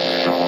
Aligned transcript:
Et 0.00 0.47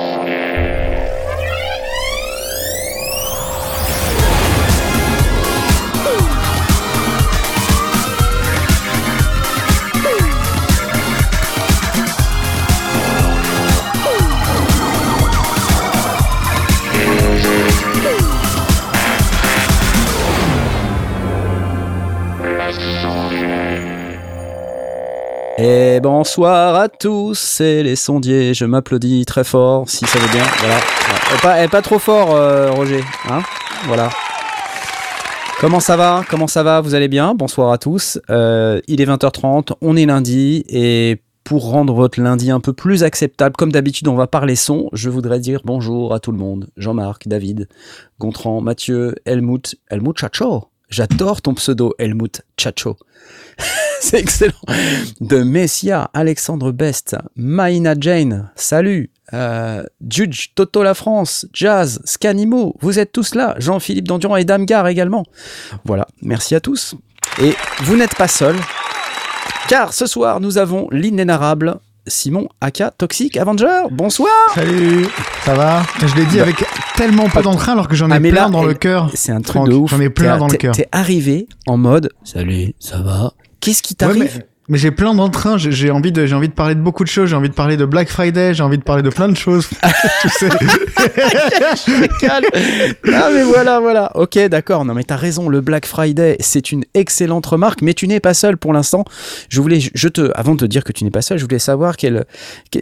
bonsoir 26.21 26.75
à 26.75 26.91
tous, 26.91 27.39
c'est 27.39 27.83
les 27.83 27.97
sondiers. 27.97 28.53
Je 28.53 28.67
m'applaudis 28.67 29.25
très 29.25 29.43
fort, 29.43 29.89
si 29.89 30.05
ça 30.05 30.19
veut 30.19 30.29
bien. 30.29 30.45
Voilà. 31.41 31.65
Et 31.65 31.69
pas, 31.69 31.81
trop 31.81 31.99
fort, 31.99 32.37
euh, 32.37 32.71
Roger. 32.73 33.03
Hein 33.31 33.41
voilà. 33.87 34.11
Comment 35.61 35.81
ça 35.81 35.97
va 35.97 36.23
Comment 36.29 36.47
ça 36.47 36.63
va 36.63 36.83
Vous 36.83 36.95
allez 36.95 37.09
bien? 37.09 37.35
Bonsoir 37.35 37.73
à 37.73 37.79
tous. 37.79 38.21
Euh, 38.29 38.83
il 38.87 39.01
est 39.01 39.07
20h30, 39.07 39.73
on 39.81 39.97
est 39.97 40.05
lundi 40.05 40.63
et 40.69 41.23
pour 41.43 41.71
rendre 41.71 41.95
votre 41.95 42.21
lundi 42.21 42.51
un 42.51 42.61
peu 42.61 42.75
plus 42.75 43.03
acceptable, 43.03 43.57
comme 43.57 43.73
d'habitude, 43.73 44.07
on 44.07 44.15
va 44.15 44.27
parler 44.27 44.57
son. 44.57 44.91
Je 44.93 45.09
voudrais 45.09 45.41
dire 45.41 45.63
bonjour 45.65 46.13
à 46.13 46.21
tout 46.21 46.33
le 46.33 46.39
monde. 46.39 46.69
Jean-Marc, 46.77 47.29
David, 47.29 47.67
Gontran, 48.19 48.61
Mathieu, 48.61 49.15
Helmut, 49.25 49.77
Helmut 49.89 50.19
Chacho. 50.19 50.70
J'adore 50.91 51.41
ton 51.41 51.55
pseudo, 51.55 51.95
Helmut 51.99 52.43
Chacho. 52.59 52.97
c'est 54.01 54.19
excellent. 54.19 54.53
De 55.21 55.43
Messia, 55.43 56.11
Alexandre 56.15 56.73
Best, 56.73 57.17
Maïna 57.37 57.95
Jane, 57.99 58.51
salut. 58.57 59.11
Euh, 59.33 59.85
Judge, 60.09 60.49
Toto 60.57 60.83
La 60.83 60.95
France, 60.95 61.47
Jazz, 61.53 62.01
Scanimo, 62.05 62.75
vous 62.81 62.99
êtes 62.99 63.13
tous 63.13 63.37
là. 63.37 63.55
Jean-Philippe 63.59 64.09
Danduran 64.09 64.37
et 64.37 64.45
Damgar 64.45 64.89
également. 64.89 65.25
Voilà, 65.85 66.09
merci 66.23 66.57
à 66.57 66.61
tous. 66.61 66.97
Et 67.41 67.55
vous 67.83 67.97
n'êtes 67.97 68.17
pas 68.17 68.27
seuls, 68.27 68.59
car 69.69 69.93
ce 69.93 70.07
soir 70.07 70.41
nous 70.41 70.59
avons 70.59 70.89
l'inénarrable 70.91 71.79
Simon 72.07 72.49
Aka 72.61 72.91
Toxic 72.91 73.37
Avenger. 73.37 73.83
Bonsoir. 73.91 74.31
Salut. 74.55 75.07
Ça 75.45 75.55
va? 75.55 75.83
Je 76.01 76.15
l'ai 76.17 76.27
dit 76.27 76.37
bah, 76.37 76.43
avec 76.43 76.65
tellement 76.97 77.29
pas 77.29 77.43
d'entrain 77.43 77.73
alors 77.73 77.89
que 77.89 77.95
j'en 77.95 78.11
ai 78.11 78.17
ah, 78.17 78.21
plein 78.21 78.51
dans 78.51 78.65
le 78.65 78.75
cœur. 78.75 79.11
C'est 79.15 79.33
un 79.33 79.41
truc 79.41 79.65
de 79.65 79.75
ouf. 79.75 79.91
J'en 79.91 80.01
ai 80.01 80.11
plein 80.11 80.39
dans 80.39 80.49
le 80.49 80.57
cœur. 80.57 80.75
T'es 80.75 80.89
arrivé 80.93 81.49
en 81.67 81.77
mode 81.77 82.11
Salut, 82.25 82.75
ça 82.79 82.99
va? 83.01 83.33
Qu'est-ce 83.61 83.83
qui 83.83 83.95
t'arrive? 83.95 84.43
Mais 84.71 84.79
j'ai 84.79 84.93
plein 84.93 85.15
d'entrain, 85.15 85.59
j'ai 85.59 85.91
envie 85.91 86.13
de, 86.13 86.27
j'ai 86.27 86.35
envie 86.35 86.49
de 86.49 86.55
parler 86.55 86.77
de 86.77 86.81
beaucoup 86.81 87.03
de 87.03 87.09
choses, 87.09 87.29
j'ai 87.29 87.35
envie 87.37 87.49
de 87.49 87.55
parler 87.55 87.77
de 87.77 87.85
Black 87.85 88.09
Friday, 88.09 88.55
j'ai 88.55 88.63
envie 88.63 88.79
de 88.79 88.85
parler 88.85 89.03
de 89.03 89.11
plein 89.11 89.29
de 89.29 89.37
choses. 89.37 89.69
tu 90.23 90.29
sais. 90.29 90.49
ah 92.29 93.31
mais 93.35 93.43
voilà, 93.43 93.81
voilà. 93.81 94.13
Ok, 94.15 94.39
d'accord. 94.39 94.85
Non 94.85 94.95
mais 94.95 95.03
t'as 95.03 95.17
raison. 95.17 95.49
Le 95.49 95.61
Black 95.61 95.87
Friday, 95.87 96.37
c'est 96.39 96.71
une 96.71 96.85
excellente 96.95 97.47
remarque, 97.47 97.83
mais 97.83 97.95
tu 97.95 98.07
n'es 98.07 98.21
pas 98.21 98.33
seul 98.33 98.57
pour 98.57 98.73
l'instant. 98.73 99.05
Je 99.49 99.61
voulais, 99.61 99.81
je 99.81 100.09
te, 100.09 100.31
avant 100.37 100.55
de 100.55 100.61
te 100.61 100.65
dire 100.67 100.85
que 100.85 100.93
tu 100.93 101.03
n'es 101.03 101.11
pas 101.11 101.23
seul, 101.23 101.39
je 101.39 101.45
voulais 101.45 101.59
savoir 101.59 101.97
quel, 101.97 102.25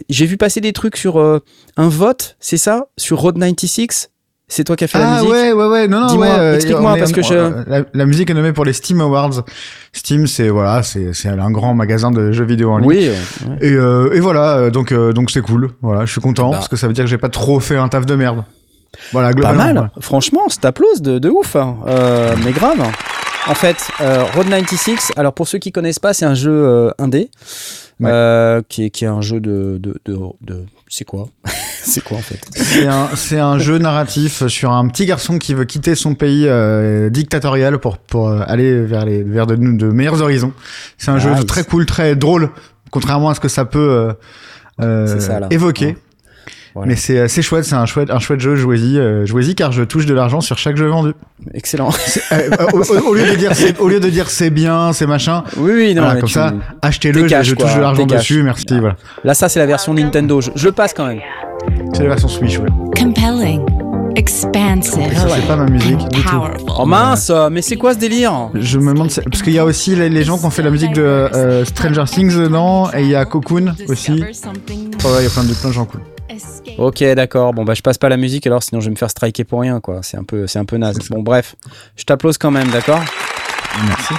j'ai 0.09 0.27
vu 0.27 0.37
passer 0.37 0.61
des 0.61 0.73
trucs 0.73 0.95
sur 0.95 1.19
euh, 1.19 1.39
un 1.75 1.89
vote, 1.89 2.37
c'est 2.39 2.57
ça, 2.57 2.89
sur 2.97 3.19
Road 3.19 3.39
96 3.39 4.09
c'est 4.49 4.63
toi 4.63 4.75
qui 4.75 4.83
as 4.83 4.87
fait 4.87 4.97
la 4.97 5.11
ah, 5.11 5.15
musique. 5.21 5.29
Ah 5.31 5.31
ouais, 5.31 5.51
ouais, 5.53 5.67
ouais. 5.67 5.87
Non, 5.87 6.01
non, 6.01 6.07
Dis-moi, 6.07 6.27
ouais, 6.27 6.55
explique-moi 6.55 6.95
parce 6.97 7.11
que 7.11 7.21
je. 7.21 7.69
La, 7.69 7.83
la, 7.93 8.05
musique 8.05 8.29
est 8.29 8.33
nommée 8.33 8.51
pour 8.51 8.65
les 8.65 8.73
Steam 8.73 8.99
Awards. 8.99 9.43
Steam, 9.93 10.27
c'est 10.27 10.49
voilà, 10.49 10.83
c'est 10.83 11.13
c'est 11.13 11.29
un 11.29 11.51
grand 11.51 11.75
magasin 11.75 12.11
de 12.11 12.31
jeux 12.31 12.45
vidéo 12.45 12.71
en 12.71 12.79
ligne. 12.79 12.89
Oui. 12.89 13.09
Et, 13.61 13.71
euh, 13.71 14.11
et 14.13 14.19
voilà, 14.19 14.57
euh, 14.57 14.69
donc 14.71 14.91
euh, 14.91 15.13
donc 15.13 15.31
c'est 15.31 15.41
cool. 15.41 15.69
Voilà, 15.81 16.05
je 16.05 16.11
suis 16.11 16.21
content 16.21 16.49
bah. 16.49 16.57
parce 16.57 16.67
que 16.67 16.75
ça 16.75 16.87
veut 16.87 16.93
dire 16.93 17.05
que 17.05 17.09
j'ai 17.09 17.17
pas 17.17 17.29
trop 17.29 17.59
fait 17.59 17.77
un 17.77 17.87
taf 17.87 18.05
de 18.05 18.15
merde. 18.15 18.43
Voilà, 19.11 19.33
globalement. 19.33 19.63
Pas 19.63 19.73
mal. 19.73 19.91
Franchement, 19.99 20.41
c'est 20.47 20.65
applause 20.65 21.01
de, 21.01 21.19
de 21.19 21.29
ouf. 21.29 21.55
Hein. 21.55 21.77
Euh, 21.87 22.35
mais 22.43 22.51
grave. 22.51 22.81
En 23.47 23.53
fait, 23.53 23.77
euh, 24.01 24.23
Road 24.35 24.49
96. 24.49 25.11
Alors 25.15 25.33
pour 25.33 25.47
ceux 25.47 25.59
qui 25.59 25.71
connaissent 25.71 25.99
pas, 25.99 26.13
c'est 26.13 26.25
un 26.25 26.33
jeu 26.33 26.91
indé. 26.97 27.29
Euh, 28.01 28.61
qui, 28.69 28.85
est, 28.85 28.89
qui 28.91 29.03
est 29.03 29.09
un 29.09 29.21
jeu 29.21 29.41
de, 29.41 29.77
de, 29.77 29.99
de, 30.05 30.17
de 30.41 30.65
c'est 30.87 31.03
quoi? 31.03 31.27
C'est 31.89 32.03
quoi 32.03 32.17
en 32.17 32.21
fait 32.21 32.39
C'est 33.15 33.39
un, 33.39 33.57
jeu 33.59 33.77
narratif 33.77 34.47
sur 34.47 34.71
un 34.71 34.87
petit 34.87 35.05
garçon 35.05 35.37
qui 35.37 35.53
veut 35.53 35.65
quitter 35.65 35.95
son 35.95 36.15
pays 36.15 36.45
euh, 36.47 37.09
dictatorial 37.09 37.79
pour, 37.79 37.97
pour 37.97 38.29
aller 38.29 38.81
vers, 38.81 39.05
les, 39.05 39.23
vers 39.23 39.47
de, 39.47 39.55
de 39.55 39.87
meilleurs 39.87 40.21
horizons. 40.21 40.53
C'est 40.97 41.11
un 41.11 41.19
jeu 41.19 41.31
très 41.45 41.63
cool, 41.63 41.85
très 41.85 42.15
drôle, 42.15 42.49
contrairement 42.91 43.29
à 43.29 43.35
ce 43.35 43.39
que 43.39 43.49
ça 43.49 43.65
peut 43.65 43.79
euh, 43.79 44.13
euh 44.81 45.19
ça, 45.19 45.41
évoquer. 45.49 45.95
Mais 46.85 46.95
c'est 46.95 47.41
chouette, 47.41 47.65
c'est 47.65 47.75
un 47.75 47.85
chouette 47.85 48.09
un 48.09 48.19
chouette 48.19 48.39
jeu, 48.39 48.55
jouez-y, 48.55 48.97
euh, 48.97 49.25
jouez-y 49.25 49.55
car 49.55 49.71
je 49.71 49.83
touche 49.83 50.05
de 50.05 50.13
l'argent 50.13 50.39
sur 50.41 50.57
chaque 50.57 50.77
jeu 50.77 50.87
vendu. 50.87 51.13
Excellent. 51.53 51.89
Euh, 52.31 52.49
au, 52.73 53.13
lieu 53.13 53.25
de 53.25 53.35
dire 53.35 53.55
c'est, 53.55 53.79
au 53.79 53.89
lieu 53.89 53.99
de 53.99 54.09
dire 54.09 54.29
c'est 54.29 54.49
bien, 54.49 54.93
c'est 54.93 55.07
machin. 55.07 55.43
Oui 55.57 55.71
oui 55.73 55.95
non. 55.95 56.03
comme 56.19 56.29
ça, 56.29 56.53
achetez-le, 56.81 57.27
je, 57.27 57.55
touche 57.55 57.75
de 57.75 57.81
l'argent 57.81 58.05
dessus, 58.05 58.43
merci. 58.43 58.65
Voilà. 58.69 58.95
Là 59.23 59.33
ça 59.33 59.49
c'est 59.49 59.59
la 59.59 59.65
version 59.65 59.93
Nintendo, 59.93 60.41
je, 60.41 60.51
je 60.55 60.69
passe 60.69 60.93
quand 60.93 61.07
même. 61.07 61.21
C'est 61.93 62.03
la 62.03 62.09
version 62.09 62.27
Switch, 62.27 62.57
ouais. 62.59 62.69
Compelling. 62.97 63.65
Expansive. 64.15 65.13
c'est 65.13 65.47
pas 65.47 65.55
ma 65.55 65.65
musique 65.65 65.97
du 66.09 66.21
tout. 66.23 66.41
Oh 66.79 66.85
mince, 66.85 67.31
mais 67.51 67.61
c'est 67.61 67.75
quoi 67.75 67.93
ce 67.93 67.99
délire? 67.99 68.49
Je 68.53 68.79
me 68.79 68.93
demande 68.93 69.09
parce 69.09 69.41
qu'il 69.41 69.53
y 69.53 69.59
a 69.59 69.65
aussi 69.65 69.95
les, 69.95 70.23
gens 70.23 70.37
qui 70.37 70.45
ont 70.45 70.49
fait 70.49 70.63
la 70.63 70.71
musique 70.71 70.93
de 70.93 71.01
euh, 71.01 71.63
Stranger 71.65 72.05
Things 72.05 72.35
dedans 72.35 72.89
et 72.93 73.01
il 73.01 73.09
y 73.09 73.15
a 73.15 73.25
Cocoon 73.25 73.73
aussi. 73.87 74.23
Oh, 75.05 75.09
il 75.19 75.23
y 75.23 75.27
a 75.27 75.29
plein 75.29 75.43
de 75.43 75.53
plein 75.53 75.69
de 75.69 75.73
gens 75.73 75.85
cool. 75.85 76.01
Ok, 76.77 77.03
d'accord. 77.15 77.53
Bon, 77.53 77.63
bah, 77.63 77.73
je 77.73 77.81
passe 77.81 77.97
pas 77.97 78.09
la 78.09 78.17
musique 78.17 78.45
alors, 78.47 78.63
sinon 78.63 78.81
je 78.81 78.85
vais 78.85 78.91
me 78.91 78.95
faire 78.95 79.09
striker 79.09 79.43
pour 79.43 79.61
rien, 79.61 79.79
quoi. 79.79 79.99
C'est 80.01 80.17
un 80.17 80.23
peu, 80.23 80.47
c'est 80.47 80.59
un 80.59 80.65
peu 80.65 80.77
naze. 80.77 80.97
Bon, 81.09 81.21
bref, 81.21 81.55
je 81.95 82.03
t'applause 82.03 82.37
quand 82.37 82.51
même, 82.51 82.69
d'accord? 82.69 83.01
Merci. 83.87 84.13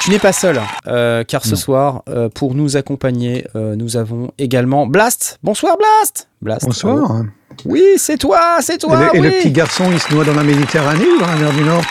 Tu 0.00 0.10
n'es 0.10 0.18
pas 0.18 0.32
seul, 0.32 0.60
euh, 0.86 1.24
car 1.24 1.44
ce 1.44 1.56
soir, 1.56 2.02
euh, 2.08 2.28
pour 2.28 2.54
nous 2.54 2.76
accompagner, 2.76 3.46
euh, 3.56 3.74
nous 3.74 3.96
avons 3.96 4.32
également 4.38 4.86
Blast. 4.86 5.38
Bonsoir, 5.42 5.76
Blast. 5.78 6.28
Blast. 6.42 6.66
Bonsoir. 6.66 7.22
Oui, 7.64 7.82
c'est 7.96 8.18
toi, 8.18 8.58
c'est 8.60 8.78
toi. 8.78 9.10
Et, 9.14 9.20
le, 9.20 9.30
petit 9.30 9.50
garçon, 9.50 9.84
il 9.90 9.98
se 9.98 10.12
noie 10.12 10.24
dans 10.24 10.34
la 10.34 10.42
Méditerranée 10.42 11.06
ou 11.06 11.20
dans 11.20 11.26
la 11.26 11.36
mer 11.36 11.52
du 11.52 11.62
Nord? 11.62 11.84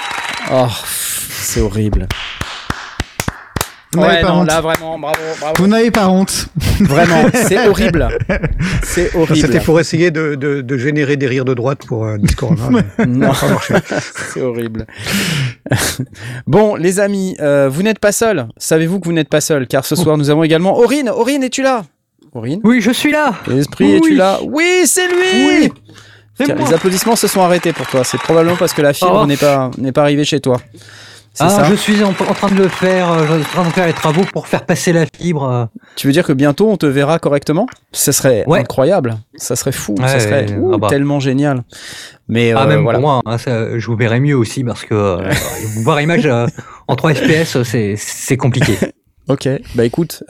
Oh, 0.52 0.68
c'est 0.86 1.62
horrible. 1.62 2.08
Vous 3.94 4.02
ouais, 4.02 4.22
pas 4.22 4.34
honte. 4.34 4.48
là 4.48 4.62
vraiment, 4.62 4.98
bravo, 4.98 5.20
bravo. 5.40 5.54
Vous 5.58 5.68
n'avez 5.68 5.92
pas 5.92 6.08
honte. 6.08 6.48
Vraiment, 6.80 7.26
c'est 7.34 7.68
horrible. 7.68 8.08
C'est 8.84 9.16
horrible. 9.16 9.38
C'était 9.38 9.60
pour 9.60 9.80
essayer 9.80 10.10
de, 10.10 10.36
de, 10.36 10.62
de, 10.62 10.78
générer 10.78 11.16
des 11.16 11.28
rires 11.28 11.46
de 11.46 11.54
droite 11.54 11.86
pour 11.88 12.06
euh, 12.06 12.18
Discord. 12.18 12.58
Hein, 12.60 13.06
non, 13.08 13.32
c'est 14.34 14.42
horrible. 14.42 14.88
bon, 16.48 16.76
les 16.76 17.00
amis, 17.00 17.36
euh, 17.40 17.70
vous 17.70 17.84
n'êtes 17.84 18.00
pas 18.00 18.12
seuls. 18.12 18.48
Savez-vous 18.58 19.00
que 19.00 19.06
vous 19.06 19.14
n'êtes 19.14 19.30
pas 19.30 19.42
seuls? 19.42 19.68
Car 19.68 19.86
ce 19.86 19.96
soir, 19.96 20.18
nous 20.18 20.30
avons 20.30 20.44
également 20.44 20.78
Aurine. 20.78 21.10
Aurine, 21.10 21.44
es-tu 21.44 21.62
là? 21.62 21.84
Aurine? 22.34 22.62
Oui, 22.64 22.82
je 22.82 22.92
suis 22.92 23.12
là. 23.12 23.36
L'esprit, 23.48 23.94
es-tu 23.94 24.16
là? 24.16 24.40
Oui, 24.44 24.84
c'est 24.86 25.08
lui 25.08 25.72
oui. 26.40 26.48
les 26.48 26.74
applaudissements 26.74 27.16
se 27.16 27.28
sont 27.28 27.42
arrêtés 27.42 27.74
pour 27.74 27.86
toi. 27.88 28.04
C'est 28.04 28.18
probablement 28.18 28.58
parce 28.58 28.74
que 28.74 28.82
la 28.82 28.94
fibre 28.94 29.22
oh. 29.24 29.28
n'est 29.28 29.38
pas, 29.38 29.70
n'est 29.78 29.92
pas 29.92 30.02
arrivée 30.02 30.26
chez 30.26 30.40
toi. 30.40 30.60
Ah, 31.40 31.68
je 31.68 31.74
suis 31.74 32.04
en, 32.04 32.14
train 32.14 32.50
de 32.50 32.56
le 32.56 32.68
faire, 32.68 33.12
euh, 33.12 33.26
je 33.26 33.44
suis 33.44 33.58
en 33.58 33.62
train 33.62 33.70
de 33.70 33.74
faire 33.74 33.88
les 33.88 33.94
travaux 33.94 34.22
pour 34.32 34.48
faire 34.48 34.66
passer 34.66 34.94
la 34.94 35.06
fibre. 35.08 35.50
Euh. 35.50 35.66
Tu 35.96 36.06
veux 36.06 36.14
dire 36.14 36.26
que 36.26 36.34
bientôt 36.34 36.70
on 36.70 36.78
te 36.78 36.86
verra 36.86 37.18
correctement? 37.18 37.66
Ça 37.92 38.12
serait 38.12 38.46
incroyable, 38.48 39.18
ça 39.36 39.56
serait 39.56 39.72
fou, 39.72 39.96
ça 40.00 40.20
serait 40.20 40.46
ah 40.74 40.78
bah. 40.78 40.90
tellement 40.90 41.20
génial. 41.20 41.64
Mais 42.28 42.52
ah, 42.52 42.64
euh, 42.64 42.68
même 42.68 42.84
pour 42.84 43.00
moi, 43.00 43.22
hein, 43.26 43.38
je 43.38 43.86
vous 43.88 43.96
verrai 43.96 44.20
mieux 44.20 44.38
aussi 44.38 44.64
parce 44.64 44.86
que 44.86 45.18
vous 45.74 45.82
voir 45.82 46.00
image 46.02 46.30
en 46.88 46.96
3 46.96 47.16
FPS, 47.16 47.64
c'est 47.64 48.38
compliqué. 48.38 48.78
ok, 49.28 49.50
bah 49.74 49.86
écoute, 49.86 50.24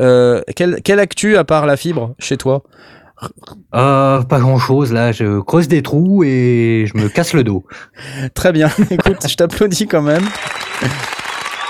quelle, 0.56 0.82
quelle 0.84 1.00
actu 1.00 1.36
à 1.36 1.44
part 1.44 1.66
la 1.66 1.76
fibre 1.76 2.16
chez 2.18 2.38
toi? 2.38 2.64
Euh, 3.76 4.22
pas 4.22 4.40
grand 4.40 4.60
chose 4.60 4.92
là, 4.92 5.12
je 5.12 5.40
creuse 5.42 5.68
des 5.68 5.82
trous 5.82 6.24
et 6.24 6.86
je 6.88 6.98
me 6.98 7.10
casse 7.10 7.34
le 7.34 7.44
dos. 7.44 7.66
Très 8.34 8.52
bien, 8.52 8.70
écoute, 8.90 9.28
je 9.28 9.36
t'applaudis 9.36 9.88
quand 9.88 10.02
même. 10.02 10.24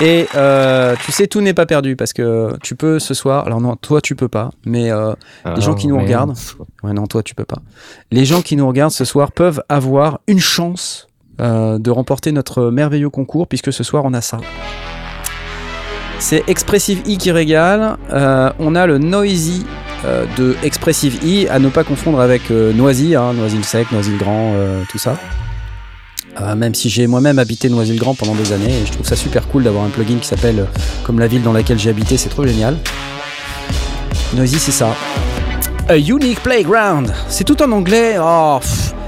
Et 0.02 0.28
euh, 0.36 0.96
tu 1.06 1.12
sais, 1.12 1.28
tout 1.28 1.40
n'est 1.40 1.54
pas 1.54 1.66
perdu 1.66 1.96
parce 1.96 2.14
que 2.14 2.58
tu 2.62 2.76
peux 2.76 3.00
ce 3.00 3.14
soir. 3.14 3.46
Alors 3.46 3.62
non, 3.62 3.76
toi 3.76 4.02
tu 4.02 4.16
peux 4.16 4.28
pas, 4.28 4.52
mais 4.66 4.92
euh, 4.92 5.14
les 5.56 5.62
gens 5.62 5.76
qui 5.76 5.88
nous 5.88 5.98
regardent. 5.98 6.36
Ouais, 6.84 6.94
non, 6.94 7.06
toi 7.06 7.24
tu 7.24 7.36
peux 7.36 7.46
pas. 7.46 7.60
Les 8.12 8.26
gens 8.26 8.42
qui 8.42 8.56
nous 8.56 8.68
regardent 8.68 8.92
ce 8.92 9.06
soir 9.06 9.32
peuvent 9.32 9.64
avoir 9.70 10.20
une 10.28 10.40
chance 10.40 11.08
de 11.40 11.90
remporter 11.90 12.32
notre 12.32 12.70
merveilleux 12.70 13.10
concours 13.10 13.48
puisque 13.48 13.74
ce 13.74 13.84
soir 13.84 14.04
on 14.06 14.14
a 14.14 14.22
ça. 14.22 14.40
C'est 16.20 16.44
Expressive 16.48 17.02
E 17.08 17.18
qui 17.18 17.32
régale. 17.32 17.98
on 18.60 18.76
a 18.76 18.86
le 18.88 18.98
Noisy 18.98 19.66
euh, 20.06 20.26
de 20.38 20.56
Expressive 20.64 21.20
E, 21.24 21.50
à 21.50 21.60
ne 21.60 21.70
pas 21.70 21.84
confondre 21.84 22.20
avec 22.20 22.52
euh, 22.52 22.74
Noisy, 22.74 23.16
hein, 23.16 23.34
Noisy 23.34 23.64
sec, 23.64 23.90
Noisy 23.92 24.12
le 24.12 24.18
grand, 24.18 24.52
euh, 24.54 24.84
tout 24.90 24.98
ça. 24.98 25.16
même 26.58 26.76
si 26.76 26.90
j'ai 26.90 27.08
moi-même 27.08 27.40
habité 27.40 27.70
Noisy-le-Grand 27.70 28.14
pendant 28.16 28.36
des 28.36 28.52
années, 28.52 28.82
et 28.82 28.86
je 28.86 28.92
trouve 28.92 29.08
ça 29.08 29.16
super 29.16 29.48
cool 29.48 29.64
d'avoir 29.64 29.86
un 29.86 29.90
plugin 29.90 30.18
qui 30.18 30.28
s'appelle 30.28 30.66
comme 31.04 31.20
la 31.20 31.28
ville 31.28 31.42
dans 31.42 31.54
laquelle 31.54 31.80
j'ai 31.80 31.90
habité, 31.90 32.18
c'est 32.18 32.30
trop 32.30 32.46
génial. 32.46 32.78
Noisy, 34.36 34.60
c'est 34.60 34.72
ça. 34.72 34.94
A 35.88 35.98
Unique 35.98 36.42
Playground. 36.42 37.14
C'est 37.30 37.44
tout 37.44 37.62
en 37.62 37.72
anglais. 37.72 38.18
Oh, 38.20 38.60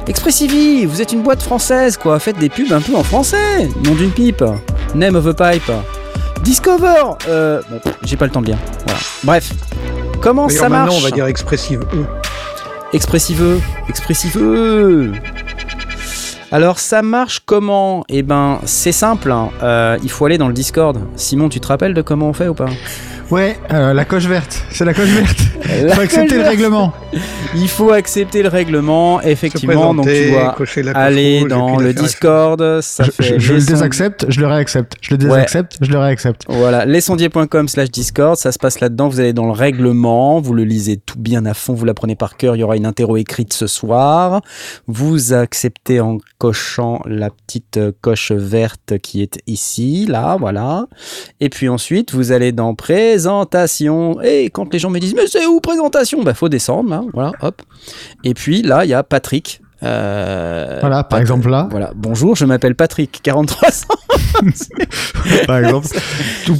Expressivi, 0.07 0.85
vous 0.85 1.01
êtes 1.01 1.11
une 1.11 1.23
boîte 1.23 1.41
française, 1.41 1.97
quoi. 1.97 2.19
Faites 2.19 2.37
des 2.37 2.49
pubs 2.49 2.71
un 2.71 2.81
peu 2.81 2.95
en 2.95 3.03
français. 3.03 3.67
Nom 3.83 3.95
d'une 3.95 4.11
pipe. 4.11 4.43
Name 4.93 5.15
of 5.15 5.27
a 5.27 5.33
pipe. 5.33 5.71
Discover. 6.43 7.15
Bon, 7.27 7.79
j'ai 8.03 8.15
pas 8.15 8.25
le 8.25 8.31
temps 8.31 8.41
de 8.41 8.47
lire. 8.47 8.57
Bref. 9.23 9.51
Comment 10.21 10.49
ça 10.49 10.69
marche 10.69 10.91
Maintenant, 10.91 10.97
on 10.97 11.03
va 11.03 11.11
dire 11.11 11.25
expressive 11.25 11.81
E. 11.93 12.05
Expressive 12.93 13.41
E. 13.41 13.59
Expressive 13.89 14.37
E. 14.37 15.11
Alors 16.51 16.79
ça 16.79 17.01
marche 17.01 17.41
comment? 17.45 18.03
Eh 18.07 18.23
ben 18.23 18.59
c'est 18.65 18.91
simple, 18.91 19.31
hein. 19.31 19.49
euh, 19.63 19.97
il 20.03 20.09
faut 20.09 20.25
aller 20.25 20.37
dans 20.37 20.47
le 20.47 20.53
Discord. 20.53 20.99
Simon, 21.15 21.49
tu 21.49 21.59
te 21.59 21.67
rappelles 21.67 21.93
de 21.93 22.01
comment 22.01 22.29
on 22.29 22.33
fait 22.33 22.47
ou 22.47 22.53
pas? 22.53 22.69
Ouais, 23.31 23.57
euh, 23.73 23.93
la 23.93 24.05
coche 24.05 24.27
verte. 24.27 24.63
C'est 24.69 24.85
la 24.85 24.93
coche 24.93 25.09
verte. 25.09 25.37
Il 25.81 25.89
faut 25.89 26.01
accepter 26.01 26.35
le 26.35 26.43
règlement. 26.43 26.93
Il 27.55 27.67
faut 27.67 27.91
accepter 27.91 28.43
le 28.43 28.49
règlement, 28.49 29.19
effectivement. 29.21 29.95
Donc 29.95 30.07
tu 30.07 30.31
dois 30.31 30.55
aller 30.93 31.43
dans 31.45 31.77
le 31.77 31.91
Discord. 31.93 32.81
Ça 32.81 33.03
je, 33.03 33.11
fait 33.11 33.39
je, 33.39 33.53
le 33.53 33.61
désaccepte, 33.61 34.25
je 34.29 34.39
le 34.39 34.47
réaccepte. 34.47 34.93
Je 35.01 35.11
le 35.11 35.17
désaccepte, 35.17 35.77
je 35.81 35.91
le 35.91 35.97
réaccepte. 35.97 36.43
Voilà, 36.47 36.85
lesondiers.com 36.85 37.67
slash 37.67 37.89
Discord. 37.89 38.37
Ça 38.37 38.51
se 38.51 38.59
passe 38.59 38.79
là-dedans. 38.79 39.07
Vous 39.07 39.19
allez 39.19 39.33
dans 39.33 39.47
le 39.47 39.53
règlement. 39.53 40.39
Vous 40.39 40.53
le 40.53 40.63
lisez 40.63 40.97
tout 40.97 41.17
bien 41.17 41.47
à 41.47 41.55
fond. 41.55 41.73
Vous 41.73 41.85
l'apprenez 41.85 42.15
par 42.15 42.37
cœur. 42.37 42.55
Il 42.55 42.59
y 42.59 42.63
aura 42.63 42.77
une 42.77 42.85
interro 42.85 43.17
écrite 43.17 43.53
ce 43.53 43.65
soir. 43.65 44.41
Vous 44.85 45.33
acceptez 45.33 45.99
en 45.99 46.19
cochant 46.37 47.01
la 47.05 47.31
petite 47.31 47.79
coche 48.01 48.31
verte 48.31 48.99
qui 48.99 49.23
est 49.23 49.39
ici, 49.47 50.05
là, 50.07 50.37
voilà. 50.39 50.85
Et 51.39 51.49
puis 51.49 51.69
ensuite, 51.69 52.13
vous 52.13 52.31
allez 52.31 52.51
dans 52.51 52.75
pré 52.75 53.14
présentation. 53.15 54.21
Et 54.21 54.49
quand 54.49 54.71
les 54.73 54.79
gens 54.79 54.89
me 54.89 54.99
disent, 54.99 55.15
mais 55.15 55.27
c'est 55.27 55.45
où 55.45 55.61
présentation? 55.61 56.21
Bah, 56.23 56.33
faut 56.33 56.49
descendre, 56.49 56.89
là, 56.89 57.01
voilà, 57.13 57.31
hop. 57.41 57.61
Et 58.23 58.33
puis 58.33 58.61
là, 58.61 58.83
il 58.83 58.89
y 58.89 58.93
a 58.93 59.03
Patrick. 59.03 59.61
Euh, 59.83 60.77
voilà, 60.81 61.03
par 61.03 61.19
exemple 61.19 61.49
là. 61.49 61.67
Voilà, 61.69 61.91
bonjour, 61.95 62.35
je 62.35 62.45
m'appelle 62.45 62.75
Patrick, 62.75 63.21
43 63.23 63.69
ans. 63.69 64.43
par 65.47 65.59
exemple. 65.59 65.87
Tout 66.45 66.57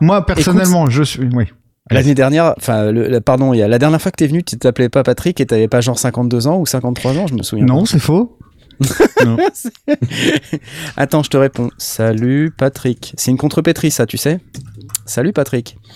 moi, 0.00 0.24
personnellement, 0.24 0.88
je 0.88 1.02
suis. 1.02 1.28
Oui. 1.34 1.44
L'année 1.90 2.14
dernière, 2.14 2.54
enfin, 2.58 2.90
pardon, 3.24 3.52
y 3.54 3.62
a 3.62 3.68
la 3.68 3.78
dernière 3.78 4.00
fois 4.00 4.10
que 4.10 4.16
tu 4.16 4.24
es 4.24 4.26
venu, 4.26 4.42
tu 4.42 4.58
t'appelais 4.58 4.90
pas 4.90 5.02
Patrick 5.02 5.40
et 5.40 5.46
t'avais 5.46 5.68
pas 5.68 5.80
genre 5.80 5.98
52 5.98 6.46
ans 6.46 6.58
ou 6.58 6.66
53 6.66 7.18
ans, 7.18 7.26
je 7.26 7.34
me 7.34 7.42
souviens. 7.42 7.64
Non, 7.66 7.84
c'est 7.84 7.98
faux. 7.98 8.38
Attends, 10.96 11.22
je 11.22 11.30
te 11.30 11.36
réponds. 11.36 11.70
Salut 11.78 12.52
Patrick. 12.56 13.14
C'est 13.16 13.30
une 13.30 13.38
contrepétrie, 13.38 13.90
ça, 13.90 14.06
tu 14.06 14.16
sais? 14.16 14.38
Salut 15.08 15.32
Patrick. 15.32 15.76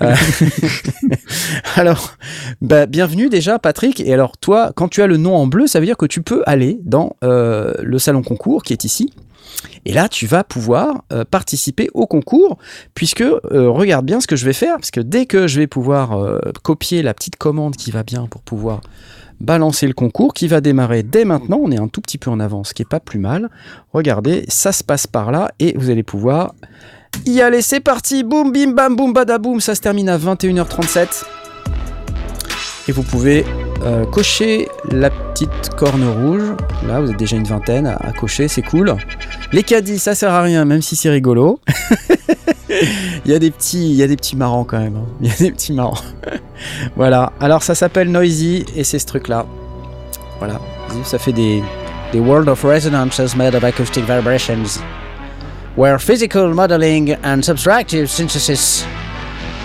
Euh, 0.00 0.14
alors, 1.74 2.12
bah, 2.60 2.86
bienvenue 2.86 3.28
déjà 3.28 3.58
Patrick. 3.58 3.98
Et 3.98 4.12
alors 4.12 4.36
toi, 4.36 4.70
quand 4.76 4.86
tu 4.86 5.02
as 5.02 5.08
le 5.08 5.16
nom 5.16 5.34
en 5.34 5.48
bleu, 5.48 5.66
ça 5.66 5.80
veut 5.80 5.86
dire 5.86 5.96
que 5.96 6.06
tu 6.06 6.22
peux 6.22 6.44
aller 6.46 6.78
dans 6.84 7.16
euh, 7.24 7.74
le 7.82 7.98
salon 7.98 8.22
concours 8.22 8.62
qui 8.62 8.72
est 8.72 8.84
ici. 8.84 9.12
Et 9.84 9.92
là, 9.92 10.08
tu 10.08 10.26
vas 10.26 10.44
pouvoir 10.44 11.02
euh, 11.12 11.24
participer 11.28 11.88
au 11.94 12.06
concours, 12.06 12.58
puisque 12.94 13.24
regarde 13.50 14.06
bien 14.06 14.20
ce 14.20 14.28
que 14.28 14.36
je 14.36 14.44
vais 14.44 14.52
faire, 14.52 14.76
parce 14.76 14.92
que 14.92 15.00
dès 15.00 15.26
que 15.26 15.48
je 15.48 15.58
vais 15.58 15.66
pouvoir 15.66 16.40
copier 16.62 17.02
la 17.02 17.12
petite 17.12 17.36
commande 17.36 17.74
qui 17.74 17.90
va 17.90 18.04
bien 18.04 18.26
pour 18.26 18.42
pouvoir 18.42 18.82
balancer 19.40 19.88
le 19.88 19.94
concours, 19.94 20.32
qui 20.32 20.46
va 20.46 20.60
démarrer 20.60 21.02
dès 21.02 21.24
maintenant, 21.24 21.58
on 21.60 21.72
est 21.72 21.80
un 21.80 21.88
tout 21.88 22.00
petit 22.00 22.18
peu 22.18 22.30
en 22.30 22.38
avance, 22.38 22.68
ce 22.68 22.74
qui 22.74 22.82
est 22.82 22.88
pas 22.88 23.00
plus 23.00 23.18
mal. 23.18 23.50
Regardez, 23.92 24.44
ça 24.48 24.70
se 24.70 24.84
passe 24.84 25.08
par 25.08 25.32
là, 25.32 25.50
et 25.58 25.76
vous 25.76 25.90
allez 25.90 26.04
pouvoir 26.04 26.54
y 27.24 27.40
allez, 27.40 27.62
c'est 27.62 27.80
parti. 27.80 28.22
Boum, 28.24 28.52
bim, 28.52 28.72
bam, 28.72 28.96
boum, 28.96 29.12
badaboum. 29.12 29.60
Ça 29.60 29.74
se 29.74 29.80
termine 29.80 30.08
à 30.08 30.18
21h37. 30.18 31.24
Et 32.88 32.92
vous 32.92 33.02
pouvez 33.02 33.44
euh, 33.82 34.04
cocher 34.06 34.68
la 34.90 35.10
petite 35.10 35.70
corne 35.76 36.04
rouge. 36.04 36.54
Là, 36.86 37.00
vous 37.00 37.10
êtes 37.10 37.16
déjà 37.16 37.36
une 37.36 37.44
vingtaine 37.44 37.86
à, 37.86 38.12
cocher, 38.12 38.48
c'est 38.48 38.62
cool. 38.62 38.96
Les 39.52 39.62
caddies, 39.62 39.98
ça 39.98 40.14
sert 40.14 40.32
à 40.32 40.42
rien, 40.42 40.64
même 40.64 40.82
si 40.82 40.96
c'est 40.96 41.10
rigolo. 41.10 41.60
il, 43.24 43.30
y 43.30 43.34
a 43.34 43.38
des 43.38 43.50
petits, 43.50 43.90
il 43.90 43.96
y 43.96 44.02
a 44.02 44.06
des 44.06 44.16
petits 44.16 44.36
marrants 44.36 44.64
quand 44.64 44.78
même. 44.78 44.96
Hein. 44.96 45.06
Il 45.20 45.28
y 45.28 45.32
a 45.32 45.36
des 45.36 45.50
petits 45.50 45.72
marrants. 45.72 45.98
voilà. 46.96 47.32
Alors, 47.40 47.62
ça 47.62 47.74
s'appelle 47.74 48.10
Noisy 48.10 48.64
et 48.76 48.84
c'est 48.84 48.98
ce 48.98 49.06
truc-là. 49.06 49.46
Voilà. 50.38 50.60
Ça 51.04 51.18
fait 51.18 51.32
des, 51.32 51.62
des 52.12 52.20
World 52.20 52.48
of 52.48 52.62
Resonances 52.62 53.36
made 53.36 53.54
of 53.54 53.64
acoustic 53.64 54.04
vibrations 54.08 54.80
where 55.76 55.98
physical 55.98 56.52
modeling 56.54 57.12
and 57.22 57.44
subtractive 57.44 58.08
synthesis 58.08 58.84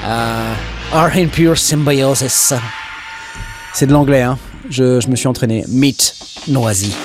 uh, 0.04 0.56
are 0.94 1.10
in 1.16 1.30
pure 1.30 1.58
symbiosis. 1.58 2.54
C'est 3.74 3.88
de 3.88 3.94
l'anglais, 3.94 4.22
hein. 4.22 4.38
Je, 4.70 5.00
je, 5.00 5.08
me 5.10 5.16
suis 5.16 5.28
entraîné. 5.28 5.64
Meat 5.70 6.14
noisy. 6.48 6.96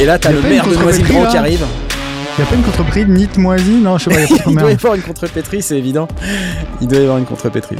Et 0.00 0.04
là, 0.04 0.18
t'as 0.18 0.32
le 0.32 0.40
maire 0.42 0.66
de 0.66 0.74
Noisy 0.76 1.02
Grand 1.02 1.26
qui 1.26 1.36
arrive. 1.36 1.64
Il 2.38 2.42
n'y 2.42 2.46
a 2.46 2.50
pas 2.50 2.56
une 2.56 2.62
contrepétrie 2.62 3.04
de 3.04 3.10
Meat 3.10 3.36
Moisy 3.36 3.80
Non, 3.80 3.98
je 3.98 4.10
sais 4.10 4.28
pas. 4.28 4.34
Il 4.46 4.56
doit 4.58 4.70
y 4.70 4.74
avoir 4.74 4.94
une 4.94 5.02
contrepétrie, 5.02 5.60
c'est 5.60 5.76
évident. 5.76 6.06
Il 6.80 6.86
doit 6.88 6.98
y 6.98 7.02
avoir 7.02 7.18
une 7.18 7.24
contrepétrie. 7.24 7.76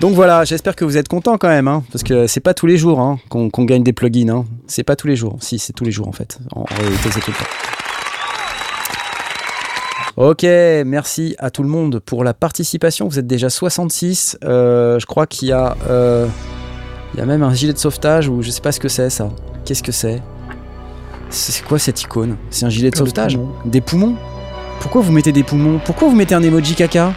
Donc 0.00 0.14
voilà, 0.14 0.44
j'espère 0.44 0.74
que 0.76 0.86
vous 0.86 0.96
êtes 0.96 1.08
contents 1.08 1.36
quand 1.36 1.48
même, 1.48 1.68
hein, 1.68 1.84
parce 1.92 2.02
que 2.02 2.26
c'est 2.26 2.40
pas 2.40 2.54
tous 2.54 2.64
les 2.64 2.78
jours 2.78 3.00
hein, 3.00 3.18
qu'on 3.28 3.48
gagne 3.48 3.82
des 3.82 3.92
plugins. 3.92 4.30
Hein. 4.30 4.46
C'est 4.66 4.82
pas 4.82 4.96
tous 4.96 5.06
les 5.06 5.14
jours. 5.14 5.36
Si, 5.40 5.58
c'est 5.58 5.74
tous 5.74 5.84
les 5.84 5.92
jours 5.92 6.08
en 6.08 6.12
fait. 6.12 6.38
En, 6.56 6.64
réalité, 6.64 7.10
c'est 7.12 7.20
tout 7.20 7.32
le 7.32 7.36
temps. 7.36 7.44
Ok, 10.16 10.42
merci 10.86 11.36
à 11.38 11.50
tout 11.50 11.62
le 11.62 11.68
monde 11.68 12.00
pour 12.00 12.24
la 12.24 12.32
participation. 12.32 13.08
Vous 13.08 13.18
êtes 13.18 13.26
déjà 13.26 13.50
66. 13.50 14.38
Euh, 14.42 14.98
je 14.98 15.04
crois 15.04 15.26
qu'il 15.26 15.48
y 15.48 15.52
a, 15.52 15.76
euh, 15.90 16.26
il 17.12 17.20
y 17.20 17.22
a 17.22 17.26
même 17.26 17.42
un 17.42 17.52
gilet 17.52 17.74
de 17.74 17.78
sauvetage 17.78 18.28
ou 18.28 18.40
je 18.40 18.50
sais 18.50 18.62
pas 18.62 18.72
ce 18.72 18.80
que 18.80 18.88
c'est 18.88 19.10
ça. 19.10 19.30
Qu'est-ce 19.66 19.82
que 19.82 19.92
c'est? 19.92 20.22
C'est 21.28 21.62
quoi 21.62 21.78
cette 21.78 22.00
icône? 22.00 22.38
C'est 22.48 22.64
un 22.64 22.70
gilet 22.70 22.90
de 22.90 22.96
sauvetage? 22.96 23.38
Des 23.66 23.82
poumons? 23.82 24.16
Pourquoi 24.80 25.02
vous 25.02 25.12
mettez 25.12 25.32
des 25.32 25.42
poumons? 25.42 25.78
Pourquoi 25.84 26.08
vous 26.08 26.16
mettez 26.16 26.34
un 26.34 26.42
emoji 26.42 26.74
caca? 26.74 27.12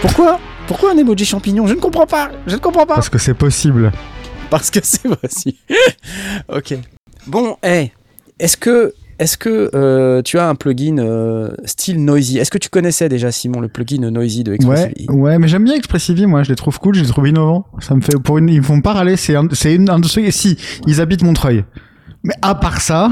Pourquoi? 0.00 0.40
Pourquoi 0.68 0.92
un 0.92 0.98
emoji 0.98 1.24
champignon 1.24 1.66
Je 1.66 1.72
ne 1.74 1.80
comprends 1.80 2.06
pas. 2.06 2.30
Je 2.46 2.54
ne 2.54 2.60
comprends 2.60 2.84
pas. 2.84 2.94
Parce 2.94 3.08
que 3.08 3.16
c'est 3.18 3.32
possible. 3.32 3.90
Parce 4.50 4.70
que 4.70 4.80
c'est 4.82 5.08
possible. 5.08 5.56
ok. 6.48 6.74
Bon, 7.26 7.56
hey, 7.62 7.92
est-ce 8.38 8.58
que 8.58 8.92
est-ce 9.18 9.38
que 9.38 9.70
euh, 9.74 10.20
tu 10.22 10.38
as 10.38 10.46
un 10.46 10.54
plugin 10.54 10.98
euh, 10.98 11.50
style 11.64 12.04
Noisy? 12.04 12.38
Est-ce 12.38 12.50
que 12.50 12.58
tu 12.58 12.68
connaissais 12.68 13.08
déjà 13.08 13.32
Simon 13.32 13.60
le 13.60 13.68
plugin 13.68 14.10
Noisy 14.10 14.44
de 14.44 14.52
Expressivity 14.52 15.06
Ouais, 15.08 15.14
ouais, 15.14 15.38
mais 15.38 15.48
j'aime 15.48 15.64
bien 15.64 15.74
Expressivity, 15.74 16.26
moi, 16.26 16.42
je 16.42 16.50
les 16.50 16.56
trouve 16.56 16.78
cool, 16.78 16.94
je 16.94 17.00
les 17.00 17.08
trouve 17.08 17.26
innovants. 17.26 17.66
Ça 17.80 17.94
me 17.94 18.02
fait 18.02 18.16
pour 18.22 18.36
une, 18.36 18.50
ils 18.50 18.62
font 18.62 18.82
pas 18.82 18.92
râler. 18.92 19.16
C'est 19.16 19.36
un, 19.36 19.48
une 19.64 19.88
industrie. 19.88 20.30
Si, 20.30 20.58
ils 20.86 21.00
habitent 21.00 21.22
Montreuil. 21.22 21.64
Mais 22.22 22.34
à 22.42 22.54
part 22.54 22.82
ça, 22.82 23.10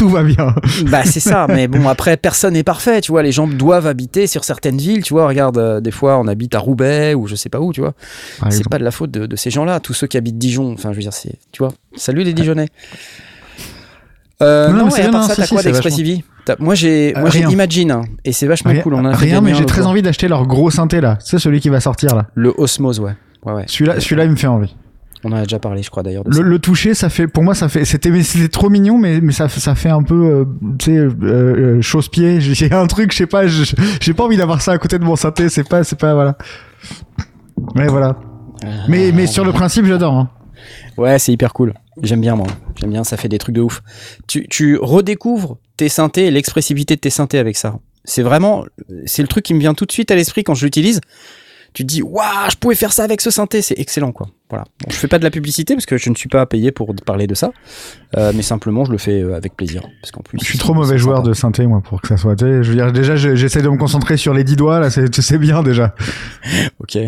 tout 0.00 0.08
va 0.08 0.22
bien. 0.22 0.54
bah 0.86 1.04
c'est 1.04 1.20
ça, 1.20 1.46
mais 1.48 1.68
bon 1.68 1.86
après 1.86 2.16
personne 2.16 2.54
n'est 2.54 2.62
parfait, 2.62 3.02
tu 3.02 3.12
vois, 3.12 3.22
les 3.22 3.32
gens 3.32 3.46
doivent 3.46 3.86
habiter 3.86 4.26
sur 4.26 4.44
certaines 4.44 4.78
villes, 4.78 5.02
tu 5.02 5.12
vois, 5.12 5.28
regarde, 5.28 5.58
euh, 5.58 5.80
des 5.80 5.90
fois 5.90 6.18
on 6.18 6.26
habite 6.26 6.54
à 6.54 6.58
Roubaix 6.58 7.12
ou 7.12 7.26
je 7.26 7.34
sais 7.34 7.50
pas 7.50 7.60
où, 7.60 7.74
tu 7.74 7.82
vois. 7.82 7.92
C'est 8.48 8.66
pas 8.66 8.78
de 8.78 8.84
la 8.84 8.92
faute 8.92 9.10
de, 9.10 9.36
ces 9.36 9.50
gens-là, 9.50 9.78
tous 9.78 9.92
ceux 9.92 10.06
qui 10.06 10.16
habitent 10.16 10.38
Dijon, 10.38 10.72
enfin 10.72 10.92
je 10.92 10.96
veux 10.96 11.02
dire, 11.02 11.12
c'est, 11.12 11.34
tu 11.52 11.62
vois, 11.62 11.72
salut 11.96 12.22
les 12.22 12.32
Dijonnais. 12.32 12.68
Euh, 14.42 14.70
non, 14.70 14.86
mais 14.86 15.02
à 15.02 15.10
part 15.10 15.24
ça, 15.24 15.36
t'as 15.36 15.46
quoi 15.46 15.62
d'Expressivi 15.62 16.24
Moi 16.58 16.74
j'ai, 16.74 17.12
moi 17.14 17.28
j'ai 17.28 17.40
Imagine 17.40 17.90
hein, 17.90 18.02
et 18.24 18.32
c'est 18.32 18.46
vachement 18.46 18.74
cool. 18.82 18.94
On 18.94 19.04
a 19.04 19.14
rien, 19.14 19.42
mais 19.42 19.54
j'ai 19.54 19.66
très 19.66 19.84
envie 19.84 20.00
d'acheter 20.00 20.28
leur 20.28 20.46
gros 20.46 20.70
synthé 20.70 21.02
là. 21.02 21.18
C'est 21.20 21.38
celui 21.38 21.60
qui 21.60 21.68
va 21.68 21.80
sortir 21.80 22.16
là. 22.16 22.28
Le 22.34 22.54
Osmose, 22.56 23.00
ouais. 23.00 23.12
ouais, 23.44 23.52
ouais. 23.52 23.64
Celui-là, 23.66 24.00
celui-là, 24.00 24.24
il 24.24 24.30
me 24.30 24.36
fait 24.36 24.46
envie. 24.46 24.74
On 25.24 25.32
en 25.32 25.36
a 25.36 25.42
déjà 25.42 25.58
parlé, 25.58 25.82
je 25.82 25.90
crois 25.90 26.02
d'ailleurs. 26.02 26.24
Le, 26.26 26.40
le, 26.42 26.58
toucher, 26.58 26.94
ça 26.94 27.10
fait, 27.10 27.28
pour 27.28 27.42
moi, 27.42 27.54
ça 27.54 27.68
fait, 27.68 27.84
c'était, 27.84 28.22
c'était 28.22 28.48
trop 28.48 28.70
mignon, 28.70 28.96
mais, 28.96 29.20
mais 29.20 29.32
ça, 29.32 29.48
ça 29.48 29.74
fait 29.74 29.90
un 29.90 30.02
peu, 30.02 30.14
euh, 30.14 30.44
tu 30.78 30.86
sais, 30.86 30.96
euh, 30.96 31.10
euh 31.22 31.82
chausse-pied. 31.82 32.40
J'ai 32.40 32.72
un 32.72 32.86
truc, 32.86 33.12
je 33.12 33.18
sais 33.18 33.26
pas, 33.26 33.46
j'ai 33.46 34.14
pas 34.14 34.24
envie 34.24 34.38
d'avoir 34.38 34.62
ça 34.62 34.72
à 34.72 34.78
côté 34.78 34.98
de 34.98 35.04
mon 35.04 35.16
synthé. 35.16 35.48
C'est 35.50 35.68
pas, 35.68 35.84
c'est 35.84 35.98
pas, 35.98 36.14
voilà. 36.14 36.38
Mais 37.74 37.86
voilà. 37.86 38.16
mais, 38.88 39.12
mais 39.12 39.26
sur 39.26 39.44
le 39.44 39.52
principe, 39.52 39.84
j'adore. 39.84 40.14
Hein. 40.14 40.30
Ouais, 40.96 41.18
c'est 41.18 41.32
hyper 41.32 41.52
cool. 41.52 41.74
J'aime 42.02 42.20
bien 42.22 42.34
moi. 42.34 42.46
J'aime 42.76 42.90
bien, 42.90 43.04
ça 43.04 43.16
fait 43.18 43.28
des 43.28 43.38
trucs 43.38 43.54
de 43.54 43.60
ouf. 43.60 43.82
Tu, 44.26 44.46
tu 44.48 44.78
redécouvres 44.80 45.58
tes 45.76 45.90
synthés, 45.90 46.30
l'expressivité 46.30 46.96
de 46.96 47.00
tes 47.00 47.10
synthés 47.10 47.38
avec 47.38 47.56
ça. 47.56 47.78
C'est 48.04 48.22
vraiment, 48.22 48.64
c'est 49.04 49.22
le 49.22 49.28
truc 49.28 49.44
qui 49.44 49.52
me 49.52 49.60
vient 49.60 49.74
tout 49.74 49.84
de 49.84 49.92
suite 49.92 50.10
à 50.10 50.16
l'esprit 50.16 50.44
quand 50.44 50.54
je 50.54 50.64
l'utilise 50.64 51.00
tu 51.72 51.84
te 51.84 51.88
dis 51.88 52.02
waouh 52.02 52.50
je 52.50 52.56
pouvais 52.56 52.74
faire 52.74 52.92
ça 52.92 53.04
avec 53.04 53.20
ce 53.20 53.30
synthé. 53.30 53.62
C'est 53.62 53.78
excellent 53.78 54.12
quoi. 54.12 54.28
Voilà. 54.48 54.64
Bon, 54.80 54.90
je 54.90 54.96
fais 54.96 55.06
pas 55.06 55.18
de 55.18 55.24
la 55.24 55.30
publicité 55.30 55.74
parce 55.74 55.86
que 55.86 55.96
je 55.96 56.10
ne 56.10 56.16
suis 56.16 56.28
pas 56.28 56.44
payé 56.44 56.72
pour 56.72 56.92
parler 57.06 57.28
de 57.28 57.34
ça. 57.34 57.52
Euh, 58.16 58.32
mais 58.34 58.42
simplement 58.42 58.84
je 58.84 58.90
le 58.90 58.98
fais 58.98 59.22
euh, 59.22 59.36
avec 59.36 59.56
plaisir. 59.56 59.82
Parce 60.02 60.10
qu'en 60.10 60.22
plus 60.22 60.38
je 60.40 60.44
suis 60.44 60.58
trop 60.58 60.74
mauvais 60.74 60.98
joueur 60.98 61.22
de 61.22 61.32
synthé 61.32 61.66
moi 61.66 61.80
pour 61.80 62.02
que 62.02 62.08
ça 62.08 62.16
soit 62.16 62.34
je 62.40 62.46
veux 62.46 62.74
dire 62.74 62.92
déjà 62.92 63.14
j'essaie 63.16 63.62
de 63.62 63.68
me 63.68 63.76
concentrer 63.76 64.16
sur 64.16 64.34
les 64.34 64.42
dix 64.42 64.56
doigts 64.56 64.80
là 64.80 64.90
c'est 64.90 65.38
bien 65.38 65.62
déjà. 65.62 65.94
Ok. 66.80 66.98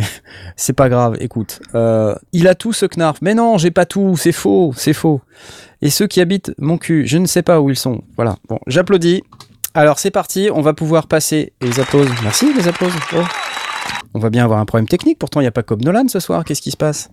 C'est 0.57 0.75
pas 0.75 0.89
grave 0.89 1.17
écoute. 1.19 1.61
Euh, 1.75 2.15
il 2.33 2.47
a 2.47 2.55
tout 2.55 2.73
ce 2.73 2.87
knarf. 2.87 3.19
Mais 3.23 3.35
non 3.35 3.59
j'ai 3.59 3.71
pas 3.71 3.87
tout. 3.87 4.17
C'est 4.17 4.33
faux 4.33 4.73
c'est 4.77 4.93
faux. 4.93 5.21
Et 5.81 5.91
ceux 5.91 6.07
qui 6.07 6.21
habitent 6.21 6.53
mon 6.59 6.79
cul 6.79 7.07
je 7.07 7.19
ne 7.19 7.27
sais 7.27 7.43
pas 7.43 7.61
où 7.61 7.71
ils 7.71 7.77
sont. 7.77 8.03
Voilà. 8.17 8.37
Bon 8.49 8.61
j'applaudis. 8.69 9.25
Alors 9.75 9.99
c'est 9.99 10.11
parti. 10.11 10.51
On 10.55 10.61
va 10.61 10.75
pouvoir 10.75 11.09
passer 11.09 11.53
les 11.61 11.81
applauses. 11.81 12.11
Merci 12.23 12.53
les 12.55 12.69
applauses. 12.69 12.93
Oh. 13.17 13.23
On 14.15 14.19
va 14.19 14.31
bien 14.31 14.45
avoir 14.45 14.61
un 14.61 14.65
problème 14.67 14.89
technique, 14.89 15.19
pourtant 15.19 15.41
il 15.41 15.45
n'y 15.45 15.49
a 15.49 15.53
pas 15.53 15.63
comme 15.63 15.81
Nolan 15.81 16.09
ce 16.09 16.21
soir, 16.21 16.45
qu'est-ce 16.45 16.63
qui 16.63 16.71
se 16.71 16.77
passe? 16.77 17.11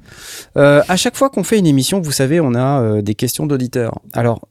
Euh, 0.57 0.81
À 0.87 0.97
chaque 0.97 1.15
fois 1.15 1.29
qu'on 1.29 1.43
fait 1.43 1.57
une 1.57 1.67
émission, 1.67 2.01
vous 2.01 2.11
savez, 2.11 2.39
on 2.41 2.53
a 2.55 2.81
euh, 2.81 3.01
des 3.01 3.15
questions 3.15 3.45
d'auditeurs. 3.45 3.99
Alors, 4.13 4.47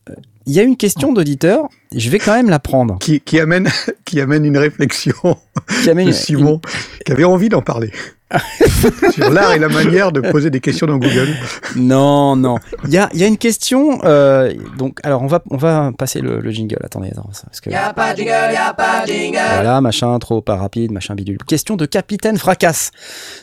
il 0.46 0.54
y 0.54 0.60
a 0.60 0.62
une 0.62 0.76
question 0.76 1.12
d'auditeur, 1.12 1.68
je 1.94 2.10
vais 2.10 2.18
quand 2.18 2.34
même 2.34 2.50
la 2.50 2.58
prendre. 2.58 2.98
Qui, 2.98 3.20
qui 3.20 3.40
amène, 3.40 3.68
qui 4.04 4.20
amène 4.20 4.44
une 4.44 4.58
réflexion 4.58 5.14
qui 5.82 5.90
amène 5.90 6.08
de 6.08 6.12
Simon, 6.12 6.60
qui 7.04 7.12
avait 7.12 7.24
envie 7.24 7.48
d'en 7.48 7.62
parler. 7.62 7.92
sur 9.12 9.30
l'art 9.30 9.54
et 9.54 9.58
la 9.58 9.68
manière 9.68 10.12
de 10.12 10.20
poser 10.20 10.50
des 10.50 10.60
questions 10.60 10.86
dans 10.86 10.98
Google. 10.98 11.28
Non, 11.76 12.36
non. 12.36 12.56
Il 12.84 12.90
y 12.90 12.98
a, 12.98 13.08
y 13.14 13.24
a, 13.24 13.26
une 13.26 13.38
question. 13.38 14.00
Euh, 14.04 14.52
donc, 14.76 14.98
alors, 15.02 15.22
on 15.22 15.26
va, 15.26 15.42
on 15.50 15.56
va 15.56 15.92
passer 15.96 16.20
le, 16.20 16.40
le 16.40 16.50
jingle. 16.50 16.78
Attendez, 16.84 17.08
attends, 17.10 17.30
parce 17.44 17.60
que... 17.60 17.70
Y 17.70 17.74
a 17.74 17.94
pas 17.94 18.12
de 18.12 18.18
jingle, 18.18 18.52
y 18.52 18.56
a 18.56 18.74
pas 18.74 19.06
de 19.06 19.12
jingle. 19.12 19.38
Voilà, 19.54 19.80
machin, 19.80 20.18
trop 20.18 20.42
pas 20.42 20.56
rapide, 20.56 20.92
machin 20.92 21.14
bidule. 21.14 21.38
Question 21.46 21.76
de 21.76 21.86
Capitaine 21.86 22.36
Fracasse. 22.36 22.90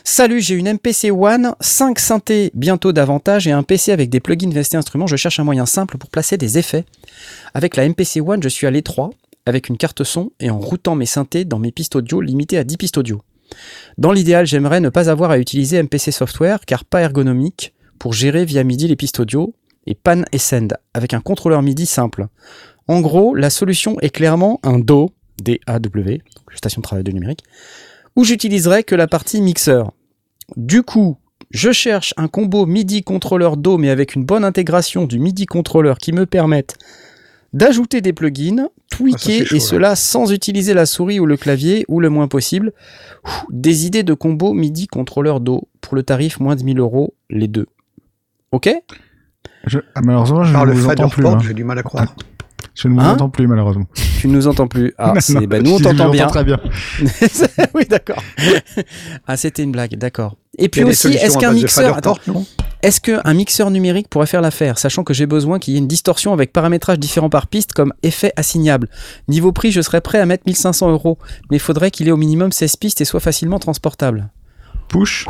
Salut, 0.04 0.40
j'ai 0.40 0.54
une 0.54 0.72
MPC 0.74 1.10
One, 1.10 1.54
5 1.58 1.98
synthés 1.98 2.52
bientôt 2.54 2.92
davantage 2.92 3.48
et 3.48 3.52
un 3.52 3.64
PC 3.64 3.90
avec 3.90 4.08
des 4.08 4.20
plugins 4.20 4.50
VST 4.50 4.76
instruments. 4.76 5.08
Je 5.08 5.16
cherche 5.16 5.40
un 5.40 5.44
moyen 5.44 5.66
simple 5.66 5.98
pour 5.98 6.10
placer 6.10 6.36
des 6.36 6.58
effets. 6.58 6.84
Avec 7.54 7.76
la 7.76 7.88
MPC 7.88 8.20
One, 8.20 8.35
je 8.42 8.48
suis 8.48 8.66
à 8.66 8.70
l'étroit 8.70 9.10
avec 9.46 9.68
une 9.68 9.76
carte 9.76 10.04
son 10.04 10.32
et 10.40 10.50
en 10.50 10.58
routant 10.58 10.96
mes 10.96 11.06
synthés 11.06 11.44
dans 11.44 11.58
mes 11.58 11.72
pistes 11.72 11.96
audio 11.96 12.20
limitées 12.20 12.58
à 12.58 12.64
10 12.64 12.76
pistes 12.76 12.98
audio. 12.98 13.22
Dans 13.96 14.12
l'idéal, 14.12 14.46
j'aimerais 14.46 14.80
ne 14.80 14.88
pas 14.88 15.08
avoir 15.08 15.30
à 15.30 15.38
utiliser 15.38 15.82
MPC 15.82 16.10
Software 16.10 16.60
car 16.66 16.84
pas 16.84 17.00
ergonomique 17.00 17.72
pour 17.98 18.12
gérer 18.12 18.44
via 18.44 18.64
MIDI 18.64 18.88
les 18.88 18.96
pistes 18.96 19.20
audio 19.20 19.54
et 19.86 19.94
pan 19.94 20.22
et 20.32 20.38
send 20.38 20.74
avec 20.94 21.14
un 21.14 21.20
contrôleur 21.20 21.62
MIDI 21.62 21.86
simple. 21.86 22.26
En 22.88 23.00
gros, 23.00 23.34
la 23.34 23.50
solution 23.50 23.98
est 24.00 24.10
clairement 24.10 24.60
un 24.62 24.78
DAW, 24.78 25.10
D-A-W, 25.42 26.22
station 26.54 26.80
de 26.80 26.82
travail 26.82 27.04
de 27.04 27.12
numérique, 27.12 27.44
où 28.16 28.24
j'utiliserai 28.24 28.84
que 28.84 28.94
la 28.94 29.06
partie 29.06 29.40
mixeur. 29.40 29.92
Du 30.56 30.82
coup, 30.82 31.18
je 31.50 31.72
cherche 31.72 32.14
un 32.16 32.28
combo 32.28 32.66
MIDI 32.66 33.02
contrôleur 33.02 33.56
DAW 33.56 33.78
mais 33.78 33.90
avec 33.90 34.14
une 34.14 34.24
bonne 34.24 34.44
intégration 34.44 35.06
du 35.06 35.18
MIDI 35.18 35.46
contrôleur 35.46 35.98
qui 35.98 36.12
me 36.12 36.26
permette 36.26 36.76
d'ajouter 37.56 38.02
des 38.02 38.12
plugins, 38.12 38.68
tweaker 38.90 39.46
ah, 39.50 39.54
et 39.56 39.60
cela 39.60 39.96
sans 39.96 40.30
utiliser 40.30 40.74
la 40.74 40.84
souris 40.84 41.18
ou 41.18 41.26
le 41.26 41.36
clavier 41.36 41.84
ou 41.88 42.00
le 42.00 42.10
moins 42.10 42.28
possible. 42.28 42.72
Des 43.50 43.86
idées 43.86 44.02
de 44.02 44.14
combo 44.14 44.52
MIDI 44.52 44.86
contrôleur 44.86 45.40
Do 45.40 45.68
pour 45.80 45.96
le 45.96 46.02
tarif 46.02 46.38
moins 46.38 46.54
de 46.54 46.62
1000 46.62 46.78
euros 46.78 47.14
les 47.30 47.48
deux. 47.48 47.66
Ok? 48.52 48.70
Je, 49.66 49.78
ah, 49.94 50.00
Malheureusement, 50.04 50.44
je 50.44 50.54
ne 50.54 50.72
vous 50.72 50.88
entends 50.88 51.08
plus. 51.08 51.26
Hein. 51.26 51.38
J'ai 51.42 51.54
du 51.54 51.64
mal 51.64 51.78
à 51.78 51.82
croire. 51.82 52.14
Je 52.74 52.88
ne 52.88 52.94
vous 52.94 53.00
hein? 53.00 53.12
entends 53.12 53.30
plus 53.30 53.46
malheureusement. 53.46 53.86
Tu 54.20 54.28
ne 54.28 54.34
nous 54.34 54.46
entends 54.46 54.68
plus. 54.68 54.92
Ah, 54.98 55.14
bah, 55.48 55.60
nous 55.60 55.76
on 55.76 55.80
t'entend 55.80 56.10
bien. 56.10 56.26
Très 56.26 56.44
bien. 56.44 56.60
oui, 57.74 57.86
d'accord. 57.88 58.22
ah, 59.26 59.36
c'était 59.38 59.62
une 59.62 59.72
blague, 59.72 59.96
d'accord. 59.96 60.36
Et 60.58 60.68
puis 60.68 60.84
aussi, 60.84 61.08
est-ce 61.08 61.38
qu'un 61.38 61.52
mixeur, 61.52 62.00
est-ce 62.86 63.00
qu'un 63.00 63.34
mixeur 63.34 63.72
numérique 63.72 64.08
pourrait 64.08 64.28
faire 64.28 64.40
l'affaire, 64.40 64.78
sachant 64.78 65.02
que 65.02 65.12
j'ai 65.12 65.26
besoin 65.26 65.58
qu'il 65.58 65.74
y 65.74 65.76
ait 65.76 65.80
une 65.80 65.88
distorsion 65.88 66.32
avec 66.32 66.52
paramétrage 66.52 67.00
différent 67.00 67.28
par 67.28 67.48
piste 67.48 67.72
comme 67.72 67.92
effet 68.04 68.32
assignable? 68.36 68.88
Niveau 69.26 69.50
prix, 69.50 69.72
je 69.72 69.80
serais 69.80 70.00
prêt 70.00 70.20
à 70.20 70.24
mettre 70.24 70.44
1500 70.46 70.92
euros, 70.92 71.18
mais 71.50 71.56
il 71.56 71.60
faudrait 71.60 71.90
qu'il 71.90 72.06
ait 72.06 72.12
au 72.12 72.16
minimum 72.16 72.52
16 72.52 72.76
pistes 72.76 73.00
et 73.00 73.04
soit 73.04 73.18
facilement 73.18 73.58
transportable. 73.58 74.30
Push. 74.86 75.26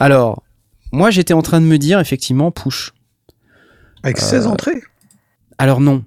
Alors, 0.00 0.42
moi 0.90 1.12
j'étais 1.12 1.34
en 1.34 1.42
train 1.42 1.60
de 1.60 1.66
me 1.66 1.78
dire 1.78 2.00
effectivement 2.00 2.50
push. 2.50 2.92
Avec 4.02 4.18
16 4.18 4.46
euh, 4.46 4.50
entrées? 4.50 4.82
Alors 5.56 5.78
non. 5.78 6.02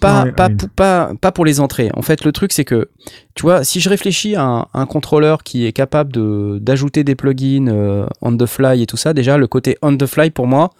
Pas, 0.00 0.26
pas, 0.30 1.10
pas, 1.20 1.32
pour 1.32 1.44
les 1.44 1.60
entrées. 1.60 1.90
En 1.94 2.02
fait, 2.02 2.24
le 2.24 2.32
truc, 2.32 2.52
c'est 2.52 2.64
que, 2.64 2.90
tu 3.34 3.42
vois, 3.42 3.64
si 3.64 3.80
je 3.80 3.88
réfléchis 3.88 4.36
à 4.36 4.68
un, 4.72 4.86
contrôleur 4.86 5.42
qui 5.42 5.64
est 5.64 5.72
capable 5.72 6.12
d'ajouter 6.60 7.04
des 7.04 7.14
plugins 7.14 7.68
euh, 7.68 8.06
on 8.20 8.36
the 8.36 8.46
fly 8.46 8.82
et 8.82 8.86
tout 8.86 8.98
ça, 8.98 9.14
déjà, 9.14 9.38
le 9.38 9.46
côté 9.46 9.78
on 9.82 9.96
the 9.96 10.06
fly, 10.06 10.30
pour 10.30 10.46
moi, 10.46 10.70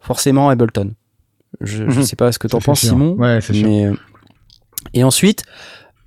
forcément, 0.00 0.48
Ableton. 0.48 0.92
Je, 1.60 1.84
ne 1.84 1.92
mhm. 1.92 2.02
sais 2.02 2.16
pas 2.16 2.32
ce 2.32 2.38
que 2.38 2.48
tu 2.48 2.56
en 2.56 2.60
penses, 2.60 2.80
Simon. 2.80 3.14
Ouais, 3.18 3.40
c'est 3.42 3.52
mais... 3.52 3.86
Euh, 3.86 3.94
et 4.94 5.04
ensuite, 5.04 5.44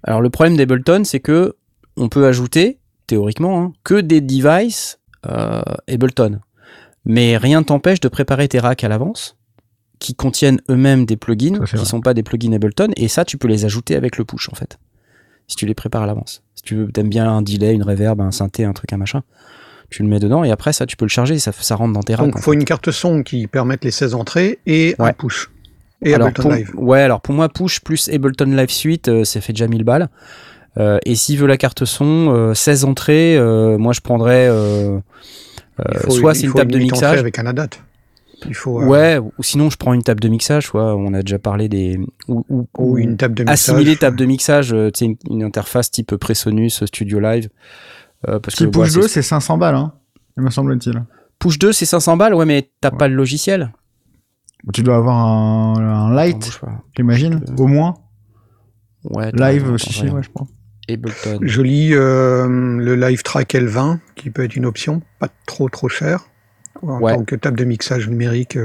alors 0.04 0.22
le 0.22 0.30
problème 0.30 0.58
d'Ableton, 0.58 1.04
c'est 1.04 1.20
que 1.20 1.56
on 1.98 2.10
peut 2.10 2.26
ajouter, 2.26 2.80
théoriquement, 3.08 3.62
hein, 3.62 3.74
que 3.84 4.02
des 4.02 4.22
devices 4.22 5.00
euh, 5.28 5.62
Ableton. 5.88 6.40
Mais 7.06 7.38
rien 7.38 7.60
ne 7.60 7.66
t'empêche 7.66 8.00
de 8.00 8.08
préparer 8.08 8.48
tes 8.48 8.60
racks 8.60 8.84
à 8.84 8.88
l'avance 8.88 9.38
qui 10.00 10.16
contiennent 10.16 10.62
eux-mêmes 10.70 11.06
des 11.06 11.18
plugins, 11.18 11.64
qui 11.66 11.76
ne 11.76 11.84
sont 11.84 12.02
pas 12.02 12.14
des 12.14 12.24
plugins 12.24 12.54
Ableton, 12.54 12.92
et 12.96 13.08
ça, 13.08 13.26
tu 13.26 13.38
peux 13.38 13.48
les 13.48 13.66
ajouter 13.66 13.96
avec 13.96 14.18
le 14.18 14.26
push, 14.26 14.50
en 14.50 14.56
fait. 14.56 14.78
Si 15.48 15.56
tu 15.56 15.66
les 15.66 15.76
prépares 15.76 16.04
à 16.04 16.08
l'avance. 16.08 16.42
Si 16.56 16.64
tu 16.64 16.76
veux, 16.76 16.90
aimes 16.98 17.10
bien 17.10 17.30
un 17.30 17.42
delay, 17.42 17.74
une 17.74 17.84
reverb, 17.84 18.20
un 18.22 18.32
synthé, 18.32 18.64
un 18.66 18.74
truc, 18.74 18.92
un 18.94 18.98
machin, 18.98 19.24
tu 19.90 20.02
le 20.02 20.10
mets 20.10 20.20
dedans, 20.20 20.44
et 20.44 20.52
après, 20.52 20.74
ça, 20.74 20.86
tu 20.86 20.98
peux 20.98 21.06
le 21.06 21.10
charger, 21.10 21.38
ça, 21.40 21.52
ça 21.52 21.76
rentre 21.76 21.94
dans 21.94 22.04
tes 22.04 22.16
racks. 22.16 22.26
Donc, 22.26 22.36
il 22.38 22.42
faut 22.42 22.54
une 22.54 22.66
carte 22.66 22.92
son 22.92 23.24
qui 23.24 23.48
permette 23.48 23.84
les 23.84 23.92
16 23.92 24.16
entrées 24.16 24.60
et 24.66 24.96
un 25.00 25.14
push. 25.14 25.50
Et 26.02 26.14
Ableton 26.14 26.50
Live. 26.50 26.72
Ouais, 26.76 27.02
alors 27.02 27.22
pour 27.22 27.34
moi, 27.34 27.50
push 27.50 27.80
plus 27.80 28.10
Ableton 28.10 28.46
Live 28.46 28.70
Suite, 28.70 29.08
euh, 29.08 29.24
ça 29.24 29.42
fait 29.42 29.54
déjà 29.54 29.68
1000 29.68 29.84
balles. 29.84 30.10
Euh, 30.78 31.00
et 31.06 31.16
s'il 31.16 31.40
veut 31.40 31.48
la 31.48 31.58
carte 31.58 31.86
son, 31.86 32.54
16 32.54 32.84
euh, 32.84 32.88
entrées, 32.88 33.78
moi 33.78 33.94
je 33.94 34.02
prendrais 34.02 34.50
soit 36.10 36.34
c'est 36.34 36.44
une 36.44 36.54
table 36.54 36.72
de 36.72 36.80
mixage 36.80 37.20
avec 37.20 37.40
un 37.40 37.46
ADAT. 37.46 37.70
Euh, 38.48 38.86
ouais, 38.86 39.18
ou 39.18 39.44
sinon 39.44 39.70
je 39.70 39.78
prends 39.78 39.94
une 39.94 40.04
table 40.04 40.20
de 40.20 40.28
mixage, 40.28 40.70
quoi. 40.70 40.96
on 40.96 41.14
a 41.14 41.22
déjà 41.22 41.40
parlé 41.40 41.70
des. 41.70 42.00
Ou, 42.28 42.98
une 42.98 43.18
table 43.18 43.36
de 43.36 43.44
mixage. 43.44 43.54
Assimiler 43.54 43.96
table 43.96 44.18
de 44.18 44.26
mixage, 44.26 44.74
euh, 44.74 44.92
tu 44.92 45.06
sais, 45.06 45.18
une, 45.30 45.44
interface 45.44 45.92
type 45.92 46.16
Presonus, 46.16 46.84
Studio 46.86 47.20
Live. 47.20 47.50
Euh, 48.28 48.40
parce 48.40 48.56
que, 48.56 48.66
Push 48.66 48.94
2, 48.94 49.08
c'est 49.08 49.22
500 49.22 49.58
balles, 49.58 49.76
hein, 49.76 49.94
il 50.38 50.44
me 50.44 50.50
semble-t-il. 50.50 51.04
Push 51.40 51.60
2, 51.60 51.72
c'est 51.74 51.86
500 51.86 52.18
balles, 52.18 52.34
ouais, 52.34 52.46
mais 52.46 52.70
t'as 52.82 52.92
pas 52.92 53.08
le 53.08 53.16
logiciel. 53.16 53.74
Tu 54.74 54.82
dois 54.82 54.96
avoir 54.96 55.18
un, 55.18 55.76
un 55.78 56.14
light, 56.14 56.60
j'imagine, 56.96 57.42
au 57.58 57.68
moins. 57.68 57.96
Ouais, 59.04 59.32
live, 59.34 59.78
si, 59.78 59.94
si, 59.94 60.10
ouais, 60.10 60.24
je 60.24 60.30
crois. 60.30 60.48
Ableton. 60.88 61.40
Je 61.42 61.62
lis 61.62 61.90
le 61.90 62.96
Live 62.96 63.24
Track 63.24 63.54
L20, 63.54 64.00
qui 64.16 64.30
peut 64.30 64.44
être 64.44 64.56
une 64.56 64.66
option, 64.66 65.02
pas 65.20 65.30
trop 65.46 65.68
trop 65.70 65.90
cher 65.90 66.28
en 66.82 67.00
tant 67.00 67.24
que 67.24 67.36
table 67.36 67.58
de 67.58 67.66
mixage 67.66 68.10
numérique. 68.10 68.58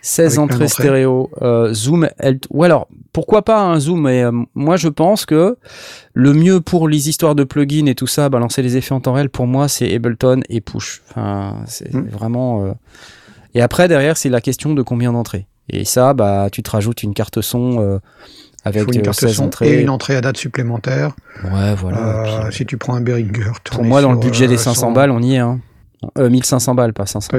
16 0.00 0.38
euh, 0.38 0.42
entrées 0.42 0.68
stéréo, 0.68 1.30
euh, 1.42 1.72
zoom, 1.74 2.08
ou 2.50 2.64
alors 2.64 2.88
pourquoi 3.12 3.42
pas 3.42 3.60
un 3.60 3.80
zoom 3.80 4.02
mais 4.02 4.22
euh, 4.22 4.32
moi 4.54 4.76
je 4.76 4.88
pense 4.88 5.26
que 5.26 5.56
le 6.14 6.32
mieux 6.32 6.60
pour 6.60 6.88
les 6.88 7.08
histoires 7.08 7.34
de 7.34 7.44
plugins 7.44 7.86
et 7.86 7.94
tout 7.94 8.06
ça, 8.06 8.28
balancer 8.28 8.62
les 8.62 8.76
effets 8.76 8.92
en 8.92 9.00
temps 9.00 9.12
réel, 9.12 9.28
pour 9.28 9.46
moi 9.46 9.68
c'est 9.68 9.92
Ableton 9.92 10.40
et 10.48 10.60
Push. 10.60 11.02
Enfin, 11.10 11.56
c'est 11.66 11.92
hmm. 11.92 12.08
vraiment. 12.08 12.76
Et 13.54 13.60
après 13.60 13.88
derrière 13.88 14.16
c'est 14.16 14.28
la 14.28 14.40
question 14.40 14.74
de 14.74 14.82
combien 14.82 15.12
d'entrées. 15.12 15.46
Et 15.70 15.84
ça, 15.84 16.14
bah 16.14 16.48
tu 16.50 16.62
te 16.62 16.70
rajoutes 16.70 17.02
une 17.02 17.12
carte 17.12 17.40
son 17.40 18.00
avec 18.64 18.94
une 18.94 19.02
carte 19.02 19.20
16 19.20 19.34
son 19.34 19.44
entrées. 19.44 19.68
et 19.68 19.80
une 19.80 19.90
entrée 19.90 20.16
à 20.16 20.20
date 20.20 20.36
supplémentaire. 20.36 21.14
Ouais, 21.44 21.74
voilà. 21.74 22.50
si 22.50 22.64
tu 22.66 22.76
prends 22.76 22.94
un 22.94 23.00
Behringer. 23.00 23.52
Pour 23.70 23.84
moi, 23.84 24.00
dans 24.00 24.12
le 24.12 24.18
budget 24.18 24.46
des 24.46 24.56
500 24.56 24.92
balles, 24.92 25.10
on 25.10 25.20
y 25.20 25.34
est. 25.34 25.38
Hein. 25.38 25.60
1500 26.16 26.72
euh, 26.72 26.74
balles, 26.74 26.92
pas 26.92 27.06
500. 27.06 27.30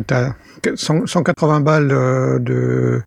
180 0.75 1.59
balles 1.61 1.91
euh, 1.91 2.39
de 2.39 3.01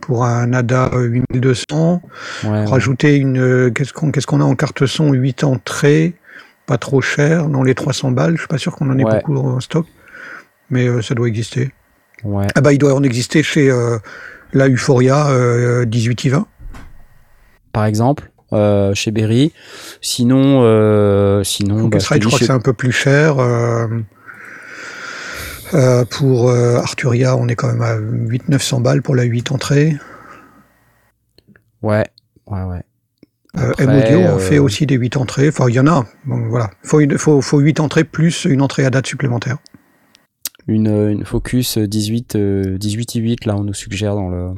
pour 0.00 0.24
un 0.24 0.52
ADA 0.52 0.90
8200. 0.94 2.02
Rajouter 2.44 3.16
une 3.16 3.38
euh, 3.38 3.70
qu'est-ce 3.70 3.92
qu'on 3.92 4.10
qu'est-ce 4.10 4.26
qu'on 4.26 4.40
a 4.40 4.44
en 4.44 4.54
carte 4.54 4.86
son 4.86 5.12
8 5.12 5.44
entrées, 5.44 6.14
pas 6.66 6.78
trop 6.78 7.00
cher, 7.00 7.48
dans 7.48 7.62
les 7.62 7.74
300 7.74 8.10
balles. 8.12 8.34
Je 8.34 8.40
suis 8.40 8.48
pas 8.48 8.58
sûr 8.58 8.74
qu'on 8.74 8.90
en 8.90 8.98
ait 8.98 9.04
beaucoup 9.04 9.36
en 9.36 9.60
stock, 9.60 9.86
mais 10.70 11.02
ça 11.02 11.14
doit 11.14 11.28
exister. 11.28 11.70
Ouais. 12.24 12.46
Ah 12.54 12.60
bah 12.60 12.72
il 12.72 12.78
doit 12.78 12.94
en 12.94 13.02
exister 13.02 13.42
chez 13.42 13.70
la 14.52 14.68
Euphoria 14.68 15.28
18 15.86 16.24
i 16.24 16.28
20 16.30 16.46
par 17.72 17.84
exemple. 17.84 18.30
chez 18.94 19.10
Berry. 19.12 19.52
Sinon, 20.00 21.42
sinon, 21.44 21.88
bah, 21.88 21.98
je 21.98 22.04
crois 22.04 22.18
que 22.18 22.44
c'est 22.44 22.50
un 22.50 22.60
peu 22.60 22.72
plus 22.72 22.92
cher. 22.92 23.36
Euh, 25.74 26.04
pour 26.04 26.48
euh, 26.48 26.76
Arturia, 26.76 27.36
on 27.36 27.48
est 27.48 27.56
quand 27.56 27.68
même 27.68 27.82
à 27.82 27.96
800-900 27.98 28.82
balles 28.82 29.02
pour 29.02 29.14
la 29.14 29.24
8 29.24 29.52
entrées. 29.52 29.96
Ouais, 31.82 32.04
ouais, 32.46 32.62
ouais. 32.62 32.82
Euh, 33.56 33.72
M-Audio, 33.78 34.18
on 34.34 34.38
fait 34.38 34.58
aussi 34.58 34.86
des 34.86 34.96
8 34.96 35.16
entrées. 35.16 35.48
Enfin, 35.48 35.66
il 35.68 35.74
y 35.74 35.80
en 35.80 35.86
a. 35.86 36.04
Bon, 36.24 36.48
voilà. 36.48 36.70
Il 37.00 37.18
faut, 37.18 37.40
faut, 37.40 37.58
8 37.58 37.80
entrées 37.80 38.04
plus 38.04 38.44
une 38.44 38.60
entrée 38.60 38.84
à 38.84 38.90
date 38.90 39.06
supplémentaire. 39.06 39.58
Une, 40.68 40.88
une 40.88 41.24
Focus 41.24 41.78
18, 41.78 42.36
18 42.36 43.16
et 43.16 43.18
8, 43.20 43.44
là, 43.46 43.56
on 43.56 43.64
nous 43.64 43.74
suggère 43.74 44.14
dans 44.14 44.28
le, 44.28 44.50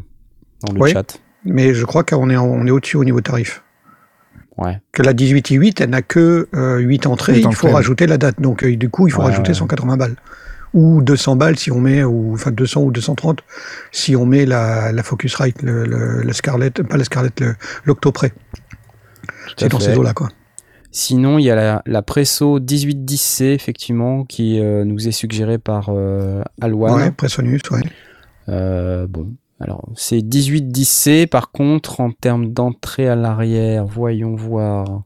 dans 0.67 0.73
le 0.73 0.87
chat. 0.91 1.21
Mais 1.45 1.75
je 1.75 1.85
crois 1.85 2.03
qu'on 2.03 2.29
est, 2.29 2.37
on 2.37 2.67
est 2.67 2.71
au-dessus 2.71 2.97
au 2.97 3.05
niveau 3.05 3.21
tarif. 3.21 3.63
Ouais. 4.57 4.81
Que 4.91 5.03
la 5.03 5.13
18 5.13 5.53
et 5.53 5.55
8, 5.55 5.81
elle 5.83 5.91
n'a 5.91 6.03
que 6.03 6.49
8 6.53 7.07
entrées, 7.07 7.39
il 7.39 7.55
faut 7.55 7.69
rajouter 7.69 8.07
la 8.07 8.19
date. 8.19 8.41
Donc, 8.41 8.65
du 8.65 8.89
coup, 8.91 9.07
il 9.07 9.13
faut 9.13 9.23
rajouter 9.23 9.55
180 9.55 9.97
balles 9.97 10.17
ou 10.75 11.03
200 11.03 11.37
balles 11.37 11.59
si 11.59 11.71
on 11.71 11.81
met, 11.81 12.05
ou 12.05 12.35
enfin 12.35 12.51
200 12.51 12.83
ou 12.83 12.91
230 12.91 13.41
si 13.93 14.17
on 14.17 14.27
met 14.27 14.47
la, 14.47 14.93
la 14.93 15.03
Focusrite, 15.03 15.63
le, 15.63 15.85
le, 15.85 16.23
la 16.23 16.33
Scarlett, 16.33 16.83
pas 16.83 16.97
la 16.97 17.05
Scarlett, 17.05 17.43
l'Octoprès. 17.85 18.33
C'est 19.57 19.69
dans 19.69 19.81
ces 19.81 19.97
eaux-là, 19.97 20.13
quoi. 20.13 20.29
Sinon, 20.91 21.39
il 21.39 21.45
y 21.45 21.51
a 21.51 21.83
la, 21.85 22.03
Presso 22.03 22.59
1810C, 22.59 23.45
effectivement, 23.53 24.25
qui 24.25 24.59
euh, 24.59 24.85
nous 24.85 25.07
est 25.07 25.13
suggérée 25.13 25.59
par 25.59 25.91
euh, 25.91 26.43
Alwan. 26.61 26.95
Ouais, 26.95 27.11
Pressonus, 27.11 27.61
ouais. 27.71 27.83
Euh, 28.49 29.07
bon, 29.07 29.35
alors 29.61 29.89
c'est 29.97 30.19
1810C, 30.19 31.27
par 31.27 31.51
contre, 31.51 32.01
en 32.01 32.13
termes 32.13 32.53
d'entrée 32.53 33.09
à 33.09 33.17
l'arrière, 33.17 33.87
voyons 33.87 34.37
voir. 34.37 35.03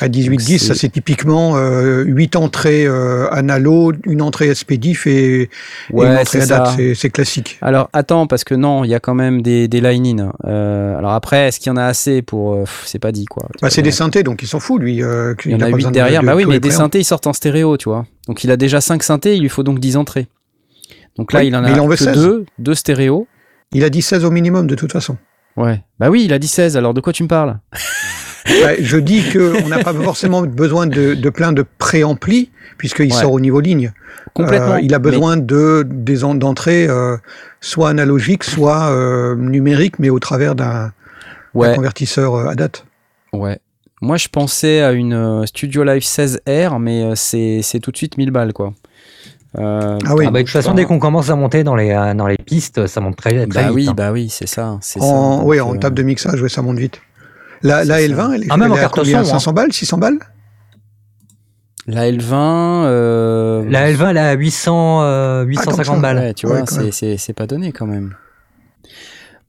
À 0.00 0.08
1810, 0.08 0.58
ça 0.68 0.74
c'est 0.74 0.88
typiquement 0.88 1.56
euh, 1.56 2.04
8 2.04 2.36
entrées 2.36 2.86
euh, 2.86 3.28
analo, 3.32 3.92
une 4.04 4.22
entrée 4.22 4.54
SPDIF 4.54 5.06
et, 5.08 5.50
ouais, 5.92 6.06
une 6.06 6.16
entrée 6.16 6.42
ADAT, 6.42 6.76
c'est 6.94 7.10
classique. 7.10 7.58
Alors 7.60 7.90
attends, 7.92 8.28
parce 8.28 8.44
que 8.44 8.54
non, 8.54 8.84
il 8.84 8.90
y 8.90 8.94
a 8.94 9.00
quand 9.00 9.14
même 9.14 9.42
des, 9.42 9.66
des 9.66 9.80
line-in. 9.80 10.32
Euh, 10.44 10.96
alors 10.96 11.12
après, 11.12 11.48
est-ce 11.48 11.58
qu'il 11.58 11.68
y 11.68 11.72
en 11.72 11.76
a 11.76 11.84
assez 11.84 12.22
pour... 12.22 12.54
Euh, 12.54 12.64
c'est 12.84 13.00
pas 13.00 13.10
dit 13.10 13.26
quoi. 13.26 13.48
Bah, 13.60 13.68
c'est 13.68 13.82
des 13.82 13.90
synthés, 13.90 14.22
donc 14.22 14.42
il 14.42 14.46
s'en 14.46 14.60
fout 14.60 14.80
lui. 14.80 15.02
Euh, 15.02 15.34
il 15.44 15.52
y 15.52 15.54
en 15.56 15.60
a, 15.60 15.68
8 15.68 15.90
derrière, 15.90 16.22
bah 16.22 16.36
oui, 16.36 16.46
mais 16.46 16.60
des 16.60 16.70
synthés 16.70 17.00
ils 17.00 17.04
sortent 17.04 17.26
en 17.26 17.32
stéréo, 17.32 17.76
tu 17.76 17.88
vois. 17.88 18.06
Donc 18.28 18.44
il 18.44 18.50
a 18.52 18.56
déjà 18.56 18.80
5 18.80 19.02
synthés, 19.02 19.36
il 19.36 19.42
lui 19.42 19.48
faut 19.48 19.64
donc 19.64 19.80
10 19.80 19.96
entrées. 19.96 20.28
Donc 21.16 21.32
là, 21.32 21.42
il 21.42 21.54
en 21.56 21.64
a 21.64 21.72
que 21.72 22.14
2, 22.14 22.46
2 22.58 22.74
stéréos. 22.74 23.26
Il 23.72 23.84
a 23.84 23.90
dit 23.90 24.02
16 24.02 24.24
au 24.24 24.30
minimum 24.30 24.66
de 24.66 24.74
toute 24.74 24.92
façon. 24.92 25.16
Ouais. 25.56 25.82
Bah 25.98 26.10
oui, 26.10 26.24
il 26.24 26.32
a 26.32 26.38
dit 26.38 26.48
16, 26.48 26.76
alors 26.76 26.94
de 26.94 27.00
quoi 27.00 27.12
tu 27.12 27.22
me 27.22 27.28
parles? 27.28 27.58
Bah, 28.62 28.72
je 28.78 28.96
dis 28.96 29.22
qu'on 29.30 29.68
n'a 29.68 29.78
pas 29.78 29.94
forcément 29.94 30.42
besoin 30.42 30.86
de, 30.86 31.14
de 31.14 31.30
plein 31.30 31.52
de 31.52 31.64
préamplis, 31.78 32.50
puisqu'il 32.76 33.12
sort 33.12 33.32
au 33.32 33.40
niveau 33.40 33.60
ligne. 33.60 33.92
Complètement. 34.34 34.74
Euh, 34.74 34.80
il 34.80 34.94
a 34.94 34.98
besoin 34.98 35.36
de 35.36 35.86
des 35.88 36.18
d'entrée 36.34 36.86
euh, 36.88 37.16
soit 37.60 37.88
analogique, 37.88 38.44
soit 38.44 38.90
euh, 38.90 39.36
numérique, 39.36 39.98
mais 39.98 40.10
au 40.10 40.18
travers 40.18 40.54
d'un 40.54 40.92
convertisseur 41.54 42.48
ADAT. 42.48 42.84
Ouais. 43.32 43.58
Moi, 44.00 44.16
je 44.16 44.28
pensais 44.28 44.82
à 44.82 44.90
une 44.92 45.46
Studio 45.46 45.84
Live 45.84 46.02
16R, 46.02 46.80
mais 46.80 47.14
c'est 47.14 47.80
tout 47.80 47.92
de 47.92 47.96
suite 47.96 48.16
1000 48.16 48.32
balles, 48.32 48.52
quoi. 48.52 48.74
Euh, 49.58 49.98
ah 50.06 50.14
oui. 50.14 50.24
Ah 50.26 50.30
bah, 50.30 50.40
de 50.40 50.44
toute 50.44 50.52
façon, 50.52 50.74
dès 50.74 50.84
qu'on 50.84 50.98
commence 50.98 51.30
à 51.30 51.36
monter 51.36 51.64
dans 51.64 51.76
les, 51.76 51.92
dans 52.16 52.26
les 52.26 52.38
pistes, 52.38 52.86
ça 52.86 53.00
monte 53.00 53.16
très, 53.16 53.46
très 53.46 53.46
bah 53.46 53.62
vite. 53.62 53.74
Oui, 53.74 53.88
hein. 53.88 53.94
bah 53.94 54.12
oui, 54.12 54.28
c'est 54.30 54.48
ça. 54.48 54.68
En, 54.68 54.80
ça 54.80 55.00
oui, 55.44 55.60
en 55.60 55.76
table 55.76 55.96
de 55.96 56.02
mixage, 56.02 56.46
ça 56.46 56.62
monte 56.62 56.78
vite. 56.78 57.00
La, 57.62 57.84
la 57.84 58.00
L20, 58.00 58.34
elle 58.34 58.42
est, 58.44 58.46
ah, 58.50 58.56
même 58.56 58.72
elle 58.72 58.88
combien 58.90 59.24
500 59.24 59.50
hein. 59.50 59.54
balles 59.54 59.72
600 59.72 59.98
balles? 59.98 60.18
La 61.86 62.10
L20. 62.10 62.32
Euh... 62.32 63.64
La 63.68 63.90
L20, 63.92 64.10
elle 64.10 64.16
est 64.16 64.20
à 64.20 64.32
800, 64.32 65.02
euh, 65.02 65.44
850 65.44 66.00
balles. 66.00 66.18
Ouais, 66.18 66.34
tu 66.34 66.46
vois, 66.46 66.64
c'est 66.66 67.32
pas 67.34 67.46
donné 67.46 67.72
quand 67.72 67.86
même. 67.86 68.14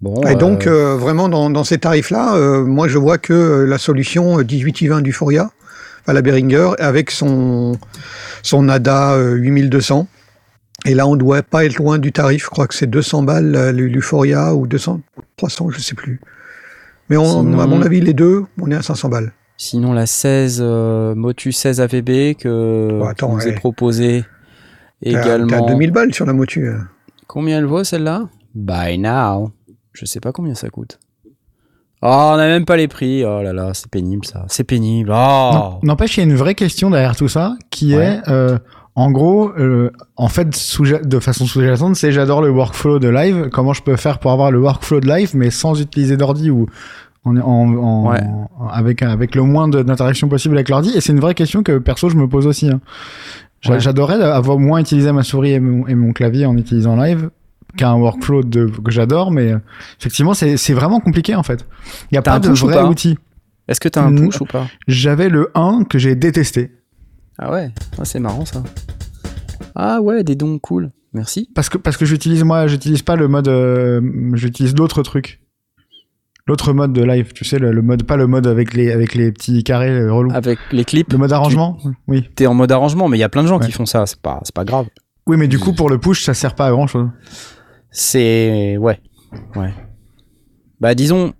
Bon, 0.01 0.22
et 0.24 0.36
donc, 0.36 0.67
euh, 0.67 0.95
euh, 0.95 0.98
vraiment, 0.98 1.29
dans, 1.29 1.50
dans 1.50 1.63
ces 1.63 1.77
tarifs-là, 1.77 2.36
euh, 2.36 2.65
moi, 2.65 2.89
je 2.89 2.98
vois 2.98 3.17
que 3.17 3.63
la 3.65 3.77
solution 3.77 4.41
18i20 4.41 5.01
du 5.01 5.13
Foria, 5.13 5.51
à 6.07 6.13
la 6.13 6.22
Behringer, 6.22 6.72
avec 6.79 7.12
son, 7.12 7.77
son 8.41 8.69
ADA 8.69 9.17
8200. 9.17 10.07
Et 10.86 10.95
là, 10.95 11.07
on 11.07 11.13
ne 11.13 11.19
doit 11.19 11.43
pas 11.43 11.65
être 11.65 11.77
loin 11.77 11.98
du 11.98 12.12
tarif. 12.12 12.43
Je 12.43 12.50
crois 12.50 12.67
que 12.67 12.74
c'est 12.74 12.88
200 12.88 13.24
balles 13.24 13.72
l'Euphoria 13.72 14.53
ou 14.53 14.67
200, 14.67 15.01
300, 15.38 15.69
je 15.69 15.79
sais 15.79 15.95
plus. 15.95 16.19
Mais 17.10 17.17
on, 17.17 17.60
à 17.60 17.67
mon 17.67 17.81
avis, 17.81 18.01
les 18.01 18.13
deux, 18.13 18.43
on 18.62 18.72
est 18.72 18.75
à 18.75 18.81
500 18.81 19.10
balles. 19.10 19.31
Sinon, 19.57 19.93
la 19.93 20.05
16 20.05 20.60
euh, 20.62 21.15
Motu 21.15 21.51
16 21.51 21.79
AVB 21.79 22.36
que 22.36 23.00
vous 23.22 23.41
avez 23.41 23.53
proposé 23.53 24.25
également. 25.01 25.48
T'as 25.48 25.67
2000 25.67 25.91
balles 25.91 26.13
sur 26.13 26.25
la 26.25 26.33
Motu. 26.33 26.69
Combien 27.27 27.60
elle 27.60 27.65
vaut 27.65 27.83
celle-là? 27.83 28.29
By 28.55 28.98
now. 28.98 29.51
Je 29.93 30.05
sais 30.05 30.19
pas 30.19 30.31
combien 30.31 30.55
ça 30.55 30.69
coûte. 30.69 31.00
Oh, 32.05 32.31
on 32.33 32.38
n'a 32.38 32.48
même 32.48 32.65
pas 32.65 32.75
les 32.75 32.89
prix. 32.89 33.24
Oh 33.24 33.41
là 33.41 33.53
là, 33.53 33.72
c'est 33.74 33.89
pénible 33.89 34.25
ça. 34.25 34.43
C'est 34.50 34.65
pénible. 34.65 35.13
Oh. 35.15 35.79
N'empêche, 35.83 36.17
il 36.17 36.19
y 36.19 36.24
a 36.24 36.25
une 36.25 36.36
vraie 36.36 36.53
question 36.53 36.89
derrière 36.89 37.15
tout 37.15 37.29
ça 37.29 37.55
qui 37.69 37.93
est. 37.93 38.19
Euh, 38.27 38.57
en 38.95 39.10
gros, 39.10 39.51
euh, 39.58 39.89
en 40.17 40.28
fait, 40.28 40.49
de 40.49 41.19
façon 41.19 41.45
sous-jacente, 41.45 41.95
c'est 41.95 42.12
j'adore 42.12 42.41
le 42.41 42.49
workflow 42.49 42.99
de 42.99 43.08
live. 43.08 43.49
Comment 43.54 43.71
je 43.71 43.82
peux 43.82 43.95
faire 43.95 44.19
pour 44.19 44.32
avoir 44.32 44.51
le 44.51 44.60
workflow 44.60 44.99
de 44.99 45.08
live, 45.08 45.32
mais 45.34 45.49
sans 45.49 45.80
utiliser 45.80 46.17
d'ordi 46.17 46.51
ou 46.51 46.67
en, 47.23 47.38
en, 47.38 48.13
avec 48.69 49.01
avec 49.01 49.34
le 49.34 49.43
moins 49.43 49.69
d'interaction 49.69 50.28
possible 50.28 50.56
avec 50.56 50.67
l'ordi? 50.67 50.91
Et 50.95 50.99
c'est 50.99 51.13
une 51.13 51.21
vraie 51.21 51.36
question 51.36 51.63
que 51.63 51.78
perso 51.78 52.10
je 52.10 52.17
me 52.17 52.28
pose 52.28 52.47
aussi. 52.47 52.69
Hein. 52.69 52.82
J'adorerais 53.62 54.21
avoir 54.21 54.60
moins 54.60 54.80
utilisé 54.80 55.12
ma 55.13 55.23
souris 55.23 55.54
et 55.54 55.60
mon, 55.62 56.12
clavier 56.12 56.45
en 56.45 56.58
utilisant 56.58 56.97
live 56.97 57.30
qu'un 57.77 57.95
workflow 57.95 58.43
de, 58.43 58.65
que 58.65 58.91
j'adore, 58.91 59.31
mais 59.31 59.53
effectivement 59.99 60.33
c'est 60.33 60.73
vraiment 60.73 60.99
compliqué 60.99 61.36
en 61.36 61.43
fait. 61.43 61.65
Il 62.12 62.13
n'y 62.13 62.17
a 62.17 62.21
pas 62.21 62.39
de 62.39 62.49
vrai 62.49 62.83
outil. 62.83 63.17
Est-ce 63.67 63.79
que 63.79 63.89
tu 63.89 63.97
as 63.97 64.03
un 64.03 64.13
push 64.13 64.41
ou 64.41 64.45
pas 64.45 64.67
J'avais 64.88 65.29
le 65.29 65.49
1 65.55 65.86
que 65.89 65.97
j'ai 65.97 66.15
détesté. 66.15 66.71
Ah 67.39 67.51
ouais, 67.51 67.71
ah, 67.97 68.05
c'est 68.05 68.19
marrant 68.19 68.45
ça. 68.45 68.63
Ah 69.75 70.01
ouais, 70.01 70.23
des 70.23 70.36
dons 70.36 70.59
cool. 70.59 70.91
Merci. 71.13 71.49
Parce 71.55 71.69
que 71.69 71.77
parce 71.77 71.97
que 71.97 72.05
j'utilise 72.05 72.43
moi, 72.43 72.67
j'utilise 72.67 73.01
pas 73.01 73.15
le 73.15 73.27
mode, 73.27 73.47
euh, 73.47 74.01
j'utilise 74.33 74.73
d'autres 74.73 75.03
trucs. 75.03 75.39
L'autre 76.45 76.73
mode 76.73 76.91
de 76.91 77.01
live, 77.03 77.31
tu 77.31 77.45
sais, 77.45 77.57
le, 77.57 77.81
mode 77.81 78.03
pas 78.03 78.17
le 78.17 78.27
mode 78.27 78.47
avec 78.47 78.73
les 78.73 78.91
avec 78.91 79.15
les 79.15 79.31
petits 79.31 79.63
carrés 79.63 79.91
euh, 79.91 80.12
relous. 80.12 80.31
Avec 80.33 80.59
les 80.71 80.83
clips. 80.83 81.12
Le 81.12 81.17
mode 81.17 81.31
arrangement. 81.31 81.77
Oui. 82.07 82.27
T'es 82.36 82.47
en 82.47 82.53
mode 82.53 82.71
arrangement, 82.71 83.07
mais 83.07 83.17
il 83.17 83.21
y 83.21 83.23
a 83.23 83.29
plein 83.29 83.43
de 83.43 83.47
gens 83.47 83.59
qui 83.59 83.71
font 83.71 83.86
ça. 83.86 84.05
C'est 84.05 84.19
pas 84.19 84.41
pas 84.53 84.65
grave. 84.65 84.88
Oui, 85.25 85.38
mais 85.38 85.47
du 85.47 85.57
coup 85.57 85.73
pour 85.73 85.89
le 85.89 85.99
push, 85.99 86.23
ça 86.23 86.33
sert 86.33 86.55
pas 86.55 86.67
à 86.67 86.71
grand 86.71 86.88
chose. 86.88 87.09
C'est 87.93 88.75
ouais, 88.77 88.99
ouais. 89.56 89.73
Bah 90.82 90.95
disons, 90.95 91.34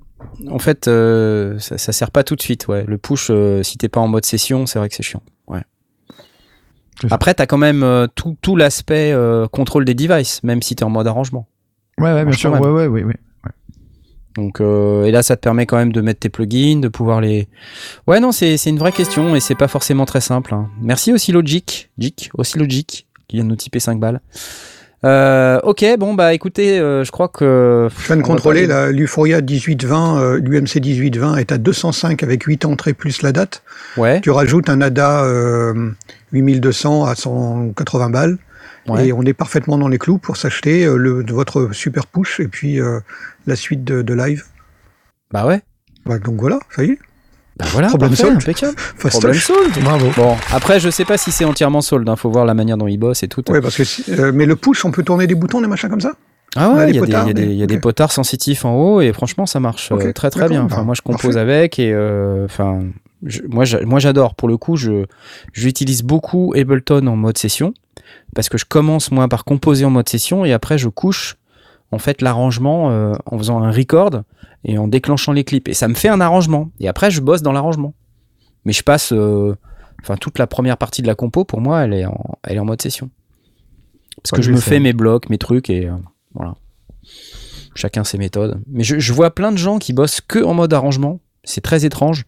en 0.50 0.60
fait, 0.60 0.88
euh, 0.88 1.60
ça, 1.60 1.78
ça, 1.78 1.92
sert 1.92 2.12
pas 2.12 2.24
tout 2.24 2.38
de 2.38 2.42
suite. 2.42 2.68
Ouais, 2.68 2.86
le 2.88 2.98
push, 2.98 3.30
si 3.64 3.78
t'es 3.78 3.90
pas 3.90 4.00
en 4.00 4.08
mode 4.08 4.26
session, 4.26 4.66
c'est 4.66 4.80
vrai 4.80 4.88
que 4.88 4.96
c'est 4.96 5.04
chiant. 5.04 5.24
Ouais. 5.48 5.64
Après, 7.10 7.34
tu 7.34 7.42
as 7.42 7.48
quand 7.48 7.58
même 7.58 7.84
euh, 7.84 8.08
tout, 8.14 8.38
tout 8.42 8.56
l'aspect 8.56 9.12
euh, 9.12 9.48
contrôle 9.48 9.86
des 9.86 9.94
devices, 9.94 10.44
même 10.44 10.62
si 10.62 10.76
tu 10.76 10.84
es 10.84 10.86
en 10.86 10.90
mode 10.90 11.08
arrangement. 11.08 11.48
Ouais, 12.00 12.14
ouais, 12.14 12.26
bien 12.26 12.34
sûr. 12.34 12.52
Ouais, 12.52 12.60
ouais, 12.60 12.88
ouais, 12.88 13.04
ouais. 13.04 13.16
Donc, 14.36 14.62
euh, 14.62 15.06
et 15.06 15.12
là, 15.12 15.22
ça 15.22 15.36
te 15.36 15.42
permet 15.42 15.68
quand 15.68 15.78
même 15.78 15.92
de 15.92 16.02
mettre 16.02 16.22
tes 16.22 16.30
plugins, 16.30 16.80
de 16.80 16.88
pouvoir 16.88 17.22
les. 17.22 17.48
Ouais, 18.08 18.20
non, 18.20 18.32
c'est 18.32 18.58
une 18.66 18.80
vraie 18.80 18.92
question 18.92 19.36
et 19.36 19.40
c'est 19.40 19.56
pas 19.56 19.68
forcément 19.68 20.06
très 20.06 20.22
simple. 20.22 20.56
Hein. 20.56 20.70
Merci 20.82 21.14
aussi 21.14 21.32
Logic, 21.32 21.92
Jic, 22.00 22.32
aussi 22.36 22.58
Logic, 22.58 23.08
qui 23.28 23.38
vient 23.38 23.44
de 23.44 23.50
nous 23.50 23.56
typer 23.56 23.80
5 23.80 24.00
balles. 24.00 24.22
Euh, 25.06 25.60
ok, 25.64 25.86
bon 26.00 26.14
bah 26.14 26.34
écoutez, 26.34 26.80
euh, 26.80 27.04
je 27.04 27.12
crois 27.12 27.28
que. 27.28 27.90
Je 28.00 28.06
viens 28.06 28.18
de 28.18 28.22
contrôler 28.22 28.68
l'Euphoria 28.92 29.42
1820, 29.42 30.38
l'UMC 30.38 30.76
1820 30.76 31.38
est 31.38 31.52
à 31.52 31.58
205 31.58 32.24
avec 32.24 32.44
8 32.44 32.66
entrées 32.66 32.94
plus 32.94 33.22
la 33.22 33.32
date. 33.32 33.64
Ouais. 33.98 34.22
Tu 34.22 34.32
rajoutes 34.32 34.70
un 34.70 34.82
ADA 34.82 35.26
8200 36.32 37.06
à 37.06 37.16
180 37.16 38.10
balles. 38.10 38.38
Et 39.00 39.14
on 39.14 39.24
est 39.24 39.34
parfaitement 39.34 39.78
dans 39.78 39.88
les 39.88 39.98
clous 39.98 40.18
pour 40.18 40.38
s'acheter 40.38 40.86
euh, 40.86 40.98
le 40.98 41.24
votre 41.30 41.72
super 41.72 42.06
push 42.06 42.40
et 42.40 42.48
puis 42.48 42.80
euh, 42.80 43.00
la 43.48 43.56
suite 43.56 43.84
de, 43.84 44.14
live. 44.14 44.44
Bah 45.32 45.46
ouais. 45.46 45.62
Bah 46.06 46.20
donc 46.20 46.40
voilà, 46.40 46.60
ça 46.70 46.84
y 46.84 46.92
est. 46.92 47.00
Bah 47.58 47.66
voilà, 47.70 47.88
problème 47.88 48.16
solved. 48.16 48.38
Impeccable. 48.38 48.76
Problème 48.98 49.34
solved. 49.36 49.84
Bravo. 49.84 50.08
Bon, 50.16 50.36
après, 50.52 50.80
je 50.80 50.90
sais 50.90 51.06
pas 51.06 51.18
si 51.18 51.32
c'est 51.32 51.46
entièrement 51.46 51.82
solde. 51.82 52.08
Hein. 52.10 52.16
Faut 52.16 52.32
voir 52.32 52.46
la 52.46 52.54
manière 52.54 52.78
dont 52.78 52.88
il 52.88 52.98
bosse 52.98 53.24
et 53.24 53.28
tout. 53.28 53.44
Ouais, 53.52 53.62
parce 53.62 53.78
que 53.78 53.84
euh, 54.12 54.32
mais 54.34 54.46
le 54.46 54.56
push, 54.56 54.86
on 54.86 54.92
peut 54.92 55.04
tourner 55.04 55.28
des 55.28 55.36
boutons, 55.36 55.62
des 55.62 55.68
machins 55.68 55.90
comme 55.90 56.02
ça? 56.02 56.14
Ah 56.56 56.70
ouais, 56.70 56.92
il 56.92 56.96
y, 56.96 57.64
a 57.64 57.66
des, 57.66 57.80
potards 57.80 58.12
sensitifs 58.12 58.64
en 58.64 58.76
haut 58.76 59.02
et 59.02 59.12
franchement 59.12 59.48
ça 59.48 59.60
marche 59.60 59.92
très 60.14 60.30
très 60.30 60.48
bien. 60.48 60.64
Enfin, 60.64 60.84
moi 60.84 60.94
je 60.94 61.02
compose 61.02 61.36
avec 61.36 61.80
et 61.80 61.96
enfin 62.46 62.84
moi, 63.48 63.66
moi 63.86 64.00
j'adore. 64.00 64.36
Pour 64.36 64.48
le 64.48 64.58
coup, 64.58 64.76
je 64.76 65.06
j'utilise 65.52 66.04
beaucoup 66.04 66.54
Ableton 66.56 67.08
en 67.08 67.16
mode 67.16 67.38
session 67.38 67.74
parce 68.36 68.50
que 68.50 68.58
je 68.58 68.66
commence 68.66 69.12
moi 69.12 69.28
par 69.28 69.46
composer 69.46 69.86
en 69.86 69.90
mode 69.90 70.10
session 70.10 70.46
et 70.46 70.54
après 70.54 70.78
je 70.78 70.90
couche 70.90 71.38
en 71.94 72.00
fait 72.00 72.22
l'arrangement 72.22 72.90
euh, 72.90 73.14
en 73.26 73.38
faisant 73.38 73.62
un 73.62 73.72
record 73.72 74.24
et 74.64 74.78
en 74.78 74.88
déclenchant 74.88 75.32
les 75.32 75.44
clips 75.44 75.68
et 75.68 75.74
ça 75.74 75.88
me 75.88 75.94
fait 75.94 76.10
un 76.10 76.20
arrangement 76.20 76.72
et 76.80 76.88
après 76.88 77.12
je 77.12 77.22
bosse 77.22 77.42
dans 77.42 77.52
l'arrangement. 77.52 77.94
Mais 78.66 78.74
je 78.74 78.84
passe 78.84 79.14
euh, 79.14 79.56
enfin 80.02 80.16
toute 80.18 80.40
la 80.40 80.48
première 80.48 80.78
partie 80.78 81.02
de 81.02 81.08
la 81.08 81.16
compo 81.16 81.46
pour 81.46 81.62
moi 81.62 81.84
elle 81.84 81.94
est 81.94 82.06
en 82.06 82.38
elle 82.44 82.58
est 82.58 82.60
en 82.60 82.66
mode 82.66 82.82
session. 82.82 83.10
Parce 84.22 84.32
que 84.32 84.42
je 84.42 84.52
me 84.52 84.58
fais 84.58 84.80
mes 84.80 84.94
blocs, 84.94 85.30
mes 85.30 85.38
trucs 85.38 85.70
et 85.70 85.88
euh, 85.88 85.94
voilà. 86.34 86.56
Chacun 87.76 88.04
ses 88.04 88.18
méthodes. 88.18 88.62
Mais 88.68 88.84
je, 88.84 89.00
je 89.00 89.14
vois 89.14 89.32
plein 89.34 89.52
de 89.52 89.58
gens 89.58 89.80
qui 89.80 89.94
bossent 89.94 90.22
que 90.22 90.44
en 90.44 90.54
mode 90.54 90.74
arrangement. 90.74 91.20
C'est 91.44 91.62
très 91.62 91.86
étrange. 91.86 92.26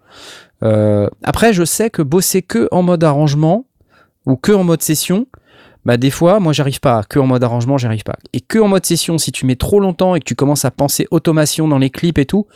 Après, 1.24 1.54
je 1.54 1.64
sais 1.64 1.92
que 1.92 2.02
bosser 2.02 2.42
que 2.42 2.68
en 2.72 2.82
mode 2.82 3.04
arrangement 3.04 3.68
ou 4.26 4.36
que 4.36 4.52
en 4.52 4.64
mode 4.64 4.82
session, 4.82 5.28
bah 5.86 5.98
des 5.98 6.10
fois, 6.10 6.40
moi 6.40 6.52
j'arrive 6.52 6.80
pas. 6.80 7.04
Que 7.04 7.20
en 7.20 7.28
mode 7.28 7.44
arrangement, 7.44 7.78
j'arrive 7.78 8.04
pas. 8.04 8.18
Et 8.34 8.42
que 8.42 8.58
en 8.60 8.68
mode 8.68 8.86
session, 8.86 9.18
si 9.18 9.32
tu 9.32 9.46
mets 9.46 9.56
trop 9.56 9.80
longtemps 9.80 10.16
et 10.16 10.20
que 10.20 10.26
tu 10.26 10.36
commences 10.36 10.66
à 10.66 10.72
penser 10.72 11.08
automation 11.12 11.68
dans 11.68 11.78
les 11.78 11.92
clips 11.92 12.18
et 12.18 12.26
tout, 12.26 12.48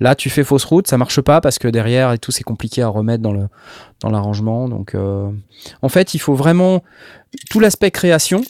là 0.00 0.14
tu 0.14 0.30
fais 0.30 0.42
fausse 0.42 0.64
route, 0.64 0.88
ça 0.88 0.98
marche 0.98 1.20
pas 1.20 1.40
parce 1.40 1.58
que 1.58 1.68
derrière 1.68 2.12
et 2.12 2.18
tout 2.18 2.32
c'est 2.32 2.42
compliqué 2.42 2.82
à 2.82 2.88
remettre 2.88 3.22
dans 3.22 3.32
le 3.32 3.48
dans 4.00 4.10
l'arrangement. 4.10 4.68
Donc 4.68 4.94
euh, 4.94 5.30
en 5.80 5.88
fait, 5.88 6.14
il 6.14 6.18
faut 6.18 6.34
vraiment 6.34 6.82
tout 7.50 7.60
l'aspect 7.60 7.92
création. 7.92 8.42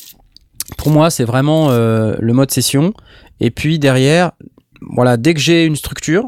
Pour 0.78 0.90
moi, 0.90 1.10
c'est 1.10 1.24
vraiment 1.24 1.70
euh, 1.70 2.16
le 2.18 2.32
mode 2.32 2.50
session. 2.50 2.94
Et 3.40 3.50
puis 3.50 3.78
derrière, 3.78 4.32
voilà, 4.80 5.18
dès 5.18 5.34
que 5.34 5.40
j'ai 5.40 5.66
une 5.66 5.76
structure, 5.76 6.24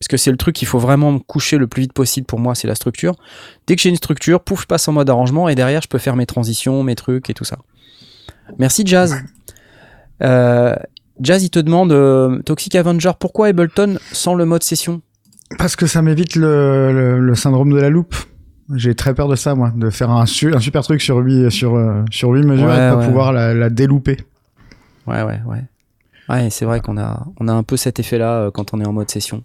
parce 0.00 0.08
que 0.08 0.16
c'est 0.16 0.30
le 0.30 0.36
truc 0.36 0.54
qu'il 0.54 0.68
faut 0.68 0.78
vraiment 0.78 1.18
coucher 1.18 1.56
le 1.56 1.66
plus 1.66 1.82
vite 1.82 1.92
possible 1.92 2.26
pour 2.26 2.38
moi, 2.38 2.54
c'est 2.54 2.68
la 2.68 2.74
structure. 2.74 3.16
Dès 3.66 3.76
que 3.76 3.82
j'ai 3.82 3.88
une 3.88 3.96
structure, 3.96 4.42
pouf, 4.42 4.62
je 4.62 4.66
passe 4.66 4.86
en 4.88 4.92
mode 4.92 5.08
arrangement 5.08 5.48
et 5.48 5.54
derrière, 5.54 5.80
je 5.80 5.88
peux 5.88 5.98
faire 5.98 6.16
mes 6.16 6.26
transitions, 6.26 6.82
mes 6.82 6.94
trucs 6.94 7.30
et 7.30 7.34
tout 7.34 7.44
ça. 7.44 7.58
Merci 8.58 8.82
Jazz. 8.84 9.16
Euh, 10.22 10.76
Jazz, 11.20 11.42
il 11.42 11.50
te 11.50 11.58
demande, 11.58 11.92
euh, 11.92 12.40
Toxic 12.42 12.74
Avenger, 12.74 13.12
pourquoi 13.18 13.46
Ableton 13.48 13.98
sans 14.12 14.34
le 14.34 14.44
mode 14.44 14.62
session? 14.62 15.00
Parce 15.58 15.76
que 15.76 15.86
ça 15.86 16.02
m'évite 16.02 16.36
le, 16.36 17.32
syndrome 17.34 17.72
de 17.72 17.80
la 17.80 17.88
loupe. 17.88 18.14
J'ai 18.74 18.94
très 18.94 19.14
peur 19.14 19.28
de 19.28 19.36
ça, 19.36 19.54
moi, 19.54 19.72
de 19.74 19.88
faire 19.90 20.10
un, 20.10 20.22
un 20.22 20.60
super 20.60 20.82
truc 20.82 21.00
sur 21.00 21.16
8, 21.16 21.50
sur, 21.50 21.74
euh, 21.76 22.04
sur 22.10 22.30
8 22.30 22.44
mesures 22.44 22.72
et 22.72 22.90
de 22.90 22.94
pas 22.96 23.06
pouvoir 23.06 23.32
la, 23.32 23.54
la 23.54 23.70
délouper. 23.70 24.18
Ouais, 25.06 25.22
ouais, 25.22 25.40
ouais. 25.46 25.64
Ouais, 26.28 26.50
c'est 26.50 26.64
vrai 26.64 26.80
qu'on 26.80 26.98
a, 26.98 27.24
on 27.38 27.46
a 27.46 27.52
un 27.52 27.62
peu 27.62 27.76
cet 27.76 28.00
effet-là 28.00 28.50
quand 28.52 28.74
on 28.74 28.80
est 28.80 28.86
en 28.86 28.92
mode 28.92 29.08
session. 29.08 29.44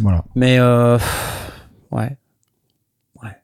Voilà. 0.00 0.24
Mais 0.34 0.58
euh, 0.58 0.98
ouais, 1.90 2.16
ouais, 3.22 3.36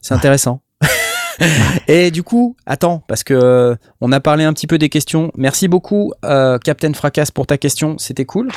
c'est 0.00 0.14
intéressant. 0.14 0.62
Et 1.88 2.10
du 2.10 2.22
coup, 2.22 2.56
attends, 2.66 3.02
parce 3.08 3.24
que 3.24 3.34
euh, 3.34 3.74
on 4.00 4.12
a 4.12 4.20
parlé 4.20 4.44
un 4.44 4.52
petit 4.52 4.66
peu 4.66 4.78
des 4.78 4.88
questions. 4.88 5.32
Merci 5.36 5.68
beaucoup, 5.68 6.12
euh, 6.24 6.58
Captain 6.58 6.92
Fracas, 6.92 7.28
pour 7.34 7.46
ta 7.46 7.58
question. 7.58 7.98
C'était 7.98 8.24
cool. 8.24 8.50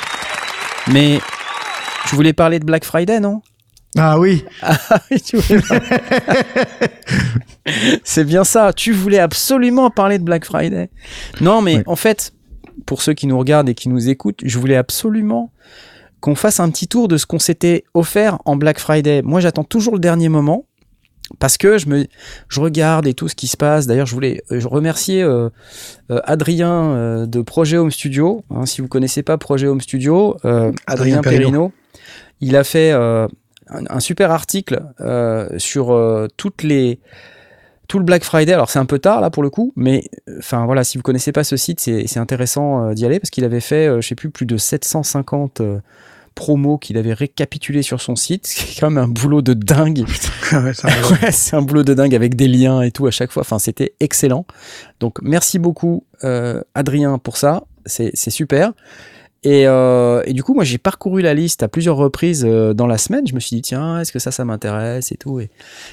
Mais 0.92 1.18
tu 2.08 2.14
voulais 2.14 2.32
parler 2.32 2.58
de 2.58 2.64
Black 2.64 2.84
Friday, 2.84 3.20
non? 3.20 3.42
Ah 3.96 4.18
oui. 4.18 4.44
Ah 4.62 4.76
C'est 8.04 8.24
bien 8.24 8.44
ça. 8.44 8.72
Tu 8.72 8.92
voulais 8.92 9.18
absolument 9.18 9.90
parler 9.90 10.18
de 10.18 10.24
Black 10.24 10.44
Friday. 10.44 10.90
Non, 11.40 11.62
mais 11.62 11.82
en 11.86 11.96
fait, 11.96 12.32
pour 12.86 13.02
ceux 13.02 13.14
qui 13.14 13.26
nous 13.26 13.38
regardent 13.38 13.68
et 13.68 13.74
qui 13.74 13.88
nous 13.88 14.08
écoutent, 14.08 14.40
je 14.44 14.58
voulais 14.58 14.76
absolument 14.76 15.52
qu'on 16.20 16.34
fasse 16.34 16.60
un 16.60 16.70
petit 16.70 16.88
tour 16.88 17.08
de 17.08 17.16
ce 17.16 17.26
qu'on 17.26 17.38
s'était 17.38 17.84
offert 17.94 18.38
en 18.44 18.56
Black 18.56 18.78
Friday. 18.78 19.22
Moi, 19.22 19.40
j'attends 19.40 19.64
toujours 19.64 19.94
le 19.94 20.00
dernier 20.00 20.28
moment 20.28 20.64
parce 21.38 21.58
que 21.58 21.78
je 21.78 21.88
me 21.88 22.06
je 22.48 22.60
regarde 22.60 23.06
et 23.06 23.14
tout 23.14 23.28
ce 23.28 23.34
qui 23.34 23.46
se 23.46 23.56
passe. 23.56 23.86
D'ailleurs, 23.86 24.06
je 24.06 24.14
voulais 24.14 24.42
euh, 24.50 24.60
remercier 24.64 25.22
euh, 25.22 25.50
euh, 26.10 26.20
Adrien 26.24 27.26
de 27.26 27.42
Projet 27.42 27.76
Home 27.76 27.90
Studio. 27.90 28.44
Hein, 28.50 28.66
si 28.66 28.80
vous 28.80 28.88
connaissez 28.88 29.22
pas 29.22 29.38
Projet 29.38 29.66
Home 29.66 29.80
Studio, 29.80 30.36
Adrien, 30.86 31.20
Perino. 31.20 31.72
il 32.40 32.56
a 32.56 32.64
fait 32.64 32.92
un, 32.92 33.28
un, 33.68 34.00
super 34.00 34.30
article 34.30 34.82
sur 35.58 36.28
toutes 36.36 36.62
les 36.62 37.00
tout 37.88 37.98
le 37.98 38.04
Black 38.04 38.22
Friday. 38.22 38.52
Alors 38.52 38.70
c'est 38.70 38.78
un 38.78 38.86
peu 38.86 38.98
tard 38.98 39.20
là 39.20 39.30
pour 39.30 39.42
le 39.42 39.50
coup, 39.50 39.72
mais 39.74 40.04
enfin 40.38 40.64
voilà, 40.66 40.84
si 40.84 40.98
vous 40.98 41.02
connaissez 41.02 41.32
pas 41.32 41.44
ce 41.44 41.56
site, 41.56 41.80
c'est 41.80 42.18
intéressant 42.18 42.92
d'y 42.92 43.04
aller 43.04 43.18
parce 43.18 43.30
qu'il 43.30 43.44
avait 43.44 43.60
fait, 43.60 43.88
je 44.00 44.06
sais 44.06 44.14
plus, 44.14 44.30
plus 44.30 44.46
de 44.46 44.56
750 44.56 45.62
promo 46.38 46.78
qu'il 46.78 46.96
avait 46.98 47.14
récapitulé 47.14 47.82
sur 47.82 48.00
son 48.00 48.14
site, 48.14 48.46
c'est 48.46 48.78
quand 48.78 48.90
même 48.90 49.02
un 49.02 49.08
boulot 49.08 49.42
de 49.42 49.54
dingue. 49.54 50.04
c'est 51.32 51.56
un 51.56 51.62
boulot 51.62 51.82
de 51.82 51.94
dingue 51.94 52.14
avec 52.14 52.36
des 52.36 52.46
liens 52.46 52.80
et 52.82 52.92
tout 52.92 53.08
à 53.08 53.10
chaque 53.10 53.32
fois. 53.32 53.40
Enfin, 53.40 53.58
c'était 53.58 53.94
excellent. 53.98 54.46
Donc, 55.00 55.18
merci 55.20 55.58
beaucoup, 55.58 56.04
euh, 56.22 56.62
Adrien, 56.76 57.18
pour 57.18 57.36
ça. 57.36 57.64
C'est 57.86 58.30
super. 58.30 58.72
Euh, 59.46 60.22
et, 60.24 60.32
du 60.32 60.42
coup, 60.42 60.54
moi, 60.54 60.64
j'ai 60.64 60.78
parcouru 60.78 61.22
la 61.22 61.34
liste 61.34 61.62
à 61.62 61.68
plusieurs 61.68 61.96
reprises 61.96 62.44
euh, 62.46 62.74
dans 62.74 62.86
la 62.86 62.98
semaine. 62.98 63.26
Je 63.26 63.34
me 63.34 63.40
suis 63.40 63.56
dit, 63.56 63.62
tiens, 63.62 64.00
est-ce 64.00 64.12
que 64.12 64.18
ça, 64.18 64.30
ça 64.30 64.44
m'intéresse 64.44 65.12
et 65.12 65.16
tout. 65.16 65.40
Et 65.40 65.50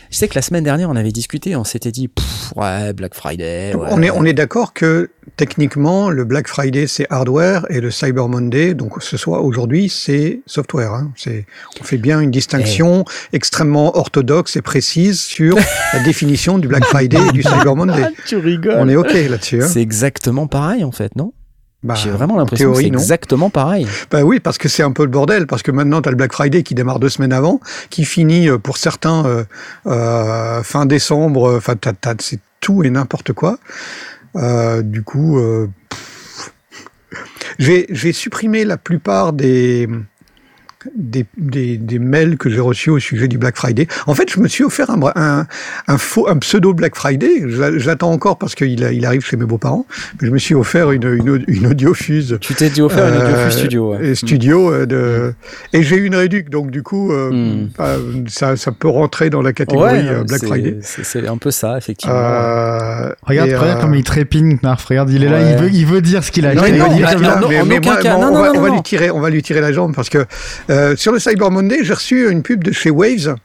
je 0.10 0.18
sais 0.18 0.28
que 0.28 0.36
la 0.36 0.42
semaine 0.42 0.64
dernière, 0.64 0.90
on 0.90 0.96
avait 0.96 1.12
discuté, 1.12 1.56
on 1.56 1.64
s'était 1.64 1.92
dit, 1.92 2.10
ouais, 2.56 2.94
Black 2.94 3.14
Friday. 3.14 3.74
On 3.76 4.02
est, 4.02 4.10
on 4.10 4.24
est 4.26 4.34
d'accord 4.34 4.74
que 4.74 5.12
techniquement, 5.38 6.10
le 6.10 6.24
Black 6.24 6.48
Friday, 6.48 6.88
c'est 6.88 7.06
hardware 7.10 7.66
et 7.70 7.82
le 7.82 7.92
Cyber 7.92 8.28
Monday, 8.28 8.74
donc 8.74 9.02
ce 9.02 9.18
soit 9.18 9.42
aujourd'hui, 9.42 9.90
c'est 9.90 10.42
software. 10.46 10.94
Hein. 10.94 11.12
C'est, 11.16 11.46
on 11.80 11.84
fait 11.84 11.98
bien 11.98 12.20
une 12.20 12.32
distinction 12.32 13.06
eh. 13.08 13.36
extrêmement 13.36 13.98
orthodoxe 13.98 14.56
et 14.56 14.62
précise 14.62 15.22
sur 15.22 15.56
la 15.94 16.00
définition 16.04 16.58
du 16.58 16.68
Black 16.68 16.86
Friday 16.86 17.20
et 17.30 17.32
du 17.32 17.44
Cyber 17.44 17.76
Monday. 17.76 18.06
tu 18.26 18.38
rigoles. 18.38 18.78
On 18.78 18.90
est 18.90 18.96
OK 18.96 19.14
là-dessus. 19.14 19.62
Hein. 19.62 19.68
C'est 19.68 19.82
exactement 19.82 20.48
pareil, 20.48 20.84
en 20.84 20.92
fait, 20.92 21.16
non? 21.16 21.34
Bah, 21.86 21.94
J'ai 21.96 22.10
vraiment 22.10 22.38
l'impression 22.38 22.72
que 22.72 22.80
c'est 22.80 22.88
exactement 22.88 23.50
pareil. 23.50 23.88
Bah 24.10 24.24
oui, 24.24 24.40
parce 24.40 24.58
que 24.58 24.68
c'est 24.68 24.84
un 24.84 24.92
peu 24.92 25.04
le 25.04 25.10
bordel, 25.10 25.46
parce 25.46 25.62
que 25.62 25.72
maintenant 25.72 26.02
tu 26.02 26.10
as 26.10 26.12
le 26.12 26.18
Black 26.18 26.34
Friday 26.34 26.64
qui 26.64 26.74
démarre 26.74 27.00
deux 27.00 27.10
semaines 27.10 27.34
avant, 27.34 27.60
qui 27.90 28.06
finit 28.06 28.50
euh, 28.50 28.58
pour 28.58 28.78
certains 28.78 29.26
euh, 29.26 29.44
euh, 29.86 30.64
fin 30.64 30.86
décembre, 30.86 31.56
enfin 31.58 31.76
c'est 32.20 32.40
tout 32.60 32.84
et 32.84 32.90
n'importe 32.90 33.34
quoi. 33.34 33.60
Euh, 34.36 34.82
du 34.82 35.04
coup, 35.04 35.38
euh, 35.38 35.68
j'ai 37.60 38.14
supprimé 38.14 38.66
la 38.66 38.78
plupart 38.78 39.34
des 39.34 39.88
des, 40.96 41.26
des, 41.38 41.78
des, 41.78 42.00
mails 42.00 42.38
que 42.38 42.50
j'ai 42.50 42.60
reçus 42.60 42.90
au 42.90 43.00
sujet 43.00 43.28
du 43.28 43.38
Black 43.38 43.56
Friday. 43.56 43.88
En 44.08 44.14
fait, 44.14 44.30
je 44.32 44.40
me 44.40 44.48
suis 44.48 44.64
offert 44.64 44.90
un, 44.90 45.00
un, 45.16 45.48
un 45.88 45.98
faux, 45.98 46.28
un 46.28 46.38
pseudo 46.38 46.74
Black 46.74 46.96
Friday. 46.96 47.44
J'attends 47.78 48.12
encore 48.12 48.38
parce 48.38 48.56
qu'il 48.56 48.80
il 48.80 49.06
arrive 49.06 49.26
chez 49.26 49.38
mes 49.38 49.46
beaux-parents. 49.46 49.86
Mais 50.22 50.28
je 50.28 50.34
me 50.34 50.38
suis 50.38 50.56
offert 50.56 50.92
une, 50.92 51.04
une, 51.04 51.44
une 51.48 51.68
audiofuse. 51.68 52.38
Tu 52.42 52.54
t'es 52.54 52.80
offert 52.82 53.08
une 53.08 53.22
audiofuse 53.22 53.58
studio. 53.58 53.96
Ouais. 53.96 54.16
Studio 54.16 54.72
euh, 54.72 54.86
de, 54.86 55.34
et 55.74 55.84
j'ai 55.84 55.96
eu 55.96 56.06
une 56.06 56.16
réduc, 56.16 56.50
donc 56.50 56.72
du 56.72 56.84
coup, 56.84 57.12
euh, 57.12 57.32
hmm. 57.32 57.70
bah, 57.78 57.96
ça, 58.28 58.56
ça 58.56 58.72
peut 58.72 58.88
rentrer 58.88 59.30
dans 59.30 59.42
la 59.42 59.54
catégorie 59.54 60.08
euh, 60.08 60.24
Black 60.24 60.46
Friday. 60.46 60.78
C'est 60.82 61.28
un 61.28 61.38
peu 61.38 61.52
ça, 61.52 61.78
effectivement. 61.78 62.16
regarde, 63.24 63.52
regarde 63.52 63.82
comme 63.82 63.96
il 63.96 64.04
trépigne, 64.04 64.58
Narf. 64.64 64.86
Regarde, 64.86 65.10
il 65.10 65.24
est 65.24 65.30
là, 65.30 65.52
il 65.52 65.58
veut, 65.58 65.70
il 65.72 65.86
veut 65.86 66.02
dire 66.02 66.24
ce 66.24 66.32
qu'il 66.32 66.46
a 66.46 66.50
acheté. 66.50 66.82
On 66.82 68.62
va 68.62 68.70
lui 68.70 68.82
tirer, 68.84 69.12
on 69.12 69.20
va 69.20 69.30
lui 69.30 69.42
tirer 69.42 69.62
la 69.62 69.72
jambe 69.72 69.94
parce 69.96 70.10
que 70.10 70.20
euh, 70.70 70.75
sur 70.96 71.12
le 71.12 71.20
Cyber 71.20 71.52
Monday, 71.52 71.84
j'ai 71.84 71.94
reçu 71.94 72.30
une 72.30 72.44
pub 72.44 72.64
de 72.64 72.72
chez 72.72 72.90
Waves. 72.90 73.36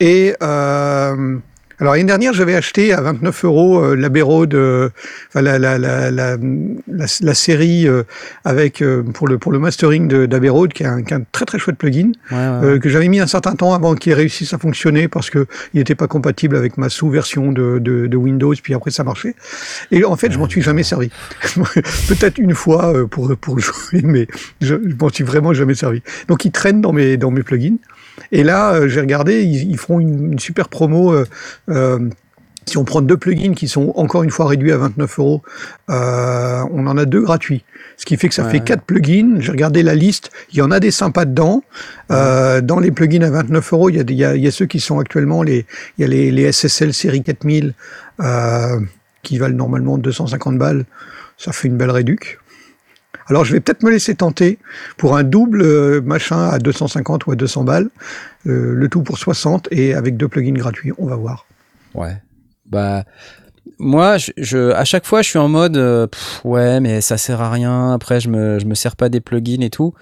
Et 0.00 0.34
euh, 0.42 1.38
alors 1.80 1.92
l'année 1.92 2.06
dernière, 2.06 2.32
j'avais 2.32 2.56
acheté 2.56 2.92
à 2.92 3.00
29 3.00 3.44
euros 3.44 3.84
euh, 3.84 3.94
la 3.94 4.08
de, 4.08 4.90
enfin, 5.28 5.42
la, 5.42 5.58
la, 5.60 5.78
la, 5.78 6.10
la, 6.10 6.36
la 7.20 7.34
série 7.34 7.86
euh, 7.86 8.02
avec 8.44 8.82
euh, 8.82 9.04
pour 9.04 9.28
le 9.28 9.38
pour 9.38 9.52
le 9.52 9.60
mastering 9.60 10.08
d'Abbey 10.26 10.48
Road, 10.48 10.72
qui 10.72 10.82
est, 10.82 10.86
un, 10.86 11.04
qui 11.04 11.14
est 11.14 11.16
un, 11.16 11.22
très 11.30 11.44
très 11.44 11.60
chouette 11.60 11.76
plugin 11.76 12.10
euh, 12.32 12.80
que 12.80 12.88
j'avais 12.88 13.06
mis 13.06 13.20
un 13.20 13.28
certain 13.28 13.54
temps 13.54 13.74
avant 13.74 13.94
qu'il 13.94 14.12
réussisse 14.12 14.52
à 14.52 14.58
fonctionner 14.58 15.06
parce 15.06 15.30
que 15.30 15.46
il 15.72 15.78
n'était 15.78 15.94
pas 15.94 16.08
compatible 16.08 16.56
avec 16.56 16.78
ma 16.78 16.88
sous-version 16.88 17.52
de, 17.52 17.78
de, 17.78 18.08
de, 18.08 18.16
Windows. 18.16 18.54
Puis 18.60 18.74
après, 18.74 18.90
ça 18.90 19.04
marchait. 19.04 19.36
Et 19.92 20.04
en 20.04 20.16
fait, 20.16 20.32
je 20.32 20.38
m'en 20.38 20.48
suis 20.48 20.62
jamais 20.62 20.82
servi. 20.82 21.10
Peut-être 21.54 22.38
une 22.38 22.54
fois 22.54 23.08
pour 23.08 23.36
pour 23.36 23.60
jouer, 23.60 24.02
mais 24.02 24.26
je, 24.60 24.74
je 24.74 24.94
m'en 24.98 25.10
suis 25.10 25.24
vraiment 25.24 25.54
jamais 25.54 25.74
servi. 25.74 26.02
Donc, 26.26 26.44
il 26.44 26.50
traîne 26.50 26.80
dans 26.80 26.92
mes 26.92 27.16
dans 27.16 27.30
mes 27.30 27.44
plugins. 27.44 27.76
Et 28.32 28.42
là, 28.42 28.74
euh, 28.74 28.88
j'ai 28.88 29.00
regardé, 29.00 29.42
ils, 29.42 29.70
ils, 29.70 29.78
feront 29.78 30.00
une, 30.00 30.32
une 30.32 30.38
super 30.38 30.68
promo. 30.68 31.12
Euh, 31.12 31.26
euh, 31.68 31.98
si 32.66 32.76
on 32.76 32.84
prend 32.84 33.00
deux 33.00 33.16
plugins 33.16 33.54
qui 33.54 33.66
sont 33.66 33.92
encore 33.96 34.22
une 34.22 34.30
fois 34.30 34.46
réduits 34.46 34.72
à 34.72 34.76
29 34.76 35.18
euros, 35.18 35.42
on 35.88 36.86
en 36.86 36.98
a 36.98 37.06
deux 37.06 37.22
gratuits. 37.22 37.64
Ce 37.98 38.06
qui 38.06 38.16
fait 38.16 38.28
que 38.28 38.34
ça 38.34 38.44
ouais. 38.44 38.50
fait 38.50 38.60
quatre 38.60 38.82
plugins. 38.82 39.40
J'ai 39.40 39.50
regardé 39.50 39.82
la 39.82 39.94
liste. 39.94 40.30
Il 40.52 40.58
y 40.58 40.62
en 40.62 40.70
a 40.70 40.78
des 40.78 40.92
sympas 40.92 41.24
dedans. 41.24 41.62
Euh, 42.12 42.60
dans 42.60 42.78
les 42.78 42.92
plugins 42.92 43.22
à 43.22 43.30
29 43.30 43.72
euros, 43.72 43.90
il 43.90 43.96
y 43.96 43.98
a, 43.98 44.02
il 44.02 44.14
y 44.14 44.24
a, 44.24 44.36
il 44.36 44.42
y 44.42 44.46
a 44.46 44.52
ceux 44.52 44.66
qui 44.66 44.78
sont 44.78 45.00
actuellement 45.00 45.42
les, 45.42 45.66
il 45.98 46.02
y 46.02 46.04
a 46.04 46.06
les, 46.06 46.30
les 46.30 46.52
SSL 46.52 46.94
série 46.94 47.22
4000 47.22 47.74
euh, 48.20 48.80
qui 49.24 49.36
valent 49.38 49.56
normalement 49.56 49.98
250 49.98 50.58
balles. 50.58 50.84
Ça 51.36 51.50
fait 51.52 51.66
une 51.66 51.76
belle 51.76 51.90
réduc. 51.90 52.38
Alors 53.28 53.44
je 53.44 53.52
vais 53.52 53.60
peut-être 53.60 53.82
me 53.82 53.90
laisser 53.90 54.14
tenter 54.14 54.58
pour 54.96 55.16
un 55.16 55.22
double 55.22 55.62
euh, 55.62 56.00
machin 56.00 56.48
à 56.48 56.58
250 56.58 57.26
ou 57.26 57.32
à 57.32 57.36
200 57.36 57.64
balles, 57.64 57.90
euh, 58.46 58.72
le 58.74 58.88
tout 58.88 59.02
pour 59.02 59.18
60 59.18 59.68
et 59.70 59.94
avec 59.94 60.16
deux 60.16 60.28
plugins 60.28 60.54
gratuits. 60.54 60.92
On 60.98 61.06
va 61.06 61.16
voir. 61.16 61.46
Ouais. 61.94 62.16
Bah 62.66 63.04
moi, 63.78 64.16
je, 64.16 64.72
à 64.72 64.84
chaque 64.84 65.06
fois, 65.06 65.22
je 65.22 65.28
suis 65.28 65.38
en 65.38 65.48
mode 65.48 65.76
euh, 65.76 66.06
ouais, 66.44 66.80
mais 66.80 67.00
ça 67.00 67.16
sert 67.18 67.40
à 67.40 67.50
rien. 67.50 67.92
Après, 67.92 68.18
je 68.18 68.28
me, 68.28 68.58
me 68.64 68.74
sers 68.74 68.96
pas 68.96 69.08
des 69.08 69.20
plugins 69.20 69.62
et 69.62 69.70
tout. 69.70 69.94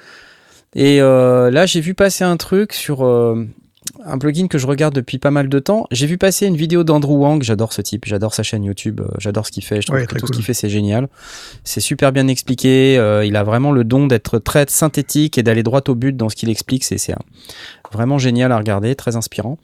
Et 0.74 1.00
là, 1.00 1.64
j'ai 1.64 1.80
vu 1.80 1.94
passer 1.94 2.22
un 2.22 2.36
truc 2.36 2.74
sur 2.74 3.02
un 4.04 4.18
plugin 4.18 4.48
que 4.48 4.58
je 4.58 4.66
regarde 4.66 4.94
depuis 4.94 5.18
pas 5.18 5.30
mal 5.30 5.48
de 5.48 5.58
temps. 5.58 5.86
J'ai 5.90 6.06
vu 6.06 6.18
passer 6.18 6.46
une 6.46 6.56
vidéo 6.56 6.84
d'Andrew 6.84 7.18
Wang. 7.18 7.42
J'adore 7.42 7.72
ce 7.72 7.82
type. 7.82 8.04
J'adore 8.06 8.34
sa 8.34 8.42
chaîne 8.42 8.64
YouTube. 8.64 9.00
Euh, 9.00 9.08
j'adore 9.18 9.46
ce 9.46 9.52
qu'il 9.52 9.64
fait. 9.64 9.80
Je 9.80 9.86
trouve 9.86 9.98
ouais, 9.98 10.06
que 10.06 10.14
tout 10.14 10.20
cool. 10.20 10.28
ce 10.28 10.32
qu'il 10.32 10.44
fait, 10.44 10.54
c'est 10.54 10.68
génial. 10.68 11.08
C'est 11.64 11.80
super 11.80 12.12
bien 12.12 12.28
expliqué. 12.28 12.98
Euh, 12.98 13.24
il 13.24 13.36
a 13.36 13.44
vraiment 13.44 13.72
le 13.72 13.84
don 13.84 14.06
d'être 14.06 14.38
très 14.38 14.66
synthétique 14.68 15.38
et 15.38 15.42
d'aller 15.42 15.62
droit 15.62 15.82
au 15.88 15.94
but 15.94 16.16
dans 16.16 16.28
ce 16.28 16.36
qu'il 16.36 16.50
explique. 16.50 16.84
C'est 16.84 16.98
vraiment 17.92 18.18
génial 18.18 18.52
à 18.52 18.58
regarder, 18.58 18.94
très 18.94 19.16
inspirant. 19.16 19.58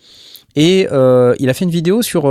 Et 0.57 0.89
euh, 0.93 1.35
il 1.39 1.49
a 1.49 1.55
fait 1.55 1.65
une 1.65 1.71
vidéo 1.71 2.03
sur 2.03 2.29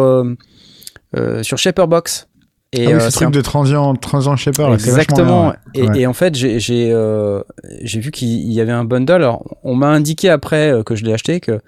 euh, 1.18 1.44
sur 1.44 1.58
Shaperbox. 1.58 2.28
Et 2.74 2.88
ah 2.88 2.96
oui, 2.96 3.02
ce 3.02 3.12
truc 3.12 3.28
un... 3.28 3.32
de 3.32 3.42
transient, 3.42 3.96
transient 3.96 4.38
shaper. 4.38 4.70
Là, 4.70 4.76
Exactement. 4.76 5.54
Et, 5.74 5.84
ouais. 5.84 6.00
et, 6.00 6.08
en 6.08 6.14
fait, 6.14 6.36
j'ai 6.36 6.62
j'ai 6.62 6.90
euh, 6.94 7.44
vu 7.84 8.12
qu'il 8.12 8.50
y 8.52 8.62
avait 8.62 8.72
un 8.72 8.86
bundle. 8.86 9.16
Alors, 9.16 9.44
on 9.64 9.76
m'a 9.76 9.90
indiqué 9.90 10.30
après 10.30 10.72
euh, 10.72 10.82
que 10.82 10.96
je 10.96 11.04
l'ai 11.04 11.12
acheté 11.12 11.42
que 11.42 11.60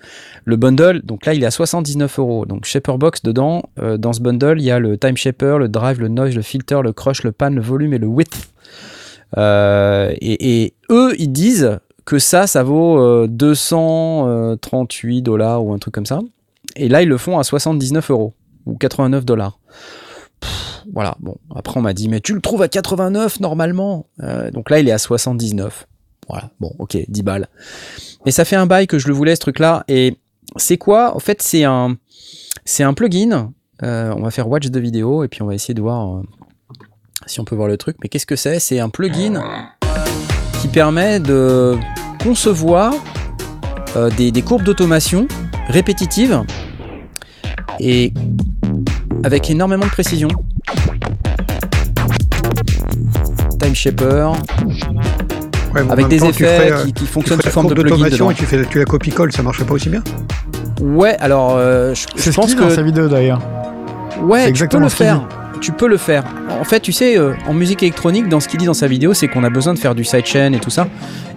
le 0.46 0.56
bundle, 0.56 1.02
donc 1.04 1.26
là, 1.26 1.34
il 1.34 1.44
est 1.44 1.46
à 1.46 1.52
79 1.52 2.20
euros. 2.20 2.46
Donc, 2.46 2.64
Shaperbox 2.64 3.22
dedans, 3.24 3.64
euh, 3.80 3.98
dans 3.98 4.14
ce 4.14 4.22
bundle, 4.22 4.56
il 4.60 4.64
y 4.64 4.72
a 4.72 4.80
le 4.80 4.98
time 4.98 5.18
shaper, 5.18 5.58
le 5.60 5.68
drive, 5.68 6.00
le 6.00 6.08
noise, 6.08 6.34
le 6.34 6.42
filter, 6.42 6.80
le 6.82 6.94
crush, 6.94 7.24
le 7.24 7.34
pan, 7.34 7.50
le 7.50 7.62
volume 7.62 7.94
et 7.94 7.98
le 8.00 8.08
width. 8.08 8.54
Euh, 9.38 10.14
et, 10.22 10.64
et, 10.64 10.74
eux, 10.90 11.14
ils 11.20 11.34
disent 11.34 11.80
que 12.06 12.18
ça, 12.18 12.48
ça 12.48 12.64
vaut 12.64 13.28
238 13.28 15.22
dollars 15.22 15.66
ou 15.66 15.74
un 15.74 15.80
truc 15.80 15.94
comme 15.94 16.06
ça. 16.06 16.22
Et 16.78 16.88
là, 16.88 17.02
ils 17.02 17.10
le 17.10 17.18
font 17.18 17.40
à 17.40 17.44
79 17.44 18.10
euros 18.10 18.34
ou 18.66 18.78
89 18.78 19.26
dollars. 19.26 19.60
Voilà, 20.92 21.16
bon, 21.20 21.38
après 21.56 21.80
on 21.80 21.82
m'a 21.82 21.94
dit, 21.94 22.10
mais 22.10 22.20
tu 22.20 22.34
le 22.34 22.42
trouves 22.42 22.62
à 22.62 22.68
89 22.68 23.40
normalement. 23.40 24.08
donc 24.52 24.70
là, 24.70 24.80
il 24.80 24.88
est 24.88 24.92
à 24.92 24.98
79. 24.98 25.88
Voilà, 26.30 26.50
bon, 26.60 26.74
ok, 26.80 26.98
10 27.08 27.24
balles. 27.24 27.48
Mais 28.26 28.32
ça 28.32 28.46
fait 28.46 28.56
un 28.56 28.66
bail 28.66 28.88
que 28.88 29.00
je 29.00 29.08
le 29.08 29.14
voulais, 29.14 29.36
ce 29.36 29.42
truc-là. 29.42 29.84
Et 29.88 30.18
c'est 30.58 30.78
quoi? 30.78 31.16
En 31.16 31.20
fait, 31.20 31.42
c'est 31.42 31.64
un, 31.64 31.98
c'est 32.66 32.84
un 32.84 32.94
plugin. 32.94 33.52
Euh, 33.82 34.14
on 34.16 34.22
va 34.22 34.32
faire 34.32 34.48
watch 34.48 34.68
de 34.68 34.80
vidéo 34.80 35.24
et 35.24 35.28
puis 35.28 35.42
on 35.42 35.46
va 35.46 35.56
essayer 35.56 35.74
de 35.74 35.82
voir 35.82 36.18
euh, 36.18 36.22
si 37.26 37.40
on 37.40 37.46
peut 37.46 37.56
voir 37.56 37.68
le 37.68 37.78
truc. 37.78 37.98
Mais 38.02 38.10
qu'est-ce 38.10 38.26
que 38.26 38.36
c'est? 38.36 38.60
C'est 38.60 38.80
un 38.80 38.90
plugin 38.90 39.44
qui 40.62 40.68
permet 40.68 41.20
de 41.20 41.78
concevoir 42.22 42.94
euh, 43.96 44.10
des, 44.12 44.32
des, 44.32 44.42
courbes 44.42 44.64
d'automation 44.64 45.28
répétitives 45.68 46.42
et 47.80 48.14
avec 49.24 49.50
énormément 49.50 49.86
de 49.86 49.92
précision. 49.92 50.30
Time 53.64 53.76
Shaper, 53.76 54.34
avec 55.90 56.08
des 56.10 56.26
effets 56.26 56.74
qui, 56.94 57.06
fonctionnent 57.06 57.42
sous 57.42 57.50
forme 57.50 57.68
de 57.68 57.82
plugin 57.82 58.30
et 58.30 58.34
tu 58.34 58.46
fais 58.46 58.62
tu 58.66 58.80
la 58.80 58.84
copie-colle, 58.84 59.32
ça 59.32 59.42
marcherait 59.42 59.64
pas 59.64 59.76
aussi 59.76 59.88
bien 59.88 60.04
Ouais, 60.82 61.16
alors 61.20 61.56
euh, 61.56 61.94
je, 61.94 62.06
je 62.22 62.32
pense 62.32 62.56
que 62.56 62.60
dans 62.60 62.70
sa 62.70 62.82
vidéo 62.82 63.08
d'ailleurs. 63.08 63.42
Ouais, 64.22 64.52
tu 64.52 64.68
peux 64.68 64.80
le 64.80 64.90
faire. 64.90 65.28
Tu 65.62 65.72
peux 65.72 65.88
le 65.88 65.96
faire. 65.96 66.26
En 66.60 66.66
fait, 66.66 66.82
tu 66.82 66.92
sais, 66.92 67.18
euh, 67.18 67.36
en 67.48 67.54
musique 67.54 67.84
électronique, 67.84 68.28
dans 68.28 68.42
ce 68.42 68.50
qu'il 68.50 68.60
dit 68.60 68.66
dans 68.66 68.74
sa 68.74 68.88
vidéo, 68.88 69.14
c'est 69.14 69.30
qu'on 69.30 69.46
a 69.46 69.50
besoin 69.50 69.74
de 69.74 69.80
faire 69.80 69.96
du 69.96 70.04
sidechain 70.04 70.52
et 70.52 70.60
tout 70.60 70.70
ça. 70.70 70.90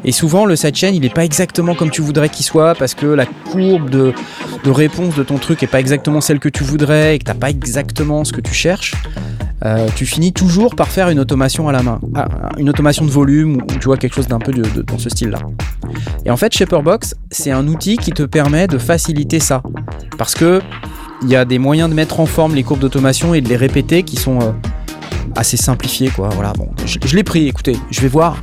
Et 0.05 0.11
souvent, 0.11 0.47
le 0.47 0.57
sidechain, 0.57 0.89
il 0.89 1.03
n'est 1.03 1.11
pas 1.11 1.25
exactement 1.25 1.77
comme 1.77 1.91
tu 1.91 2.01
voudrais 2.03 2.29
qu'il 2.29 2.45
soit 2.45 2.75
parce 2.75 2.95
que 2.95 3.07
la 3.07 3.27
courbe 3.27 3.89
de, 3.89 4.13
de 4.65 4.71
réponse 4.71 5.15
de 5.15 5.23
ton 5.23 5.39
truc 5.39 5.63
est 5.63 5.69
pas 5.69 5.79
exactement 5.79 6.21
celle 6.21 6.41
que 6.41 6.49
tu 6.49 6.65
voudrais 6.65 7.15
et 7.15 7.19
que 7.21 7.25
t'as 7.25 7.35
pas 7.35 7.51
exactement 7.51 8.25
ce 8.25 8.33
que 8.33 8.41
tu 8.41 8.53
cherches. 8.53 8.95
Euh, 9.65 9.89
tu 9.97 10.05
finis 10.05 10.33
toujours 10.33 10.77
par 10.77 10.89
faire 10.89 11.09
une 11.09 11.19
automation 11.19 11.69
à 11.69 11.73
la 11.73 11.83
main, 11.83 11.99
ah, 12.15 12.29
une 12.59 12.69
automation 12.69 13.07
de 13.07 13.11
volume 13.11 13.57
ou 13.57 13.67
tu 13.67 13.87
vois 13.87 13.97
quelque 13.97 14.15
chose 14.15 14.29
d'un 14.29 14.39
peu 14.39 14.53
dans 14.53 14.99
ce 14.99 15.09
style-là. 15.09 15.39
Et 16.27 16.31
en 16.31 16.37
fait, 16.37 16.53
Shaperbox, 16.53 17.15
c'est 17.31 17.53
un 17.53 17.67
outil 17.67 17.97
qui 17.97 18.13
te 18.13 18.23
permet 18.23 18.67
de 18.67 18.77
faciliter 18.77 19.41
ça, 19.41 19.63
parce 20.19 20.35
que 20.35 20.61
il 21.23 21.31
y 21.31 21.37
a 21.37 21.47
des 21.47 21.59
moyens 21.59 21.89
de 21.89 21.95
mettre 21.95 22.21
en 22.21 22.27
forme 22.27 22.55
les 22.55 22.63
courbes 22.63 22.81
d'automation 22.81 23.33
et 23.33 23.41
de 23.41 23.49
les 23.49 23.57
répéter 23.57 24.03
qui 24.03 24.17
sont 24.17 24.41
euh, 24.41 24.53
assez 25.35 25.57
simplifiés, 25.57 26.11
quoi. 26.11 26.29
Voilà, 26.31 26.53
je, 26.85 27.17
l'ai 27.17 27.25
pris. 27.25 27.49
Écoutez, 27.49 27.77
je 27.91 28.01
vais 28.03 28.09
voir. 28.09 28.43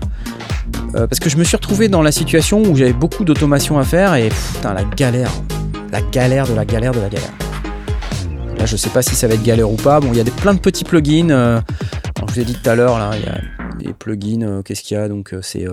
Euh, 0.96 1.08
parce 1.08 1.20
que 1.20 1.30
je 1.30 1.38
me 1.38 1.44
suis 1.44 1.56
retrouvé 1.56 1.88
dans 1.88 2.02
la 2.02 2.12
situation 2.12 2.62
où 2.62 2.76
j'avais 2.76 2.94
beaucoup 2.94 3.24
d'automation 3.24 3.78
à 3.78 3.84
faire 3.84 4.16
et 4.16 4.30
putain, 4.30 4.74
la 4.74 4.84
galère, 4.84 5.32
la 5.92 6.02
galère 6.02 6.48
de 6.48 6.54
la 6.54 6.66
galère 6.66 6.92
de 6.92 7.00
la 7.00 7.10
galère. 7.10 7.32
Là, 8.64 8.68
je 8.68 8.78
sais 8.78 8.90
pas 8.90 9.02
si 9.02 9.14
ça 9.14 9.28
va 9.28 9.34
être 9.34 9.44
galère 9.44 9.70
ou 9.70 9.76
pas. 9.76 10.00
Bon, 10.00 10.08
il 10.14 10.16
y 10.16 10.22
a 10.22 10.24
des, 10.24 10.32
plein 10.32 10.54
de 10.54 10.60
petits 10.60 10.86
plugins. 10.86 11.32
Euh, 11.32 11.60
je 12.18 12.34
vous 12.34 12.40
ai 12.40 12.46
dit 12.46 12.54
tout 12.54 12.70
à 12.70 12.76
l'heure, 12.76 12.98
là, 12.98 13.12
il 13.14 13.26
y 13.26 13.28
a 13.28 13.42
des 13.78 13.94
plugins. 13.94 14.42
Euh, 14.42 14.62
qu'est-ce 14.62 14.84
qu'il 14.84 14.96
y 14.96 15.00
a? 15.02 15.10
Donc, 15.10 15.34
euh, 15.34 15.42
c'est 15.42 15.66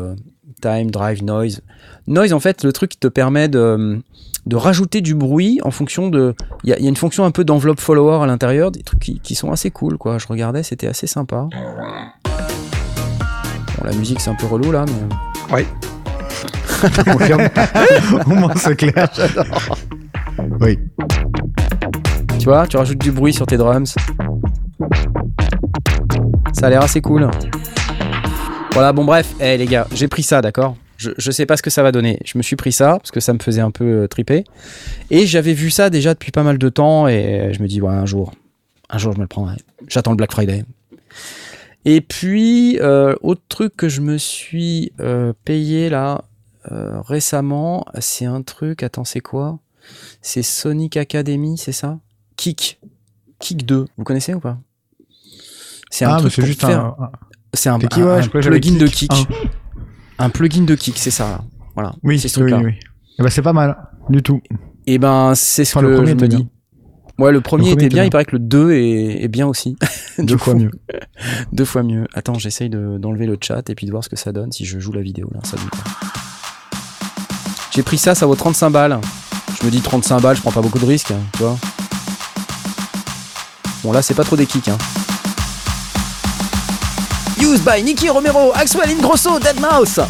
Time, 0.61 0.90
Drive, 0.90 1.22
Noise. 1.22 1.61
Noise, 2.09 2.33
en 2.33 2.40
fait, 2.40 2.64
le 2.64 2.72
truc 2.72 2.90
qui 2.90 2.98
te 2.98 3.07
permet 3.07 3.48
de, 3.48 4.03
de 4.46 4.57
rajouter 4.57 5.03
du 5.03 5.14
bruit 5.14 5.61
en 5.62 5.70
fonction 5.70 6.09
de. 6.09 6.35
Il 6.64 6.70
y, 6.70 6.72
a 6.72 6.79
une 6.79 6.96
fonction 6.96 7.24
un 7.24 7.31
peu 7.31 7.44
d'enveloppe 7.44 7.79
follower 7.79 8.24
à 8.24 8.26
l'intérieur, 8.26 8.72
des 8.72 8.83
trucs 8.83 8.98
qui, 8.98 9.35
sont 9.37 9.53
assez 9.53 9.70
cool, 9.70 9.96
quoi. 9.96 10.18
Je 10.18 10.26
regardais, 10.26 10.64
c'était 10.64 10.88
assez 10.88 11.07
sympa. 11.07 11.46
Bon, 13.79 13.85
la 13.85 13.92
musique, 13.92 14.18
c'est 14.18 14.31
un 14.31 14.35
peu 14.35 14.46
relou, 14.46 14.72
là, 14.72 14.85
mais. 14.88 14.94
Oui. 15.55 15.62
Au 18.26 18.31
moins, 18.31 18.57
c'est 18.57 18.74
clair, 18.74 19.09
j'adore. 19.14 19.79
Oui. 20.61 20.76
Tu 22.40 22.46
vois, 22.46 22.66
tu 22.66 22.79
rajoutes 22.79 22.96
du 22.96 23.12
bruit 23.12 23.35
sur 23.35 23.44
tes 23.44 23.59
drums. 23.59 23.94
Ça 26.55 26.68
a 26.68 26.70
l'air 26.70 26.81
assez 26.81 27.03
cool. 27.03 27.31
Voilà, 28.72 28.94
bon 28.94 29.05
bref, 29.05 29.35
hey, 29.38 29.59
les 29.59 29.66
gars, 29.66 29.87
j'ai 29.92 30.09
pris 30.09 30.22
ça, 30.22 30.40
d'accord? 30.40 30.74
Je, 30.96 31.11
je 31.18 31.31
sais 31.31 31.44
pas 31.44 31.59
ce 31.59 31.62
que 31.62 31.68
ça 31.68 31.83
va 31.83 31.92
donner. 31.92 32.18
Je 32.24 32.38
me 32.38 32.42
suis 32.42 32.57
pris 32.57 32.72
ça 32.72 32.96
parce 32.96 33.11
que 33.11 33.20
ça 33.20 33.35
me 33.35 33.40
faisait 33.40 33.61
un 33.61 33.70
peu 33.70 33.85
euh, 33.85 34.09
triper. 34.09 34.44
Et 35.11 35.26
j'avais 35.26 35.53
vu 35.53 35.70
ça 35.70 35.90
déjà 35.90 36.14
depuis 36.14 36.33
pas 36.33 36.42
mal 36.42 36.57
de 36.57 36.68
temps 36.70 37.09
et 37.09 37.50
je 37.53 37.62
me 37.62 37.68
dis, 37.68 37.83
ouais, 37.83 37.92
un 37.92 38.07
jour, 38.07 38.33
un 38.88 38.96
jour 38.96 39.12
je 39.12 39.18
me 39.18 39.24
le 39.24 39.29
prendrai. 39.29 39.57
J'attends 39.87 40.12
le 40.12 40.16
Black 40.16 40.33
Friday. 40.33 40.64
Et 41.85 42.00
puis, 42.00 42.79
euh, 42.81 43.16
autre 43.20 43.42
truc 43.50 43.76
que 43.76 43.90
je 43.90 44.00
me 44.00 44.16
suis 44.16 44.92
euh, 45.00 45.35
payé 45.44 45.90
là 45.90 46.24
récemment, 46.64 47.85
c'est 47.98 48.26
un 48.26 48.42
truc, 48.42 48.83
attends, 48.83 49.05
c'est 49.05 49.20
quoi? 49.20 49.59
C'est 50.22 50.42
Sonic 50.42 50.96
Academy, 50.96 51.59
c'est 51.59 51.72
ça? 51.72 51.98
Kick. 52.40 52.81
Kick 53.38 53.66
2. 53.66 53.85
Vous 53.98 54.05
connaissez 54.05 54.33
ou 54.33 54.40
pas? 54.40 54.57
C'est 55.90 56.07
un 56.07 56.14
ah, 56.14 56.18
truc 56.20 56.40
juste 56.40 56.62
faire... 56.62 56.94
C'est 57.53 57.68
un, 57.68 57.79
plugin 57.79 58.79
de 58.79 58.87
Kick. 58.87 59.12
Un 60.18 60.31
plugin 60.31 60.62
de 60.62 60.74
Kick, 60.74 60.96
c'est 60.96 61.11
ça. 61.11 61.44
Voilà. 61.74 61.92
Oui, 62.03 62.18
c'est 62.18 62.29
ce 62.29 62.40
oui, 62.40 62.50
oui. 62.55 62.72
Eh 63.18 63.22
ben, 63.22 63.29
c'est 63.29 63.42
pas 63.42 63.53
mal, 63.53 63.76
du 64.09 64.22
tout. 64.22 64.40
Et 64.87 64.94
eh 64.94 64.98
ben, 64.98 65.35
c'est 65.35 65.66
ce 65.66 65.74
que 65.74 65.81
le 65.81 66.07
je 66.07 66.14
me 66.14 66.29
dis. 66.29 66.48
Ouais, 67.18 67.31
le 67.31 67.42
premier, 67.42 67.72
était, 67.72 67.90
bien, 67.90 68.05
il 68.05 68.11
paraît 68.11 68.24
que 68.24 68.37
le 68.37 68.38
2 68.38 68.72
est, 68.72 69.29
bien 69.29 69.46
aussi. 69.46 69.76
Deux 70.18 70.38
fois 70.38 70.55
mieux. 70.55 70.70
Deux 71.53 71.66
fois 71.66 71.83
mieux. 71.83 72.07
Attends, 72.14 72.38
j'essaye 72.38 72.70
d'enlever 72.70 73.26
le 73.26 73.37
chat 73.38 73.68
et 73.68 73.74
puis 73.74 73.85
de 73.85 73.90
voir 73.90 74.03
ce 74.03 74.09
que 74.09 74.16
ça 74.16 74.33
donne 74.33 74.50
si 74.50 74.64
je 74.64 74.79
joue 74.79 74.92
la 74.92 75.03
vidéo 75.03 75.29
là. 75.35 75.40
Ça 75.44 75.59
J'ai 77.72 77.83
pris 77.83 77.98
ça, 77.98 78.14
ça 78.14 78.24
vaut 78.24 78.35
35 78.35 78.70
balles. 78.70 78.98
Je 79.61 79.66
me 79.66 79.70
dis 79.70 79.83
35 79.83 80.22
balles, 80.22 80.37
je 80.37 80.40
prends 80.40 80.53
pas 80.53 80.62
beaucoup 80.62 80.79
de 80.79 80.87
risques, 80.87 81.11
hein, 81.11 81.20
tu 81.35 81.42
vois. 81.42 81.59
Bon, 83.83 83.93
là, 83.93 84.03
c'est 84.03 84.14
pas 84.14 84.25
trop 84.25 84.37
des 84.37 84.47
kicks. 84.47 84.69
Hein. 84.69 84.79
Used 87.40 87.64
by 87.64 87.83
Nicky 87.83 88.11
Romero, 88.11 88.53
Axwell 88.55 88.90
Ingrosso, 88.90 89.38
Deadmau5. 89.40 90.05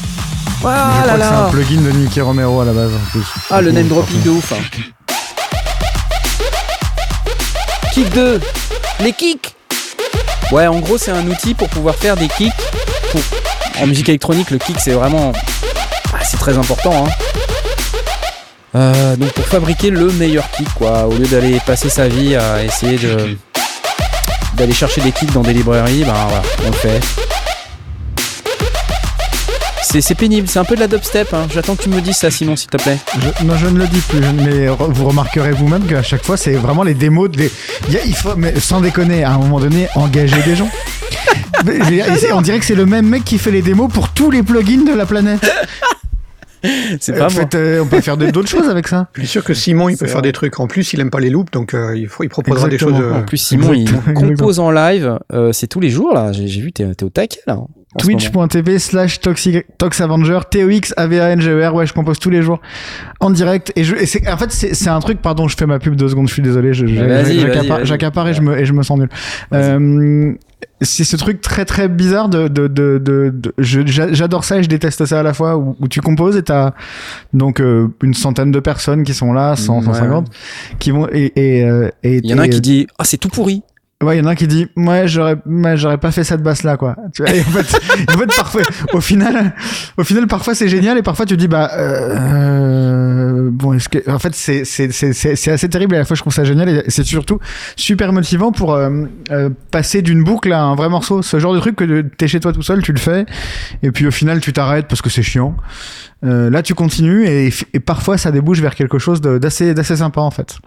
Voilà 0.60 1.16
là. 1.16 1.28
C'est 1.28 1.34
un 1.34 1.50
plugin 1.50 1.80
de 1.80 1.90
Nicky 1.90 2.20
Romero 2.20 2.60
à 2.60 2.64
la 2.64 2.72
base 2.72 2.90
en 2.92 3.10
plus. 3.10 3.24
Ah, 3.50 3.60
le 3.60 3.70
name 3.72 3.88
dropping 3.88 4.22
de 4.22 4.30
ouf. 4.30 4.52
Hein. 4.52 4.56
Kick 7.94 8.12
2. 8.12 8.40
Les 9.00 9.12
kicks. 9.12 9.54
Ouais, 10.52 10.66
en 10.66 10.80
gros, 10.80 10.98
c'est 10.98 11.12
un 11.12 11.26
outil 11.28 11.54
pour 11.54 11.68
pouvoir 11.68 11.94
faire 11.94 12.16
des 12.16 12.28
kicks. 12.28 12.52
En 13.80 13.86
musique 13.86 14.08
électronique, 14.08 14.50
le 14.50 14.58
kick, 14.58 14.78
c'est 14.80 14.92
vraiment. 14.92 15.32
Ah, 16.12 16.24
c'est 16.24 16.36
très 16.36 16.58
important. 16.58 17.06
Hein. 17.06 17.10
Euh, 18.74 19.16
donc 19.16 19.32
pour 19.32 19.46
fabriquer 19.46 19.90
le 19.90 20.10
meilleur 20.12 20.48
kick, 20.50 20.68
quoi, 20.74 21.06
au 21.06 21.12
lieu 21.12 21.26
d'aller 21.26 21.58
passer 21.66 21.88
sa 21.88 22.06
vie 22.08 22.36
à 22.36 22.62
essayer 22.62 22.98
de 22.98 23.36
d'aller 24.54 24.74
chercher 24.74 25.00
des 25.00 25.12
kits 25.12 25.26
dans 25.26 25.42
des 25.42 25.52
librairies, 25.52 26.04
ben 26.04 26.12
voilà, 26.12 26.42
on 26.64 26.70
le 26.70 26.72
fait. 26.72 27.00
C'est 29.98 30.14
pénible, 30.14 30.46
c'est 30.48 30.60
un 30.60 30.64
peu 30.64 30.76
de 30.76 30.80
la 30.80 30.86
dubstep. 30.86 31.34
Hein. 31.34 31.48
J'attends 31.52 31.74
que 31.74 31.82
tu 31.82 31.88
me 31.88 32.00
dises 32.00 32.16
ça, 32.16 32.30
Simon, 32.30 32.54
s'il 32.54 32.70
te 32.70 32.76
plaît. 32.76 32.98
non, 33.44 33.56
je 33.56 33.66
ne 33.66 33.76
le 33.76 33.88
dis 33.88 33.98
plus, 33.98 34.20
mais 34.20 34.68
vous 34.68 35.04
remarquerez 35.06 35.50
vous-même 35.50 35.84
qu'à 35.84 36.02
chaque 36.02 36.24
fois, 36.24 36.36
c'est 36.36 36.52
vraiment 36.52 36.84
les 36.84 36.94
démos. 36.94 37.28
De 37.28 37.50
il 38.06 38.14
faut, 38.14 38.36
mais 38.36 38.58
sans 38.60 38.80
déconner, 38.80 39.24
à 39.24 39.32
un 39.32 39.38
moment 39.38 39.58
donné, 39.58 39.88
engager 39.96 40.40
des 40.42 40.54
gens. 40.54 40.70
on 42.32 42.40
dirait 42.40 42.60
que 42.60 42.64
c'est 42.64 42.76
le 42.76 42.86
même 42.86 43.06
mec 43.08 43.24
qui 43.24 43.36
fait 43.36 43.50
les 43.50 43.62
démos 43.62 43.92
pour 43.92 44.10
tous 44.10 44.30
les 44.30 44.44
plugins 44.44 44.84
de 44.84 44.94
la 44.94 45.06
planète. 45.06 45.44
c'est 47.00 47.16
pas 47.16 47.30
fait, 47.30 47.54
euh, 47.54 47.82
on 47.82 47.86
peut 47.86 48.00
faire 48.00 48.16
d'autres 48.16 48.48
choses 48.48 48.68
avec 48.68 48.88
ça. 48.88 49.08
Je 49.14 49.20
suis 49.20 49.28
sûr 49.28 49.44
que 49.44 49.54
Simon, 49.54 49.88
il 49.88 49.96
peut 49.96 50.06
faire 50.06 50.22
des 50.22 50.32
trucs. 50.32 50.58
En 50.60 50.66
plus, 50.66 50.92
il 50.92 51.00
aime 51.00 51.10
pas 51.10 51.20
les 51.20 51.30
loops, 51.30 51.50
donc 51.52 51.74
euh, 51.74 51.96
il, 51.96 52.08
faut, 52.08 52.24
il 52.24 52.28
proposera 52.28 52.68
des 52.68 52.78
choses. 52.78 53.00
Euh, 53.00 53.14
en 53.14 53.22
plus, 53.22 53.38
Simon, 53.38 53.72
il 53.72 53.90
compose 54.14 54.60
en 54.60 54.70
live. 54.70 55.18
c'est 55.52 55.66
tous 55.66 55.80
les 55.80 55.90
jours 55.90 56.14
là. 56.14 56.32
J'ai 56.32 56.60
vu, 56.60 56.72
t'es 56.72 56.84
es 56.84 57.04
au 57.04 57.08
taquet 57.08 57.40
là. 57.46 57.58
Twitch.tv 57.98 58.78
slash 58.78 59.18
ToxAvenger, 59.20 60.40
T-O-X, 60.48 60.94
A-V-A-N-G-E-R, 60.96 61.74
ouais, 61.74 61.86
je 61.86 61.92
compose 61.92 62.20
tous 62.20 62.30
les 62.30 62.40
jours 62.40 62.60
en 63.18 63.30
direct. 63.30 63.72
Et, 63.74 63.82
je, 63.82 63.96
et 63.96 64.30
en 64.30 64.36
fait, 64.36 64.52
c'est 64.52 64.88
un 64.88 65.00
truc, 65.00 65.20
pardon, 65.20 65.48
je 65.48 65.56
fais 65.56 65.66
ma 65.66 65.80
pub 65.80 65.96
deux 65.96 66.08
secondes, 66.08 66.28
je 66.28 66.34
suis 66.34 66.42
désolé, 66.42 66.72
j'accapare 66.72 68.28
et, 68.28 68.34
je 68.34 68.42
me, 68.42 68.56
et 68.58 68.64
je 68.64 68.72
me 68.72 68.84
sens 68.84 68.96
nul. 68.98 69.08
Euh, 69.52 70.32
c'est 70.80 71.04
ce 71.04 71.16
truc 71.16 71.40
très 71.40 71.64
très 71.64 71.88
bizarre 71.88 72.28
de, 72.28 72.48
de, 72.48 72.66
de, 72.66 72.98
de, 72.98 73.54
j'adore 73.58 74.44
ça 74.44 74.58
et 74.58 74.62
je 74.62 74.68
déteste 74.68 75.04
ça 75.04 75.20
à 75.20 75.22
la 75.22 75.34
fois 75.34 75.56
où, 75.56 75.76
tu 75.88 76.00
composes 76.00 76.36
et 76.36 76.42
t'as 76.42 76.72
donc 77.32 77.60
euh, 77.60 77.88
une 78.02 78.14
centaine 78.14 78.50
de 78.50 78.60
personnes 78.60 79.02
qui 79.02 79.14
sont 79.14 79.32
là 79.32 79.56
100 79.56 79.82
150 79.82 80.28
qui 80.78 80.90
vont 80.90 81.06
et 81.12 81.32
et, 81.36 81.64
euh, 81.64 81.90
et 82.02 82.16
il 82.18 82.26
y 82.26 82.34
en 82.34 82.38
a 82.38 82.42
un 82.42 82.48
qui 82.48 82.60
dit 82.60 82.86
ah 82.98 83.04
c'est 83.04 83.18
tout 83.18 83.28
pourri 83.28 83.62
Ouais, 84.02 84.16
il 84.16 84.20
y 84.20 84.22
en 84.22 84.28
a 84.28 84.30
un 84.30 84.34
qui 84.34 84.46
dit, 84.46 84.66
ouais, 84.76 85.06
j'aurais, 85.06 85.36
j'aurais 85.74 85.98
pas 85.98 86.10
fait 86.10 86.24
cette 86.24 86.42
basse 86.42 86.62
là, 86.62 86.78
quoi. 86.78 86.96
Tu 87.12 87.22
vois, 87.22 87.32
en 87.32 87.34
fait, 87.34 87.78
en 88.14 88.16
fait, 88.16 88.34
parfois, 88.34 88.62
au 88.94 89.00
final, 89.02 89.54
au 89.98 90.04
final, 90.04 90.26
parfois 90.26 90.54
c'est 90.54 90.70
génial 90.70 90.96
et 90.96 91.02
parfois 91.02 91.26
tu 91.26 91.36
dis, 91.36 91.48
bah, 91.48 91.70
euh, 91.74 93.09
en 93.72 94.18
fait, 94.18 94.34
c'est, 94.34 95.50
assez 95.50 95.68
terrible 95.68 95.94
et 95.94 95.98
à 95.98 96.00
la 96.00 96.04
fois 96.04 96.16
je 96.16 96.20
trouve 96.20 96.32
ça 96.32 96.44
génial 96.44 96.68
et 96.68 96.84
c'est 96.88 97.04
surtout 97.04 97.38
super 97.76 98.12
motivant 98.12 98.52
pour 98.52 98.74
euh, 98.74 99.04
euh, 99.30 99.50
passer 99.70 100.02
d'une 100.02 100.24
boucle 100.24 100.52
à 100.52 100.62
un 100.62 100.74
vrai 100.74 100.88
morceau. 100.88 101.22
Ce 101.22 101.38
genre 101.38 101.54
de 101.54 101.60
truc 101.60 101.76
que 101.76 102.02
t'es 102.02 102.28
chez 102.28 102.40
toi 102.40 102.52
tout 102.52 102.62
seul, 102.62 102.82
tu 102.82 102.92
le 102.92 102.98
fais 102.98 103.26
et 103.82 103.90
puis 103.90 104.06
au 104.06 104.10
final 104.10 104.40
tu 104.40 104.52
t'arrêtes 104.52 104.86
parce 104.88 105.02
que 105.02 105.10
c'est 105.10 105.22
chiant. 105.22 105.56
Euh, 106.24 106.50
là, 106.50 106.62
tu 106.62 106.74
continues 106.74 107.26
et, 107.26 107.50
et, 107.72 107.80
parfois 107.80 108.18
ça 108.18 108.30
débouche 108.30 108.60
vers 108.60 108.74
quelque 108.74 108.98
chose 108.98 109.20
d'assez, 109.22 109.72
d'assez 109.72 109.96
sympa 109.96 110.20
en 110.20 110.30
fait. 110.30 110.58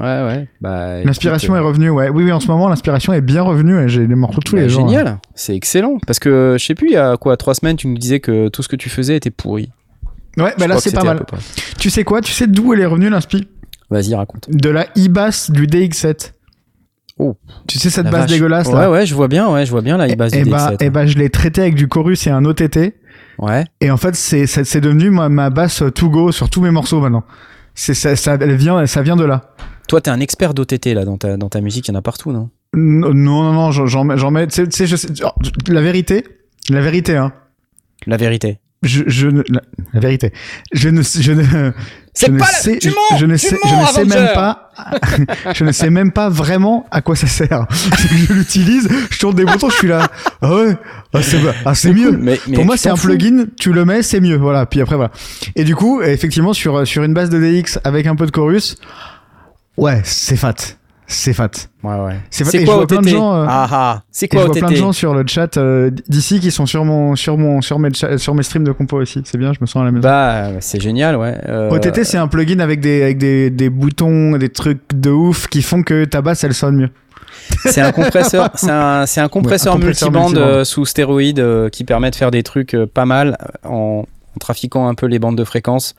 Ouais, 0.00 0.24
ouais. 0.24 0.48
Bah, 0.60 1.02
l'inspiration 1.04 1.54
est 1.54 1.60
revenue, 1.60 1.90
ouais. 1.90 2.08
Oui, 2.08 2.24
oui, 2.24 2.32
en 2.32 2.40
ce 2.40 2.46
moment, 2.46 2.68
l'inspiration 2.68 3.12
est 3.12 3.20
bien 3.20 3.42
revenue 3.42 3.78
et 3.78 3.88
j'ai 3.88 4.06
des 4.06 4.14
morceaux 4.14 4.40
tous 4.40 4.56
bah, 4.56 4.62
les 4.62 4.68
jours. 4.68 4.88
Génial, 4.88 5.18
c'est 5.34 5.54
excellent. 5.54 5.98
Parce 6.06 6.18
que, 6.18 6.56
je 6.58 6.64
sais 6.64 6.74
plus, 6.74 6.88
il 6.88 6.94
y 6.94 6.96
a 6.96 7.16
quoi, 7.18 7.36
trois 7.36 7.54
semaines, 7.54 7.76
tu 7.76 7.88
nous 7.88 7.98
disais 7.98 8.20
que 8.20 8.48
tout 8.48 8.62
ce 8.62 8.68
que 8.68 8.76
tu 8.76 8.88
faisais 8.88 9.16
était 9.16 9.30
pourri. 9.30 9.70
Ouais, 10.36 10.54
bah 10.58 10.66
là, 10.66 10.78
c'est 10.78 10.94
pas 10.94 11.04
mal. 11.04 11.24
Tu 11.78 11.90
sais 11.90 12.04
quoi 12.04 12.20
Tu 12.20 12.32
sais 12.32 12.46
d'où 12.46 12.72
elle 12.72 12.80
est 12.80 12.86
revenue, 12.86 13.10
l'inspi? 13.10 13.48
Vas-y, 13.90 14.14
raconte. 14.14 14.48
De 14.50 14.70
la 14.70 14.86
e-bass 14.96 15.50
du 15.50 15.66
DX7. 15.66 16.32
Oh. 17.18 17.36
Tu 17.68 17.78
sais 17.78 17.90
cette 17.90 18.08
basse 18.08 18.26
dégueulasse 18.26 18.72
là? 18.72 18.88
Ouais, 18.88 18.98
ouais, 18.98 19.06
je 19.06 19.14
vois 19.14 19.28
bien, 19.28 19.50
ouais, 19.50 19.66
je 19.66 19.70
vois 19.70 19.82
bien 19.82 19.98
la 19.98 20.08
e-bass 20.08 20.32
du 20.32 20.44
bah, 20.44 20.72
DX7. 20.72 20.84
Et 20.84 20.90
bah, 20.90 21.06
je 21.06 21.18
l'ai 21.18 21.28
traité 21.28 21.60
avec 21.60 21.74
du 21.74 21.88
chorus 21.88 22.26
et 22.26 22.30
un 22.30 22.44
OTT. 22.44 22.94
Ouais. 23.38 23.64
Et 23.80 23.90
en 23.90 23.96
fait, 23.96 24.14
c'est, 24.14 24.80
devenu 24.80 25.10
ma, 25.10 25.28
ma 25.28 25.50
basse 25.50 25.82
to 25.94 26.08
go 26.08 26.32
sur 26.32 26.48
tous 26.48 26.62
mes 26.62 26.70
morceaux 26.70 27.00
maintenant. 27.00 27.24
C'est, 27.74 27.94
ça, 27.94 28.16
ça, 28.16 28.38
elle 28.40 28.56
vient, 28.56 28.86
ça 28.86 29.02
vient 29.02 29.16
de 29.16 29.24
là. 29.24 29.54
Toi, 29.88 30.00
t'es 30.00 30.10
un 30.10 30.20
expert 30.20 30.54
d'OTT 30.54 30.86
là 30.94 31.04
dans 31.04 31.18
ta, 31.18 31.36
dans 31.36 31.48
ta 31.48 31.60
musique, 31.60 31.88
il 31.88 31.92
y 31.92 31.94
en 31.94 31.98
a 31.98 32.02
partout, 32.02 32.32
non? 32.32 32.50
Non, 32.74 33.12
non, 33.12 33.52
non, 33.52 33.70
j'en 33.70 34.04
mets, 34.04 34.16
j'en 34.16 34.30
mets. 34.30 34.46
Tu 34.46 34.66
sais, 34.70 34.86
je 34.86 34.96
sais, 34.96 35.08
la 35.68 35.82
vérité, 35.82 36.24
la 36.70 36.80
vérité, 36.80 37.16
hein. 37.16 37.32
La 38.06 38.16
vérité. 38.16 38.58
Je, 38.82 39.04
je 39.06 39.28
ne, 39.28 39.42
la, 39.48 40.00
vérité. 40.00 40.32
Je 40.72 40.88
ne, 40.88 41.02
je 41.02 41.32
ne. 41.32 41.72
C'est 42.14 42.36
pas 42.36 42.44
sais, 42.44 42.78
mens, 42.86 43.16
je 43.18 43.24
ne 43.24 43.36
sais, 43.36 43.56
je 43.64 43.74
ne 43.74 43.86
sais 43.86 44.04
même 44.04 44.34
pas, 44.34 44.70
je 45.54 45.64
ne 45.64 45.72
sais 45.72 45.88
même 45.88 46.12
pas 46.12 46.28
vraiment 46.28 46.86
à 46.90 47.00
quoi 47.00 47.16
ça 47.16 47.26
sert. 47.26 47.66
je 47.98 48.32
l'utilise, 48.34 48.88
je 49.08 49.18
tourne 49.18 49.34
des 49.34 49.46
boutons, 49.46 49.70
je 49.70 49.76
suis 49.76 49.88
là. 49.88 50.08
Ah 50.42 50.54
ouais, 50.54 50.76
ah 51.14 51.22
c'est, 51.22 51.38
ah, 51.64 51.74
c'est 51.74 51.92
mieux. 51.92 52.10
Mais, 52.10 52.38
mais 52.48 52.54
Pour 52.54 52.66
moi, 52.66 52.76
c'est 52.76 52.90
un 52.90 52.96
plugin, 52.96 53.46
tu 53.58 53.72
le 53.72 53.84
mets, 53.86 54.02
c'est 54.02 54.20
mieux. 54.20 54.36
Voilà. 54.36 54.66
Puis 54.66 54.82
après, 54.82 54.96
voilà. 54.96 55.10
Et 55.56 55.64
du 55.64 55.74
coup, 55.74 56.02
effectivement, 56.02 56.52
sur, 56.52 56.86
sur 56.86 57.02
une 57.02 57.14
base 57.14 57.30
de 57.30 57.38
DX 57.38 57.78
avec 57.84 58.06
un 58.06 58.14
peu 58.14 58.26
de 58.26 58.30
chorus, 58.30 58.76
Ouais, 59.76 60.00
c'est 60.04 60.36
fat. 60.36 60.54
C'est 61.12 61.32
fat. 61.34 61.50
Ouais, 61.82 61.94
ouais. 61.96 62.20
C'est 62.30 62.64
quoi 62.64 62.78
OTT 62.78 63.08
gens, 63.08 63.34
euh, 63.34 63.46
ah, 63.48 63.68
ah. 63.70 64.02
C'est 64.10 64.28
quoi 64.28 64.42
Je 64.42 64.46
vois 64.46 64.54
plein 64.54 64.70
de 64.70 64.76
gens 64.76 64.92
sur 64.92 65.14
le 65.14 65.24
chat 65.26 65.56
euh, 65.56 65.90
d'ici 66.08 66.40
qui 66.40 66.50
sont 66.50 66.66
sur 66.66 66.84
mon, 66.84 67.16
sur 67.16 67.36
mon, 67.36 67.60
sur 67.60 67.78
mes, 67.78 67.90
sur 67.92 68.34
mes 68.34 68.42
streams 68.42 68.64
de 68.64 68.72
compo 68.72 68.96
aussi. 68.96 69.20
C'est 69.24 69.38
bien, 69.38 69.52
je 69.52 69.58
me 69.60 69.66
sens 69.66 69.82
à 69.82 69.84
la 69.84 69.90
maison. 69.90 70.02
Bah, 70.02 70.60
c'est 70.60 70.80
génial, 70.80 71.16
ouais. 71.16 71.36
Euh... 71.48 71.70
OTT, 71.70 72.04
c'est 72.04 72.16
un 72.16 72.28
plugin 72.28 72.60
avec 72.60 72.80
des, 72.80 73.02
avec 73.02 73.18
des, 73.18 73.50
des 73.50 73.68
boutons, 73.68 74.38
des 74.38 74.48
trucs 74.48 74.80
de 74.94 75.10
ouf 75.10 75.48
qui 75.48 75.62
font 75.62 75.82
que 75.82 76.04
ta 76.04 76.22
basse 76.22 76.44
elle 76.44 76.54
sonne 76.54 76.76
mieux. 76.76 76.90
C'est 77.66 77.80
un 77.80 77.92
compresseur, 77.92 78.50
c'est 78.54 78.70
un, 78.70 79.04
un, 79.04 79.28
compresseur, 79.28 79.78
multibande, 79.78 80.38
euh, 80.38 80.64
sous 80.64 80.86
stéroïde 80.86 81.44
qui 81.72 81.84
permet 81.84 82.10
de 82.10 82.16
faire 82.16 82.30
des 82.30 82.42
trucs 82.42 82.76
pas 82.94 83.04
mal 83.04 83.36
en, 83.64 84.04
en 84.34 84.38
trafiquant 84.38 84.88
un 84.88 84.94
peu 84.94 85.06
les 85.06 85.18
bandes 85.18 85.36
de 85.36 85.44
fréquences. 85.44 85.94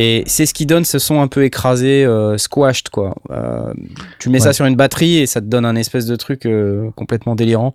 Et 0.00 0.22
c'est 0.26 0.46
ce 0.46 0.54
qui 0.54 0.64
donne 0.64 0.84
ce 0.84 1.00
son 1.00 1.20
un 1.20 1.26
peu 1.26 1.42
écrasé, 1.42 2.04
euh, 2.04 2.38
squashed, 2.38 2.88
quoi. 2.88 3.16
Euh, 3.30 3.74
tu 4.20 4.28
mets 4.30 4.38
ça 4.38 4.52
sur 4.52 4.64
une 4.64 4.76
batterie 4.76 5.16
et 5.16 5.26
ça 5.26 5.40
te 5.40 5.46
donne 5.46 5.64
un 5.64 5.74
espèce 5.74 6.06
de 6.06 6.14
truc 6.14 6.46
euh, 6.46 6.92
complètement 6.94 7.34
délirant. 7.34 7.74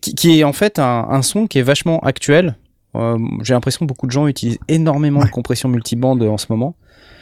Qui, 0.00 0.14
qui, 0.14 0.38
est 0.38 0.44
en 0.44 0.52
fait 0.52 0.78
un, 0.78 1.08
un, 1.10 1.22
son 1.22 1.48
qui 1.48 1.58
est 1.58 1.62
vachement 1.62 1.98
actuel. 2.00 2.54
J'ai 3.42 3.54
l'impression 3.54 3.80
que 3.80 3.88
beaucoup 3.88 4.06
de 4.06 4.12
gens 4.12 4.28
utilisent 4.28 4.60
énormément 4.68 5.22
de 5.22 5.28
compression 5.28 5.68
multibande 5.68 6.22
en 6.22 6.38
ce 6.38 6.46
moment. 6.48 6.76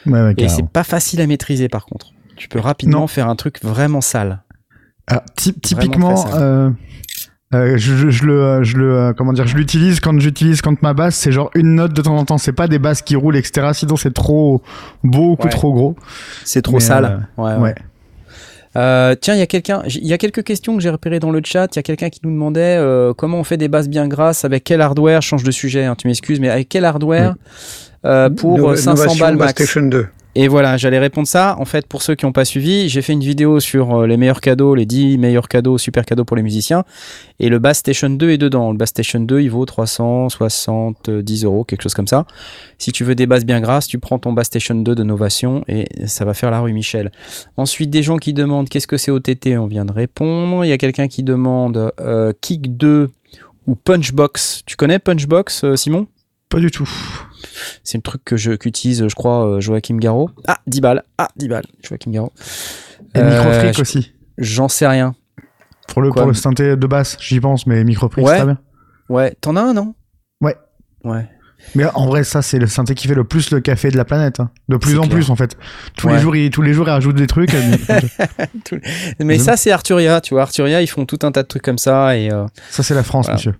Ouais, 0.05 0.33
et 0.37 0.49
c'est 0.49 0.67
pas 0.69 0.83
facile 0.83 1.19
à 1.19 1.27
maîtriser 1.27 1.67
par 1.67 1.85
contre. 1.85 2.11
Tu 2.35 2.47
peux 2.47 2.59
rapidement 2.59 3.07
faire 3.07 3.27
un 3.27 3.35
truc 3.35 3.61
vraiment 3.63 4.01
sale. 4.01 4.43
Ah, 5.07 5.23
typiquement, 5.35 6.25
euh, 6.35 6.69
je, 7.75 8.09
je, 8.09 8.25
le, 8.25 8.63
je 8.63 8.77
le, 8.77 8.97
euh, 8.97 9.13
comment 9.13 9.33
dire, 9.33 9.47
je 9.47 9.55
l'utilise 9.55 9.99
quand 9.99 10.19
j'utilise 10.19 10.61
quand 10.61 10.81
ma 10.81 10.93
basse, 10.93 11.15
c'est 11.15 11.31
genre 11.31 11.49
une 11.55 11.75
note 11.75 11.93
de 11.93 12.01
temps 12.01 12.17
en 12.17 12.25
temps. 12.25 12.37
C'est 12.37 12.53
pas 12.53 12.67
des 12.67 12.79
basses 12.79 13.01
qui 13.01 13.15
roulent, 13.15 13.37
etc. 13.37 13.69
Sinon, 13.73 13.97
c'est 13.97 14.13
trop 14.13 14.61
beau 15.03 15.37
ou 15.39 15.47
trop 15.47 15.73
gros. 15.73 15.95
C'est 16.43 16.61
trop 16.61 16.79
sale. 16.79 17.25
Euh, 17.37 17.41
ouais. 17.41 17.61
ouais. 17.61 17.75
Euh, 18.77 19.15
tiens, 19.19 19.35
il 19.35 19.39
y 19.39 19.43
a 19.43 19.47
quelqu'un, 19.47 19.83
il 19.87 20.05
y 20.05 20.13
a 20.13 20.17
quelques 20.17 20.43
questions 20.43 20.75
que 20.75 20.81
j'ai 20.81 20.89
repérées 20.89 21.19
dans 21.19 21.31
le 21.31 21.41
chat. 21.43 21.67
Il 21.73 21.77
y 21.77 21.79
a 21.79 21.83
quelqu'un 21.83 22.09
qui 22.09 22.19
nous 22.23 22.31
demandait 22.31 22.75
euh, 22.77 23.13
comment 23.13 23.39
on 23.39 23.43
fait 23.43 23.57
des 23.57 23.67
basses 23.67 23.87
bien 23.87 24.07
grasses, 24.07 24.43
avec 24.43 24.63
quel 24.63 24.81
hardware? 24.81 25.21
Change 25.21 25.43
de 25.43 25.51
sujet, 25.51 25.85
hein, 25.85 25.95
tu 25.95 26.07
m'excuses, 26.07 26.39
mais 26.39 26.49
avec 26.49 26.67
quel 26.67 26.83
hardware 26.83 27.35
euh, 28.05 28.29
pour 28.29 28.77
500 28.77 29.15
balles 29.17 29.37
max? 29.37 29.53
Station 29.53 29.83
2. 29.83 30.07
Et 30.37 30.49
voilà, 30.49 30.75
j'allais 30.75 30.99
répondre 30.99 31.27
ça. 31.27 31.55
En 31.59 31.65
fait, 31.65 31.87
pour 31.87 32.01
ceux 32.01 32.13
qui 32.13 32.25
n'ont 32.25 32.33
pas 32.33 32.43
suivi, 32.43 32.89
j'ai 32.89 33.01
fait 33.01 33.13
une 33.13 33.21
vidéo 33.21 33.61
sur 33.61 34.01
euh, 34.01 34.07
les 34.07 34.17
meilleurs 34.17 34.41
cadeaux, 34.41 34.75
les 34.75 34.85
10 34.85 35.17
meilleurs 35.17 35.47
cadeaux, 35.47 35.77
super 35.77 36.05
cadeaux 36.05 36.25
pour 36.25 36.35
les 36.35 36.43
musiciens. 36.43 36.83
Et 37.39 37.47
le 37.47 37.57
Bass 37.57 37.77
Station 37.77 38.09
2 38.09 38.31
est 38.31 38.37
dedans. 38.37 38.73
Le 38.73 38.77
Bass 38.77 38.89
Station 38.89 39.21
2, 39.21 39.39
il 39.39 39.49
vaut 39.49 39.65
370 39.65 41.45
euros, 41.45 41.63
quelque 41.63 41.81
chose 41.81 41.93
comme 41.93 42.07
ça. 42.07 42.25
Si 42.77 42.91
tu 42.91 43.05
veux 43.05 43.15
des 43.15 43.27
basses 43.27 43.45
bien 43.45 43.61
grasses, 43.61 43.87
tu 43.87 43.97
prends 43.97 44.19
ton 44.19 44.33
Bass 44.33 44.47
Station 44.47 44.75
2 44.75 44.93
de 44.93 45.03
Novation 45.03 45.63
et 45.69 45.87
ça 46.05 46.25
va 46.25 46.33
faire 46.33 46.51
la 46.51 46.59
rue 46.59 46.73
Michel. 46.73 47.11
Ensuite, 47.55 47.89
des 47.89 48.03
gens 48.03 48.17
qui 48.17 48.33
demandent 48.33 48.67
qu'est-ce 48.67 48.87
que 48.87 48.97
c'est 48.97 49.11
OTT, 49.11 49.57
on 49.57 49.67
vient 49.67 49.85
de 49.85 49.93
répondre. 49.93 50.65
Il 50.65 50.67
y 50.67 50.73
a 50.73 50.77
quelqu'un 50.77 51.07
qui 51.07 51.23
demande 51.23 51.93
euh, 52.01 52.33
Kick 52.41 52.75
2 52.75 53.09
ou 53.67 53.75
Punchbox. 53.75 54.63
Tu 54.65 54.75
connais 54.75 54.99
Punchbox, 54.99 55.63
euh, 55.63 55.75
Simon? 55.77 56.07
Pas 56.49 56.59
du 56.59 56.71
tout. 56.71 56.89
C'est 57.83 57.97
le 57.97 58.01
truc 58.01 58.23
que 58.23 58.37
je 58.37 58.51
qu'utilise, 58.53 59.07
je 59.07 59.15
crois, 59.15 59.47
euh, 59.47 59.59
Joachim 59.59 59.97
Garraud. 59.97 60.29
Ah, 60.47 60.59
10 60.67 60.81
balles. 60.81 61.03
Ah, 61.17 61.29
10 61.35 61.47
balles, 61.47 61.65
Joachim 61.83 62.11
Garraud. 62.11 62.31
Et 63.13 63.19
euh, 63.19 63.71
aussi. 63.79 64.13
J'en 64.37 64.67
sais 64.67 64.87
rien. 64.87 65.15
Pour 65.87 66.01
le, 66.01 66.09
pour 66.09 66.25
le 66.25 66.33
synthé 66.33 66.75
de 66.75 66.87
basse, 66.87 67.17
j'y 67.19 67.39
pense, 67.39 67.67
mais 67.67 67.83
Microfreak, 67.83 68.25
ouais. 68.25 68.39
c'est 68.39 68.45
bien. 68.45 68.57
Ouais, 69.09 69.35
t'en 69.39 69.55
as 69.55 69.61
un, 69.61 69.73
non? 69.73 69.93
Ouais. 70.41 70.55
Ouais. 71.03 71.29
Mais 71.73 71.85
en 71.95 72.05
vrai, 72.05 72.23
ça, 72.23 72.41
c'est 72.41 72.59
le 72.59 72.67
synthé 72.67 72.93
qui 72.93 73.07
fait 73.07 73.15
le 73.15 73.23
plus 73.23 73.51
le 73.51 73.59
café 73.59 73.89
de 73.89 73.97
la 73.97 74.05
planète. 74.05 74.39
Hein. 74.39 74.51
De 74.69 74.77
plus 74.77 74.99
en 74.99 75.07
plus, 75.07 75.29
en 75.29 75.35
fait. 75.35 75.57
Tous 75.97 76.09
les 76.09 76.19
jours, 76.19 76.35
il, 76.35 76.49
tous 76.51 76.61
les 76.61 76.73
jours, 76.73 76.87
il 76.87 76.91
rajoute 76.91 77.15
des 77.15 77.27
trucs. 77.27 77.55
mais 79.19 79.39
ça, 79.39 79.57
c'est 79.57 79.71
Arturia. 79.71 80.21
Tu 80.21 80.33
vois, 80.33 80.43
Arturia, 80.43 80.81
ils 80.81 80.87
font 80.87 81.05
tout 81.05 81.19
un 81.23 81.31
tas 81.31 81.43
de 81.43 81.47
trucs 81.47 81.63
comme 81.63 81.77
ça. 81.77 82.17
Et, 82.17 82.31
euh, 82.31 82.45
Ça, 82.69 82.83
c'est 82.83 82.93
la 82.93 83.03
France, 83.03 83.29
monsieur. 83.31 83.55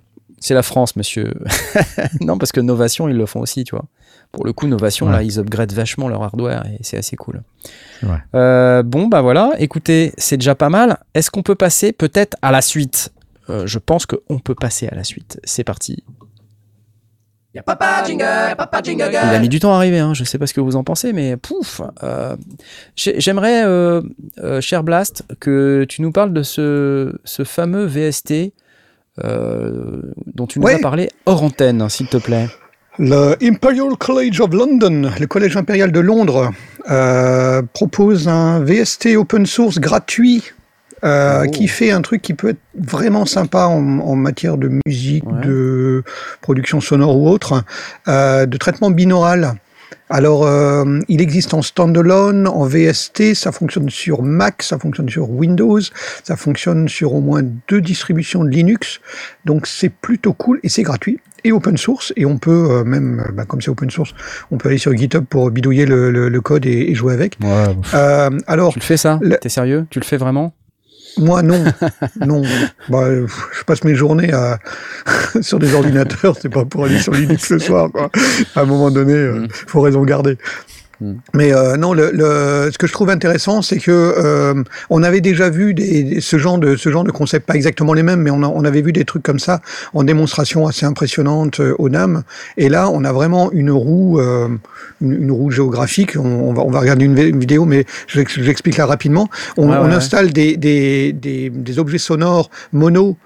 C'est 0.45 0.53
la 0.53 0.61
France, 0.61 0.95
monsieur. 0.95 1.33
non, 2.21 2.37
parce 2.37 2.51
que 2.51 2.59
Novation, 2.59 3.09
ils 3.09 3.17
le 3.17 3.25
font 3.25 3.39
aussi, 3.39 3.63
tu 3.63 3.73
vois. 3.73 3.85
Pour 4.31 4.45
le 4.45 4.53
coup, 4.53 4.67
Novation, 4.67 5.09
là, 5.09 5.23
ils 5.23 5.39
upgradent 5.39 5.73
vachement 5.73 6.07
leur 6.07 6.21
hardware 6.21 6.67
et 6.67 6.77
c'est 6.81 6.97
assez 6.97 7.15
cool. 7.15 7.41
Euh, 8.35 8.83
bon, 8.83 9.07
bah 9.07 9.23
voilà, 9.23 9.53
écoutez, 9.57 10.13
c'est 10.19 10.37
déjà 10.37 10.53
pas 10.53 10.69
mal. 10.69 10.99
Est-ce 11.15 11.31
qu'on 11.31 11.41
peut 11.41 11.55
passer 11.55 11.93
peut-être 11.93 12.37
à 12.43 12.51
la 12.51 12.61
suite? 12.61 13.11
Euh, 13.49 13.65
Je 13.65 13.79
pense 13.79 14.05
qu'on 14.05 14.37
peut 14.37 14.53
passer 14.53 14.87
à 14.87 14.93
la 14.93 15.03
suite. 15.03 15.39
C'est 15.45 15.63
parti. 15.63 16.03
papa 17.65 18.03
jingle, 18.05 18.55
papa 18.55 18.83
jingle. 18.83 19.09
Il 19.13 19.17
a 19.17 19.39
mis 19.39 19.49
du 19.49 19.59
temps 19.59 19.73
à 19.73 19.77
arriver, 19.77 19.97
hein. 19.97 20.13
je 20.13 20.23
sais 20.25 20.37
pas 20.37 20.45
ce 20.45 20.53
que 20.53 20.61
vous 20.61 20.75
en 20.75 20.83
pensez, 20.83 21.11
mais 21.11 21.37
pouf 21.37 21.81
euh, 22.03 22.35
J'aimerais, 22.95 23.63
cher 24.61 24.83
Blast, 24.83 25.23
que 25.39 25.87
tu 25.89 26.03
nous 26.03 26.11
parles 26.11 26.33
de 26.33 26.43
ce, 26.43 27.19
ce 27.23 27.43
fameux 27.43 27.85
VST 27.85 28.53
dont 29.17 30.47
tu 30.47 30.59
nous 30.59 30.67
as 30.67 30.79
parlé 30.79 31.09
hors 31.25 31.43
antenne, 31.43 31.87
s'il 31.89 32.07
te 32.07 32.17
plaît. 32.17 32.47
Le 32.97 33.35
Imperial 33.41 33.97
College 33.97 34.39
of 34.39 34.53
London, 34.53 35.11
le 35.19 35.27
Collège 35.27 35.57
impérial 35.57 35.91
de 35.91 35.99
Londres, 35.99 36.51
euh, 36.89 37.61
propose 37.73 38.29
un 38.29 38.61
VST 38.61 39.17
open 39.17 39.45
source 39.45 39.79
gratuit 39.79 40.43
euh, 41.03 41.43
oh. 41.45 41.51
qui 41.51 41.67
fait 41.67 41.91
un 41.91 42.01
truc 42.01 42.21
qui 42.21 42.33
peut 42.33 42.49
être 42.49 42.61
vraiment 42.73 43.25
sympa 43.25 43.65
en, 43.65 43.99
en 43.99 44.15
matière 44.15 44.57
de 44.57 44.71
musique, 44.85 45.25
de 45.43 46.03
production 46.41 46.79
sonore 46.79 47.17
ou 47.17 47.27
autre, 47.27 47.63
euh, 48.07 48.45
de 48.45 48.57
traitement 48.57 48.91
binaural. 48.91 49.55
Alors, 50.09 50.45
euh, 50.45 50.99
il 51.07 51.21
existe 51.21 51.53
en 51.53 51.61
standalone, 51.61 52.47
en 52.47 52.65
VST, 52.65 53.33
ça 53.33 53.51
fonctionne 53.51 53.89
sur 53.89 54.21
Mac, 54.21 54.61
ça 54.61 54.77
fonctionne 54.77 55.09
sur 55.09 55.29
Windows, 55.29 55.79
ça 56.23 56.35
fonctionne 56.35 56.87
sur 56.87 57.13
au 57.13 57.21
moins 57.21 57.41
deux 57.67 57.81
distributions 57.81 58.43
de 58.43 58.49
Linux. 58.49 59.01
Donc, 59.45 59.65
c'est 59.65 59.89
plutôt 59.89 60.33
cool 60.33 60.59
et 60.63 60.69
c'est 60.69 60.83
gratuit 60.83 61.19
et 61.45 61.51
open 61.51 61.77
source. 61.77 62.11
Et 62.17 62.25
on 62.25 62.37
peut 62.37 62.67
euh, 62.69 62.83
même, 62.83 63.23
euh, 63.25 63.31
bah, 63.31 63.45
comme 63.45 63.61
c'est 63.61 63.69
open 63.69 63.89
source, 63.89 64.13
on 64.51 64.57
peut 64.57 64.69
aller 64.69 64.77
sur 64.77 64.95
GitHub 64.95 65.23
pour 65.25 65.49
bidouiller 65.51 65.85
le, 65.85 66.11
le, 66.11 66.27
le 66.27 66.41
code 66.41 66.65
et, 66.65 66.91
et, 66.91 66.95
jouer 66.95 67.13
avec. 67.13 67.37
Ouais. 67.41 67.75
Euh, 67.93 68.29
alors, 68.47 68.73
tu 68.73 68.79
le 68.79 68.85
fais 68.85 68.97
ça? 68.97 69.19
T'es 69.41 69.49
sérieux? 69.49 69.85
Tu 69.89 69.99
le 69.99 70.05
fais 70.05 70.17
vraiment? 70.17 70.53
Moi, 71.17 71.41
non. 71.41 71.63
non. 72.25 72.43
Bah, 72.89 73.07
je 73.09 73.63
passe 73.65 73.83
mes 73.83 73.95
journées 73.95 74.33
à... 74.33 74.59
sur 75.41 75.59
des 75.59 75.73
ordinateurs, 75.73 76.35
c'est 76.39 76.49
pas 76.49 76.65
pour 76.65 76.85
aller 76.85 76.99
sur 76.99 77.13
Linux 77.13 77.47
ce 77.47 77.59
soir. 77.59 77.89
Quoi. 77.91 78.09
À 78.55 78.61
un 78.61 78.65
moment 78.65 78.91
donné, 78.91 79.13
il 79.13 79.17
euh, 79.17 79.39
mm. 79.41 79.47
faut 79.51 79.81
raison 79.81 80.03
garder. 80.03 80.37
Hmm. 81.01 81.15
Mais 81.33 81.53
euh, 81.53 81.75
non, 81.75 81.93
le, 81.93 82.11
le, 82.11 82.69
ce 82.71 82.77
que 82.77 82.87
je 82.87 82.93
trouve 82.93 83.09
intéressant, 83.09 83.61
c'est 83.61 83.79
que 83.79 83.91
euh, 83.91 84.63
on 84.89 85.03
avait 85.03 85.21
déjà 85.21 85.49
vu 85.49 85.73
des, 85.73 86.21
ce 86.21 86.37
genre 86.37 86.57
de 86.57 86.75
ce 86.75 86.89
genre 86.89 87.03
de 87.03 87.11
concept, 87.11 87.45
pas 87.45 87.55
exactement 87.55 87.93
les 87.93 88.03
mêmes, 88.03 88.21
mais 88.21 88.31
on, 88.31 88.43
a, 88.43 88.47
on 88.47 88.63
avait 88.63 88.81
vu 88.81 88.93
des 88.93 89.03
trucs 89.03 89.23
comme 89.23 89.39
ça 89.39 89.61
en 89.93 90.03
démonstration 90.03 90.67
assez 90.67 90.85
impressionnante 90.85 91.59
euh, 91.59 91.75
au 91.79 91.89
NAM. 91.89 92.23
Et 92.57 92.69
là, 92.69 92.89
on 92.89 93.03
a 93.03 93.11
vraiment 93.11 93.51
une 93.51 93.71
roue, 93.71 94.19
euh, 94.19 94.47
une, 95.01 95.23
une, 95.23 95.31
roue 95.31 95.51
géographique. 95.51 96.15
On, 96.17 96.49
on, 96.49 96.53
va, 96.53 96.63
on 96.63 96.71
va 96.71 96.79
regarder 96.79 97.05
une, 97.05 97.15
vidéo, 97.15 97.65
mais 97.65 97.85
je 98.07 98.21
j'explique 98.27 98.77
là 98.77 98.85
rapidement. 98.85 99.29
On, 99.57 99.69
on 99.69 99.91
installe 99.91 100.31
des, 100.31 100.55
des, 100.55 101.11
des, 101.11 101.49
des 101.49 101.79
objets 101.79 101.97
sonores 101.97 102.49
mono 102.71 103.17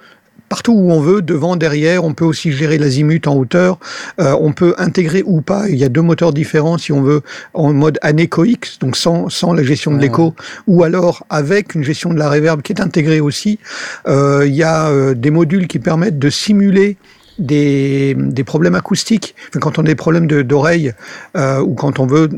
partout 0.50 0.74
où 0.74 0.92
on 0.92 1.00
veut, 1.00 1.22
devant, 1.22 1.56
derrière. 1.56 2.04
On 2.04 2.14
peut 2.14 2.26
aussi 2.26 2.52
gérer 2.52 2.78
l'azimut 2.78 3.28
en 3.28 3.36
hauteur. 3.36 3.80
Euh, 4.20 4.36
on 4.40 4.52
peut 4.52 4.74
intégrer 4.78 5.24
ou 5.26 5.42
pas. 5.42 5.70
Il 5.70 5.76
y 5.76 5.84
a 5.84 5.90
deux 5.90 6.02
moteurs 6.02 6.34
différents 6.34 6.78
si 6.78 6.92
on 6.92 7.02
veut 7.02 7.22
en 7.54 7.72
mode 7.72 8.00
anéchoïque, 8.02 8.80
donc 8.82 8.98
sans, 8.98 9.30
sans 9.30 9.54
la 9.54 9.64
gestion 9.64 9.94
de 9.94 10.00
l'écho, 10.00 10.34
ou 10.68 10.84
alors 10.84 11.26
avec 11.30 11.76
une 11.76 11.84
gestion 11.84 12.12
de 12.12 12.20
la 12.20 12.30
réverb 12.30 12.62
qui 12.62 12.74
est 12.74 12.82
intégrée 12.82 13.22
aussi. 13.22 13.60
Euh, 14.08 14.44
il 14.46 14.56
y 14.56 14.64
a 14.64 14.90
euh, 14.90 15.14
des 15.14 15.30
modules 15.30 15.68
qui 15.68 15.80
permettent 15.80 16.20
de 16.20 16.30
simuler 16.30 16.98
des, 17.40 18.16
des 18.16 18.44
problèmes 18.44 18.76
acoustiques, 18.76 19.36
enfin, 19.50 19.60
quand 19.60 19.80
on 19.80 19.84
a 19.84 19.86
des 19.86 19.96
problèmes 19.96 20.28
d'oreille 20.28 20.94
euh, 21.36 21.62
ou 21.62 21.74
quand 21.74 22.00
on 22.00 22.06
veut 22.06 22.30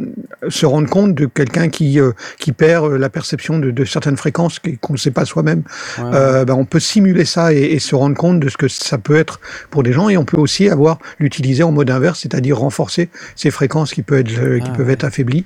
se 0.48 0.66
rendre 0.66 0.90
compte 0.90 1.16
de 1.16 1.26
quelqu'un 1.26 1.70
qui, 1.70 2.00
euh, 2.00 2.12
qui 2.40 2.52
perd 2.52 2.94
la 2.94 3.10
perception 3.10 3.60
de, 3.60 3.72
de 3.72 3.86
certaines 3.86 4.18
fréquences 4.18 4.60
qu'on 4.80 4.94
ne 4.94 4.98
sait 4.98 5.12
pas 5.12 5.26
soi-même, 5.26 5.64
euh, 6.00 6.46
ben 6.46 6.54
on 6.54 6.66
peut 6.66 6.80
simuler 6.80 7.26
ça 7.26 7.54
et, 7.54 7.58
et, 7.58 7.80
se 7.80 7.96
rendre 7.96 8.16
compte 8.16 8.40
de 8.40 8.50
ce 8.50 8.58
que 8.58 8.68
ça 8.68 8.98
peut 8.98 9.16
être 9.16 9.40
pour 9.70 9.84
des 9.84 9.92
gens. 9.92 10.10
Et 10.10 10.18
on 10.18 10.26
peut 10.26 10.38
aussi 10.38 10.70
avoir 10.70 11.00
l'utiliser 11.20 11.64
en 11.64 11.72
mode 11.72 11.90
inverse, 11.90 12.22
c'est-à-dire 12.22 12.60
renforcer 12.60 13.10
ces 13.36 13.52
fréquences 13.52 13.94
qui 13.94 14.04
peuvent 14.04 14.20
être, 14.20 14.60
qui 14.60 14.70
ah 14.72 14.78
peuvent 14.78 14.90
être 14.90 15.04
affaiblies. 15.04 15.46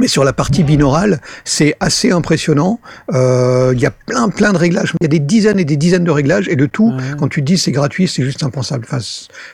Euh, 0.00 0.02
mais 0.02 0.08
sur 0.08 0.24
la 0.24 0.32
partie 0.32 0.64
binaurale, 0.64 1.20
c'est 1.44 1.76
assez 1.80 2.10
impressionnant. 2.10 2.80
Euh, 3.12 3.72
il 3.74 3.80
y 3.80 3.86
a 3.86 3.90
plein, 3.90 4.28
plein 4.28 4.52
de 4.52 4.58
réglages. 4.58 4.94
Il 5.00 5.04
y 5.04 5.06
a 5.06 5.08
des 5.08 5.18
dizaines 5.18 5.58
et 5.58 5.64
des 5.64 5.76
dizaines 5.76 6.04
de 6.04 6.10
réglages. 6.10 6.48
Et 6.48 6.56
le 6.56 6.68
tout, 6.68 6.92
quand 7.18 7.28
tu 7.28 7.42
dis 7.42 7.58
c'est 7.58 7.72
gratuit, 7.72 8.08
c'est 8.08 8.24
juste 8.24 8.42
impensable. 8.42 8.86
Enfin, 8.90 8.98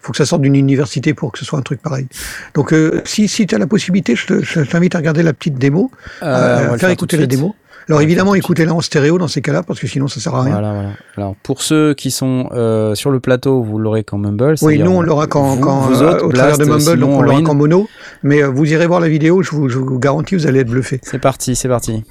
faut 0.03 0.13
que 0.13 0.19
ça 0.19 0.27
sorte 0.27 0.43
d'une 0.43 0.57
université 0.57 1.15
pour 1.15 1.33
que 1.33 1.39
ce 1.39 1.45
soit 1.45 1.59
un 1.59 1.63
truc 1.63 1.83
pareil. 1.83 2.07
Donc, 2.55 2.73
euh, 2.73 3.03
si, 3.05 3.29
si 3.29 3.47
tu 3.47 3.55
as 3.55 3.59
la 3.59 3.67
possibilité, 3.67 4.15
je 4.17 4.61
t'invite 4.63 4.95
à 4.95 4.99
regarder 4.99 5.23
la 5.23 5.33
petite 5.33 5.59
démo, 5.59 5.91
euh, 6.23 6.75
à 6.75 6.79
faire 6.79 6.91
écouter 6.91 7.17
la 7.17 7.27
démo. 7.27 7.55
Alors 7.89 8.01
évidemment, 8.01 8.35
écoutez-la 8.35 8.75
en 8.75 8.81
stéréo 8.81 9.17
dans 9.17 9.29
ces 9.29 9.41
cas-là, 9.43 9.63
parce 9.63 9.79
que 9.79 9.87
sinon 9.87 10.09
ça 10.09 10.19
sert 10.19 10.35
à 10.35 10.43
rien. 10.43 10.53
Voilà, 10.53 10.73
voilà. 10.73 10.93
Alors 11.17 11.37
pour 11.43 11.63
ceux 11.63 11.95
qui 11.95 12.11
sont 12.11 12.49
euh, 12.53 12.97
sur 12.97 13.13
le 13.13 13.21
plateau, 13.21 13.63
vous 13.63 13.79
l'aurez 13.79 14.03
qu'en 14.03 14.19
Mumble. 14.19 14.57
Oui, 14.63 14.79
nous 14.81 14.91
on 14.91 15.03
l'aura 15.03 15.29
qu'en, 15.29 15.57
quand, 15.59 15.83
vous 15.83 16.03
euh, 16.03 16.21
au 16.21 16.33
travers 16.33 16.59
de 16.59 16.65
Mumble, 16.65 16.99
donc 16.99 17.11
on 17.11 17.23
l'aura 17.23 17.43
qu'en 17.43 17.55
mono. 17.55 17.89
Mais 18.25 18.43
euh, 18.43 18.49
vous 18.49 18.73
irez 18.73 18.89
voir 18.89 18.99
la 18.99 19.09
vidéo, 19.09 19.41
je 19.43 19.53
vous, 19.53 19.69
je 19.69 19.79
vous 19.79 20.01
garantis, 20.01 20.35
vous 20.35 20.49
allez 20.49 20.61
être 20.61 20.71
bluffé. 20.71 20.99
C'est 21.03 21.21
parti, 21.21 21.55
c'est 21.55 21.69
parti. 21.69 22.03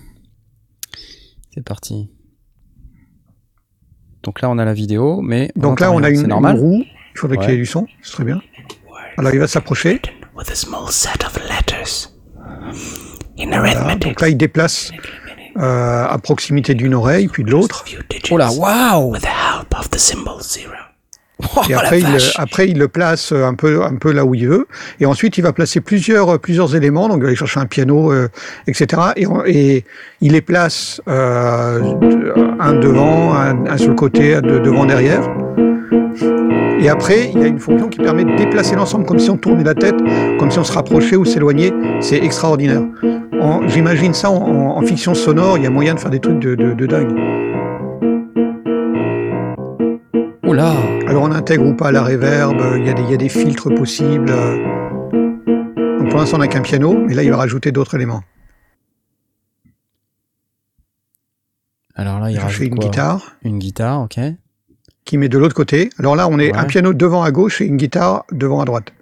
C'est 1.53 1.63
parti. 1.63 2.09
Donc 4.23 4.41
là, 4.41 4.49
on 4.49 4.57
a 4.57 4.65
la 4.65 4.73
vidéo, 4.73 5.21
mais 5.21 5.51
donc 5.57 5.81
là, 5.81 5.91
on 5.91 6.01
a 6.03 6.09
une, 6.09 6.25
une, 6.25 6.33
roue. 6.33 6.83
Il 6.83 7.19
faudrait 7.19 7.37
ouais. 7.37 7.45
qu'il 7.45 7.53
y 7.53 7.57
ait 7.57 7.59
du 7.59 7.65
son, 7.65 7.85
c'est 8.01 8.13
très 8.13 8.23
bien. 8.23 8.41
Alors 9.17 9.33
il 9.33 9.39
va 9.39 9.47
s'approcher. 9.47 10.01
Voilà. 13.37 13.95
Donc 13.95 14.21
là, 14.21 14.29
il 14.29 14.37
déplace 14.37 14.91
euh, 15.57 16.05
à 16.07 16.17
proximité 16.17 16.73
d'une 16.73 16.93
oreille, 16.93 17.27
puis 17.27 17.43
de 17.43 17.51
l'autre. 17.51 17.85
Oh 18.31 18.37
là, 18.37 18.51
waouh 18.51 19.13
Oh, 21.43 21.61
et 21.69 21.73
après 21.73 21.99
il, 21.99 22.17
après, 22.37 22.69
il 22.69 22.77
le 22.77 22.87
place 22.87 23.33
un 23.33 23.55
peu, 23.55 23.83
un 23.83 23.95
peu 23.95 24.13
là 24.13 24.23
où 24.23 24.35
il 24.35 24.47
veut. 24.47 24.67
Et 25.01 25.05
ensuite, 25.05 25.37
il 25.37 25.41
va 25.41 25.51
placer 25.51 25.81
plusieurs, 25.81 26.39
plusieurs 26.39 26.75
éléments. 26.75 27.09
Donc, 27.09 27.17
il 27.17 27.23
va 27.23 27.27
aller 27.27 27.35
chercher 27.35 27.59
un 27.59 27.65
piano, 27.65 28.11
euh, 28.11 28.29
etc. 28.67 29.01
Et, 29.17 29.25
et, 29.47 29.85
il 30.21 30.31
les 30.31 30.41
place 30.41 31.01
euh, 31.09 31.81
un 32.59 32.73
devant, 32.73 33.33
un, 33.33 33.65
un, 33.65 33.77
sur 33.77 33.89
le 33.89 33.95
côté, 33.95 34.35
un 34.35 34.41
de, 34.41 34.59
devant, 34.59 34.85
derrière. 34.85 35.27
Et 36.79 36.89
après, 36.89 37.31
il 37.33 37.41
y 37.41 37.43
a 37.43 37.47
une 37.47 37.59
fonction 37.59 37.89
qui 37.89 37.99
permet 37.99 38.23
de 38.23 38.35
déplacer 38.35 38.75
l'ensemble 38.75 39.05
comme 39.05 39.19
si 39.19 39.29
on 39.29 39.37
tournait 39.37 39.63
la 39.63 39.75
tête, 39.75 39.95
comme 40.39 40.51
si 40.51 40.59
on 40.59 40.63
se 40.63 40.71
rapprochait 40.73 41.15
ou 41.15 41.25
s'éloignait. 41.25 41.73
C'est 41.99 42.17
extraordinaire. 42.23 42.83
J'imagine 43.67 44.13
ça 44.13 44.29
en, 44.29 44.77
en, 44.77 44.81
fiction 44.81 45.13
sonore, 45.13 45.57
il 45.57 45.63
y 45.63 45.67
a 45.67 45.69
moyen 45.69 45.93
de 45.95 45.99
faire 45.99 46.11
des 46.11 46.19
trucs 46.19 46.39
de, 46.39 46.55
de, 46.55 46.73
de 46.73 46.85
dingue. 46.85 47.11
Oula 50.43 50.73
Alors 51.07 51.23
on 51.23 51.31
intègre 51.31 51.65
ou 51.65 51.73
pas 51.73 51.91
la 51.91 52.03
reverb, 52.03 52.55
il 52.77 52.85
y, 52.85 52.89
a 52.89 52.93
des, 52.93 53.01
il 53.03 53.11
y 53.11 53.13
a 53.13 53.17
des 53.17 53.29
filtres 53.29 53.73
possibles. 53.73 54.31
Donc 55.99 56.09
pour 56.09 56.19
l'instant 56.19 56.37
on 56.37 56.39
n'a 56.39 56.47
qu'un 56.47 56.61
piano, 56.61 56.97
mais 57.05 57.13
là 57.13 57.23
il 57.23 57.29
va 57.29 57.37
rajouter 57.37 57.71
d'autres 57.71 57.95
éléments. 57.95 58.23
Alors 61.95 62.19
là 62.19 62.31
il 62.31 62.39
rajoute 62.39 62.67
une 62.67 62.75
guitare. 62.75 63.35
Une 63.43 63.59
guitare, 63.59 64.01
ok. 64.01 64.19
Qui 65.03 65.17
met 65.17 65.29
de 65.29 65.37
l'autre 65.37 65.55
côté. 65.55 65.89
Alors 65.99 66.15
là 66.15 66.27
on 66.27 66.39
est 66.39 66.51
ouais. 66.51 66.57
un 66.57 66.65
piano 66.65 66.93
devant 66.93 67.23
à 67.23 67.31
gauche 67.31 67.61
et 67.61 67.65
une 67.65 67.77
guitare 67.77 68.25
devant 68.31 68.61
à 68.61 68.65
droite. 68.65 68.93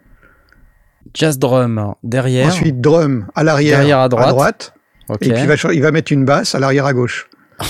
Jazz 1.14 1.38
drum 1.38 1.96
derrière. 2.04 2.48
Ensuite 2.48 2.82
drum 2.82 3.28
à 3.36 3.44
l'arrière 3.44 3.80
derrière 3.80 4.00
à 4.00 4.10
droite. 4.10 4.28
À 4.28 4.32
droite. 4.32 4.74
Okay. 5.10 5.26
Et 5.26 5.34
puis 5.34 5.42
il 5.42 5.48
va, 5.48 5.74
il 5.74 5.82
va 5.82 5.92
mettre 5.92 6.12
une 6.12 6.26
basse 6.26 6.56
à 6.56 6.60
l'arrière 6.60 6.86
à 6.86 6.94
gauche. 6.94 7.30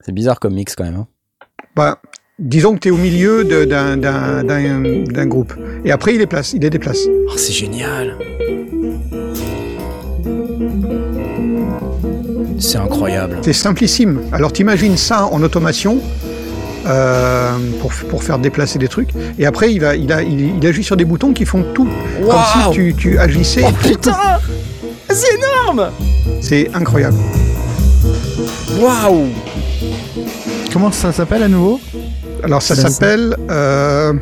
C'est 0.00 0.12
bizarre 0.12 0.40
comme 0.40 0.54
mix 0.54 0.74
quand 0.74 0.84
même. 0.84 0.96
Hein. 0.96 1.06
Bah, 1.76 2.00
disons 2.38 2.74
que 2.74 2.80
tu 2.80 2.88
es 2.88 2.90
au 2.90 2.96
milieu 2.96 3.44
d'un 3.44 5.26
groupe. 5.26 5.52
Et 5.84 5.92
après, 5.92 6.14
il 6.14 6.18
les 6.18 6.26
place, 6.26 6.54
il 6.54 6.62
les 6.62 6.70
déplace. 6.70 7.00
Oh, 7.28 7.36
c'est 7.36 7.52
génial. 7.52 8.16
C'est 12.58 12.78
incroyable. 12.78 13.38
C'est 13.42 13.52
simplissime. 13.52 14.22
Alors 14.32 14.52
t'imagines 14.52 14.96
ça 14.96 15.26
en 15.26 15.42
automation? 15.42 16.00
Euh, 16.86 17.50
pour, 17.80 17.92
pour 17.92 18.22
faire 18.22 18.38
déplacer 18.38 18.78
des 18.78 18.88
trucs. 18.88 19.10
Et 19.38 19.46
après, 19.46 19.72
il, 19.72 19.80
va, 19.80 19.96
il, 19.96 20.12
a, 20.12 20.22
il, 20.22 20.56
il 20.56 20.66
agit 20.66 20.84
sur 20.84 20.96
des 20.96 21.04
boutons 21.04 21.32
qui 21.32 21.44
font 21.44 21.64
tout. 21.74 21.88
Wow. 22.22 22.30
Comme 22.30 22.40
si 22.42 22.70
tu, 22.72 22.94
tu 22.94 23.18
agissais. 23.18 23.64
Oh 23.66 23.72
putain 23.82 24.16
C'est 25.10 25.34
énorme 25.36 25.90
C'est 26.40 26.70
incroyable. 26.74 27.16
Waouh 28.80 29.26
Comment 30.72 30.92
ça 30.92 31.12
s'appelle 31.12 31.42
à 31.42 31.48
nouveau? 31.48 31.80
Alors 32.42 32.62
ça 32.62 32.76
s'appelle... 32.76 33.34
Il 33.38 33.46
euh, 33.50 34.12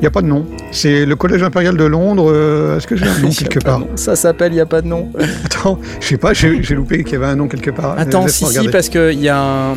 n'y 0.00 0.06
a 0.06 0.10
pas 0.10 0.22
de 0.22 0.26
nom. 0.26 0.46
C'est 0.72 1.04
le 1.04 1.14
Collège 1.16 1.42
impérial 1.42 1.76
de 1.76 1.84
Londres. 1.84 2.30
Euh, 2.32 2.76
Est-ce 2.78 2.86
que 2.86 2.96
j'ai 2.96 3.06
un 3.06 3.18
nom 3.18 3.30
quelque 3.38 3.60
part? 3.60 3.82
Ça 3.94 4.16
s'appelle 4.16 4.52
Il 4.52 4.56
n'y 4.56 4.60
a 4.60 4.66
pas 4.66 4.80
de 4.80 4.88
nom. 4.88 5.12
Attends, 5.44 5.78
je 6.00 6.06
sais 6.08 6.16
pas, 6.16 6.32
j'ai 6.32 6.74
loupé 6.74 7.04
qu'il 7.04 7.12
y 7.12 7.16
avait 7.16 7.26
un 7.26 7.36
nom 7.36 7.46
quelque 7.46 7.70
part. 7.70 7.94
Attends, 7.98 8.26
si, 8.26 8.44
si, 8.46 8.68
parce 8.68 8.88
qu'il 8.88 9.20
y 9.20 9.28
a 9.28 9.38
un... 9.38 9.74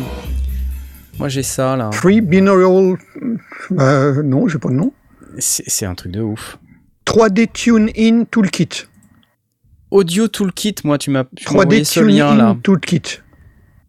Moi 1.18 1.28
j'ai 1.28 1.42
ça 1.42 1.76
là. 1.76 1.90
Free 1.92 2.20
Binaural... 2.20 2.96
Euh, 3.72 4.22
non, 4.22 4.48
j'ai 4.48 4.58
pas 4.58 4.68
de 4.68 4.74
nom. 4.74 4.92
C'est 5.38 5.86
un 5.86 5.94
truc 5.94 6.12
de 6.12 6.20
ouf. 6.20 6.58
3D 7.06 7.50
Tune 7.52 7.90
In 7.96 8.24
Toolkit. 8.24 8.86
Audio 9.90 10.28
Toolkit, 10.28 10.76
moi 10.84 10.98
tu 10.98 11.10
m'as 11.10 11.22
3D 11.22 11.84
ce 11.84 12.00
lien 12.00 12.30
in 12.30 12.36
là. 12.36 12.56
Toolkit. 12.62 13.20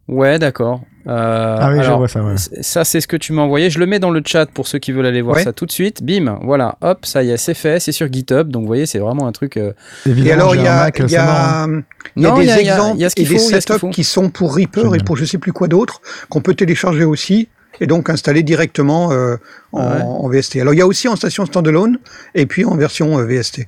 Ouais, 0.07 0.39
d'accord. 0.39 0.82
Euh, 1.08 1.58
ah 1.60 1.70
oui, 1.72 1.80
alors, 1.80 1.84
je 1.84 1.97
vois 1.97 2.08
ça. 2.08 2.24
Ouais. 2.24 2.36
Ça, 2.62 2.84
c'est 2.84 2.99
ce 2.99 3.08
que 3.08 3.16
tu 3.16 3.32
m'as 3.32 3.41
envoyé. 3.41 3.70
Je 3.70 3.80
le 3.80 3.86
mets 3.86 3.99
dans 3.99 4.12
le 4.12 4.22
chat 4.26 4.45
pour 4.47 4.68
ceux 4.68 4.80
qui 4.80 4.91
veulent 4.91 5.05
aller 5.05 5.22
voir 5.22 5.38
ouais. 5.38 5.43
ça 5.43 5.53
tout 5.53 5.66
de 5.66 5.72
suite. 5.72 6.03
Bim, 6.03 6.39
voilà, 6.43 6.78
hop, 6.82 7.05
ça 7.05 7.24
y 7.24 7.32
est, 7.32 7.38
c'est 7.38 7.53
fait. 7.53 7.80
C'est 7.80 7.91
sur 7.91 8.12
GitHub. 8.12 8.49
Donc, 8.49 8.64
vous 8.64 8.68
voyez, 8.68 8.86
c'est 8.86 8.99
vraiment 8.99 9.28
un 9.28 9.32
truc. 9.32 9.58
Euh... 9.58 9.74
Et 10.05 10.32
alors, 10.32 10.55
il 10.55 10.62
y 10.62 10.68
a, 10.68 10.89
y 10.89 11.01
a, 11.01 11.08
y 11.08 11.16
a 11.16 11.68
non, 12.16 12.38
des 12.38 12.45
y 12.45 12.51
a, 12.51 12.60
exemples 12.60 12.97
y 12.97 13.03
a, 13.03 13.08
y 13.08 13.10
a 13.10 13.10
et 13.16 13.24
des 13.24 13.38
faut, 13.38 13.49
setups 13.49 13.89
qui 13.91 14.03
sont 14.03 14.30
pour 14.30 14.55
Reaper 14.55 14.95
et 14.95 14.99
pour 14.99 15.16
je 15.16 15.26
sais 15.26 15.38
plus 15.38 15.53
quoi 15.53 15.68
d'autre, 15.68 16.01
qu'on 16.30 16.41
peut 16.41 16.55
télécharger 16.55 17.05
aussi 17.05 17.47
et 17.80 17.88
donc 17.88 18.10
installer 18.10 18.43
directement 18.43 19.12
euh, 19.12 19.38
en, 19.72 19.84
ouais. 19.84 20.01
en, 20.01 20.28
VST. 20.28 20.58
Alors, 20.58 20.74
il 20.74 20.78
y 20.78 20.82
a 20.82 20.88
aussi 20.88 21.08
en 21.08 21.16
station 21.16 21.45
standalone 21.45 21.99
et 22.36 22.45
puis 22.45 22.66
en 22.66 22.76
version 22.76 23.20
euh, 23.20 23.26
VST. 23.26 23.68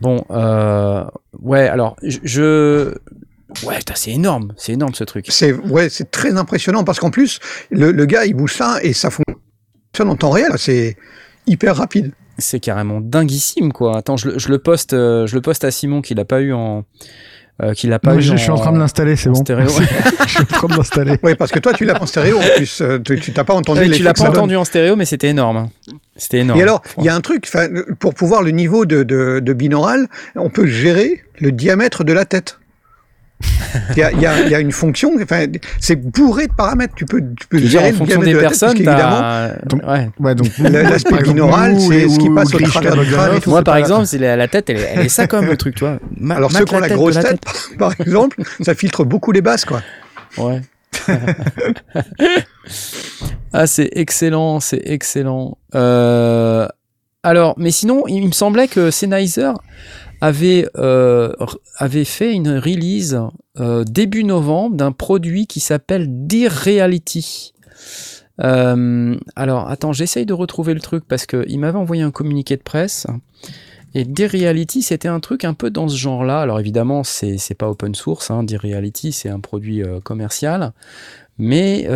Bon, 0.00 0.24
euh, 0.30 1.04
ouais, 1.42 1.68
alors, 1.68 1.96
je, 2.02 2.94
Ouais, 3.64 3.78
c'est 3.94 4.12
énorme, 4.12 4.52
c'est 4.56 4.72
énorme 4.72 4.94
ce 4.94 5.04
truc. 5.04 5.26
C'est 5.28 5.52
ouais, 5.52 5.88
c'est 5.88 6.10
très 6.10 6.36
impressionnant 6.36 6.84
parce 6.84 6.98
qu'en 6.98 7.10
plus 7.10 7.40
le, 7.70 7.92
le, 7.92 8.06
gars 8.06 8.24
il 8.24 8.34
bouge 8.34 8.54
ça 8.54 8.78
et 8.82 8.92
ça 8.92 9.10
fonctionne 9.10 10.08
en 10.08 10.16
temps 10.16 10.30
réel, 10.30 10.52
c'est 10.56 10.96
hyper 11.46 11.76
rapide. 11.76 12.12
C'est 12.38 12.60
carrément 12.60 13.00
dinguissime 13.00 13.72
quoi. 13.72 13.98
Attends, 13.98 14.16
je, 14.16 14.38
je, 14.38 14.48
le 14.48 14.58
poste, 14.58 14.94
euh, 14.94 15.26
je 15.26 15.34
le 15.34 15.42
poste 15.42 15.64
à 15.64 15.70
Simon 15.70 16.00
qui 16.00 16.14
l'a 16.14 16.24
pas 16.24 16.40
eu 16.40 16.52
en. 16.52 16.84
Euh, 17.62 17.74
qu'il 17.74 17.90
l'a 17.90 17.98
pas 17.98 18.14
non, 18.14 18.18
eu 18.18 18.22
je, 18.22 18.32
en, 18.32 18.36
je 18.38 18.42
suis 18.42 18.50
en 18.50 18.56
train 18.56 18.72
de 18.72 18.78
l'installer, 18.78 19.16
c'est 19.16 19.28
bon. 19.28 19.34
Stéréo. 19.34 19.68
je 19.68 20.28
suis 20.28 20.40
en 20.40 20.44
train 20.44 20.68
de 20.68 20.76
l'installer. 20.76 21.18
Oui, 21.22 21.34
parce 21.34 21.50
que 21.50 21.58
toi, 21.58 21.74
tu 21.74 21.84
l'as 21.84 21.92
pas 21.92 22.04
en 22.04 22.06
stéréo 22.06 22.38
en 22.38 22.56
plus. 22.56 22.80
Euh, 22.80 22.98
tu 23.00 23.32
t'as 23.32 23.44
pas 23.44 23.52
entendu. 23.52 23.80
Ouais, 23.80 23.90
tu 23.90 24.02
l'as 24.02 24.14
pas 24.14 24.30
entendu 24.30 24.56
en 24.56 24.64
stéréo, 24.64 24.96
mais 24.96 25.04
c'était 25.04 25.28
énorme. 25.28 25.68
C'était 26.16 26.38
énorme. 26.38 26.58
Et 26.58 26.62
alors, 26.62 26.82
il 26.98 27.04
y 27.04 27.10
a 27.10 27.14
un 27.14 27.20
truc, 27.20 27.50
pour 27.98 28.14
pouvoir 28.14 28.42
le 28.42 28.50
niveau 28.52 28.86
de, 28.86 29.02
de, 29.02 29.40
de 29.40 29.52
binaural, 29.52 30.08
on 30.36 30.48
peut 30.48 30.66
gérer 30.66 31.22
le 31.38 31.52
diamètre 31.52 32.04
de 32.04 32.14
la 32.14 32.24
tête. 32.24 32.59
Il 33.96 33.98
y, 33.98 34.02
a, 34.02 34.12
y, 34.12 34.26
a, 34.26 34.48
y, 34.48 34.54
a, 34.54 34.60
une 34.60 34.72
fonction, 34.72 35.12
enfin, 35.22 35.46
c'est 35.78 35.96
bourré 35.96 36.46
de 36.46 36.52
paramètres. 36.52 36.94
Tu 36.94 37.04
peux, 37.04 37.20
tu 37.20 37.46
peux 37.48 37.58
gérer 37.58 37.92
en 37.92 37.94
fonction 37.94 38.20
des 38.20 38.34
personnes. 38.34 38.76
évidemment, 38.76 39.50
donc, 39.66 39.82
ouais. 39.86 40.10
ouais, 40.18 40.34
donc 40.34 40.48
l'aspect 40.58 41.22
binaural, 41.22 41.80
c'est 41.80 42.08
ce 42.08 42.18
qui 42.18 42.30
passe 42.30 42.54
au 42.54 42.58
travers 42.58 42.96
du 42.96 43.10
crâne. 43.10 43.40
Moi, 43.46 43.62
par 43.62 43.76
exemple, 43.76 44.06
c'est 44.06 44.18
la, 44.18 44.36
la, 44.36 44.48
tête, 44.48 44.70
elle, 44.70 44.78
elle 44.94 45.06
est 45.06 45.08
ça 45.08 45.26
comme 45.26 45.46
le 45.46 45.56
truc. 45.56 45.78
Ma, 46.16 46.36
Alors 46.36 46.52
ceux 46.52 46.64
qui 46.64 46.74
ont 46.74 46.80
la 46.80 46.88
grosse 46.88 47.18
tête, 47.18 47.40
par 47.78 47.92
exemple, 48.00 48.42
ça 48.60 48.74
filtre 48.74 49.04
beaucoup 49.04 49.32
les 49.32 49.42
basses, 49.42 49.64
quoi. 49.64 49.82
Ouais. 50.36 50.60
ah, 53.52 53.66
c'est 53.66 53.90
excellent, 53.92 54.60
c'est 54.60 54.82
excellent. 54.84 55.58
Euh, 55.74 56.66
alors, 57.22 57.54
mais 57.58 57.70
sinon, 57.70 58.04
il 58.06 58.26
me 58.26 58.32
semblait 58.32 58.68
que 58.68 58.90
Sennheiser 58.90 59.52
avait, 60.20 60.68
euh, 60.76 61.32
avait 61.76 62.04
fait 62.04 62.32
une 62.32 62.58
release 62.58 63.18
euh, 63.58 63.84
début 63.84 64.24
novembre 64.24 64.76
d'un 64.76 64.92
produit 64.92 65.46
qui 65.46 65.60
s'appelle 65.60 66.06
Dear 66.26 66.52
Reality. 66.52 67.54
Euh, 68.40 69.16
alors, 69.36 69.68
attends, 69.68 69.92
j'essaye 69.92 70.26
de 70.26 70.32
retrouver 70.32 70.74
le 70.74 70.80
truc 70.80 71.04
parce 71.06 71.26
qu'il 71.26 71.58
m'avait 71.58 71.78
envoyé 71.78 72.02
un 72.02 72.10
communiqué 72.10 72.56
de 72.56 72.62
presse. 72.62 73.06
Et 73.94 74.04
Dear 74.04 74.30
Reality, 74.30 74.82
c'était 74.82 75.08
un 75.08 75.20
truc 75.20 75.44
un 75.44 75.54
peu 75.54 75.70
dans 75.70 75.88
ce 75.88 75.96
genre-là. 75.96 76.40
Alors 76.40 76.60
évidemment, 76.60 77.02
c'est, 77.02 77.54
pas 77.58 77.68
open 77.68 77.94
source. 77.94 78.30
Hein. 78.30 78.44
Dear 78.44 78.60
Reality, 78.62 79.12
c'est 79.12 79.28
un 79.28 79.40
produit 79.40 79.82
commercial. 80.04 80.72
Mais 81.38 81.88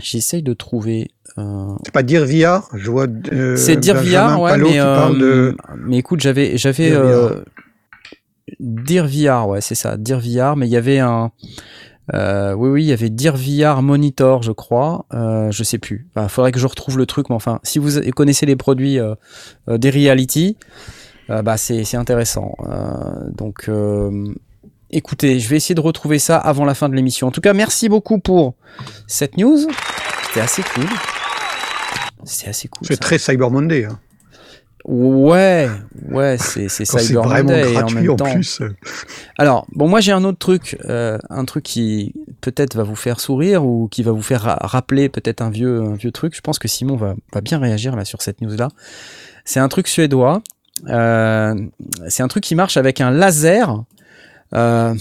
j'essaye 0.00 0.42
de 0.42 0.52
trouver 0.52 1.10
c'est 1.36 1.92
pas 1.92 2.02
dire 2.02 2.24
VR, 2.26 2.68
je 2.74 2.90
vois. 2.90 3.06
Euh, 3.32 3.56
c'est 3.56 3.76
dire 3.76 3.96
VR, 3.96 4.40
ouais, 4.40 4.58
mais, 4.58 4.80
euh, 4.80 5.52
mais 5.78 5.98
écoute, 5.98 6.20
j'avais, 6.20 6.58
j'avais 6.58 6.92
euh, 6.92 7.42
dire 8.60 9.06
VR, 9.06 9.48
ouais, 9.48 9.60
c'est 9.60 9.74
ça, 9.74 9.96
dire 9.96 10.20
VR, 10.20 10.56
mais 10.56 10.66
il 10.66 10.70
y 10.70 10.76
avait 10.76 10.98
un, 10.98 11.30
oui, 12.12 12.68
oui, 12.68 12.82
il 12.84 12.88
y 12.88 12.92
avait 12.92 13.08
dire 13.08 13.36
VR 13.36 13.82
Monitor, 13.82 14.42
je 14.42 14.52
crois, 14.52 15.06
je 15.10 15.62
sais 15.62 15.78
plus. 15.78 16.06
Il 16.16 16.28
faudrait 16.28 16.52
que 16.52 16.58
je 16.58 16.66
retrouve 16.66 16.98
le 16.98 17.06
truc, 17.06 17.30
mais 17.30 17.36
enfin, 17.36 17.60
si 17.62 17.78
vous 17.78 18.00
connaissez 18.12 18.44
les 18.46 18.56
produits 18.56 18.98
des 19.68 19.90
Reality, 19.90 20.56
bah 21.28 21.56
c'est 21.56 21.96
intéressant. 21.96 22.54
donc 23.34 23.70
écoutez, 24.90 25.40
je 25.40 25.48
vais 25.48 25.56
essayer 25.56 25.74
de 25.74 25.80
retrouver 25.80 26.18
ça 26.18 26.36
avant 26.36 26.66
la 26.66 26.74
fin 26.74 26.90
de 26.90 26.94
l'émission. 26.94 27.28
En 27.28 27.30
tout 27.30 27.40
cas, 27.40 27.54
merci 27.54 27.88
beaucoup 27.88 28.18
pour 28.18 28.54
cette 29.06 29.38
news. 29.38 29.66
C'était 30.28 30.40
assez 30.40 30.62
cool. 30.62 30.86
C'est 32.24 32.48
assez 32.48 32.68
cool. 32.68 32.86
C'est 32.86 32.98
très 32.98 33.18
Cyber 33.18 33.50
Monday. 33.50 33.84
Hein. 33.84 33.98
Ouais, 34.84 35.68
ouais, 36.10 36.36
c'est 36.38 36.68
Cyber 36.68 37.24
Monday 37.24 37.76
en 37.76 37.90
même 37.90 38.16
temps. 38.16 38.32
plus. 38.32 38.62
Alors, 39.38 39.66
bon, 39.72 39.88
moi 39.88 40.00
j'ai 40.00 40.10
un 40.12 40.24
autre 40.24 40.38
truc, 40.38 40.76
euh, 40.86 41.18
un 41.30 41.44
truc 41.44 41.62
qui 41.62 42.14
peut-être 42.40 42.76
va 42.76 42.82
vous 42.82 42.96
faire 42.96 43.20
sourire 43.20 43.64
ou 43.64 43.86
qui 43.88 44.02
va 44.02 44.10
vous 44.10 44.22
faire 44.22 44.58
rappeler 44.60 45.08
peut-être 45.08 45.40
un 45.40 45.50
vieux, 45.50 45.82
un 45.82 45.94
vieux 45.94 46.10
truc. 46.10 46.34
Je 46.34 46.40
pense 46.40 46.58
que 46.58 46.66
Simon 46.66 46.96
va, 46.96 47.14
va 47.32 47.40
bien 47.40 47.58
réagir 47.58 47.94
là 47.94 48.04
sur 48.04 48.22
cette 48.22 48.40
news 48.40 48.56
là. 48.56 48.68
C'est 49.44 49.60
un 49.60 49.68
truc 49.68 49.86
suédois. 49.86 50.42
Euh, 50.88 51.54
c'est 52.08 52.22
un 52.22 52.28
truc 52.28 52.42
qui 52.42 52.54
marche 52.54 52.76
avec 52.76 53.00
un 53.00 53.10
laser, 53.10 53.84
euh, 54.54 54.94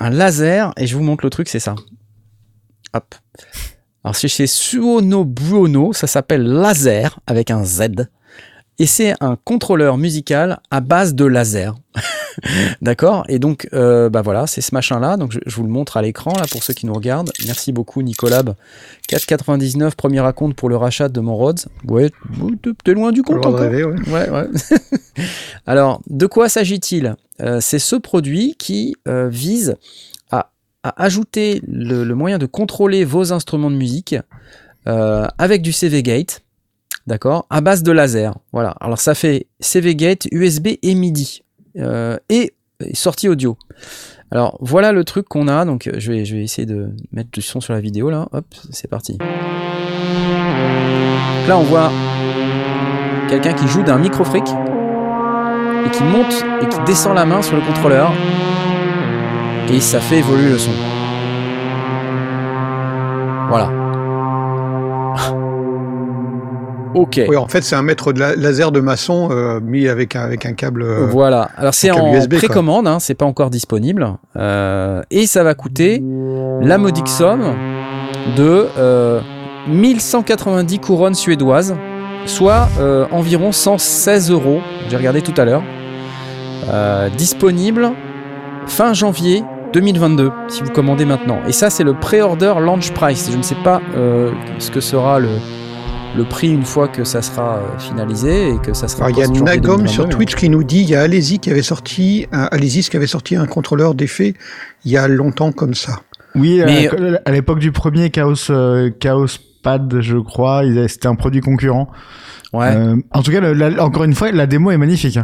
un 0.00 0.10
laser, 0.10 0.72
et 0.76 0.86
je 0.86 0.96
vous 0.96 1.02
montre 1.02 1.24
le 1.24 1.30
truc, 1.30 1.48
c'est 1.48 1.60
ça. 1.60 1.74
Hop. 2.94 3.14
Alors 4.08 4.16
c'est 4.16 4.28
chez 4.28 4.46
Suono 4.46 5.26
Buono, 5.26 5.92
ça 5.92 6.06
s'appelle 6.06 6.42
Laser 6.42 7.20
avec 7.26 7.50
un 7.50 7.62
Z. 7.62 8.08
Et 8.78 8.86
c'est 8.86 9.12
un 9.20 9.36
contrôleur 9.36 9.98
musical 9.98 10.60
à 10.70 10.80
base 10.80 11.14
de 11.14 11.26
laser. 11.26 11.74
D'accord? 12.80 13.26
Et 13.28 13.38
donc, 13.38 13.68
euh, 13.74 14.08
bah 14.08 14.22
voilà, 14.22 14.46
c'est 14.46 14.62
ce 14.62 14.74
machin-là. 14.74 15.18
Donc 15.18 15.32
je, 15.32 15.54
vous 15.54 15.62
le 15.62 15.68
montre 15.68 15.98
à 15.98 16.02
l'écran 16.02 16.32
là 16.38 16.46
pour 16.50 16.62
ceux 16.62 16.72
qui 16.72 16.86
nous 16.86 16.94
regardent. 16.94 17.32
Merci 17.44 17.70
beaucoup 17.70 18.00
Nicolab. 18.00 18.54
4,99 19.10 19.94
premier 19.94 20.20
raconte 20.20 20.54
pour 20.54 20.70
le 20.70 20.78
rachat 20.78 21.10
de 21.10 21.20
mon 21.20 21.36
Rhodes. 21.36 21.60
Ouais, 21.86 22.10
t'es 22.84 22.94
loin 22.94 23.12
du 23.12 23.22
compte 23.22 23.44
encore. 23.44 23.60
ouais. 23.60 23.84
ouais, 23.84 24.46
Alors, 25.66 26.00
de 26.08 26.24
quoi 26.24 26.48
s'agit-il? 26.48 27.14
Euh, 27.42 27.58
C'est 27.60 27.78
ce 27.78 27.96
produit 27.96 28.56
qui 28.58 28.96
euh, 29.06 29.28
vise 29.28 29.76
à 30.82 31.02
ajouter 31.02 31.60
le, 31.66 32.04
moyen 32.14 32.38
de 32.38 32.46
contrôler 32.46 33.04
vos 33.04 33.32
instruments 33.32 33.70
de 33.70 33.76
musique 33.76 34.16
euh, 34.86 35.26
avec 35.38 35.62
du 35.62 35.72
CV 35.72 36.02
Gate, 36.02 36.42
d'accord, 37.06 37.46
à 37.50 37.60
base 37.60 37.82
de 37.82 37.92
laser. 37.92 38.34
Voilà. 38.52 38.76
Alors 38.80 38.98
ça 38.98 39.14
fait 39.14 39.46
CV 39.60 39.94
Gate, 39.94 40.28
USB 40.30 40.68
et 40.82 40.94
MIDI 40.94 41.42
euh, 41.78 42.16
et, 42.28 42.54
sortie 42.94 43.28
audio. 43.28 43.58
Alors 44.30 44.56
voilà 44.60 44.92
le 44.92 45.04
truc 45.04 45.26
qu'on 45.28 45.48
a. 45.48 45.64
Donc 45.64 45.90
je 45.96 46.12
vais, 46.12 46.20
essayer 46.20 46.66
de 46.66 46.90
mettre 47.12 47.30
du 47.30 47.42
son 47.42 47.60
sur 47.60 47.72
la 47.72 47.80
vidéo 47.80 48.10
là. 48.10 48.28
Hop, 48.32 48.46
c'est 48.70 48.88
parti. 48.88 49.18
là 51.48 51.58
on 51.58 51.64
voit 51.64 51.90
quelqu'un 53.28 53.52
qui 53.52 53.66
joue 53.66 53.82
d'un 53.82 53.98
micro 53.98 54.24
fric 54.24 54.44
et 54.44 55.90
qui 55.90 56.02
monte 56.04 56.44
et 56.62 56.68
qui 56.68 56.78
descend 56.86 57.14
la 57.14 57.26
main 57.26 57.42
sur 57.42 57.56
le 57.56 57.62
contrôleur 57.62 58.12
et 59.72 59.80
ça 59.80 60.00
fait 60.00 60.18
évoluer 60.18 60.50
le 60.50 60.58
son. 60.58 60.70
Voilà. 63.48 63.70
ok. 66.94 67.20
Oui, 67.28 67.36
en 67.36 67.48
fait, 67.48 67.62
c'est 67.62 67.76
un 67.76 67.82
mètre 67.82 68.12
de 68.12 68.20
laser 68.20 68.72
de 68.72 68.80
maçon 68.80 69.28
euh, 69.30 69.60
mis 69.60 69.88
avec 69.88 70.16
un, 70.16 70.22
avec 70.22 70.46
un 70.46 70.52
câble. 70.52 70.82
Euh, 70.82 71.06
voilà. 71.06 71.50
Alors, 71.56 71.74
c'est 71.74 71.90
en 71.90 72.12
précommande, 72.28 72.86
hein, 72.86 72.98
c'est 72.98 73.14
pas 73.14 73.26
encore 73.26 73.50
disponible. 73.50 74.16
Euh, 74.36 75.02
et 75.10 75.26
ça 75.26 75.42
va 75.42 75.54
coûter 75.54 76.02
la 76.60 76.78
modique 76.78 77.08
somme 77.08 77.54
de 78.36 78.68
1190 79.68 80.78
couronnes 80.78 81.14
suédoises, 81.14 81.76
soit 82.24 82.68
environ 83.10 83.52
116 83.52 84.30
euros. 84.30 84.60
J'ai 84.88 84.96
regardé 84.96 85.20
tout 85.20 85.34
à 85.36 85.44
l'heure. 85.44 85.62
disponible 87.16 87.92
fin 88.68 88.92
janvier 88.92 89.42
2022 89.72 90.30
si 90.48 90.62
vous 90.62 90.70
commandez 90.70 91.04
maintenant. 91.04 91.40
Et 91.46 91.52
ça, 91.52 91.70
c'est 91.70 91.84
le 91.84 91.94
pre-order 91.94 92.54
launch 92.60 92.92
price. 92.92 93.30
Je 93.30 93.36
ne 93.36 93.42
sais 93.42 93.56
pas 93.62 93.80
euh, 93.94 94.32
ce 94.58 94.70
que 94.70 94.80
sera 94.80 95.18
le, 95.18 95.28
le 96.16 96.24
prix 96.24 96.50
une 96.50 96.64
fois 96.64 96.88
que 96.88 97.04
ça 97.04 97.22
sera 97.22 97.56
euh, 97.56 97.78
finalisé 97.78 98.50
et 98.50 98.58
que 98.58 98.72
ça 98.72 98.88
sera. 98.88 99.10
Il 99.10 99.18
y 99.18 99.22
a 99.22 99.28
Nagom 99.28 99.86
sur 99.86 100.08
Twitch 100.08 100.34
qui 100.34 100.48
nous 100.48 100.64
dit 100.64 100.80
il 100.80 100.90
y 100.90 100.94
a 100.94 101.02
Alési 101.02 101.38
qui 101.38 101.50
avait 101.50 101.62
sorti 101.62 102.26
un 102.32 102.48
qui 102.48 102.96
avait 102.96 103.06
sorti 103.06 103.36
un 103.36 103.46
contrôleur 103.46 103.94
d'effet 103.94 104.34
il 104.84 104.92
y 104.92 104.96
a 104.96 105.08
longtemps 105.08 105.52
comme 105.52 105.74
ça. 105.74 106.00
Oui, 106.34 106.60
Mais, 106.64 106.88
à 107.24 107.32
l'époque 107.32 107.58
du 107.58 107.72
premier 107.72 108.10
Chaos 108.10 108.50
euh, 108.50 108.90
Chaos 109.00 109.26
Pad, 109.62 110.00
je 110.00 110.18
crois, 110.18 110.62
c'était 110.86 111.08
un 111.08 111.14
produit 111.14 111.40
concurrent. 111.40 111.88
Ouais. 112.52 112.74
en 113.12 113.22
tout 113.22 113.30
cas, 113.30 113.40
encore 113.78 114.04
une 114.04 114.14
fois, 114.14 114.30
la 114.32 114.46
démo 114.46 114.70
est 114.70 114.78
magnifique. 114.78 115.18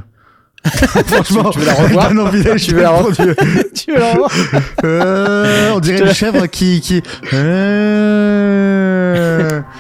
Hein. 0.65 0.71
Franchement, 1.07 1.51
tu 1.51 1.59
veux 1.61 1.67
la 1.67 1.75
revoir 1.75 2.09
Tu 2.59 2.75
veux 2.75 2.83
la 2.83 2.91
revoir 2.91 3.15
Tu 3.75 3.93
veux 3.93 3.99
la 3.99 4.11
revoir 4.13 4.31
euh, 4.85 5.73
On 5.75 5.81
dirait 5.81 6.01
une 6.01 6.15
chèvre 6.15 6.47
qui 6.47 6.81
qui. 6.81 7.03
Euh... 7.33 8.55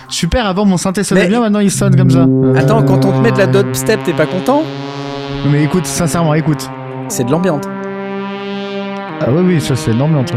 Super. 0.08 0.46
Avant 0.46 0.64
mon 0.64 0.76
synthé 0.76 1.02
sonnait 1.04 1.26
bien, 1.28 1.40
maintenant 1.40 1.60
il 1.60 1.70
sonne 1.70 1.96
comme 1.96 2.10
ça. 2.10 2.26
Attends, 2.56 2.82
quand 2.82 3.04
on 3.04 3.12
te 3.12 3.18
met 3.18 3.32
de 3.32 3.38
la 3.38 3.46
step, 3.74 4.00
t'es 4.04 4.12
pas 4.12 4.26
content? 4.26 4.62
Mais 5.50 5.64
écoute, 5.64 5.86
sincèrement, 5.86 6.34
écoute. 6.34 6.70
C'est 7.08 7.24
de 7.24 7.30
l'ambiance. 7.30 7.64
Ah 9.20 9.26
oui, 9.30 9.42
oui, 9.46 9.60
ça 9.60 9.76
c'est 9.76 9.92
de 9.92 9.98
l'ambiance. 9.98 10.30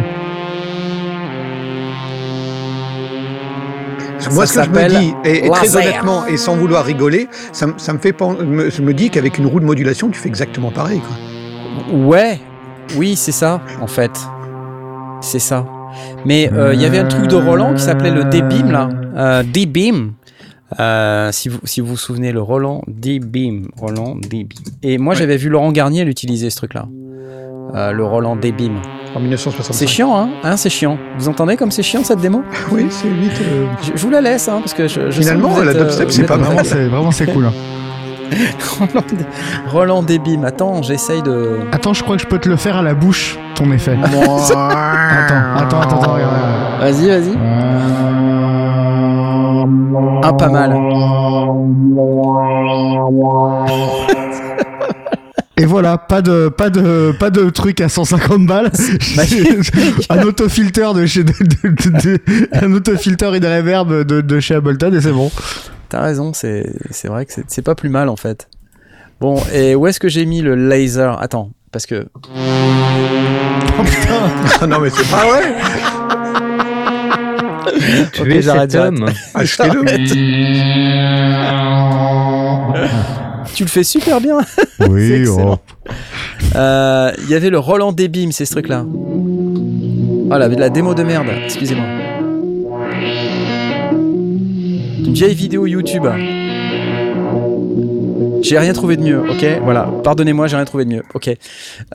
Moi, 4.31 4.45
ce 4.45 4.59
que 4.59 4.63
je 4.65 4.69
me 4.69 4.87
dis, 4.87 5.13
et, 5.23 5.49
très 5.49 5.75
honnêtement, 5.75 6.25
et 6.25 6.37
sans 6.37 6.55
vouloir 6.55 6.85
rigoler, 6.85 7.27
ça, 7.51 7.67
me 7.67 7.99
fait 7.99 8.19
me, 8.21 8.69
je 8.69 8.81
me 8.81 8.93
dis 8.93 9.09
qu'avec 9.09 9.37
une 9.37 9.47
roue 9.47 9.59
de 9.59 9.65
modulation, 9.65 10.09
tu 10.09 10.19
fais 10.19 10.29
exactement 10.29 10.71
pareil. 10.71 10.99
Quoi. 10.99 11.97
Ouais, 11.97 12.39
oui, 12.95 13.15
c'est 13.15 13.31
ça, 13.31 13.61
en 13.81 13.87
fait. 13.87 14.11
C'est 15.21 15.39
ça. 15.39 15.65
Mais 16.25 16.51
euh, 16.53 16.73
il 16.73 16.81
y 16.81 16.85
avait 16.85 16.99
un 16.99 17.07
truc 17.07 17.27
de 17.27 17.35
Roland 17.35 17.73
qui 17.73 17.81
s'appelait 17.81 18.11
le 18.11 18.25
D-Beam, 18.25 18.71
là. 18.71 18.89
Euh, 19.15 19.43
D-Beam. 19.43 20.13
Euh, 20.79 21.31
si, 21.31 21.47
vous, 21.47 21.59
si 21.63 21.79
vous 21.79 21.87
vous 21.87 21.97
souvenez, 21.97 22.31
le 22.31 22.41
Roland 22.41 22.81
D-Beam. 22.87 23.69
Roland 23.77 24.15
D-Beam. 24.15 24.73
Et 24.83 24.97
moi, 24.97 25.13
j'avais 25.13 25.37
vu 25.37 25.49
Laurent 25.49 25.71
Garnier 25.71 26.03
l'utiliser, 26.05 26.49
ce 26.49 26.57
truc-là. 26.57 26.87
le 27.73 28.03
Roland 28.03 28.35
D-Beam. 28.35 28.81
En 29.15 29.19
1965. 29.19 29.73
C'est 29.73 29.87
chiant, 29.87 30.15
hein, 30.15 30.29
hein 30.43 30.57
C'est 30.57 30.69
chiant. 30.69 30.97
Vous 31.17 31.27
entendez 31.29 31.57
comme 31.57 31.71
c'est 31.71 31.83
chiant 31.83 32.03
cette 32.03 32.19
démo? 32.19 32.43
Oui, 32.71 32.87
c'est 32.89 33.09
vite. 33.09 33.31
Euh, 33.41 33.65
je, 33.95 34.01
vous 34.01 34.09
la 34.09 34.21
laisse, 34.21 34.47
hein, 34.47 34.59
parce 34.59 34.73
que 34.73 34.87
je, 34.87 35.09
Finalement, 35.11 35.59
la 35.59 35.73
dubstep, 35.73 36.11
c'est 36.11 36.23
pas 36.23 36.37
c'est 36.63 36.87
vraiment 36.87 37.11
c'est 37.11 37.27
cool. 37.27 37.45
Hein. 37.45 37.53
Roland, 39.71 40.03
Roland 40.05 40.43
attends, 40.43 40.81
j'essaye 40.81 41.21
de. 41.21 41.59
Attends, 41.71 41.93
je 41.93 42.03
crois 42.03 42.17
que 42.17 42.21
je 42.21 42.27
peux 42.27 42.39
te 42.39 42.49
le 42.49 42.57
faire 42.57 42.77
à 42.77 42.81
la 42.81 42.93
bouche, 42.93 43.39
ton 43.55 43.71
effet. 43.71 43.97
attends, 44.03 44.37
attends, 45.57 45.79
attends, 45.81 46.01
attends, 46.01 46.17
Vas-y, 46.79 47.07
vas-y. 47.07 47.37
Ah, 50.23 50.33
pas 50.33 50.49
mal. 50.49 50.73
Et 55.59 55.65
voilà, 55.65 55.97
pas 55.97 56.21
de, 56.21 56.49
pas 56.49 56.69
de, 56.69 57.15
pas 57.19 57.31
de 57.31 57.49
truc 57.49 57.81
à 57.81 57.89
150 57.89 58.45
balles. 58.45 58.71
un 60.09 60.21
autofilter 60.21 60.93
de 60.93 61.05
chez, 61.07 61.23
de, 61.23 61.33
de, 61.33 62.19
un 62.53 62.71
autofilter 62.73 63.33
et 63.33 63.39
de 63.39 63.47
reverb 63.47 64.03
de, 64.03 64.21
de 64.21 64.39
chez 64.39 64.53
Ableton 64.55 64.93
et 64.93 65.01
c'est 65.01 65.11
bon. 65.11 65.31
T'as 65.89 66.01
raison, 66.01 66.33
c'est, 66.33 66.69
c'est 66.91 67.07
vrai 67.07 67.25
que 67.25 67.33
c'est, 67.47 67.61
pas 67.61 67.73
plus 67.73 67.89
mal 67.89 68.09
en 68.09 68.17
fait. 68.17 68.49
Bon, 69.19 69.41
et 69.51 69.73
où 69.73 69.87
est-ce 69.87 69.99
que 69.99 70.09
j'ai 70.09 70.25
mis 70.25 70.41
le 70.41 70.53
laser? 70.53 71.19
Attends, 71.21 71.51
parce 71.71 71.87
que. 71.87 72.07
Oh 73.79 73.83
putain 73.83 74.67
Non 74.67 74.79
mais 74.79 74.89
c'est 74.91 75.09
pas 75.09 75.25
vrai 75.25 75.55
Tu 78.13 78.21
okay, 78.21 78.37
es 78.37 78.41
j'arrête, 78.41 78.71
cet 78.71 78.81
homme. 78.81 79.09
Tu 83.53 83.63
le 83.63 83.69
fais 83.69 83.83
super 83.83 84.21
bien. 84.21 84.39
Oui, 84.89 85.27
oh. 85.39 85.55
Euh, 86.55 87.11
il 87.23 87.29
y 87.29 87.35
avait 87.35 87.49
le 87.49 87.57
Roland 87.57 87.91
Debim, 87.91 88.29
c'est 88.31 88.45
ce 88.45 88.51
truc-là. 88.51 88.85
Oh, 88.85 90.29
la, 90.29 90.47
la 90.47 90.69
démo 90.69 90.93
de 90.93 91.03
merde, 91.03 91.27
excusez-moi. 91.45 91.85
Une 95.03 95.13
vieille 95.13 95.33
vidéo 95.33 95.65
YouTube. 95.65 96.05
J'ai 98.41 98.59
rien 98.59 98.73
trouvé 98.73 98.97
de 98.97 99.01
mieux, 99.01 99.19
ok? 99.29 99.45
Voilà, 99.63 99.89
pardonnez-moi, 100.03 100.47
j'ai 100.47 100.55
rien 100.55 100.65
trouvé 100.65 100.85
de 100.85 100.89
mieux, 100.89 101.03
ok. 101.13 101.29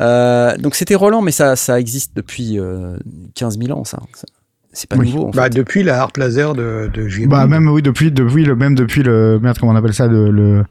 Euh, 0.01 0.57
donc 0.59 0.75
c'était 0.75 0.95
Roland, 0.95 1.23
mais 1.23 1.31
ça, 1.31 1.57
ça 1.57 1.79
existe 1.79 2.13
depuis 2.17 2.59
15 3.35 3.57
euh, 3.57 3.67
000 3.67 3.79
ans, 3.79 3.85
ça. 3.85 4.01
C'est 4.73 4.89
pas 4.89 4.97
nouveau. 4.97 5.27
En 5.27 5.31
bah, 5.31 5.49
Depuis 5.49 5.83
la 5.83 6.01
harpe 6.01 6.17
laser 6.17 6.55
de, 6.55 6.91
de 6.93 7.27
Bah, 7.27 7.47
même, 7.47 7.69
oui, 7.69 7.83
depuis, 7.83 8.11
depuis, 8.11 8.45
le, 8.45 8.57
même 8.57 8.75
depuis 8.75 9.03
le. 9.03 9.39
Merde, 9.41 9.59
comment 9.59 9.73
on 9.73 9.77
appelle 9.77 9.95
ça 9.95 10.07
Le. 10.07 10.31
Le, 10.31 10.65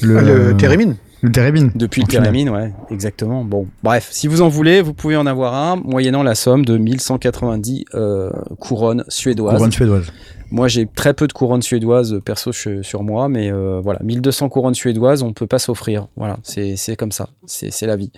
le, 0.00 0.18
ah, 0.18 0.22
le 0.22 0.56
Térémine. 0.56 0.96
Le 1.22 1.30
Térémine. 1.30 1.70
Depuis 1.76 2.02
le 2.02 2.08
Térémine, 2.08 2.50
ouais, 2.50 2.72
exactement. 2.90 3.44
Bon, 3.44 3.68
bref, 3.84 4.08
si 4.10 4.26
vous 4.26 4.42
en 4.42 4.48
voulez, 4.48 4.82
vous 4.82 4.92
pouvez 4.92 5.16
en 5.16 5.26
avoir 5.26 5.54
un, 5.54 5.76
moyennant 5.76 6.24
la 6.24 6.34
somme 6.34 6.64
de 6.64 6.76
1190 6.76 7.84
euh, 7.94 8.30
couronnes 8.58 9.04
suédoises. 9.06 9.54
Couronnes 9.54 9.72
suédoises. 9.72 10.12
Moi, 10.50 10.66
j'ai 10.66 10.86
très 10.86 11.14
peu 11.14 11.28
de 11.28 11.32
couronnes 11.32 11.62
suédoises 11.62 12.20
perso 12.24 12.52
sur 12.52 13.02
moi, 13.04 13.28
mais 13.28 13.52
euh, 13.52 13.80
voilà, 13.82 14.00
1200 14.02 14.48
couronnes 14.48 14.74
suédoises, 14.74 15.22
on 15.22 15.32
peut 15.32 15.46
pas 15.46 15.60
s'offrir. 15.60 16.08
Voilà, 16.16 16.38
c'est 16.42 16.96
comme 16.96 17.12
ça, 17.12 17.28
c'est 17.46 17.86
la 17.86 17.96
vie. 17.96 18.10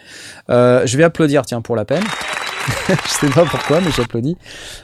Euh, 0.48 0.82
je 0.86 0.96
vais 0.96 1.04
applaudir, 1.04 1.42
tiens, 1.46 1.60
pour 1.60 1.76
la 1.76 1.84
peine. 1.84 2.02
je 2.88 3.08
sais 3.08 3.30
pas 3.30 3.44
pourquoi, 3.44 3.80
mais 3.80 3.90
j'applaudis. 3.90 4.36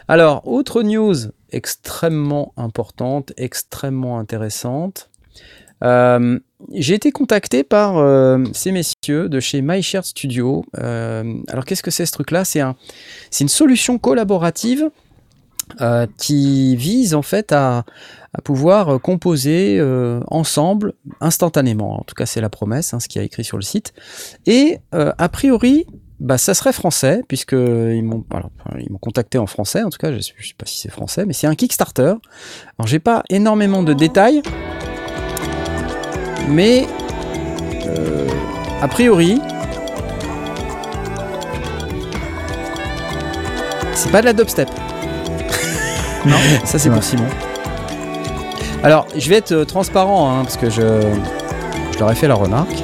Alors, 0.09 0.47
autre 0.47 0.83
news 0.83 1.15
extrêmement 1.51 2.53
importante, 2.57 3.33
extrêmement 3.37 4.19
intéressante. 4.19 5.11
Euh, 5.83 6.39
j'ai 6.73 6.95
été 6.95 7.11
contacté 7.11 7.65
par 7.65 7.97
euh, 7.99 8.45
ces 8.53 8.71
messieurs 8.73 9.29
de 9.29 9.41
chez 9.41 9.63
MyShared 9.63 10.05
Studio. 10.05 10.65
Euh, 10.79 11.35
alors, 11.49 11.65
qu'est-ce 11.65 11.83
que 11.83 11.91
c'est 11.91 12.07
ce 12.07 12.13
truc-là? 12.13 12.45
C'est 12.45 12.61
un, 12.61 12.77
une 13.41 13.49
solution 13.49 13.99
collaborative 13.99 14.91
qui 16.19 16.75
vise 16.75 17.15
en 17.15 17.23
fait 17.23 17.53
à, 17.53 17.85
pouvoir 18.43 19.01
composer 19.01 19.81
ensemble 20.27 20.95
instantanément. 21.21 22.01
En 22.01 22.03
tout 22.03 22.17
cas, 22.17 22.27
c'est 22.27 22.41
la 22.41 22.49
promesse, 22.49 22.93
hein, 22.93 22.99
ce 22.99 23.07
qui 23.07 23.21
a 23.21 23.23
écrit 23.23 23.45
sur 23.45 23.57
le 23.57 23.63
site. 23.63 23.95
Et 24.47 24.79
a 24.91 25.29
priori, 25.29 25.87
bah, 26.21 26.37
ça 26.37 26.53
serait 26.53 26.75
français, 26.75 27.23
puisque 27.29 27.53
ils 27.53 28.03
m'ont, 28.03 28.23
ils 28.79 28.93
m'ont 28.93 28.99
contacté 28.99 29.39
en 29.39 29.47
français, 29.47 29.83
en 29.83 29.89
tout 29.89 29.99
cas, 29.99 30.13
je 30.13 30.21
sais, 30.21 30.35
sais 30.39 30.55
pas 30.57 30.67
si 30.67 30.79
c'est 30.79 30.91
français, 30.91 31.25
mais 31.25 31.33
c'est 31.33 31.47
un 31.47 31.55
Kickstarter. 31.55 32.15
Alors, 32.79 32.87
j'ai 32.87 32.99
pas 32.99 33.23
énormément 33.31 33.83
de 33.83 33.95
détails, 33.95 34.43
mais 36.49 36.87
euh, 37.87 38.29
a 38.83 38.89
priori, 38.89 39.41
c'est 43.95 44.13
pas 44.13 44.21
de 44.21 44.27
la 44.27 44.35
dubstep. 44.35 44.69
non, 46.27 46.37
ça 46.65 46.79
c'est 46.79 46.91
pour 46.91 47.03
Simon. 47.03 47.29
Alors, 48.83 49.07
je 49.17 49.29
vais 49.31 49.37
être 49.37 49.65
transparent, 49.65 50.31
hein, 50.31 50.43
parce 50.43 50.59
que 50.59 50.69
je, 50.69 51.01
je 51.93 51.99
leur 51.99 52.13
ai 52.13 52.15
fait 52.15 52.29
la 52.29 52.35
remarque. 52.35 52.83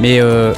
Mais 0.00 0.20
euh, 0.20 0.54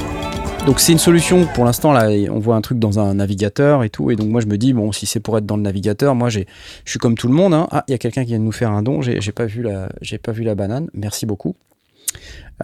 donc 0.66 0.80
c'est 0.80 0.92
une 0.92 0.98
solution. 0.98 1.46
Pour 1.46 1.64
l'instant 1.64 1.92
là 1.92 2.08
on 2.30 2.38
voit 2.38 2.54
un 2.54 2.60
truc 2.60 2.78
dans 2.78 2.98
un 2.98 3.14
navigateur 3.14 3.82
et 3.84 3.90
tout. 3.90 4.10
Et 4.10 4.16
donc 4.16 4.28
moi 4.28 4.40
je 4.40 4.46
me 4.46 4.58
dis 4.58 4.72
bon 4.72 4.92
si 4.92 5.06
c'est 5.06 5.20
pour 5.20 5.36
être 5.38 5.46
dans 5.46 5.56
le 5.56 5.62
navigateur 5.62 6.14
moi 6.14 6.28
j'ai 6.28 6.46
je 6.84 6.90
suis 6.90 6.98
comme 6.98 7.16
tout 7.16 7.28
le 7.28 7.34
monde 7.34 7.54
hein. 7.54 7.66
ah 7.70 7.84
il 7.88 7.92
y 7.92 7.94
a 7.94 7.98
quelqu'un 7.98 8.22
qui 8.22 8.28
vient 8.28 8.38
de 8.38 8.44
nous 8.44 8.52
faire 8.52 8.70
un 8.70 8.82
don. 8.82 9.00
J'ai 9.02 9.32
pas 9.32 9.46
vu 9.46 9.62
la 9.62 9.88
j'ai 10.02 10.18
pas 10.18 10.32
vu 10.32 10.42
la 10.42 10.54
banane. 10.54 10.88
Merci 10.92 11.26
beaucoup. 11.26 11.56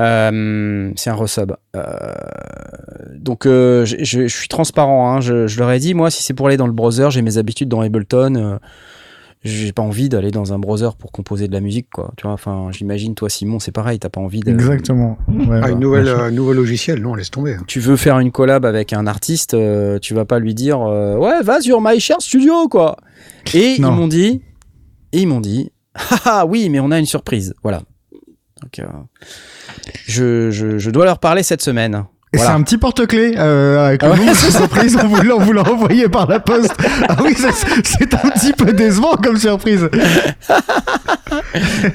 Euh, 0.00 0.92
c'est 0.96 1.10
un 1.10 1.14
resub. 1.14 1.52
Euh, 1.74 1.84
donc 3.14 3.46
euh, 3.46 3.84
je, 3.86 4.26
suis 4.26 4.48
transparent 4.48 5.10
hein. 5.10 5.20
je, 5.20 5.46
je, 5.46 5.58
leur 5.58 5.70
ai 5.70 5.78
dit 5.78 5.94
moi 5.94 6.10
si 6.10 6.22
c'est 6.22 6.34
pour 6.34 6.48
aller 6.48 6.56
dans 6.58 6.66
le 6.66 6.72
browser 6.72 7.08
j'ai 7.10 7.22
mes 7.22 7.38
habitudes 7.38 7.68
dans 7.68 7.80
Ableton 7.80 8.58
j'ai 9.46 9.72
pas 9.72 9.82
envie 9.82 10.08
d'aller 10.08 10.30
dans 10.30 10.52
un 10.52 10.58
browser 10.58 10.90
pour 10.98 11.12
composer 11.12 11.48
de 11.48 11.52
la 11.52 11.60
musique 11.60 11.88
quoi. 11.92 12.12
Tu 12.16 12.24
vois 12.24 12.32
enfin 12.32 12.68
j'imagine 12.72 13.14
toi 13.14 13.28
Simon 13.28 13.58
c'est 13.58 13.72
pareil 13.72 13.98
t'as 13.98 14.08
pas 14.08 14.20
envie 14.20 14.40
de 14.40 14.50
exactement. 14.50 15.18
Ah, 15.50 15.70
une 15.70 15.80
nouvelle 15.80 16.08
euh, 16.08 16.30
nouveau 16.30 16.52
logiciel 16.52 17.00
non 17.00 17.14
laisse 17.14 17.30
tomber 17.30 17.54
hein. 17.54 17.64
tu 17.66 17.80
veux 17.80 17.96
faire 17.96 18.18
une 18.18 18.32
collab 18.32 18.64
avec 18.64 18.92
un 18.92 19.06
artiste 19.06 19.54
euh, 19.54 19.98
tu 19.98 20.14
vas 20.14 20.24
pas 20.24 20.38
lui 20.38 20.54
dire 20.54 20.80
euh, 20.80 21.16
ouais 21.16 21.42
va 21.42 21.60
sur 21.60 21.80
My 21.80 22.00
Share 22.00 22.20
Studio 22.20 22.68
quoi. 22.68 22.96
Et 23.54 23.74
ils 23.74 23.82
m'ont 23.82 24.08
dit 24.08 24.42
et 25.12 25.20
ils 25.20 25.26
m'ont 25.26 25.40
dit 25.40 25.70
ah 26.24 26.44
oui 26.46 26.68
mais 26.68 26.80
on 26.80 26.90
a 26.90 26.98
une 26.98 27.06
surprise. 27.06 27.54
Voilà. 27.62 27.82
Donc 28.62 28.80
je, 30.06 30.50
je, 30.50 30.78
je 30.78 30.90
dois 30.90 31.04
leur 31.04 31.18
parler 31.18 31.42
cette 31.42 31.62
semaine 31.62 32.04
c'est 32.34 32.46
un 32.46 32.62
petit 32.62 32.76
porte-clés 32.76 33.34
euh, 33.36 33.86
avec 33.86 34.02
le 34.02 34.10
ah 34.12 34.16
nom 34.16 34.26
de 34.26 34.34
surprise. 34.34 34.98
On 35.02 35.06
vous, 35.06 35.44
vous 35.44 35.52
l'a 35.52 35.62
envoyé 35.62 36.08
par 36.08 36.26
la 36.26 36.40
poste. 36.40 36.74
Ah 37.08 37.16
oui, 37.22 37.34
c'est 37.36 38.14
un 38.14 38.30
petit 38.30 38.52
peu 38.52 38.72
décevant 38.72 39.16
comme 39.16 39.36
surprise. 39.36 39.88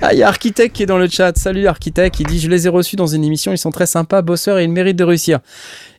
ah, 0.02 0.14
il 0.14 0.20
y 0.20 0.24
a 0.24 0.28
Architect 0.28 0.76
qui 0.76 0.84
est 0.84 0.88
dans 0.88 0.98
le 0.98 1.08
chat. 1.08 1.38
Salut 1.38 1.68
Architect. 1.68 2.20
Il 2.20 2.28
dit 2.28 2.40
Je 2.40 2.50
les 2.50 2.66
ai 2.66 2.70
reçus 2.70 2.96
dans 2.96 3.08
une 3.08 3.24
émission. 3.24 3.52
Ils 3.52 3.58
sont 3.58 3.72
très 3.72 3.86
sympas, 3.86 4.22
bosseurs 4.22 4.58
et 4.60 4.64
ils 4.64 4.72
méritent 4.72 4.98
de 4.98 5.04
réussir. 5.04 5.40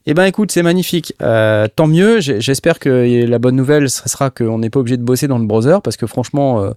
Eh 0.07 0.14
ben 0.14 0.24
écoute, 0.24 0.51
c'est 0.51 0.62
magnifique. 0.62 1.14
Euh, 1.22 1.68
tant 1.74 1.87
mieux. 1.87 2.20
J'espère 2.20 2.78
que 2.78 3.26
la 3.26 3.39
bonne 3.39 3.55
nouvelle 3.55 3.89
ce 3.89 4.09
sera 4.09 4.30
qu'on 4.30 4.59
n'est 4.59 4.70
pas 4.70 4.80
obligé 4.80 4.97
de 4.97 5.05
bosser 5.05 5.28
dans 5.28 5.39
le 5.39 5.47
browser 5.47 5.76
parce 5.85 5.97
que 5.97 6.07
franchement, 6.07 6.62
euh, 6.62 6.70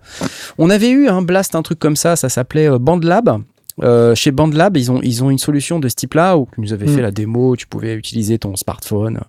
on 0.57 0.69
avait 0.69 0.89
eu 0.89 1.07
un 1.07 1.21
blast, 1.21 1.55
un 1.55 1.63
truc 1.63 1.79
comme 1.79 1.95
ça. 1.95 2.15
Ça 2.15 2.29
s'appelait 2.29 2.69
BandLab. 2.77 3.41
Euh, 3.83 4.15
chez 4.15 4.31
BandLab, 4.31 4.77
ils 4.77 4.91
ont, 4.91 5.01
ils 5.01 5.23
ont 5.23 5.29
une 5.29 5.37
solution 5.37 5.79
de 5.79 5.89
ce 5.89 5.95
type-là 5.95 6.37
où 6.37 6.47
tu 6.53 6.61
nous 6.61 6.73
avais 6.73 6.87
fait 6.87 6.99
mm. 6.99 7.03
la 7.03 7.11
démo, 7.11 7.55
tu 7.55 7.67
pouvais 7.67 7.93
utiliser 7.95 8.39
ton 8.39 8.55
smartphone. 8.55 9.21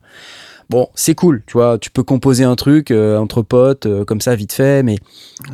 Bon, 0.68 0.88
c'est 0.94 1.14
cool, 1.14 1.42
tu 1.46 1.54
vois, 1.54 1.78
tu 1.78 1.90
peux 1.90 2.02
composer 2.02 2.44
un 2.44 2.56
truc 2.56 2.90
euh, 2.90 3.18
entre 3.18 3.42
potes 3.42 3.86
euh, 3.86 4.04
comme 4.04 4.20
ça 4.20 4.34
vite 4.34 4.52
fait, 4.52 4.82
mais 4.82 4.96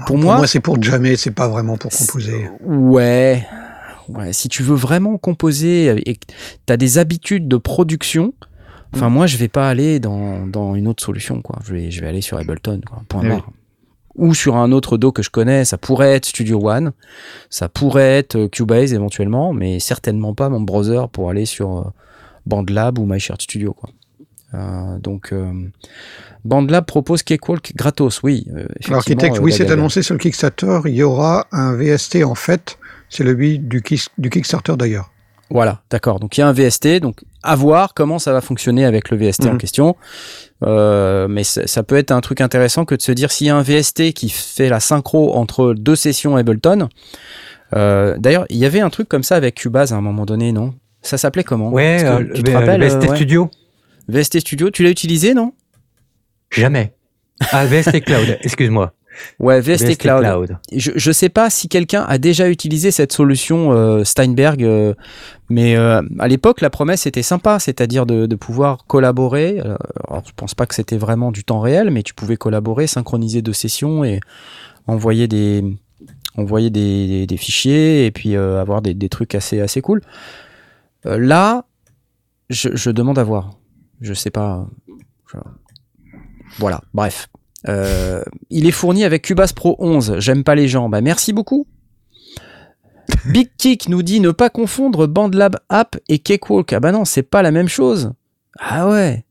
pour, 0.07 0.17
moi, 0.17 0.39
moi 0.39 0.47
c'est 0.47 0.61
pour 0.61 0.83
jamais, 0.83 1.17
c'est 1.17 1.33
pas 1.33 1.49
vraiment 1.49 1.77
pour 1.77 1.91
composer. 1.91 2.49
Ouais, 2.65 3.47
ouais. 4.09 4.33
Si 4.33 4.49
tu 4.49 4.63
veux 4.63 4.75
vraiment 4.75 5.19
composer 5.19 5.95
et 6.07 6.17
que 6.17 6.27
t'as 6.65 6.79
des 6.79 6.97
habitudes 6.97 7.47
de 7.47 7.59
production, 7.59 8.33
enfin 8.95 9.11
mm. 9.11 9.13
moi 9.13 9.27
je 9.27 9.37
vais 9.37 9.49
pas 9.49 9.69
aller 9.69 10.01
dans, 10.01 10.47
dans 10.47 10.75
une 10.75 10.89
autre 10.89 11.03
solution, 11.03 11.43
quoi. 11.43 11.59
Je 11.65 11.75
vais, 11.75 11.91
je 11.91 12.01
vais 12.01 12.09
aller 12.09 12.23
sur 12.23 12.39
Ableton, 12.39 12.81
quoi. 12.87 13.03
Point 13.09 13.29
barre 13.29 13.51
ou 14.17 14.35
sur 14.35 14.57
un 14.57 14.73
autre 14.73 14.99
dos 14.99 15.13
que 15.13 15.23
je 15.23 15.31
connais, 15.31 15.65
ça 15.65 15.79
pourrait 15.79 16.13
être 16.13 16.27
Studio 16.27 16.61
One, 16.69 16.93
ça 17.51 17.69
pourrait 17.69 18.19
être 18.19 18.37
euh, 18.37 18.49
Cubase 18.49 18.93
éventuellement, 18.93 19.53
mais 19.53 19.81
certainement 19.81 20.35
pas 20.35 20.49
mon 20.49 20.61
browser 20.61 21.03
pour 21.13 21.31
aller 21.31 21.47
sur 21.47 21.79
euh, 21.79 21.83
BandLab 22.47 22.99
ou 22.99 23.07
MyShared 23.07 23.41
Studio. 23.41 23.73
Quoi. 23.73 23.91
Euh, 24.55 24.99
donc, 24.99 25.33
BandLab 26.45 26.85
propose 26.85 27.23
Cakewalk 27.23 27.73
gratos, 27.75 28.23
oui. 28.23 28.47
L'architecte, 28.89 29.39
oui, 29.41 29.53
c'est 29.53 29.71
annoncé 29.71 30.03
sur 30.03 30.15
le 30.15 30.19
Kickstarter. 30.19 30.81
Il 30.87 30.95
y 30.95 31.03
aura 31.03 31.47
un 31.53 31.75
VST 31.75 32.25
en 32.25 32.35
fait. 32.35 32.79
C'est 33.09 33.25
le 33.25 33.35
but 33.35 33.67
du, 33.67 33.83
du 34.19 34.31
Kickstarter 34.31 34.75
d'ailleurs. 34.77 35.12
Voilà, 35.53 35.83
d'accord. 35.91 36.19
Donc 36.19 36.39
il 36.39 36.41
y 36.41 36.43
a 36.43 36.49
un 36.49 36.53
VST, 36.53 37.01
donc 37.01 37.21
à 37.43 37.55
voir 37.57 37.93
comment 37.93 38.19
ça 38.19 38.33
va 38.33 38.41
fonctionner 38.41 38.87
avec 38.87 39.11
le 39.11 39.19
VST 39.19 39.45
en 39.47 39.53
mhm. 39.53 39.59
question. 39.59 39.97
Euh, 40.63 41.29
mais 41.29 41.45
ça 41.45 41.83
peut 41.83 41.97
être 41.97 42.11
un 42.11 42.23
truc 42.23 42.41
intéressant 42.41 42.87
que 42.87 42.95
de 42.95 43.03
se 43.03 43.13
dire 43.13 43.31
s'il 43.31 43.49
y 43.49 43.51
a 43.51 43.57
un 43.57 43.63
VST 43.63 44.15
qui 44.15 44.31
fait 44.31 44.71
la 44.71 44.81
synchro 44.81 45.35
entre 45.35 45.75
deux 45.75 45.95
sessions 45.95 46.37
Ableton. 46.37 46.89
Euh, 47.77 48.17
D'ailleurs, 48.19 48.47
il 48.49 48.57
y 48.57 48.65
avait 48.65 48.81
un 48.81 48.89
truc 48.89 49.09
comme 49.11 49.23
ça 49.23 49.37
avec 49.37 49.57
Cubase 49.57 49.93
à 49.93 49.97
un 49.97 50.01
moment 50.01 50.25
donné, 50.25 50.53
non? 50.53 50.75
Ça 51.03 51.19
s'appelait 51.19 51.45
comment? 51.45 51.71
Ouais, 51.71 52.03
euh, 52.03 52.25
tu 52.35 52.43
te 52.43 52.51
rappelles 52.51 52.83
VST 52.83 53.11
euh, 53.11 53.15
Studio. 53.15 53.51
VST 54.09 54.41
Studio, 54.41 54.71
tu 54.71 54.83
l'as 54.83 54.91
utilisé, 54.91 55.35
non? 55.35 55.53
Jamais. 56.51 56.95
Ah, 57.51 57.67
VST 57.67 58.01
Cloud, 58.03 58.39
excuse-moi. 58.41 58.95
Ouais, 59.39 59.61
VST, 59.61 59.99
Cloud. 59.99 60.59
Je, 60.73 60.93
je 60.95 61.13
sais 61.13 61.29
pas 61.29 61.51
si 61.51 61.69
quelqu'un 61.69 62.03
a 62.03 62.19
déjà 62.19 62.49
utilisé 62.49 62.91
cette 62.91 63.13
solution 63.13 63.73
euh, 63.73 64.05
Steinberg, 64.05 64.63
euh, 64.63 64.95
mais 65.49 65.77
euh, 65.77 66.03
à 66.19 66.29
l'époque 66.29 66.61
la 66.61 66.71
promesse 66.71 67.07
était 67.07 67.23
sympa, 67.23 67.59
c'est-à-dire 67.59 68.07
de, 68.07 68.27
de, 68.27 68.37
pouvoir 68.37 68.87
collaborer. 68.87 69.61
Alors, 69.61 70.23
je 70.27 70.33
pense 70.35 70.55
pas 70.55 70.67
que 70.67 70.75
c'était 70.75 70.97
vraiment 70.97 71.33
du 71.33 71.45
temps 71.45 71.61
réel, 71.61 71.91
mais 71.91 72.03
tu 72.03 72.15
pouvais 72.15 72.37
collaborer, 72.37 72.87
synchroniser 72.87 73.43
deux 73.43 73.53
sessions 73.53 74.05
et 74.05 74.21
envoyer 74.87 75.29
des 75.29 75.65
envoyer 76.39 76.71
des, 76.71 77.27
des, 77.27 77.37
fichiers 77.37 78.07
et 78.07 78.11
puis 78.11 78.37
avoir 78.37 78.81
des, 78.81 78.95
des, 78.95 79.09
trucs 79.11 79.35
assez 79.35 79.61
assez 79.61 79.83
cool. 79.83 80.01
là, 81.05 81.67
je, 82.49 82.91
demande 82.91 83.19
à 83.19 83.25
voir. 83.25 83.59
Je 84.01 84.15
sais 84.15 84.31
pas. 84.31 84.67
Voilà, 86.59 86.81
bref. 86.95 87.29
Il 87.67 88.67
est 88.67 88.73
fourni 88.73 89.05
avec 89.05 89.23
Cubase 89.23 89.53
Pro 89.53 89.77
11. 89.79 90.17
J'aime 90.19 90.45
pas 90.45 90.55
les 90.55 90.69
gens. 90.69 90.89
Bah 90.89 91.01
merci 91.01 91.33
beaucoup. 91.33 91.67
Big 93.27 93.51
Kick 93.57 93.89
nous 93.89 94.03
dit 94.03 94.21
ne 94.21 94.31
pas 94.31 94.51
confondre 94.51 95.07
BandLab 95.07 95.57
App 95.69 95.97
et 96.09 96.19
Cakewalk. 96.19 96.73
Ah 96.73 96.81
bah 96.81 96.93
non, 96.93 97.05
c'est 97.05 97.23
pas 97.23 97.43
la 97.43 97.51
même 97.51 97.69
chose. 97.69 98.13
Ah 98.59 98.89
ouais. 98.89 99.25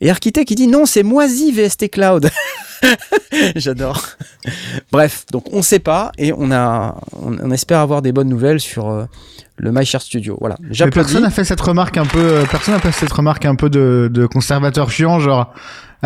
Et 0.00 0.10
Architect 0.10 0.48
qui 0.48 0.54
dit 0.54 0.66
non, 0.66 0.86
c'est 0.86 1.02
Moisi 1.02 1.52
VST 1.52 1.90
Cloud. 1.90 2.30
J'adore. 3.56 4.02
Bref, 4.90 5.26
donc 5.30 5.52
on 5.52 5.62
sait 5.62 5.78
pas 5.78 6.12
et 6.18 6.32
on 6.32 6.50
a, 6.50 6.96
on, 7.12 7.50
espère 7.50 7.80
avoir 7.80 8.02
des 8.02 8.12
bonnes 8.12 8.28
nouvelles 8.28 8.60
sur 8.60 8.88
euh, 8.88 9.04
le 9.56 9.72
MyShare 9.72 10.00
Studio. 10.00 10.36
Voilà. 10.40 10.56
personne 10.90 11.22
n'a 11.22 11.30
fait 11.30 11.44
cette 11.44 11.60
remarque 11.60 11.98
un 11.98 12.06
peu, 12.06 12.18
euh, 12.18 12.44
personne 12.50 12.74
n'a 12.74 12.80
fait 12.80 12.92
cette 12.92 13.12
remarque 13.12 13.44
un 13.44 13.54
peu 13.54 13.68
de, 13.68 14.26
conservateur 14.32 14.90
chiant, 14.90 15.20
genre, 15.20 15.52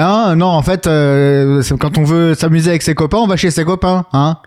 hein, 0.03 0.37
non, 0.37 0.47
en 0.47 0.63
fait, 0.63 0.87
euh, 0.87 1.63
quand 1.79 1.99
on 1.99 2.05
veut 2.05 2.35
s'amuser 2.35 2.71
avec 2.71 2.83
ses 2.83 2.95
copains, 2.95 3.19
on 3.19 3.27
va 3.27 3.37
chez 3.37 3.51
ses 3.51 3.65
copains, 3.65 4.05
hein. 4.13 4.39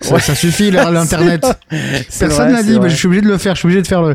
Ça, 0.00 0.18
ça 0.20 0.34
suffit 0.34 0.70
l'internet. 0.70 1.44
Personne 2.20 2.52
n'a 2.52 2.62
dit, 2.62 2.78
mais 2.78 2.88
je 2.88 2.96
suis 2.96 3.06
obligé 3.06 3.22
de 3.22 3.28
le 3.28 3.38
faire, 3.38 3.54
je 3.54 3.60
suis 3.60 3.66
obligé 3.66 3.82
de 3.82 3.86
faire 3.86 4.02
le. 4.02 4.14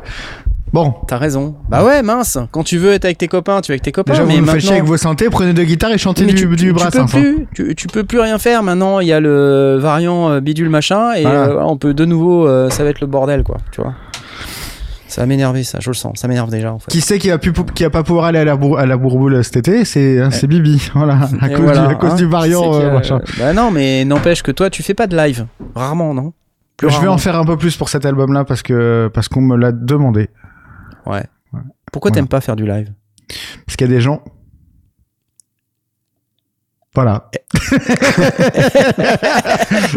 Bon. 0.74 0.92
T'as 1.08 1.20
raison. 1.20 1.56
Bah 1.70 1.84
ouais, 1.84 2.02
mince. 2.02 2.40
Quand 2.52 2.64
tu 2.64 2.80
veux 2.80 2.94
être 2.94 3.06
avec 3.06 3.20
tes 3.20 3.28
copains, 3.28 3.62
tu 3.62 3.72
es 3.72 3.74
avec 3.74 3.84
tes 3.84 3.92
copains. 3.92 4.14
Déjà, 4.14 4.26
mais 4.26 4.38
vous 4.38 4.42
me 4.42 4.48
faites 4.48 4.62
chier 4.62 4.72
avec 4.72 4.86
vos 4.86 4.98
santé, 4.98 5.30
prenez 5.30 5.54
deux 5.54 5.66
guitares 5.66 5.92
et 5.92 6.00
chantez 6.00 6.26
du, 6.26 6.34
tu, 6.34 6.48
du 6.48 6.74
Peux 6.74 7.06
plus, 7.06 7.48
tu, 7.76 7.88
peux 7.88 8.04
plus 8.04 8.20
rien 8.20 8.40
faire. 8.40 8.64
Maintenant, 8.64 9.00
il 9.00 9.08
y 9.08 9.14
a 9.14 9.20
le 9.20 9.78
variant 9.80 10.32
euh, 10.32 10.40
bidule 10.40 10.70
machin 10.70 11.14
et 11.14 11.28
euh, 11.28 11.62
on 11.64 11.78
peut 11.78 11.94
de 11.94 12.06
nouveau, 12.06 12.48
euh, 12.48 12.72
ça 12.72 12.84
va 12.84 12.90
être 12.90 13.02
le 13.02 13.08
bordel, 13.08 13.44
quoi. 13.44 13.58
Tu 13.72 13.82
vois. 13.82 13.94
Ça 15.14 15.22
va 15.22 15.28
m'énerver, 15.28 15.64
ça, 15.64 15.78
je 15.80 15.92
le 15.92 15.94
sens. 15.94 16.18
Ça 16.18 16.28
m'énerve 16.28 16.50
déjà, 16.50 16.74
en 16.74 16.80
fait. 16.80 16.90
Qui 16.90 17.00
sait 17.00 17.20
qui 17.20 17.30
a, 17.30 17.38
pu, 17.38 17.54
qui 17.76 17.86
a 17.86 17.92
pas 17.92 18.02
pouvoir 18.02 18.26
aller 18.26 18.40
à 18.40 18.46
la, 18.46 18.54
à 18.80 18.86
la 18.88 18.98
bourboule 18.98 19.44
cet 19.44 19.58
été 19.58 19.86
C'est 19.86 20.20
hein, 20.20 20.30
Bibi, 20.48 20.90
voilà, 20.96 21.30
à 21.40 21.50
cause, 21.50 21.72
du, 21.72 21.78
à 21.78 21.94
cause 21.94 22.16
du 22.16 22.24
hein, 22.24 22.30
variant. 22.30 22.92
machin. 22.92 23.22
Bah 23.38 23.54
non, 23.54 23.70
mais 23.70 24.06
n'empêche 24.06 24.42
que 24.42 24.50
toi, 24.50 24.72
tu 24.72 24.82
fais 24.82 24.96
pas 24.96 25.06
de 25.06 25.16
live. 25.16 25.46
Rarement, 25.76 26.16
non? 26.16 26.34
Je 26.82 27.00
vais 27.00 27.08
en 27.08 27.20
faire 27.20 27.36
un 27.36 27.46
peu 27.46 27.58
plus 27.58 27.78
pour 27.78 27.90
cet 27.90 28.08
album-là 28.08 28.44
parce 28.44 28.64
que 28.64 29.08
parce 29.14 29.28
qu'on 29.28 29.42
me 29.42 29.56
l'a 29.56 29.72
demandé. 29.72 30.32
Ouais. 31.06 31.24
Pourquoi 31.92 32.10
t'aimes 32.10 32.28
pas 32.28 32.42
faire 32.42 32.56
du 32.56 32.66
live? 32.66 32.92
Parce 33.68 33.76
qu'il 33.78 33.88
y 33.88 33.92
a 33.92 33.94
des 33.94 34.02
gens. 34.02 34.24
Voilà. 36.96 37.30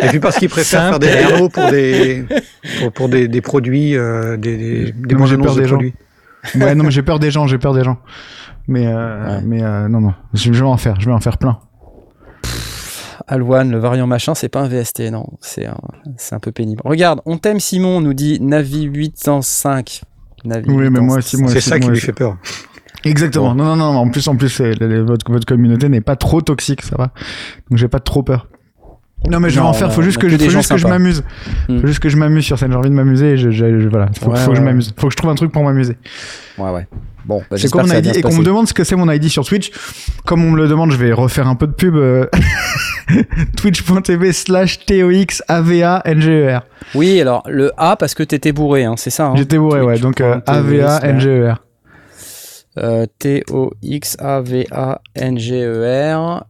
Et 0.03 0.09
puis 0.09 0.20
parce 0.20 0.36
qu'ils 0.36 0.49
préfèrent 0.49 0.88
faire 0.88 0.99
des 0.99 1.09
héros 1.09 1.49
pour 1.51 1.68
des 1.70 2.24
pour, 2.94 3.09
des, 3.09 3.28
des, 3.28 3.40
produits 3.42 3.97
euh, 3.97 4.36
des 4.36 4.57
des, 4.57 4.92
des 4.92 5.14
non, 5.14 5.26
j'ai 5.26 5.36
peur 5.36 5.55
des 5.55 5.66
gens. 5.66 5.78
ouais, 5.78 6.74
non 6.74 6.84
mais 6.84 6.90
j'ai 6.90 7.03
peur 7.03 7.18
des 7.18 7.30
gens, 7.30 7.47
j'ai 7.47 7.59
peur 7.59 7.74
des 7.74 7.84
gens. 7.84 7.99
Mais 8.66 8.86
euh, 8.86 9.40
mais 9.44 9.62
euh, 9.62 9.88
non 9.88 10.01
non, 10.01 10.14
je 10.32 10.51
vais 10.51 10.61
en 10.62 10.78
faire, 10.78 10.99
je 11.01 11.07
vais 11.07 11.12
en 11.12 11.20
faire 11.20 11.36
plein. 11.38 11.59
Alwan, 13.28 13.70
le 13.70 13.78
variant 13.78 14.07
machin, 14.07 14.34
c'est 14.34 14.49
pas 14.49 14.61
un 14.61 14.68
VST, 14.68 15.11
non, 15.11 15.26
c'est 15.40 15.66
un, 15.66 15.76
un 16.30 16.38
peu 16.38 16.53
pénible. 16.53 16.80
Regarde, 16.84 17.20
on 17.26 17.38
t'aime 17.38 17.61
Simon, 17.61 18.01
nous 18.01 18.14
dit 18.14 18.40
Navi 18.40 18.84
805 18.84 20.03
oui, 20.66 20.90
mais 20.90 21.01
moi 21.01 21.18
aussi, 21.18 21.36
moi 21.36 21.51
C'est 21.51 21.61
ça 21.61 21.78
qui 21.78 21.88
lui 21.88 22.01
fait 22.01 22.12
peur. 22.12 22.36
Exactement. 23.05 23.55
Non, 23.55 23.76
non, 23.76 23.92
non. 23.92 23.99
En 23.99 24.09
plus, 24.09 24.26
en 24.28 24.36
plus, 24.36 24.61
votre, 24.61 25.30
votre 25.30 25.47
communauté 25.47 25.88
n'est 25.88 26.01
pas 26.01 26.16
trop 26.16 26.40
toxique, 26.40 26.82
ça 26.82 26.97
va. 26.97 27.11
Donc, 27.70 27.78
j'ai 27.78 27.88
pas 27.88 28.01
trop 28.01 28.22
peur. 28.22 28.49
Non, 29.28 29.40
mais 29.40 29.51
je 29.51 29.57
vais 29.57 29.66
en 29.66 29.72
faire. 29.72 29.92
Faut 29.92 30.03
juste 30.03 30.18
que, 30.18 30.28
je, 30.28 30.36
faut 30.36 30.51
juste 30.51 30.70
que 30.70 30.76
je 30.76 30.86
m'amuse. 30.86 31.24
Hmm. 31.68 31.80
Faut 31.80 31.86
juste 31.86 32.01
que 32.01 32.09
je 32.09 32.16
m'amuse 32.16 32.44
sur 32.44 32.59
scène. 32.59 32.70
J'ai 32.70 32.78
envie 32.78 32.90
de 32.90 32.94
m'amuser. 32.94 33.32
Et 33.32 33.36
je, 33.36 33.88
voilà. 33.88 34.09
Faut, 34.20 34.34
faut 34.34 34.51
que 34.51 34.57
je 34.57 34.62
m'amuse. 34.62 34.94
Faut 34.97 35.09
que 35.09 35.12
je 35.12 35.16
trouve 35.16 35.30
un 35.30 35.34
truc 35.34 35.53
pour 35.53 35.64
m'amuser. 35.64 35.97
Ouais, 36.59 36.70
ouais. 36.70 36.86
Bon, 37.24 37.42
bah, 37.51 37.57
c'est 37.57 37.68
quoi 37.70 37.82
mon 37.82 37.92
ID 37.92 38.16
Et 38.16 38.22
qu'on 38.22 38.36
me 38.36 38.44
demande 38.44 38.68
ce 38.68 38.74
que 38.74 38.84
c'est 38.84 38.94
mon 38.94 39.11
ID 39.11 39.28
sur 39.28 39.44
Twitch. 39.44 39.72
Comme 40.24 40.44
on 40.44 40.53
me 40.53 40.57
le 40.57 40.68
demande, 40.68 40.92
je 40.92 40.97
vais 40.97 41.12
refaire 41.12 41.49
un 41.49 41.57
peu 41.57 41.66
de 41.66 41.72
pub. 41.72 41.97
Euh, 41.97 42.26
Twitch.tv 43.57 44.32
slash 44.32 44.86
TOX 44.86 45.42
AVA 45.49 46.03
NGER. 46.07 46.61
Oui, 46.94 47.20
alors 47.20 47.42
le 47.49 47.72
A 47.76 47.97
parce 47.97 48.14
que 48.14 48.22
t'étais 48.22 48.53
bourré, 48.53 48.84
hein, 48.84 48.94
c'est 48.97 49.11
ça 49.11 49.26
hein 49.26 49.34
J'étais 49.36 49.59
bourré, 49.59 49.80
ouais. 49.80 49.99
Donc 49.99 50.20
euh, 50.20 50.38
AVA 50.47 51.01
NGER. 51.01 51.55
Euh, 52.79 53.07
T-O-X-A-V-A-N-G-E-R, 53.18 53.64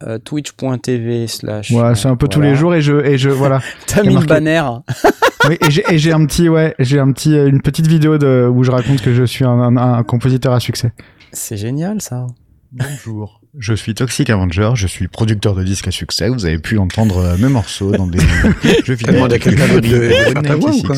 euh, 0.02 0.18
twitch.tv 0.18 1.28
slash. 1.28 1.70
Ouais, 1.70 1.94
c'est 1.94 2.08
un 2.08 2.16
peu 2.16 2.26
tous 2.26 2.40
les 2.40 2.56
jours 2.56 2.74
et 2.74 2.82
je, 2.82 2.94
et 3.04 3.16
je, 3.16 3.30
voilà. 3.30 3.60
T'as 3.86 4.02
mis 4.02 4.16
le 4.16 4.26
banner. 4.26 4.62
oui, 5.48 5.56
et 5.88 5.98
j'ai 5.98 6.12
un 6.12 6.26
petit, 6.26 6.48
ouais, 6.48 6.74
j'ai 6.78 6.98
un 6.98 7.12
petit, 7.12 7.36
une 7.36 7.62
petite 7.62 7.86
vidéo 7.86 8.18
de, 8.18 8.50
où 8.52 8.64
je 8.64 8.72
raconte 8.72 9.02
que 9.02 9.14
je 9.14 9.22
suis 9.24 9.44
un, 9.44 9.76
un 9.76 10.02
compositeur 10.02 10.52
à 10.52 10.60
succès. 10.60 10.92
C'est 11.32 11.56
génial, 11.56 12.00
ça. 12.00 12.26
Bonjour. 12.72 13.40
Je 13.58 13.72
suis 13.72 13.94
Toxic 13.94 14.28
Avenger, 14.28 14.72
je 14.74 14.86
suis 14.86 15.08
producteur 15.08 15.54
de 15.54 15.64
disques 15.64 15.88
à 15.88 15.90
succès. 15.90 16.28
Vous 16.28 16.44
avez 16.44 16.58
pu 16.58 16.76
entendre 16.76 17.18
euh, 17.18 17.36
mes 17.38 17.48
morceaux 17.48 17.90
dans 17.90 18.06
des 18.06 18.18
jeux 18.84 18.94
vidéo. 18.94 19.24
à 19.24 19.38
quelqu'un 19.38 19.68
de, 19.74 19.80
de, 19.80 20.92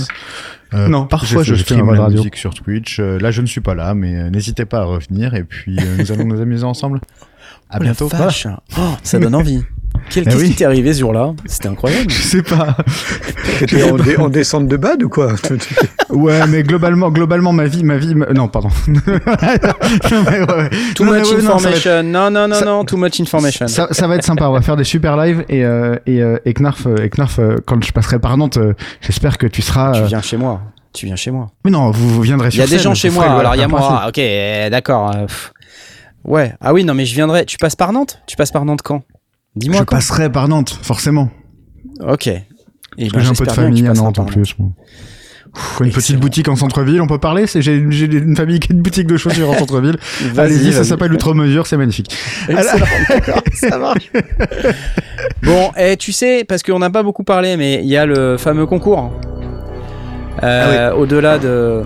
euh, 0.75 0.89
non, 0.89 1.07
parfois 1.07 1.43
je, 1.43 1.55
je 1.55 1.62
stream 1.62 1.91
la 1.93 2.09
musique 2.09 2.37
sur 2.37 2.55
Twitch. 2.55 3.01
Euh, 3.01 3.19
là, 3.19 3.31
je 3.31 3.41
ne 3.41 3.47
suis 3.47 3.61
pas 3.61 3.75
là, 3.75 3.95
mais 3.95 4.31
n'hésitez 4.31 4.64
pas 4.64 4.81
à 4.81 4.85
revenir 4.85 5.35
et 5.35 5.45
puis 5.45 5.79
nous 5.99 6.12
allons 6.12 6.27
nous 6.27 6.41
amuser 6.41 6.64
ensemble. 6.64 7.01
À 7.71 7.77
oh 7.79 7.83
bientôt. 7.83 8.09
Oh, 8.12 8.81
ça 9.03 9.19
donne 9.19 9.35
envie. 9.35 9.62
Qu'est-ce 10.11 10.44
eh 10.44 10.49
qui 10.49 10.55
t'est 10.55 10.64
arrivé 10.64 10.92
ce 10.92 11.01
jour-là 11.01 11.32
C'était 11.46 11.68
incroyable. 11.68 12.11
Je 12.11 12.22
sais 12.22 12.42
pas. 12.42 12.76
T'étais 13.59 13.82
en, 13.90 14.24
en, 14.24 14.28
descente 14.28 14.68
de 14.68 14.76
bad 14.76 15.03
ou 15.03 15.09
quoi 15.09 15.34
Ouais, 16.11 16.46
mais 16.46 16.62
globalement, 16.62 17.11
globalement, 17.11 17.53
ma 17.53 17.66
vie, 17.66 17.84
ma 17.84 17.96
vie, 17.96 18.14
non, 18.34 18.49
pardon. 18.49 18.70
Too 20.94 21.05
much 21.05 21.32
information. 21.32 22.03
Non, 22.03 22.30
non, 22.30 22.49
non, 22.49 22.64
non, 22.64 22.84
too 22.84 22.96
much 22.96 23.20
information. 23.20 23.68
Ça, 23.68 23.88
ça, 23.90 24.07
va 24.07 24.16
être 24.16 24.24
sympa. 24.24 24.49
On 24.49 24.53
va 24.53 24.62
faire 24.62 24.76
des 24.76 24.84
super 24.84 25.16
lives 25.16 25.44
et 25.49 25.64
euh, 25.64 25.96
et, 26.07 26.22
euh, 26.22 26.38
et 26.44 26.55
Knarf, 26.55 26.86
euh, 26.86 27.05
et 27.05 27.11
Knarf, 27.11 27.40
quand 27.66 27.82
je 27.82 27.92
passerai 27.92 28.18
par 28.18 28.36
Nantes, 28.36 28.59
j'espère 29.01 29.38
que 29.38 29.46
tu 29.46 29.62
seras. 29.62 29.92
Tu 29.92 30.05
viens 30.05 30.22
chez 30.22 30.36
moi. 30.36 30.62
Tu 30.92 31.07
viens 31.07 31.16
chez 31.16 31.30
moi. 31.30 31.51
Mais 31.64 31.70
non, 31.70 31.90
vous, 31.90 32.22
viendrez 32.22 32.51
sur 32.51 32.59
Il 32.62 32.66
y 32.66 32.68
a 32.68 32.76
des 32.76 32.82
gens 32.82 32.94
chez 32.94 33.11
moi. 33.11 33.26
Alors 33.26 33.55
il 33.55 33.61
y 33.61 33.64
a 33.64 33.68
moi. 33.68 34.05
Ok, 34.09 34.20
d'accord. 34.70 35.14
Ouais. 36.24 36.53
Ah 36.61 36.72
oui, 36.72 36.84
non, 36.84 36.94
mais 36.94 37.07
je 37.07 37.14
viendrai. 37.14 37.44
Tu 37.44 37.57
passes 37.59 37.76
par 37.76 37.92
Nantes? 37.92 38.20
Tu 38.26 38.36
passes 38.36 38.51
par 38.51 38.64
Nantes 38.64 38.82
quand? 38.82 39.03
Dis-moi. 39.59 39.81
Je 39.81 39.85
passerai 39.85 40.31
par 40.31 40.49
Nantes, 40.49 40.79
forcément. 40.83 41.31
Ok. 42.01 42.29
Et 42.29 42.43
Parce 42.97 43.13
que 43.13 43.21
j'ai 43.21 43.29
un 43.29 43.33
peu 43.35 43.47
de 43.47 43.53
famille 43.53 43.87
à 43.87 43.93
Nantes 43.93 44.19
en 44.19 44.25
plus. 44.25 44.55
une 45.81 45.91
petite 45.91 46.19
boutique 46.19 46.49
en 46.49 46.57
centre-ville, 46.57 47.01
on 47.01 47.07
peut 47.07 47.19
parler 47.19 47.47
J'ai 47.53 47.75
une 47.75 48.37
famille 48.37 48.61
qui 48.61 48.73
a 48.73 48.75
une 48.75 48.83
boutique 48.83 49.09
de 49.09 49.17
chaussures 49.17 49.51
en 49.51 49.55
centre-ville. 49.59 49.97
Allez-y, 50.37 50.73
ça 50.73 50.85
s'appelle 50.85 51.13
Outre-Mesure, 51.13 51.67
c'est 51.67 51.77
magnifique. 51.77 52.15
ça 53.55 53.79
marche. 53.79 54.13
bon, 55.43 55.73
et 55.77 55.97
tu 55.97 56.13
sais, 56.13 56.45
parce 56.45 56.63
qu'on 56.63 56.79
n'a 56.79 56.91
pas 56.91 57.03
beaucoup 57.03 57.25
parlé, 57.25 57.57
mais 57.57 57.81
il 57.83 57.89
y 57.89 57.97
a 57.97 58.07
le 58.07 58.37
fameux 58.37 58.67
concours. 58.67 59.13
Euh, 60.45 60.91
ah 60.93 60.97
Au-delà 60.97 61.39
de, 61.39 61.83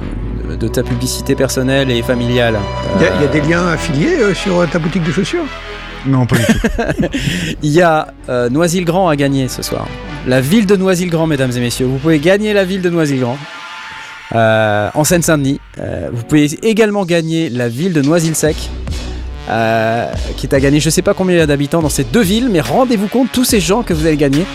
de, 0.61 0.69
ta 0.69 0.83
publicité 0.83 1.35
personnelle 1.35 1.91
et 1.91 2.03
familiale. 2.03 2.59
Il 2.97 3.03
y, 3.03 3.25
a 3.25 3.29
des 3.29 3.41
liens 3.41 3.69
affiliés 3.69 4.19
euh, 4.21 4.35
sur 4.35 4.69
ta 4.69 4.79
boutique 4.79 5.05
de 5.05 5.13
chaussures? 5.13 5.47
Non, 6.07 6.27
pas 6.27 6.37
du 6.37 6.45
tout. 6.45 6.53
Il 7.63 7.71
y 7.71 7.83
a 7.83 8.09
euh, 8.29 8.49
Noisy-le-Grand 8.49 9.09
à 9.09 9.17
gagner 9.17 9.49
ce 9.49 9.63
soir. 9.63 9.87
La 10.27 10.41
ville 10.41 10.67
de 10.67 10.77
Noisy-le-Grand, 10.77 11.27
mesdames 11.27 11.53
et 11.57 11.61
messieurs. 11.61 11.87
Vous 11.87 11.99
pouvez 11.99 12.19
gagner 12.19 12.53
la 12.53 12.65
ville 12.65 12.83
de 12.83 12.91
Noisy-le-Grand. 12.91 13.39
Euh, 14.35 14.91
en 14.95 15.05
Seine-Saint-Denis. 15.05 15.61
Euh, 15.79 16.09
vous 16.13 16.25
pouvez 16.25 16.47
également 16.63 17.05
gagner 17.05 17.51
la 17.51 17.69
ville 17.69 17.93
de 17.93 18.03
Noisy-le-Sec. 18.03 18.57
qui 20.37 20.47
est 20.47 20.55
à 20.55 20.61
gagner, 20.61 20.81
je 20.81 20.91
sais 20.91 21.03
pas 21.03 21.15
combien 21.15 21.37
il 21.37 21.39
y 21.39 21.43
a 21.43 21.47
d'habitants 21.47 21.83
dans 21.83 21.91
ces 21.91 22.05
deux 22.05 22.23
villes, 22.23 22.49
mais 22.51 22.61
rendez-vous 22.61 23.09
compte, 23.09 23.31
tous 23.33 23.45
ces 23.45 23.61
gens 23.61 23.83
que 23.83 23.93
vous 23.93 24.07
allez 24.07 24.17
gagner. 24.17 24.47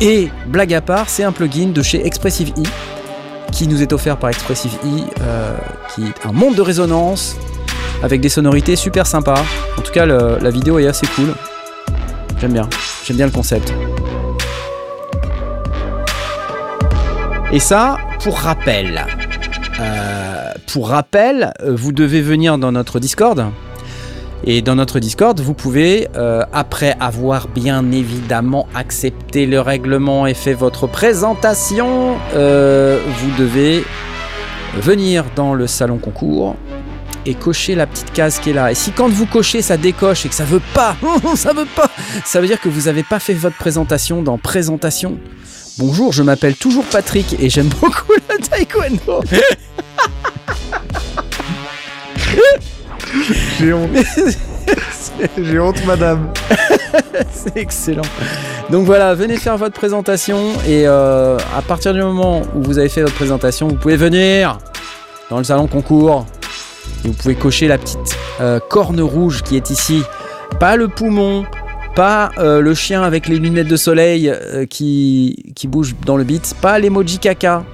Et 0.00 0.28
blague 0.46 0.72
à 0.74 0.80
part, 0.80 1.08
c'est 1.08 1.24
un 1.24 1.32
plugin 1.32 1.68
de 1.68 1.82
chez 1.82 2.06
Expressive 2.06 2.52
E 2.56 2.62
qui 3.52 3.66
nous 3.66 3.82
est 3.82 3.92
offert 3.92 4.18
par 4.18 4.30
Expressive 4.30 4.72
E, 4.84 5.02
qui 5.94 6.02
est 6.04 6.26
un 6.26 6.32
monde 6.32 6.54
de 6.54 6.62
résonance 6.62 7.36
avec 8.02 8.20
des 8.20 8.28
sonorités 8.28 8.76
super 8.76 9.06
sympas. 9.06 9.42
En 9.76 9.82
tout 9.82 9.92
cas, 9.92 10.06
la 10.06 10.50
vidéo 10.50 10.78
est 10.78 10.86
assez 10.86 11.06
cool. 11.08 11.34
J'aime 12.40 12.52
bien, 12.52 12.68
j'aime 13.04 13.16
bien 13.16 13.26
le 13.26 13.32
concept. 13.32 13.72
Et 17.50 17.60
ça, 17.60 17.96
pour 18.22 18.38
rappel. 18.38 19.04
Euh, 19.80 20.52
pour 20.72 20.90
rappel, 20.90 21.54
vous 21.66 21.92
devez 21.92 22.20
venir 22.20 22.58
dans 22.58 22.72
notre 22.72 23.00
Discord. 23.00 23.46
Et 24.44 24.62
dans 24.62 24.76
notre 24.76 25.00
Discord, 25.00 25.40
vous 25.40 25.54
pouvez, 25.54 26.08
euh, 26.16 26.44
après 26.52 26.94
avoir 27.00 27.48
bien 27.48 27.90
évidemment 27.90 28.68
accepté 28.74 29.46
le 29.46 29.60
règlement 29.60 30.26
et 30.26 30.34
fait 30.34 30.54
votre 30.54 30.86
présentation, 30.86 32.16
euh, 32.34 33.00
vous 33.04 33.42
devez 33.42 33.84
venir 34.80 35.24
dans 35.34 35.54
le 35.54 35.66
salon 35.66 35.98
concours 35.98 36.54
et 37.28 37.34
cocher 37.34 37.74
la 37.74 37.86
petite 37.86 38.12
case 38.12 38.38
qui 38.38 38.50
est 38.50 38.54
là. 38.54 38.72
Et 38.72 38.74
si 38.74 38.90
quand 38.92 39.08
vous 39.08 39.26
cochez 39.26 39.60
ça 39.60 39.76
décoche 39.76 40.24
et 40.24 40.28
que 40.28 40.34
ça 40.34 40.44
veut 40.44 40.62
pas, 40.72 40.96
ça 41.36 41.52
veut 41.52 41.66
pas, 41.66 41.90
ça 42.24 42.40
veut 42.40 42.46
dire 42.46 42.60
que 42.60 42.68
vous 42.68 42.82
n'avez 42.82 43.02
pas 43.02 43.18
fait 43.18 43.34
votre 43.34 43.56
présentation 43.56 44.22
dans 44.22 44.38
présentation. 44.38 45.18
Bonjour, 45.78 46.12
je 46.12 46.22
m'appelle 46.22 46.56
toujours 46.56 46.84
Patrick 46.84 47.36
et 47.38 47.50
j'aime 47.50 47.68
beaucoup 47.80 48.12
le 48.12 48.38
taekwondo. 48.38 49.22
J'ai 53.58 53.72
honte. 53.72 53.90
J'ai 55.38 55.58
honte, 55.58 55.84
madame. 55.86 56.32
c'est 57.32 57.56
excellent. 57.56 58.02
Donc 58.70 58.86
voilà, 58.86 59.14
venez 59.14 59.36
faire 59.36 59.56
votre 59.56 59.74
présentation 59.74 60.52
et 60.66 60.86
euh, 60.86 61.36
à 61.56 61.62
partir 61.62 61.92
du 61.94 62.00
moment 62.00 62.42
où 62.54 62.62
vous 62.62 62.78
avez 62.78 62.88
fait 62.88 63.02
votre 63.02 63.14
présentation, 63.14 63.68
vous 63.68 63.76
pouvez 63.76 63.96
venir 63.96 64.58
dans 65.30 65.38
le 65.38 65.44
salon 65.44 65.66
concours 65.66 66.26
et 67.04 67.08
vous 67.08 67.14
pouvez 67.14 67.34
cocher 67.34 67.68
la 67.68 67.78
petite 67.78 68.16
euh, 68.40 68.60
corne 68.60 69.00
rouge 69.00 69.42
qui 69.42 69.56
est 69.56 69.70
ici. 69.70 70.02
Pas 70.60 70.76
le 70.76 70.88
poumon, 70.88 71.44
pas 71.94 72.30
euh, 72.38 72.60
le 72.60 72.74
chien 72.74 73.02
avec 73.02 73.28
les 73.28 73.38
lunettes 73.38 73.68
de 73.68 73.76
soleil 73.76 74.32
qui, 74.70 75.52
qui 75.54 75.68
bouge 75.68 75.94
dans 76.04 76.16
le 76.16 76.24
beat, 76.24 76.54
pas 76.60 76.78
l'emoji 76.78 77.18
caca, 77.18 77.64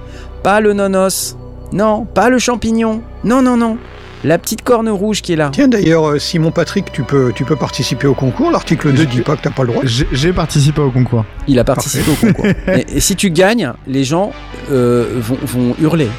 pas 0.43 0.59
le 0.59 0.73
nonos, 0.73 1.37
non, 1.71 2.05
pas 2.05 2.29
le 2.29 2.39
champignon, 2.39 3.01
non, 3.23 3.41
non, 3.41 3.57
non 3.57 3.77
la 4.25 4.39
petite 4.39 4.63
corne 4.63 4.89
rouge 4.89 5.21
qui 5.21 5.33
est 5.33 5.35
là. 5.35 5.49
Tiens 5.53 5.67
d'ailleurs, 5.67 6.09
euh, 6.09 6.19
Simon 6.19 6.51
Patrick, 6.51 6.91
tu 6.91 7.03
peux, 7.03 7.31
tu 7.35 7.45
peux 7.45 7.55
participer 7.55 8.07
au 8.07 8.15
concours. 8.15 8.51
L'article 8.51 8.91
2 8.91 9.05
dit 9.05 9.21
pas 9.21 9.35
que 9.35 9.43
t'as 9.43 9.51
pas 9.51 9.63
le 9.63 9.69
droit. 9.69 9.83
J'ai 9.85 10.33
participé 10.33 10.81
au 10.81 10.91
concours. 10.91 11.25
Il 11.47 11.59
a 11.59 11.63
participé 11.63 12.11
au 12.11 12.15
concours. 12.15 12.45
et, 12.67 12.99
si 12.99 13.15
tu 13.15 13.29
gagnes, 13.29 13.71
les 13.87 14.03
gens 14.03 14.31
euh, 14.71 15.19
vont, 15.19 15.75
hurler. 15.79 16.09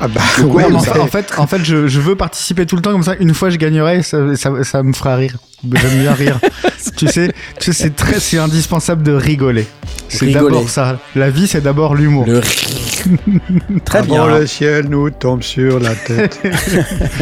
Ah 0.00 0.08
bah 0.08 0.20
en, 0.42 1.06
fait, 1.06 1.32
en 1.38 1.46
fait, 1.46 1.64
je, 1.64 1.76
veux 2.00 2.16
participer 2.16 2.66
tout 2.66 2.76
le 2.76 2.82
temps 2.82 2.92
comme 2.92 3.02
ça. 3.02 3.14
Une 3.20 3.34
fois, 3.34 3.50
je 3.50 3.56
gagnerai, 3.56 4.02
ça, 4.02 4.18
me 4.82 4.92
fera 4.92 5.16
rire. 5.16 5.36
J'aime 5.62 6.00
bien 6.00 6.12
rire. 6.12 6.40
tu 6.96 7.06
sais, 7.06 7.32
tu 7.60 7.72
sais, 7.72 7.84
c'est 7.84 7.94
très, 7.94 8.18
c'est 8.18 8.38
indispensable 8.38 9.02
de 9.02 9.12
rigoler. 9.12 9.66
C'est 10.08 10.26
d'abord 10.26 10.68
ça. 10.68 10.98
La 11.14 11.30
vie, 11.30 11.46
c'est 11.46 11.60
d'abord 11.60 11.94
l'humour. 11.94 12.26
Le 12.26 12.40
Très 13.84 14.02
bien. 14.02 14.26
le 14.26 14.46
ciel 14.46 14.86
nous 14.88 15.10
tombe 15.10 15.42
sur 15.42 15.78
la 15.78 15.94
tête. 15.94 16.40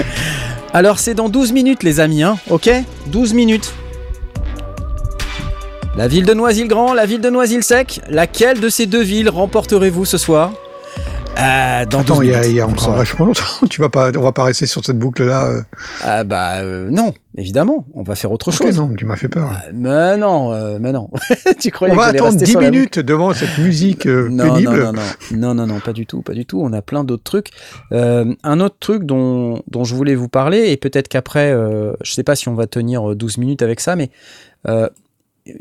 Alors, 0.72 0.98
c'est 0.98 1.14
dans 1.14 1.28
12 1.28 1.52
minutes, 1.52 1.82
les 1.82 2.00
amis, 2.00 2.22
hein, 2.22 2.38
ok? 2.48 2.70
12 3.08 3.34
minutes. 3.34 3.72
La 5.96 6.08
ville 6.08 6.24
de 6.24 6.32
Noisy-le-Grand, 6.32 6.94
la 6.94 7.04
ville 7.04 7.20
de 7.20 7.30
Noisy-le-Sec, 7.30 8.00
laquelle 8.08 8.60
de 8.60 8.68
ces 8.68 8.86
deux 8.86 9.02
villes 9.02 9.28
remporterez-vous 9.28 10.04
ce 10.04 10.16
soir? 10.16 10.52
Euh, 11.40 11.86
dans 11.86 12.00
Attends, 12.00 12.22
il 12.22 12.30
y, 12.30 12.60
a, 12.60 12.66
encore 12.66 12.94
vachement 12.94 13.26
longtemps. 13.26 13.44
Tu 13.70 13.80
vas 13.80 13.88
pas, 13.88 14.10
on 14.16 14.20
va 14.20 14.32
pas 14.32 14.44
rester 14.44 14.66
sur 14.66 14.84
cette 14.84 14.98
boucle-là. 14.98 15.46
Euh. 15.46 15.62
Ah 16.02 16.24
bah 16.24 16.58
euh, 16.58 16.90
non, 16.90 17.14
évidemment, 17.36 17.86
on 17.94 18.02
va 18.02 18.14
faire 18.14 18.32
autre 18.32 18.50
chose. 18.50 18.76
Non, 18.76 18.92
tu 18.94 19.06
m'as 19.06 19.16
fait 19.16 19.28
peur. 19.28 19.50
Ah, 19.52 19.64
mais 19.72 20.16
non, 20.16 20.78
mais 20.78 20.92
non. 20.92 21.10
tu 21.60 21.70
croyais 21.70 21.94
On 21.94 21.96
va 21.96 22.06
attendre 22.06 22.36
10 22.36 22.56
minutes 22.56 22.98
devant 22.98 23.32
cette 23.32 23.58
musique 23.58 24.06
non, 24.06 24.54
pénible. 24.54 24.84
Non, 24.84 24.92
non, 24.92 25.02
non, 25.32 25.54
non, 25.54 25.66
non, 25.66 25.80
pas 25.80 25.92
du 25.92 26.06
tout, 26.06 26.22
pas 26.22 26.34
du 26.34 26.46
tout. 26.46 26.60
On 26.62 26.72
a 26.72 26.82
plein 26.82 27.04
d'autres 27.04 27.24
trucs. 27.24 27.50
un 27.92 28.60
autre 28.60 28.76
truc 28.80 29.04
dont, 29.04 29.62
dont 29.68 29.84
je 29.84 29.94
voulais 29.94 30.14
vous 30.14 30.28
parler, 30.28 30.70
et 30.70 30.76
peut-être 30.76 31.08
qu'après, 31.08 31.52
je 32.02 32.12
sais 32.12 32.24
pas 32.24 32.36
si 32.36 32.48
on 32.48 32.54
va 32.54 32.66
tenir 32.66 33.14
12 33.14 33.38
minutes 33.38 33.62
avec 33.62 33.80
ça, 33.80 33.96
mais 33.96 34.10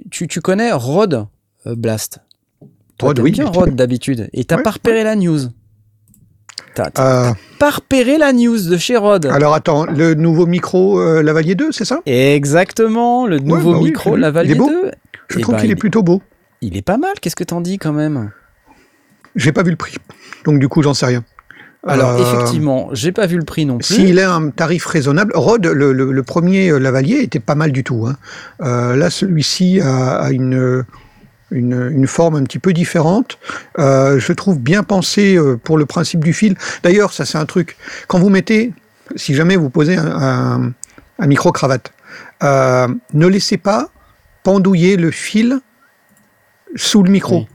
tu, 0.10 0.28
tu 0.28 0.42
connais 0.42 0.72
Rod 0.72 1.28
Blast? 1.66 2.20
Rod, 3.02 3.20
oui. 3.20 3.32
bien 3.32 3.46
Rod 3.46 3.76
d'habitude. 3.76 4.30
Et 4.34 4.44
t'as 4.44 4.62
pas 4.62 4.72
repéré 4.72 5.04
la 5.04 5.16
news? 5.16 5.40
T'as 6.76 6.90
euh... 7.00 7.34
pas 7.60 7.72
repéré 7.72 8.18
la 8.18 8.34
news 8.34 8.60
de 8.62 8.78
chez 8.78 8.98
Rod. 8.98 9.26
Alors 9.26 9.54
attends, 9.54 9.86
le 9.86 10.14
nouveau 10.14 10.46
micro 10.46 11.00
euh, 11.00 11.22
Lavalier 11.22 11.56
2, 11.56 11.72
c'est 11.72 11.86
ça? 11.86 12.00
Exactement, 12.06 13.28
le 13.28 13.40
nouveau 13.40 13.74
bah 13.74 13.80
micro 13.80 14.16
Lavalier 14.16 14.56
2. 14.56 14.92
Je 15.28 15.38
eh 15.38 15.42
trouve 15.42 15.56
ben, 15.56 15.62
qu'il 15.62 15.72
est 15.72 15.76
plutôt 15.76 16.04
beau. 16.04 16.22
Il 16.62 16.78
est 16.78 16.82
pas 16.82 16.98
mal, 16.98 17.14
qu'est-ce 17.22 17.36
que 17.36 17.44
t'en 17.44 17.62
dis 17.62 17.78
quand 17.78 17.94
même? 17.94 18.32
J'ai 19.36 19.52
pas 19.52 19.64
vu 19.64 19.72
le 19.72 19.78
prix, 19.78 19.96
donc 20.46 20.60
du 20.60 20.68
coup 20.68 20.82
j'en 20.82 20.94
sais 20.94 21.06
rien. 21.06 21.24
Alors 21.88 22.12
euh, 22.12 22.22
effectivement, 22.22 22.90
j'ai 22.92 23.12
pas 23.12 23.26
vu 23.26 23.38
le 23.38 23.46
prix 23.46 23.66
non 23.66 23.78
plus. 23.78 23.94
S'il 23.94 24.20
a 24.20 24.34
un 24.34 24.50
tarif 24.50 24.86
raisonnable, 24.86 25.32
Rod, 25.36 25.66
le, 25.66 26.24
premier 26.24 26.70
euh, 26.70 26.78
Lavalier 26.78 27.20
était 27.22 27.40
pas 27.40 27.56
mal 27.56 27.72
du 27.72 27.84
tout. 27.84 28.08
Hein. 28.08 28.16
là, 28.96 29.10
celui-ci 29.10 29.80
a, 29.82 30.30
une 30.32 30.84
une, 31.52 32.08
forme 32.08 32.36
un 32.36 32.44
petit 32.44 32.60
peu 32.60 32.74
différente. 32.74 33.38
Euh, 33.78 34.20
je 34.20 34.34
trouve 34.34 34.60
bien 34.60 34.84
pensé 34.84 35.36
euh, 35.36 35.58
pour 35.58 35.78
le 35.78 35.86
principe 35.86 36.24
du 36.24 36.34
fil. 36.34 36.56
D'ailleurs, 36.84 37.14
ça 37.14 37.26
c'est 37.26 37.38
un 37.38 37.46
truc. 37.46 37.78
Quand 38.08 38.20
vous 38.20 38.30
mettez, 38.30 38.74
si 39.16 39.34
jamais 39.36 39.56
vous 39.56 39.70
posez 39.70 39.98
un, 39.98 40.74
micro-cravate, 41.20 41.92
euh, 42.44 42.88
ne 43.14 43.28
laissez 43.28 43.58
pas 43.58 43.90
pendouiller 44.44 44.96
le 44.96 45.12
fil 45.12 45.60
sous 46.76 47.04
le 47.04 47.12
micro 47.12 47.46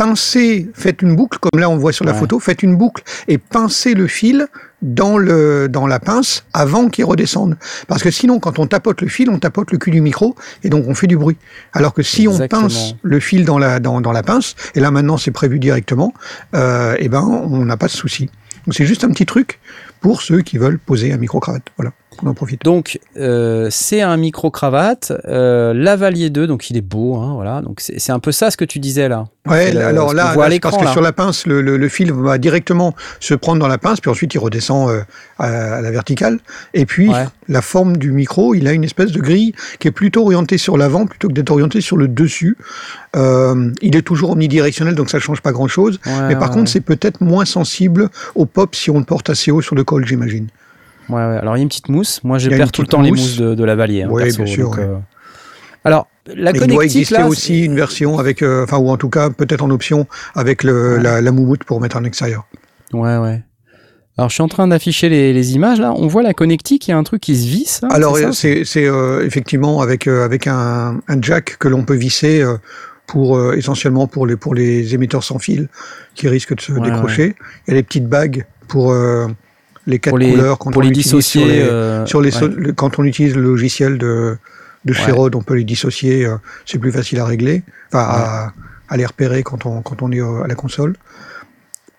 pincez, 0.00 0.66
faites 0.72 1.02
une 1.02 1.14
boucle, 1.14 1.38
comme 1.38 1.60
là 1.60 1.68
on 1.68 1.76
voit 1.76 1.92
sur 1.92 2.06
la 2.06 2.14
photo, 2.14 2.40
faites 2.40 2.62
une 2.62 2.74
boucle 2.74 3.02
et 3.28 3.36
pincez 3.36 3.92
le 3.92 4.06
fil 4.06 4.48
dans, 4.82 5.18
le, 5.18 5.68
dans 5.68 5.86
la 5.86 5.98
pince 5.98 6.44
avant 6.52 6.88
qu'il 6.88 7.04
redescende. 7.04 7.56
Parce 7.88 8.02
que 8.02 8.10
sinon, 8.10 8.40
quand 8.40 8.58
on 8.58 8.66
tapote 8.66 9.00
le 9.00 9.08
fil, 9.08 9.30
on 9.30 9.38
tapote 9.38 9.70
le 9.72 9.78
cul 9.78 9.90
du 9.90 10.00
micro 10.00 10.34
et 10.62 10.68
donc 10.70 10.86
on 10.88 10.94
fait 10.94 11.06
du 11.06 11.16
bruit. 11.16 11.36
Alors 11.72 11.94
que 11.94 12.02
si 12.02 12.28
on 12.28 12.48
pince 12.48 12.94
le 13.02 13.20
fil 13.20 13.44
dans 13.44 13.58
la, 13.58 13.80
dans, 13.80 14.00
dans 14.00 14.12
la 14.12 14.22
pince, 14.22 14.54
et 14.74 14.80
là 14.80 14.90
maintenant 14.90 15.16
c'est 15.16 15.30
prévu 15.30 15.58
directement, 15.58 16.14
euh, 16.54 16.96
et 16.98 17.08
ben 17.08 17.22
on 17.22 17.64
n'a 17.64 17.76
pas 17.76 17.86
de 17.86 17.92
souci. 17.92 18.30
Donc 18.66 18.74
c'est 18.74 18.86
juste 18.86 19.04
un 19.04 19.08
petit 19.10 19.26
truc 19.26 19.60
pour 20.00 20.22
ceux 20.22 20.40
qui 20.42 20.58
veulent 20.58 20.78
poser 20.78 21.12
un 21.12 21.16
micro-cravate. 21.16 21.64
Voilà 21.76 21.92
en 22.24 22.34
profite. 22.34 22.62
Donc, 22.64 22.98
euh, 23.16 23.68
c'est 23.70 24.02
un 24.02 24.16
micro-cravate, 24.16 25.12
euh, 25.26 25.72
Lavalier 25.72 26.30
2, 26.30 26.46
donc 26.46 26.70
il 26.70 26.76
est 26.76 26.82
beau, 26.82 27.16
hein, 27.16 27.32
voilà. 27.34 27.62
Donc, 27.62 27.80
c'est 27.80 28.12
un 28.12 28.18
peu 28.18 28.32
ça 28.32 28.50
ce 28.50 28.56
que 28.56 28.64
tu 28.64 28.78
disais 28.78 29.08
là. 29.08 29.26
Ouais, 29.48 29.74
alors 29.76 30.12
là, 30.12 30.34
parce 30.60 30.76
que 30.76 30.86
sur 30.88 31.00
la 31.00 31.12
pince, 31.12 31.46
le, 31.46 31.88
fil 31.88 32.12
va 32.12 32.38
directement 32.38 32.94
se 33.20 33.34
prendre 33.34 33.58
dans 33.58 33.68
la 33.68 33.78
pince, 33.78 34.00
puis 34.00 34.10
ensuite 34.10 34.34
il 34.34 34.38
redescend 34.38 34.90
euh, 34.90 35.00
à, 35.38 35.80
la 35.80 35.90
verticale. 35.90 36.38
Et 36.74 36.84
puis, 36.84 37.10
la 37.48 37.62
forme 37.62 37.96
du 37.96 38.12
micro, 38.12 38.54
il 38.54 38.68
a 38.68 38.72
une 38.72 38.84
espèce 38.84 39.12
de 39.12 39.20
grille 39.20 39.54
qui 39.78 39.88
est 39.88 39.92
plutôt 39.92 40.24
orientée 40.24 40.58
sur 40.58 40.76
l'avant 40.76 41.06
plutôt 41.06 41.28
que 41.28 41.32
d'être 41.32 41.50
orientée 41.50 41.80
sur 41.80 41.96
le 41.96 42.06
dessus. 42.06 42.58
il 43.14 43.96
est 43.96 44.02
toujours 44.02 44.30
omnidirectionnel, 44.30 44.94
donc 44.94 45.10
ça 45.10 45.18
ne 45.18 45.22
change 45.22 45.40
pas 45.40 45.52
grand-chose. 45.52 46.00
mais 46.28 46.36
par 46.36 46.50
contre, 46.50 46.70
c'est 46.70 46.80
peut-être 46.80 47.20
moins 47.22 47.44
sensible 47.44 48.10
au 48.34 48.44
pop 48.44 48.74
si 48.74 48.90
on 48.90 48.98
le 48.98 49.04
porte 49.04 49.30
assez 49.30 49.50
haut 49.50 49.62
sur 49.62 49.74
le 49.74 49.84
col, 49.84 50.06
j'imagine. 50.06 50.48
Ouais, 51.10 51.20
Alors 51.20 51.56
il 51.56 51.60
y 51.60 51.62
a 51.62 51.62
une 51.62 51.68
petite 51.68 51.88
mousse. 51.88 52.22
Moi, 52.24 52.38
je 52.38 52.48
perds 52.50 52.72
tout 52.72 52.82
le 52.82 52.86
temps 52.86 53.00
les 53.00 53.10
mousses 53.10 53.38
de, 53.38 53.64
la 53.64 53.74
Valier. 53.74 54.02
Hein, 54.02 54.08
oui, 54.10 54.34
bien 54.34 54.46
sûr. 54.46 54.72
Euh, 54.78 54.96
alors, 55.84 56.06
la 56.26 56.52
connectique, 56.52 56.70
il 56.70 56.74
doit 56.74 56.84
exister 56.84 57.22
aussi 57.22 57.64
une 57.64 57.74
version 57.74 58.18
avec, 58.18 58.42
euh, 58.42 58.64
enfin, 58.64 58.78
ou 58.78 58.90
en 58.90 58.96
tout 58.96 59.08
cas, 59.08 59.30
peut-être 59.30 59.64
en 59.64 59.70
option 59.70 60.06
avec 60.34 60.62
le, 60.62 60.98
la, 60.98 61.20
la 61.20 61.32
moumoute 61.32 61.64
pour 61.64 61.80
mettre 61.80 61.96
en 61.96 62.04
extérieur. 62.04 62.46
Ouais, 62.92 63.16
ouais. 63.16 63.42
Alors, 64.18 64.28
je 64.28 64.34
suis 64.34 64.42
en 64.42 64.48
train 64.48 64.68
d'afficher 64.68 65.08
les, 65.08 65.54
images 65.54 65.80
là. 65.80 65.94
On 65.96 66.06
voit 66.06 66.22
la 66.22 66.34
connectique, 66.34 66.86
il 66.88 66.90
y 66.90 66.94
a 66.94 66.98
un 66.98 67.02
truc 67.02 67.22
qui 67.22 67.36
se 67.36 67.46
visse. 67.46 67.80
Alors, 67.90 68.18
c'est 68.32 68.64
euh, 68.76 69.24
effectivement 69.24 69.80
avec, 69.80 70.06
avec 70.06 70.46
un, 70.46 71.00
un 71.08 71.22
jack 71.22 71.56
que 71.58 71.68
l'on 71.68 71.84
peut 71.84 71.94
visser 71.94 72.44
pour 73.06 73.54
essentiellement 73.54 74.06
pour 74.06 74.26
les, 74.26 74.36
pour 74.36 74.54
les 74.54 74.94
émetteurs 74.94 75.24
sans 75.24 75.38
fil 75.38 75.68
qui 76.14 76.28
risquent 76.28 76.54
de 76.54 76.60
se 76.60 76.72
décrocher. 76.72 77.34
Il 77.66 77.70
y 77.70 77.72
a 77.72 77.74
les 77.74 77.82
petites 77.82 78.06
bagues 78.06 78.44
pour 78.68 78.94
les 79.86 79.98
quatre 79.98 80.18
couleurs 80.18 80.58
quand 80.58 80.76
on 80.76 80.80
les 80.80 80.90
dissocier 80.90 81.64
sur 82.06 82.20
les, 82.20 82.42
euh, 82.42 82.72
quand 82.74 82.98
on 82.98 83.04
utilise 83.04 83.34
le 83.34 83.42
logiciel 83.42 83.98
de 83.98 84.36
de 84.84 84.94
on 85.36 85.42
peut 85.42 85.54
les 85.54 85.64
dissocier 85.64 86.24
euh, 86.24 86.36
c'est 86.64 86.78
plus 86.78 86.92
facile 86.92 87.18
à 87.20 87.26
régler 87.26 87.62
enfin 87.92 88.52
à, 88.88 88.96
les 88.96 89.06
repérer 89.06 89.42
quand 89.42 89.66
on 89.66 89.82
quand 89.82 90.02
on 90.02 90.10
est 90.10 90.20
euh, 90.20 90.42
à 90.42 90.48
la 90.48 90.54
console. 90.54 90.96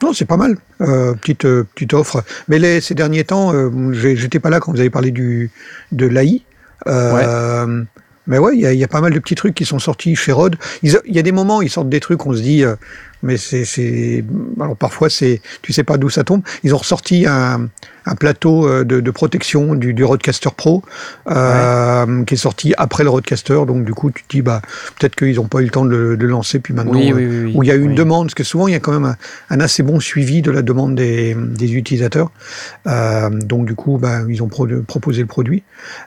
Non 0.01 0.13
c'est 0.13 0.25
pas 0.25 0.37
mal 0.37 0.57
petite 0.79 1.43
petite 1.43 1.93
offre. 1.93 2.23
Mais 2.47 2.57
les, 2.57 2.81
ces 2.81 2.95
derniers 2.95 3.23
temps 3.23 3.53
j'étais 3.91 4.39
pas 4.39 4.49
là 4.49 4.59
quand 4.59 4.71
vous 4.71 4.79
avez 4.79 4.89
parlé 4.89 5.11
du 5.11 5.51
de 5.91 6.07
l'AI 6.07 6.43
mais 8.31 8.37
ouais, 8.37 8.57
il 8.57 8.61
y, 8.61 8.83
a 8.85 8.87
pas 8.87 9.01
mal 9.01 9.11
de 9.11 9.19
petits 9.19 9.35
trucs 9.35 9.53
qui 9.53 9.65
sont 9.65 9.77
sortis 9.77 10.15
chez 10.15 10.31
Rod. 10.31 10.55
Il 10.83 10.97
y 11.05 11.19
a 11.19 11.21
des 11.21 11.33
moments, 11.33 11.61
ils 11.61 11.69
sortent 11.69 11.89
des 11.89 11.99
trucs, 11.99 12.25
on 12.25 12.33
se 12.33 12.41
dit, 12.41 12.63
mais 13.23 13.35
c'est, 13.35 14.23
alors 14.57 14.77
parfois 14.77 15.09
c'est, 15.09 15.41
tu 15.61 15.73
sais 15.73 15.83
pas 15.83 15.97
d'où 15.97 16.09
ça 16.09 16.23
tombe. 16.23 16.41
Ils 16.63 16.73
ont 16.73 16.77
ressorti 16.77 17.25
un, 17.27 17.67
un 18.05 18.15
plateau 18.15 18.67
euh, 18.67 18.83
de, 18.83 18.99
de, 18.99 19.11
protection 19.11 19.75
du, 19.75 19.93
du 19.93 20.03
Roadcaster 20.03 20.49
Pro 20.55 20.83
euh, 21.29 22.23
qui 22.25 22.33
est 22.33 22.37
sorti 22.37 22.73
après 22.77 23.03
le 23.03 23.09
Roadcaster, 23.09 23.65
donc 23.67 23.85
du 23.85 23.93
coup 23.93 24.11
tu 24.11 24.23
te 24.23 24.29
dis 24.29 24.41
bah 24.41 24.61
peut-être 24.99 25.15
qu'ils 25.15 25.39
ont 25.39 25.47
pas 25.47 25.59
eu 25.61 25.65
le 25.65 25.69
temps 25.69 25.85
de 25.85 25.89
le, 25.89 26.17
de 26.17 26.25
lancer, 26.25 26.59
puis 26.59 26.73
maintenant 26.73 26.99
euh, 26.99 27.51
où 27.53 27.63
il 27.63 27.67
y 27.67 27.71
a 27.71 27.75
eu 27.75 27.83
une 27.83 27.95
demande, 27.95 28.27
parce 28.27 28.35
que 28.35 28.43
souvent 28.43 28.67
il 28.67 28.73
y 28.73 28.75
a 28.75 28.79
quand 28.79 28.91
même 28.91 29.05
un, 29.05 29.15
un, 29.49 29.59
assez 29.59 29.83
bon 29.83 29.99
suivi 29.99 30.41
de 30.41 30.51
la 30.51 30.61
demande 30.61 30.95
des, 30.95 31.35
des 31.35 31.73
utilisateurs, 31.73 32.31
euh, 32.87 33.29
donc 33.29 33.65
du 33.65 33.75
coup 33.75 33.97
bah, 33.97 34.19
ils 34.27 34.41
ont 34.41 34.49
proposé 34.49 35.21
le 35.21 35.27
produit. 35.27 35.63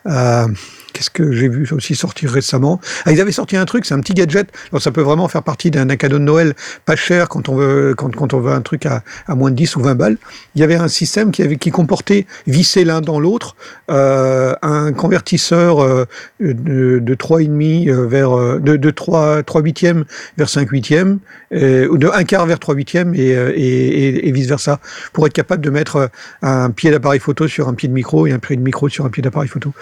Euh, 0.07 0.47
Qu'est-ce 0.95 1.11
que 1.11 1.33
j'ai 1.33 1.49
vu 1.49 1.69
aussi 1.73 1.97
sortir 1.97 2.31
récemment? 2.31 2.81
Ah, 3.05 3.11
Ils 3.11 3.21
avaient 3.21 3.33
sorti 3.33 3.57
un 3.57 3.65
truc, 3.65 3.85
c'est 3.85 3.95
un 3.95 4.01
petit 4.01 4.15
gadget. 4.15 4.47
Alors 4.71 4.81
ça 4.81 4.93
peut 4.93 5.01
vraiment 5.01 5.27
faire 5.27 5.43
partie 5.43 5.73
d'un 5.73 5.89
cadeau 5.97 6.19
de 6.19 6.23
Noël 6.23 6.55
pas 6.87 6.95
cher 6.95 7.29
quand 7.29 7.49
on 7.49 7.57
veut 7.57 7.95
quand, 7.97 8.15
quand 8.15 8.33
on 8.33 8.39
veut 8.39 8.53
un 8.53 8.61
truc 8.61 8.87
à, 8.87 9.03
à, 9.27 9.35
moins 9.35 9.51
de 9.51 9.57
10 9.57 9.75
ou 9.75 9.81
20 9.83 9.97
balles. 9.97 10.17
Il 10.55 10.61
y 10.61 10.65
avait 10.65 10.77
un 10.77 10.87
système 10.87 11.33
qui 11.33 11.43
avait 11.43 11.57
qui 11.57 11.73
comportait 11.85 12.27
vissé 12.47 12.83
l'un 12.83 13.03
dans 13.03 13.21
l'autre 13.21 13.57
euh, 13.91 14.55
un 14.63 14.95
convertisseur 14.95 15.81
euh, 15.81 16.07
de, 16.41 16.99
de 16.99 17.15
3,5 17.15 17.91
euh, 17.91 18.07
vers 18.07 18.59
de, 18.59 18.77
de 18.77 18.91
3 18.91 19.43
3 19.43 19.61
huitièmes 19.61 20.07
vers 20.39 20.49
5 20.49 20.71
huitièmes 20.71 21.19
ou 21.53 21.99
de 21.99 22.09
1 22.09 22.25
quart 22.25 22.47
vers 22.47 22.59
3 22.59 22.75
huitièmes 22.75 23.15
et, 23.15 23.29
et, 23.29 24.29
et, 24.29 24.33
vice 24.33 24.49
versa 24.49 24.81
pour 25.13 25.27
être 25.27 25.35
capable 25.35 25.63
de 25.63 25.69
mettre 25.69 26.09
un 26.41 26.71
pied 26.71 26.91
d'appareil 26.91 27.21
photo 27.21 27.47
sur 27.49 27.69
un 27.69 27.75
pied 27.75 27.89
de 27.91 27.95
micro 27.95 28.27
et 28.27 28.33
un 28.33 28.39
pied 28.39 28.57
de 28.57 28.63
micro 28.63 28.89
sur 28.89 29.05
un 29.05 29.11
pied 29.11 29.23
d'appareil 29.23 29.51
photo 29.51 29.75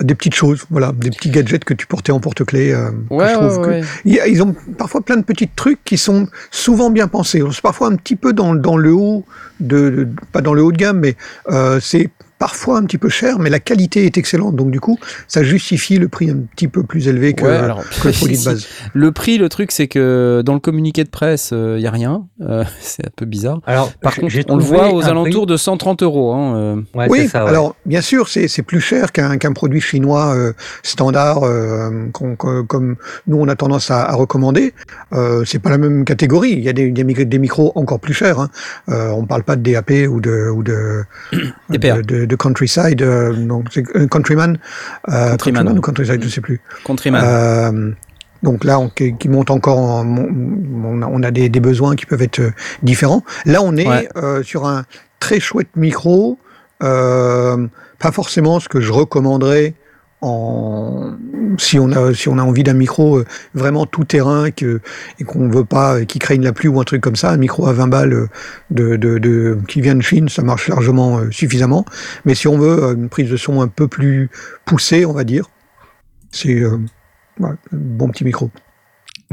des 0.00 0.14
petites 0.14 0.34
choses, 0.34 0.64
voilà, 0.70 0.92
des 0.92 1.10
petits 1.10 1.30
gadgets 1.30 1.64
que 1.64 1.74
tu 1.74 1.86
portais 1.86 2.12
en 2.12 2.20
porte-clés. 2.20 2.72
Euh, 2.72 2.90
ouais, 3.10 3.34
ils 4.04 4.42
ont 4.42 4.54
parfois 4.76 5.00
plein 5.00 5.16
de 5.16 5.22
petits 5.22 5.48
trucs 5.48 5.82
qui 5.84 5.98
sont 5.98 6.28
souvent 6.50 6.90
bien 6.90 7.08
pensés. 7.08 7.42
C'est 7.52 7.62
parfois 7.62 7.88
un 7.88 7.96
petit 7.96 8.16
peu 8.16 8.32
dans, 8.32 8.54
dans 8.54 8.76
le 8.76 8.92
haut 8.92 9.24
de, 9.60 10.08
pas 10.32 10.40
dans 10.40 10.54
le 10.54 10.62
haut 10.62 10.72
de 10.72 10.76
gamme, 10.76 11.00
mais 11.00 11.16
euh, 11.48 11.78
c'est 11.80 12.10
parfois 12.42 12.78
un 12.78 12.82
petit 12.82 12.98
peu 12.98 13.08
cher, 13.08 13.38
mais 13.38 13.50
la 13.50 13.60
qualité 13.60 14.04
est 14.04 14.18
excellente. 14.18 14.56
Donc 14.56 14.72
du 14.72 14.80
coup, 14.80 14.98
ça 15.28 15.44
justifie 15.44 15.98
le 15.98 16.08
prix 16.08 16.28
un 16.28 16.38
petit 16.38 16.66
peu 16.66 16.82
plus 16.82 17.06
élevé 17.06 17.34
que, 17.34 17.44
le 17.44 18.12
produit 18.12 18.36
de 18.36 18.44
base. 18.44 18.66
Le 18.94 19.12
prix, 19.12 19.38
le 19.38 19.48
truc, 19.48 19.70
c'est 19.70 19.86
que 19.86 20.42
dans 20.44 20.54
le 20.54 20.58
communiqué 20.58 21.04
de 21.04 21.08
presse, 21.08 21.50
il 21.52 21.56
euh, 21.56 21.78
n'y 21.78 21.86
a 21.86 21.92
rien. 21.92 22.26
Euh, 22.40 22.64
c'est 22.80 23.06
un 23.06 23.12
peu 23.14 23.26
bizarre. 23.26 23.60
Alors, 23.64 23.92
Par 23.92 24.16
contre, 24.16 24.34
on 24.48 24.56
le 24.56 24.64
voit 24.64 24.92
aux 24.92 25.04
alentours 25.04 25.46
de 25.46 25.56
130 25.56 26.02
euros. 26.02 26.32
Hein, 26.32 26.56
euh. 26.56 27.06
oui, 27.08 27.28
ça, 27.28 27.44
alors 27.44 27.76
bien 27.86 28.00
sûr, 28.00 28.26
c'est 28.26 28.62
plus 28.62 28.80
cher 28.80 29.12
qu'un 29.12 29.52
produit 29.52 29.80
chinois 29.80 30.34
standard, 30.82 31.42
comme 32.12 32.96
nous 33.28 33.36
on 33.36 33.46
a 33.46 33.54
tendance 33.54 33.92
à, 33.92 34.12
recommander. 34.14 34.74
c'est 35.44 35.60
pas 35.60 35.70
la 35.70 35.78
même 35.78 36.04
catégorie. 36.04 36.54
Il 36.54 36.64
y 36.64 36.68
a 36.68 36.72
des, 36.72 36.90
des, 36.90 37.38
micros 37.38 37.70
encore 37.76 38.00
plus 38.00 38.14
chers. 38.14 38.40
Hein. 38.40 38.50
on 38.88 39.26
parle 39.26 39.44
pas 39.44 39.54
de 39.54 39.62
DAP 39.62 39.92
ou 40.10 40.20
de 40.20 40.50
ou 40.50 40.64
de, 40.64 41.04
de, 41.70 42.31
de 42.31 42.31
Countryside, 42.36 43.02
euh, 43.02 43.32
donc 43.32 43.66
c'est 43.70 43.84
euh, 43.96 44.06
Countryman, 44.06 44.58
euh, 45.08 45.30
Countryman, 45.30 45.78
ou 45.78 45.80
Countryside, 45.80 46.22
je 46.22 46.28
sais 46.28 46.40
plus. 46.40 46.60
Countryman. 46.84 47.94
donc 48.42 48.64
là, 48.64 48.78
on, 48.78 48.88
qui 48.88 49.28
monte 49.28 49.50
encore, 49.50 49.78
on, 49.78 51.22
a 51.22 51.30
des, 51.30 51.48
besoins 51.48 51.96
qui 51.96 52.06
peuvent 52.06 52.22
être 52.22 52.42
différents. 52.82 53.22
Là, 53.44 53.60
on 53.62 53.76
est 53.76 54.08
sur 54.42 54.66
un 54.66 54.84
très 55.20 55.40
chouette 55.40 55.68
micro, 55.76 56.38
pas 56.80 58.12
forcément 58.12 58.60
ce 58.60 58.68
que 58.68 58.80
je 58.80 58.92
recommanderais 58.92 59.74
si 61.58 61.78
on 61.78 61.90
a 61.90 62.14
si 62.14 62.28
on 62.28 62.38
a 62.38 62.42
envie 62.42 62.62
d'un 62.62 62.74
micro 62.74 63.18
euh, 63.18 63.26
vraiment 63.54 63.86
tout 63.86 64.04
terrain 64.04 64.50
que, 64.50 64.80
et 65.18 65.24
qu'on 65.24 65.48
veut 65.48 65.64
pas 65.64 66.04
qui 66.04 66.18
craigne 66.20 66.42
la 66.42 66.52
pluie 66.52 66.68
ou 66.68 66.80
un 66.80 66.84
truc 66.84 67.00
comme 67.00 67.16
ça, 67.16 67.30
un 67.30 67.36
micro 67.36 67.66
à 67.66 67.72
20 67.72 67.88
balles 67.88 68.28
euh, 68.78 69.56
qui 69.66 69.80
vient 69.80 69.96
de 69.96 70.02
Chine, 70.02 70.28
ça 70.28 70.42
marche 70.42 70.68
largement 70.68 71.18
euh, 71.18 71.30
suffisamment. 71.30 71.84
Mais 72.24 72.34
si 72.34 72.46
on 72.46 72.56
veut 72.56 72.94
une 72.96 73.08
prise 73.08 73.30
de 73.30 73.36
son 73.36 73.60
un 73.60 73.68
peu 73.68 73.88
plus 73.88 74.30
poussée, 74.64 75.04
on 75.04 75.12
va 75.12 75.24
dire, 75.24 75.46
c'est 76.30 76.62
un 76.62 77.56
bon 77.72 78.08
petit 78.08 78.24
micro. 78.24 78.50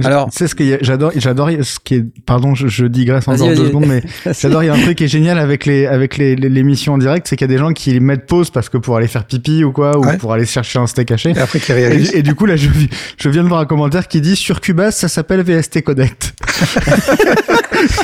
Alors, 0.05 0.29
c'est 0.31 0.47
ce 0.47 0.55
que 0.55 0.77
j'adore, 0.81 1.11
j'adore 1.15 1.49
ce 1.61 1.79
qui 1.83 1.95
est, 1.95 2.05
pardon, 2.25 2.55
je, 2.55 2.67
je 2.67 2.85
digresse 2.85 3.27
encore 3.27 3.49
deux 3.49 3.67
secondes, 3.67 3.87
mais 3.87 4.03
j'adore. 4.39 4.63
Il 4.63 4.67
y 4.67 4.69
a 4.69 4.73
un 4.73 4.81
truc 4.81 4.97
qui 4.97 5.05
est 5.05 5.09
génial 5.09 5.39
avec 5.39 5.65
les 5.65 5.85
avec 5.85 6.17
les 6.17 6.35
l'émission 6.35 6.93
en 6.93 6.97
direct, 6.97 7.27
c'est 7.27 7.35
qu'il 7.35 7.45
y 7.45 7.51
a 7.51 7.53
des 7.53 7.59
gens 7.59 7.73
qui 7.73 7.99
mettent 7.99 8.25
pause 8.25 8.49
parce 8.49 8.69
que 8.69 8.77
pour 8.77 8.97
aller 8.97 9.07
faire 9.07 9.25
pipi 9.25 9.63
ou 9.63 9.71
quoi, 9.71 9.97
ou 9.97 10.17
pour 10.17 10.33
aller 10.33 10.45
chercher 10.45 10.79
un 10.79 10.87
steak 10.87 11.11
haché. 11.11 11.31
Et 11.31 11.39
après 11.39 11.59
qui 11.59 11.73
réagissent. 11.73 12.13
Et, 12.13 12.21
du 12.21 12.35
coup 12.35 12.45
là, 12.45 12.55
je 12.55 12.69
je 13.17 13.29
viens 13.29 13.43
de 13.43 13.49
voir 13.49 13.61
un 13.61 13.65
commentaire 13.65 14.07
qui 14.07 14.21
dit 14.21 14.35
sur 14.35 14.61
Cubase, 14.61 14.95
ça 14.95 15.07
s'appelle 15.07 15.41
VST 15.41 15.81
Connect. 15.81 16.33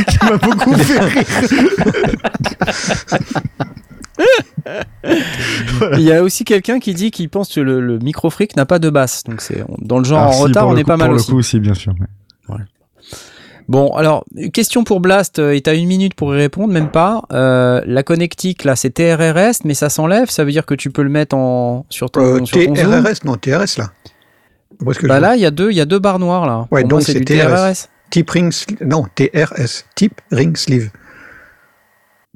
qui 0.08 0.26
m'a 0.26 0.38
beaucoup 0.38 0.74
fait 0.76 1.00
rire. 1.00 1.24
Il 5.94 6.02
y 6.02 6.12
a 6.12 6.24
aussi 6.24 6.44
quelqu'un 6.44 6.80
qui 6.80 6.94
dit 6.94 7.12
qu'il 7.12 7.30
pense 7.30 7.54
que 7.54 7.60
le, 7.60 7.82
le 7.82 8.00
micro 8.00 8.30
fric 8.30 8.56
n'a 8.56 8.66
pas 8.66 8.80
de 8.80 8.90
basse. 8.90 9.24
Donc 9.26 9.42
c'est 9.42 9.64
dans 9.80 10.00
le 10.00 10.06
genre 10.06 10.22
ah, 10.22 10.28
en 10.30 10.40
retard, 10.40 10.68
on 10.68 10.78
est 10.78 10.84
pas 10.84 10.98
mal 10.98 11.10
pour 11.10 11.16
aussi. 11.18 11.28
le 11.28 11.34
coup 11.34 11.40
aussi, 11.40 11.60
bien 11.60 11.74
sûr. 11.74 11.94
Bon, 13.68 13.92
alors, 13.96 14.26
question 14.54 14.84
pour 14.84 15.00
Blast, 15.00 15.40
euh, 15.40 15.56
et 15.56 15.62
t'as 15.62 15.76
une 15.76 15.88
minute 15.88 16.14
pour 16.14 16.36
y 16.36 16.38
répondre, 16.38 16.72
même 16.72 16.92
pas. 16.92 17.24
Euh, 17.34 17.82
la 17.86 18.04
connectique, 18.04 18.64
là, 18.64 18.76
c'est 18.76 18.92
TRRS, 18.92 19.64
mais 19.64 19.74
ça 19.74 19.90
s'enlève, 19.90 20.30
ça 20.30 20.44
veut 20.44 20.52
dire 20.52 20.66
que 20.68 20.76
tu 20.76 20.92
peux 20.92 21.02
le 21.02 21.10
mettre 21.10 21.36
en, 21.36 21.86
sur 21.90 22.12
ton, 22.12 22.22
euh, 22.22 22.46
sur 22.46 22.64
ton 22.64 22.74
TRRS, 22.74 23.26
non, 23.26 23.36
TRS, 23.38 23.80
là. 23.80 23.90
bah 25.04 25.20
là, 25.20 25.36
il 25.36 25.42
y, 25.42 25.48
a 25.48 25.52
deux, 25.52 25.72
y 25.72 25.82
a 25.82 25.86
deux 25.86 25.98
barres 25.98 26.20
noires, 26.20 26.46
là. 26.46 26.68
Ouais, 26.70 26.84
donc 26.84 27.02
c'est 27.02 27.20
TRS. 27.22 27.90
Tip 28.12 28.30
ring, 28.30 28.54
non, 28.82 29.06
TRS, 29.16 29.86
Tip 29.96 30.22
Ring 30.32 30.56
Sleeve. 30.56 30.92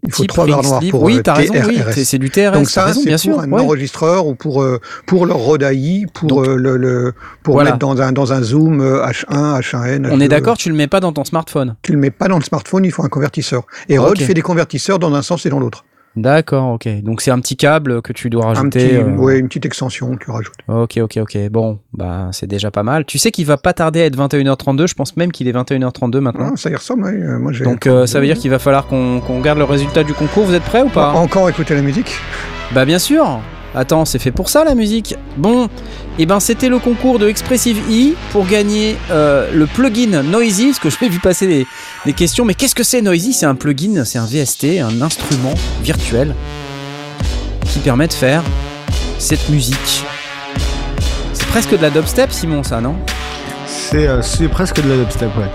Il 0.06 0.14
faut 0.14 0.24
trois 0.26 0.47
barres 0.47 0.64
noires 0.64 0.82
pour 0.89 1.04
oui, 1.04 1.20
euh, 1.26 1.34
raison, 1.34 1.54
oui, 1.68 1.82
c'est 1.93 2.18
du 2.18 2.30
TRS. 2.30 2.52
Donc 2.54 2.70
ça, 2.70 2.93
c'est 2.93 3.10
pour 3.10 3.20
sûr, 3.20 3.39
un 3.39 3.52
enregistreur 3.52 4.28
ou 4.28 4.36
pour 4.36 4.62
euh, 4.62 4.80
pour 5.06 5.26
leur 5.26 5.38
RODAI, 5.38 6.06
pour 6.14 6.43
euh, 6.43 6.56
le, 6.56 6.78
le, 6.78 7.14
pour 7.43 7.62
mettre 7.62 7.78
dans 7.78 8.02
un 8.02 8.12
dans 8.12 8.34
un 8.34 8.41
zoom 8.41 8.82
H1, 8.82 9.60
H1n. 9.60 10.10
On 10.12 10.20
est 10.20 10.28
d'accord, 10.28 10.58
tu 10.58 10.70
le 10.70 10.76
mets 10.76 10.88
pas 10.88 11.00
dans 11.00 11.14
ton 11.14 11.26
smartphone. 11.26 11.76
Tu 11.82 11.91
le 11.91 11.97
mets 11.97 12.12
pas 12.12 12.28
dans 12.28 12.38
le 12.38 12.43
smartphone, 12.43 12.86
il 12.86 12.91
faut 12.91 13.04
un 13.04 13.10
convertisseur. 13.10 13.64
Et 13.88 13.97
Rode 13.97 14.20
fait 14.20 14.34
des 14.34 14.41
convertisseurs 14.41 15.00
dans 15.00 15.14
un 15.14 15.22
sens 15.22 15.45
et 15.45 15.50
dans 15.50 15.60
l'autre. 15.60 15.84
D'accord, 16.16 16.74
ok. 16.74 16.88
Donc 17.01 17.22
c'est 17.22 17.32
un 17.32 17.39
petit 17.39 17.55
câble 17.55 18.01
que 18.01 18.14
tu 18.14 18.30
dois 18.30 18.47
rajouter. 18.47 18.97
Un 18.97 19.03
petit, 19.03 19.12
euh... 19.12 19.16
ouais, 19.18 19.39
une 19.39 19.47
petite 19.47 19.66
extension 19.66 20.16
que 20.16 20.26
tu 20.26 20.32
rajoutes. 20.32 20.55
Ok, 20.68 20.97
ok, 20.97 21.18
ok. 21.18 21.49
Bon, 21.49 21.80
bah 21.93 22.30
c'est 22.32 22.47
déjà 22.47 22.72
pas 22.72 22.84
mal. 22.84 23.05
Tu 23.05 23.18
sais 23.18 23.32
qu'il 23.32 23.45
va 23.45 23.57
pas 23.57 23.74
tarder 23.74 24.01
à 24.01 24.05
être 24.05 24.18
21h32. 24.18 24.88
Je 24.88 24.95
pense 24.95 25.16
même 25.18 25.32
qu'il 25.32 25.47
est 25.47 25.53
21h32 25.53 26.20
maintenant. 26.20 26.51
Ah, 26.53 26.57
ça 26.57 26.70
y 26.70 26.76
ressemble. 26.76 27.03
Ouais. 27.03 27.14
Euh, 27.14 27.39
moi, 27.39 27.51
Donc 27.64 27.88
euh, 27.88 28.05
ça 28.05 28.20
veut 28.20 28.26
dire 28.26 28.38
qu'il 28.38 28.51
va 28.51 28.60
falloir 28.60 28.88
qu'on 28.88 29.22
qu 29.26 29.32
regarde 29.32 29.60
le 29.60 29.66
résultat 29.66 30.03
du 30.03 30.14
concours. 30.14 30.45
Vous 30.45 30.55
êtes 30.55 30.64
prêts 30.64 30.82
ou 30.82 30.89
pas 30.89 31.12
Encore 31.14 31.49
écouter 31.49 31.76
la 31.76 31.82
musique 31.82 32.12
Bah 32.74 32.86
bien 32.86 32.99
sûr. 32.99 33.39
Attends, 33.76 34.05
c'est 34.05 34.20
fait 34.20 34.32
pour 34.32 34.49
ça 34.49 34.63
la 34.63 34.74
musique. 34.74 35.15
Bon, 35.38 35.65
et 35.65 36.24
eh 36.24 36.26
ben 36.26 36.39
c'était 36.39 36.70
le 36.70 36.80
concours 36.80 37.20
de 37.20 37.30
Expressive 37.30 37.78
E 37.89 38.15
pour 38.32 38.45
gagner 38.47 38.97
euh, 39.11 39.49
le 39.53 39.67
plugin 39.67 40.24
Noisy, 40.24 40.67
parce 40.67 40.80
que 40.80 40.89
je 40.89 40.97
vais 40.99 41.09
vu 41.09 41.20
passer 41.20 41.65
des, 42.05 42.13
questions. 42.13 42.45
Mais 42.45 42.55
qu'est-ce 42.55 42.76
que 42.76 42.84
c'est 42.84 43.01
Noisy? 43.01 43.34
C'est 43.34 43.45
un 43.45 43.55
plugin, 43.55 44.03
c'est 44.05 44.17
un 44.17 44.26
VST, 44.26 44.80
un 44.82 45.01
instrument 45.01 45.53
virtuel 45.84 46.34
qui 47.72 47.80
permet 47.80 48.07
de 48.07 48.13
faire 48.13 48.43
cette 49.20 49.49
musique. 49.49 50.03
C'est 51.34 51.47
presque 51.47 51.72
de 51.78 51.82
la 51.82 51.89
dubstep, 51.91 52.32
Simon, 52.32 52.63
ça, 52.63 52.82
non? 52.82 52.95
C'est 53.67 54.07
euh, 54.07 54.22
presque 54.51 54.82
de 54.82 54.89
la 54.89 54.97
dubstep, 54.97 55.30
ouais. 55.38 55.49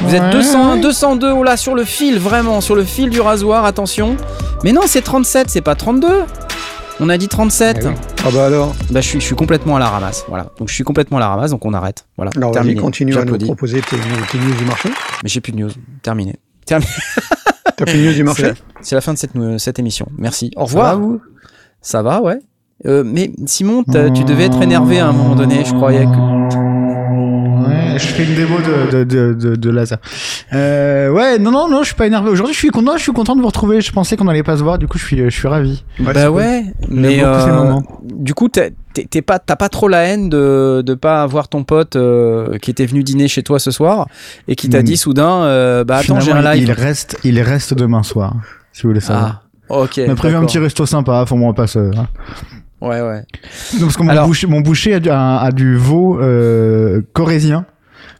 Vous 0.00 0.14
êtes 0.14 0.30
201, 0.30 0.78
202, 0.78 1.30
oh 1.30 1.42
là, 1.44 1.56
sur 1.56 1.74
le 1.74 1.84
fil, 1.84 2.18
vraiment, 2.18 2.60
sur 2.60 2.74
le 2.74 2.84
fil 2.84 3.10
du 3.10 3.20
rasoir, 3.20 3.64
attention. 3.64 4.16
Mais 4.64 4.72
non, 4.72 4.82
c'est 4.86 5.02
37, 5.02 5.48
c'est 5.50 5.60
pas 5.60 5.74
32. 5.74 6.08
On 7.00 7.08
a 7.08 7.18
dit 7.18 7.28
37. 7.28 7.80
Eh 7.82 7.88
ah 8.24 8.30
bah 8.32 8.46
alors 8.46 8.74
Bah 8.90 9.00
je 9.00 9.08
suis, 9.08 9.20
je 9.20 9.24
suis 9.24 9.34
complètement 9.34 9.76
à 9.76 9.78
la 9.80 9.88
ramasse. 9.88 10.24
Voilà. 10.28 10.52
Donc 10.58 10.68
je 10.68 10.74
suis 10.74 10.84
complètement 10.84 11.16
à 11.16 11.20
la 11.20 11.28
ramasse, 11.28 11.50
donc 11.50 11.64
on 11.64 11.74
arrête. 11.74 12.06
Voilà. 12.16 12.30
Alors 12.36 12.52
terminé. 12.52 12.80
continue 12.80 13.16
à 13.16 13.24
nous 13.24 13.38
proposer 13.38 13.80
tes, 13.80 13.96
news 13.96 14.54
du 14.56 14.64
marché. 14.64 14.90
Mais 15.22 15.28
j'ai 15.28 15.40
plus 15.40 15.52
de 15.52 15.58
news. 15.58 15.70
Terminé. 16.02 16.36
Terminé. 16.66 16.90
T'as 17.76 17.84
plus 17.84 17.98
de 17.98 18.06
news 18.06 18.14
du 18.14 18.24
marché 18.24 18.52
C'est 18.80 18.94
la, 18.94 19.00
fin 19.00 19.12
de 19.12 19.18
cette, 19.18 19.32
cette 19.58 19.78
émission. 19.78 20.06
Merci. 20.16 20.52
Au 20.56 20.64
revoir. 20.64 20.94
Ça 20.94 20.98
va, 21.00 21.18
Ça 21.80 22.02
va, 22.02 22.22
ouais. 22.22 22.38
Euh, 22.86 23.02
mais 23.04 23.32
Simon, 23.46 23.82
tu 23.84 24.24
devais 24.24 24.44
être 24.44 24.62
énervé 24.62 24.98
à 24.98 25.08
un 25.08 25.12
moment 25.12 25.34
donné, 25.34 25.64
je 25.64 25.72
croyais 25.72 26.04
que 26.04 26.73
je 27.98 28.06
fais 28.06 28.24
une 28.24 28.34
démo 28.34 28.58
de, 28.58 29.04
de, 29.04 29.34
de, 29.34 29.56
de 29.56 29.70
laser. 29.70 29.98
Euh, 30.52 31.10
ouais, 31.10 31.38
non, 31.38 31.50
non, 31.50 31.68
non, 31.68 31.80
je 31.80 31.86
suis 31.86 31.94
pas 31.94 32.06
énervé. 32.06 32.30
Aujourd'hui, 32.30 32.54
je 32.54 32.58
suis 32.58 32.70
content, 32.70 32.96
je 32.96 33.02
suis 33.02 33.12
content 33.12 33.36
de 33.36 33.40
vous 33.40 33.46
retrouver. 33.46 33.80
Je 33.80 33.92
pensais 33.92 34.16
qu'on 34.16 34.28
allait 34.28 34.42
pas 34.42 34.56
se 34.56 34.62
voir, 34.62 34.78
du 34.78 34.86
coup, 34.86 34.98
je 34.98 35.04
suis, 35.04 35.18
je 35.18 35.28
suis 35.28 35.48
ravi. 35.48 35.84
bah 35.98 36.30
ouais, 36.30 36.64
mais 36.88 37.20
euh, 37.22 37.74
du 38.04 38.34
coup, 38.34 38.48
t'es 38.48 38.72
pas, 39.22 39.38
t'as 39.38 39.56
pas 39.56 39.68
trop 39.68 39.88
la 39.88 40.04
haine 40.04 40.28
de, 40.28 40.82
de 40.84 40.94
pas 40.94 41.22
avoir 41.22 41.48
ton 41.48 41.64
pote 41.64 41.96
euh, 41.96 42.58
qui 42.58 42.70
était 42.70 42.86
venu 42.86 43.02
dîner 43.02 43.28
chez 43.28 43.42
toi 43.42 43.58
ce 43.58 43.70
soir 43.70 44.06
et 44.48 44.56
qui 44.56 44.68
t'a 44.68 44.80
hmm. 44.80 44.84
dit 44.84 44.96
soudain, 44.96 45.42
euh, 45.44 45.84
bah 45.84 45.96
attends, 45.96 46.20
j'ai 46.20 46.32
un 46.32 46.42
live. 46.42 46.62
Il 46.62 46.72
reste, 46.72 47.18
il 47.24 47.40
reste 47.40 47.74
demain 47.74 48.02
soir, 48.02 48.34
si 48.72 48.82
vous 48.82 48.90
voulez 48.90 49.00
savoir. 49.00 49.44
Ah, 49.70 49.80
ok. 49.80 50.00
On 50.06 50.12
a 50.12 50.14
prévu 50.14 50.36
un 50.36 50.44
petit 50.44 50.58
resto 50.58 50.86
sympa, 50.86 51.24
faut 51.26 51.36
moi 51.36 51.54
pas 51.54 51.66
se. 51.66 51.78
Hein. 51.78 52.08
Ouais, 52.80 53.00
ouais. 53.00 53.24
parce 53.80 53.96
que 53.96 54.02
mon, 54.02 54.26
boucher, 54.26 54.46
mon 54.46 54.60
boucher 54.60 55.00
a, 55.08 55.40
a, 55.40 55.52
du 55.52 55.76
veau 55.76 56.20
euh, 56.20 57.00
corésien 57.14 57.64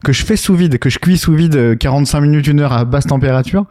que 0.04 0.12
je 0.12 0.24
fais 0.24 0.36
sous 0.36 0.54
vide, 0.54 0.78
que 0.78 0.88
je 0.88 1.00
cuis 1.00 1.18
sous 1.18 1.34
vide 1.34 1.76
45 1.78 2.18
euh, 2.18 2.20
minutes, 2.20 2.46
une 2.46 2.60
heure 2.60 2.72
à 2.72 2.84
basse 2.84 3.06
température. 3.06 3.64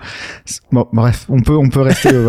Bon, 0.74 0.86
bref, 0.92 1.26
on 1.30 1.40
peut, 1.40 1.56
on 1.56 1.70
peut 1.70 1.82
rester. 1.82 2.10
Euh, 2.12 2.28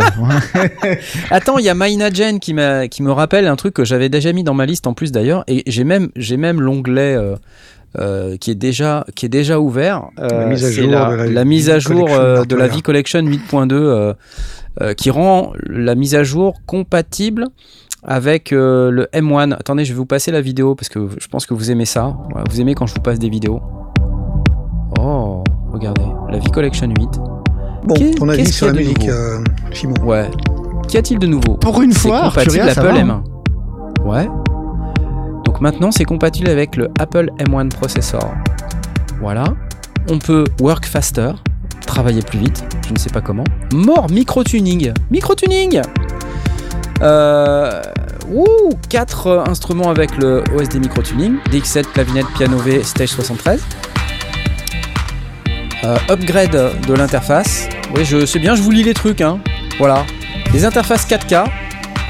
Attends, 1.31 1.59
il 1.59 1.65
y 1.65 1.69
a 1.69 1.75
Maina 1.75 2.11
Jen 2.11 2.39
qui, 2.39 2.55
qui 2.91 3.03
me 3.03 3.11
rappelle 3.11 3.49
un 3.49 3.57
truc 3.57 3.75
que 3.75 3.85
j'avais 3.85 4.09
déjà 4.09 4.33
mis 4.33 4.45
dans 4.45 4.55
ma 4.55 4.67
liste 4.67 4.87
en 4.87 4.95
plus 4.95 5.11
d'ailleurs, 5.11 5.43
et 5.49 5.65
j'ai 5.67 5.83
même, 5.83 6.11
j'ai 6.15 6.37
même 6.37 6.61
l'onglet. 6.61 7.19
Euh, 7.97 8.37
qui 8.39 8.51
est 8.51 8.57
déjà 8.57 9.07
qui 9.15 9.25
est 9.25 9.29
déjà 9.29 9.61
ouvert. 9.61 10.09
la 10.19 10.47
mise 10.47 10.65
à 10.65 10.71
jour, 10.73 10.91
la, 10.91 11.17
de 11.29 11.33
la, 11.33 11.45
mise 11.45 11.71
à 11.71 11.79
jour 11.79 12.09
de 12.09 12.57
la 12.57 12.67
V 12.67 12.83
Collection 12.83 13.23
8.2 13.23 14.95
qui 14.97 15.11
rend 15.11 15.53
la 15.65 15.95
mise 15.95 16.17
à 16.17 16.25
jour 16.25 16.55
compatible 16.67 17.47
avec 18.03 18.51
le 18.51 19.07
M1. 19.15 19.53
Attendez, 19.53 19.85
je 19.85 19.93
vais 19.93 19.97
vous 19.97 20.07
passer 20.07 20.33
la 20.33 20.41
vidéo 20.41 20.75
parce 20.75 20.89
que 20.89 21.09
je 21.17 21.29
pense 21.29 21.47
que 21.47 21.55
vous 21.55 21.71
aimez 21.71 21.85
ça. 21.85 22.17
Vous 22.51 22.61
aimez 22.61 22.75
quand 22.75 22.89
je 22.89 22.95
vous 22.95 23.01
passe 23.01 23.21
des 23.21 23.31
vidéos. 23.31 23.63
Oh, 25.01 25.43
regardez, 25.73 26.05
la 26.31 26.39
V 26.39 26.51
Collection 26.53 26.89
8. 26.89 27.09
Bon, 27.85 27.95
ton 28.17 28.29
avis 28.29 28.51
sur 28.51 28.69
la 28.69 28.73
musique, 28.73 29.09
euh, 29.09 29.43
Simon 29.73 29.95
Ouais. 30.05 30.31
Qu'y 30.89 30.99
a-t-il 30.99 31.19
de 31.19 31.27
nouveau? 31.27 31.55
Pour 31.55 31.83
une 31.83 31.93
fois, 31.93 32.29
compatible 32.29 32.61
Apple 32.61 32.87
M1. 32.87 33.11
Hein. 33.11 33.25
Ouais. 34.05 34.29
Donc 35.45 35.61
maintenant, 35.61 35.91
c'est 35.91 36.05
compatible 36.05 36.49
avec 36.49 36.77
le 36.77 36.89
Apple 36.99 37.31
M1 37.39 37.69
processor. 37.71 38.33
Voilà. 39.21 39.45
On 40.11 40.19
peut 40.19 40.45
work 40.61 40.87
faster, 40.87 41.33
travailler 41.87 42.23
plus 42.23 42.39
vite, 42.39 42.65
je 42.87 42.93
ne 42.93 42.99
sais 42.99 43.11
pas 43.11 43.21
comment. 43.21 43.45
Mort 43.73 44.11
micro-tuning. 44.11 44.93
Micro-tuning 45.11 45.81
euh, 47.03 47.83
ouh, 48.33 48.71
4 48.89 49.45
instruments 49.49 49.91
avec 49.91 50.17
le 50.17 50.43
OSD 50.55 50.77
micro-tuning, 50.77 51.37
DX7, 51.51 51.85
clavinette, 51.93 52.27
piano 52.37 52.57
V, 52.59 52.83
stage 52.83 53.11
73. 53.11 53.63
Euh, 55.85 55.99
upgrade 56.09 56.81
de 56.87 56.95
l'interface. 56.95 57.69
Oui, 57.95 58.07
je 58.07 58.25
sais 58.25 58.39
bien, 58.39 58.55
je 58.55 58.63
vous 58.63 58.71
lis 58.71 58.83
les 58.83 58.95
trucs. 58.95 59.21
Hein. 59.21 59.39
Voilà. 59.79 60.07
Les 60.55 60.65
interfaces 60.65 61.07
4K. 61.07 61.45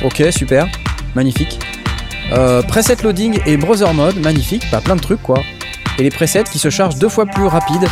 Ok, 0.05 0.23
super. 0.31 0.69
Magnifique. 1.17 1.59
Euh, 2.33 2.63
preset 2.63 3.03
loading 3.03 3.41
et 3.47 3.57
browser 3.57 3.93
mode. 3.93 4.17
Magnifique. 4.21 4.71
Pas 4.71 4.81
plein 4.81 4.95
de 4.95 5.01
trucs, 5.01 5.23
quoi. 5.23 5.41
Et 5.99 6.05
les 6.05 6.11
presets 6.11 6.45
qui 6.45 6.61
se 6.61 6.71
chargent 6.71 6.99
deux 7.01 7.09
fois 7.09 7.27
plus 7.27 7.47
rapide. 7.47 7.89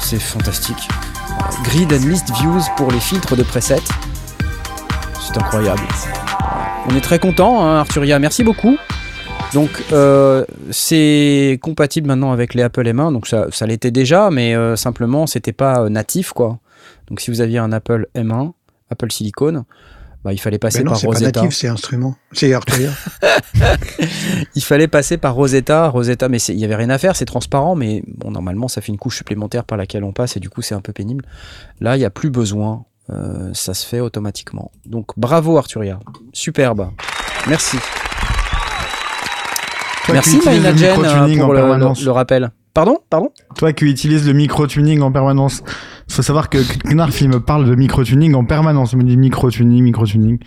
C'est 0.00 0.20
fantastique. 0.20 0.88
Grid 1.64 1.92
and 1.92 2.06
list 2.06 2.30
views 2.40 2.62
pour 2.76 2.92
les 2.92 3.00
filtres 3.00 3.34
de 3.34 3.42
presets. 3.42 3.82
C'est 5.20 5.36
incroyable. 5.36 5.82
On 6.88 6.94
est 6.94 7.00
très 7.00 7.18
content, 7.18 7.66
hein, 7.66 7.80
Arturia. 7.80 8.20
Merci 8.20 8.44
beaucoup. 8.44 8.78
Donc 9.54 9.70
euh, 9.92 10.44
c'est 10.70 11.58
compatible 11.62 12.06
maintenant 12.06 12.32
avec 12.32 12.54
les 12.54 12.62
Apple 12.62 12.86
M1, 12.86 13.12
donc 13.12 13.26
ça, 13.26 13.46
ça 13.50 13.66
l'était 13.66 13.90
déjà, 13.90 14.30
mais 14.30 14.54
euh, 14.54 14.76
simplement 14.76 15.26
c'était 15.26 15.52
pas 15.52 15.80
euh, 15.80 15.88
natif 15.88 16.32
quoi. 16.32 16.58
Donc 17.08 17.20
si 17.20 17.30
vous 17.30 17.40
aviez 17.40 17.58
un 17.58 17.72
Apple 17.72 18.08
M1, 18.14 18.52
Apple 18.90 19.10
Silicon, 19.10 19.64
bah, 20.22 20.34
il 20.34 20.38
fallait 20.38 20.58
passer 20.58 20.84
non, 20.84 20.92
par 20.92 21.00
Rosetta. 21.00 21.32
Pas 21.32 21.40
natif, 21.46 21.56
c'est 21.56 21.68
instrument, 21.68 22.14
c'est 22.32 22.52
Arturia. 22.52 22.90
il 24.54 24.62
fallait 24.62 24.88
passer 24.88 25.16
par 25.16 25.34
Rosetta, 25.34 25.88
Rosetta, 25.88 26.28
mais 26.28 26.38
il 26.38 26.58
y 26.58 26.64
avait 26.64 26.76
rien 26.76 26.90
à 26.90 26.98
faire, 26.98 27.16
c'est 27.16 27.24
transparent, 27.24 27.74
mais 27.74 28.02
bon 28.06 28.30
normalement 28.30 28.68
ça 28.68 28.82
fait 28.82 28.92
une 28.92 28.98
couche 28.98 29.16
supplémentaire 29.16 29.64
par 29.64 29.78
laquelle 29.78 30.04
on 30.04 30.12
passe 30.12 30.36
et 30.36 30.40
du 30.40 30.50
coup 30.50 30.60
c'est 30.60 30.74
un 30.74 30.82
peu 30.82 30.92
pénible. 30.92 31.24
Là 31.80 31.96
il 31.96 32.00
n'y 32.00 32.04
a 32.04 32.10
plus 32.10 32.30
besoin, 32.30 32.84
ça 33.54 33.72
se 33.72 33.86
fait 33.86 34.00
automatiquement. 34.00 34.70
Donc 34.84 35.12
bravo 35.16 35.56
Arturia, 35.56 36.00
superbe, 36.34 36.90
merci. 37.48 37.78
Merci 40.12 40.40
Mainagen 40.44 40.94
pour 40.94 41.52
le, 41.52 42.10
rappel. 42.10 42.50
Pardon? 42.74 42.98
Pardon? 43.10 43.30
Toi 43.56 43.72
qui 43.72 43.86
utilises 43.86 44.26
le 44.26 44.32
micro-tuning 44.32 45.00
en 45.00 45.10
permanence. 45.10 45.62
Faut 46.08 46.22
savoir 46.22 46.48
que 46.48 46.58
Knarf, 46.88 47.20
il 47.20 47.28
me 47.28 47.40
parle 47.40 47.68
de 47.68 47.74
micro-tuning 47.74 48.34
en 48.34 48.44
permanence. 48.44 48.92
Il 48.92 48.98
me 48.98 49.04
dit 49.04 49.16
micro-tuning, 49.16 49.82
micro-tuning. 49.82 50.38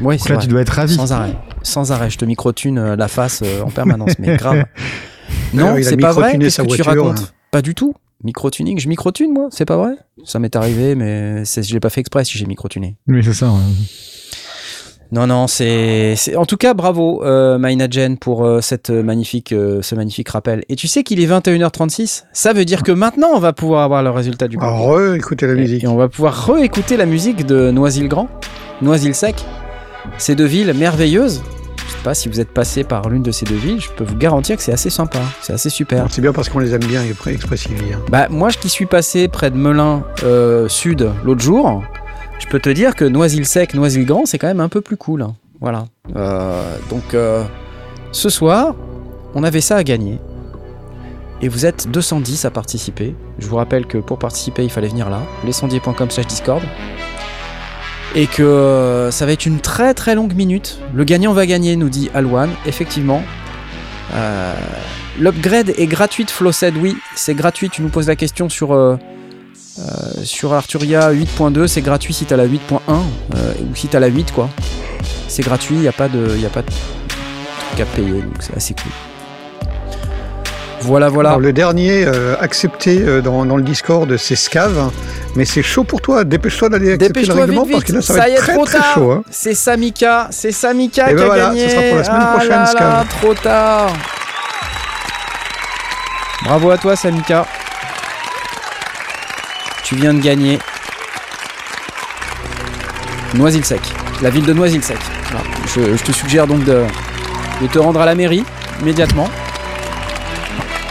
Oui, 0.00 0.16
là, 0.28 0.36
tu 0.36 0.48
dois 0.48 0.62
être 0.62 0.70
ravi. 0.70 0.94
Sans 0.94 1.12
arrêt. 1.12 1.36
Sans 1.62 1.92
arrêt. 1.92 2.10
Je 2.10 2.18
te 2.18 2.24
micro-tune 2.24 2.78
euh, 2.78 2.96
la 2.96 3.08
face 3.08 3.42
euh, 3.44 3.62
en 3.62 3.70
permanence. 3.70 4.18
mais 4.18 4.36
grave. 4.38 4.64
non, 5.54 5.76
c'est 5.80 5.96
pas 5.96 6.12
vrai. 6.12 6.38
Qu'est-ce 6.38 6.62
que 6.62 6.74
tu 6.74 6.82
racontes? 6.82 7.20
Hein. 7.20 7.28
Pas 7.50 7.62
du 7.62 7.74
tout. 7.74 7.94
Micro-tuning. 8.24 8.78
Je 8.80 8.88
micro-tune, 8.88 9.32
moi. 9.32 9.48
C'est 9.50 9.64
pas 9.64 9.76
vrai? 9.76 9.92
Ça 10.24 10.38
m'est 10.38 10.56
arrivé, 10.56 10.94
mais 10.94 11.44
je 11.44 11.72
l'ai 11.72 11.80
pas 11.80 11.90
fait 11.90 12.00
exprès 12.00 12.24
si 12.24 12.36
j'ai 12.36 12.46
micro-tuné. 12.46 12.96
Oui, 13.06 13.22
c'est 13.22 13.34
ça. 13.34 13.52
Non, 15.12 15.26
non, 15.26 15.46
c'est. 15.46 16.16
En 16.36 16.46
tout 16.46 16.56
cas, 16.56 16.74
bravo, 16.74 17.24
euh, 17.24 17.58
Mainagen, 17.58 18.16
pour 18.16 18.44
euh, 18.44 18.60
cette 18.60 18.90
magnifique, 18.90 19.52
euh, 19.52 19.80
ce 19.82 19.94
magnifique 19.94 20.28
rappel. 20.28 20.64
Et 20.68 20.76
tu 20.76 20.88
sais 20.88 21.04
qu'il 21.04 21.20
est 21.20 21.26
21h36 21.26 22.24
Ça 22.32 22.52
veut 22.52 22.64
dire 22.64 22.82
que 22.82 22.92
maintenant, 22.92 23.28
on 23.34 23.38
va 23.38 23.52
pouvoir 23.52 23.82
avoir 23.82 24.02
le 24.02 24.10
résultat 24.10 24.48
du 24.48 24.58
concours. 24.58 24.94
re-écouter 24.94 25.46
la 25.46 25.54
musique. 25.54 25.84
Et, 25.84 25.86
on 25.86 25.96
va 25.96 26.08
pouvoir 26.08 26.46
re-écouter 26.46 26.96
la 26.96 27.06
musique 27.06 27.46
de 27.46 27.70
Noisy-le-Grand, 27.70 28.28
Noisy-le-Sec. 28.82 29.44
Ces 30.18 30.34
deux 30.34 30.44
villes 30.44 30.72
merveilleuses. 30.74 31.42
Je 31.86 31.92
sais 31.92 32.02
pas 32.02 32.14
si 32.14 32.28
vous 32.28 32.40
êtes 32.40 32.52
passé 32.52 32.82
par 32.82 33.08
l'une 33.08 33.22
de 33.22 33.30
ces 33.30 33.44
deux 33.44 33.54
villes, 33.54 33.80
je 33.80 33.90
peux 33.90 34.02
vous 34.02 34.16
garantir 34.16 34.56
que 34.56 34.62
c'est 34.62 34.72
assez 34.72 34.90
sympa, 34.90 35.20
c'est 35.40 35.52
assez 35.52 35.70
super. 35.70 36.06
C'est 36.10 36.20
bien 36.20 36.32
parce 36.32 36.48
qu'on 36.48 36.58
les 36.58 36.74
aime 36.74 36.84
bien, 36.84 37.02
expressivement. 37.26 37.78
Bah, 38.10 38.26
moi, 38.28 38.48
je 38.48 38.58
qui 38.58 38.68
suis 38.68 38.86
passé 38.86 39.28
près 39.28 39.52
de 39.52 39.56
Melun 39.56 40.02
euh, 40.24 40.68
Sud 40.68 41.08
l'autre 41.24 41.42
jour, 41.42 41.84
je 42.38 42.46
peux 42.46 42.60
te 42.60 42.68
dire 42.68 42.94
que 42.94 43.04
Noisy-le-Sec, 43.04 43.74
Noisy-le-Grand, 43.74 44.26
c'est 44.26 44.38
quand 44.38 44.46
même 44.46 44.60
un 44.60 44.68
peu 44.68 44.80
plus 44.80 44.96
cool. 44.96 45.22
Hein. 45.22 45.34
Voilà. 45.60 45.86
Euh, 46.14 46.76
donc, 46.90 47.14
euh, 47.14 47.44
ce 48.12 48.28
soir, 48.28 48.74
on 49.34 49.42
avait 49.42 49.60
ça 49.60 49.76
à 49.76 49.84
gagner. 49.84 50.18
Et 51.42 51.48
vous 51.48 51.66
êtes 51.66 51.90
210 51.90 52.44
à 52.44 52.50
participer. 52.50 53.14
Je 53.38 53.46
vous 53.46 53.56
rappelle 53.56 53.86
que 53.86 53.98
pour 53.98 54.18
participer, 54.18 54.64
il 54.64 54.70
fallait 54.70 54.88
venir 54.88 55.10
là, 55.10 55.20
lesondiers.com 55.44 56.10
slash 56.10 56.26
Discord. 56.26 56.62
Et 58.14 58.26
que 58.26 58.42
euh, 58.42 59.10
ça 59.10 59.26
va 59.26 59.32
être 59.32 59.44
une 59.44 59.60
très 59.60 59.92
très 59.92 60.14
longue 60.14 60.34
minute. 60.34 60.78
Le 60.94 61.04
gagnant 61.04 61.32
va 61.32 61.46
gagner, 61.46 61.76
nous 61.76 61.88
dit 61.88 62.10
Alwan. 62.14 62.50
Effectivement. 62.66 63.22
L'upgrade 65.18 65.72
est 65.76 65.86
gratuite, 65.86 66.30
Flossed. 66.30 66.76
Oui, 66.76 66.96
c'est 67.14 67.34
gratuit. 67.34 67.68
Tu 67.70 67.82
nous 67.82 67.88
poses 67.88 68.08
la 68.08 68.16
question 68.16 68.48
sur 68.48 68.98
euh, 69.78 70.24
sur 70.24 70.54
Arturia 70.54 71.12
8.2, 71.12 71.66
c'est 71.66 71.82
gratuit 71.82 72.14
si 72.14 72.24
t'as 72.24 72.36
la 72.36 72.46
8.1 72.46 72.58
euh, 72.88 73.52
ou 73.60 73.74
si 73.74 73.88
t'as 73.88 74.00
la 74.00 74.06
8 74.06 74.32
quoi. 74.32 74.48
C'est 75.28 75.42
gratuit, 75.42 75.74
il 75.74 75.82
n'y 75.82 75.88
a 75.88 75.92
pas 75.92 76.08
de, 76.08 76.36
y 76.38 76.46
a 76.46 76.48
pas 76.48 76.62
de 76.62 76.66
truc 76.66 77.80
à 77.80 77.84
payer, 77.84 78.22
donc 78.22 78.36
c'est 78.40 78.56
assez 78.56 78.74
cool. 78.74 78.92
Voilà, 80.80 81.08
voilà. 81.08 81.36
le 81.38 81.52
dernier 81.52 82.04
euh, 82.06 82.36
accepté 82.40 83.20
dans, 83.20 83.44
le 83.44 83.62
Discord, 83.62 84.16
c'est 84.16 84.36
Scav. 84.36 84.90
Mais 85.34 85.44
c'est 85.44 85.62
chaud 85.62 85.84
pour 85.84 86.00
toi. 86.00 86.24
Dépêche-toi 86.24 86.68
d'aller 86.68 86.92
accepter 86.92 87.24
le 87.24 87.34
règlement 87.34 87.66
parce 87.70 87.84
que 87.84 87.92
là, 87.92 88.02
ça, 88.02 88.14
va 88.14 88.28
être 88.28 88.38
très, 88.38 88.56
très 88.56 88.94
chaud. 88.94 89.10
Hein. 89.10 89.22
C'est 89.30 89.54
Samika, 89.54 90.28
c'est 90.30 90.52
Samika 90.52 91.06
ben 91.06 91.16
qui 91.16 91.22
a 91.22 91.36
gagné. 91.36 91.68
Ce 91.68 91.74
sera 91.74 91.82
pour 91.82 91.96
la 91.96 92.04
semaine 92.04 92.20
ah 92.20 92.36
prochaine, 92.36 92.66
Scav. 92.66 93.08
trop 93.08 93.34
tard. 93.34 93.92
Bravo 96.44 96.70
à 96.70 96.78
toi, 96.78 96.94
Samika. 96.94 97.46
Tu 99.86 99.94
viens 99.94 100.12
de 100.12 100.20
gagner 100.20 100.58
Noisy-le-Sec, 103.34 103.80
la 104.20 104.30
ville 104.30 104.44
de 104.44 104.52
Noisy-le-Sec. 104.52 104.98
Je, 105.76 106.02
te 106.02 106.10
suggère 106.10 106.48
donc 106.48 106.64
de, 106.64 106.82
te 107.72 107.78
rendre 107.78 108.00
à 108.00 108.04
la 108.04 108.16
mairie 108.16 108.42
immédiatement 108.80 109.28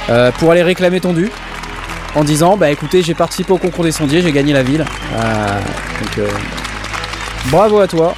euh, 0.10 0.32
pour 0.40 0.50
aller 0.52 0.64
réclamer 0.64 1.02
ton 1.02 1.12
dû 1.12 1.30
en 2.16 2.24
disant 2.24 2.56
bah 2.56 2.72
écoutez 2.72 3.02
j'ai 3.02 3.16
participé 3.16 3.52
au 3.52 3.58
concours 3.58 3.84
des 3.84 3.92
sondiers, 3.92 4.22
j'ai 4.22 4.32
gagné 4.32 4.54
la 4.54 4.64
ville. 4.64 4.86
Euh, 5.14 5.60
donc 6.02 6.18
euh, 6.20 6.30
bravo 7.48 7.80
à 7.82 7.90
toi. 7.90 8.16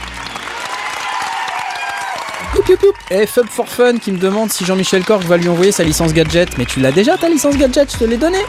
Et 3.10 3.26
Fub 3.26 3.48
for 3.50 3.68
Fun 3.68 3.98
qui 3.98 4.12
me 4.12 4.20
demande 4.20 4.52
si 4.52 4.64
Jean-Michel 4.64 5.04
Corge 5.04 5.26
va 5.26 5.38
lui 5.38 5.50
envoyer 5.50 5.72
sa 5.72 5.84
licence 5.84 6.14
gadget. 6.14 6.56
Mais 6.60 6.66
tu 6.66 6.82
l'as 6.82 6.92
déjà 6.92 7.18
ta 7.18 7.30
licence 7.30 7.58
gadget, 7.58 7.92
je 7.92 7.98
te 7.98 8.04
l'ai 8.04 8.18
donnée. 8.18 8.46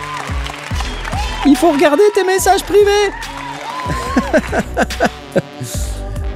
Il 1.47 1.57
faut 1.57 1.71
regarder 1.71 2.03
tes 2.15 2.25
messages 2.25 2.63
privés 2.65 3.13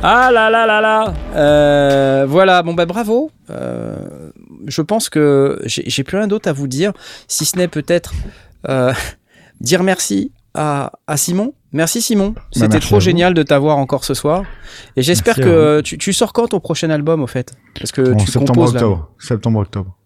Ah 0.04 0.32
là 0.32 0.50
là 0.50 0.66
là 0.66 0.80
là 0.80 1.14
euh, 1.36 2.26
Voilà, 2.28 2.62
bon 2.64 2.74
bah 2.74 2.86
bravo. 2.86 3.30
Euh, 3.50 4.30
je 4.66 4.82
pense 4.82 5.08
que 5.08 5.60
j'ai 5.64 6.02
plus 6.02 6.16
rien 6.16 6.26
d'autre 6.26 6.48
à 6.48 6.52
vous 6.52 6.66
dire, 6.66 6.92
si 7.28 7.44
ce 7.44 7.56
n'est 7.56 7.68
peut-être 7.68 8.12
euh, 8.68 8.92
dire 9.60 9.84
merci 9.84 10.32
à, 10.54 10.90
Simon. 11.14 11.54
Merci 11.72 12.02
Simon, 12.02 12.30
bah, 12.30 12.42
c'était 12.52 12.80
trop 12.80 13.00
génial 13.00 13.32
de 13.32 13.42
t'avoir 13.42 13.78
encore 13.78 14.04
ce 14.04 14.12
soir. 14.12 14.42
Et 14.96 15.02
j'espère 15.02 15.36
que 15.36 15.80
tu, 15.80 16.12
sors 16.12 16.32
quand 16.32 16.48
ton 16.48 16.60
prochain 16.60 16.90
album 16.90 17.22
au 17.22 17.26
fait? 17.28 17.54
Parce 17.78 17.92
que 17.92 18.14
tu 18.14 18.26
septembre 18.26 18.54
composes 18.54 18.74
octobre. 18.74 19.10
Septembre 19.18 19.60
octobre. 19.60 19.96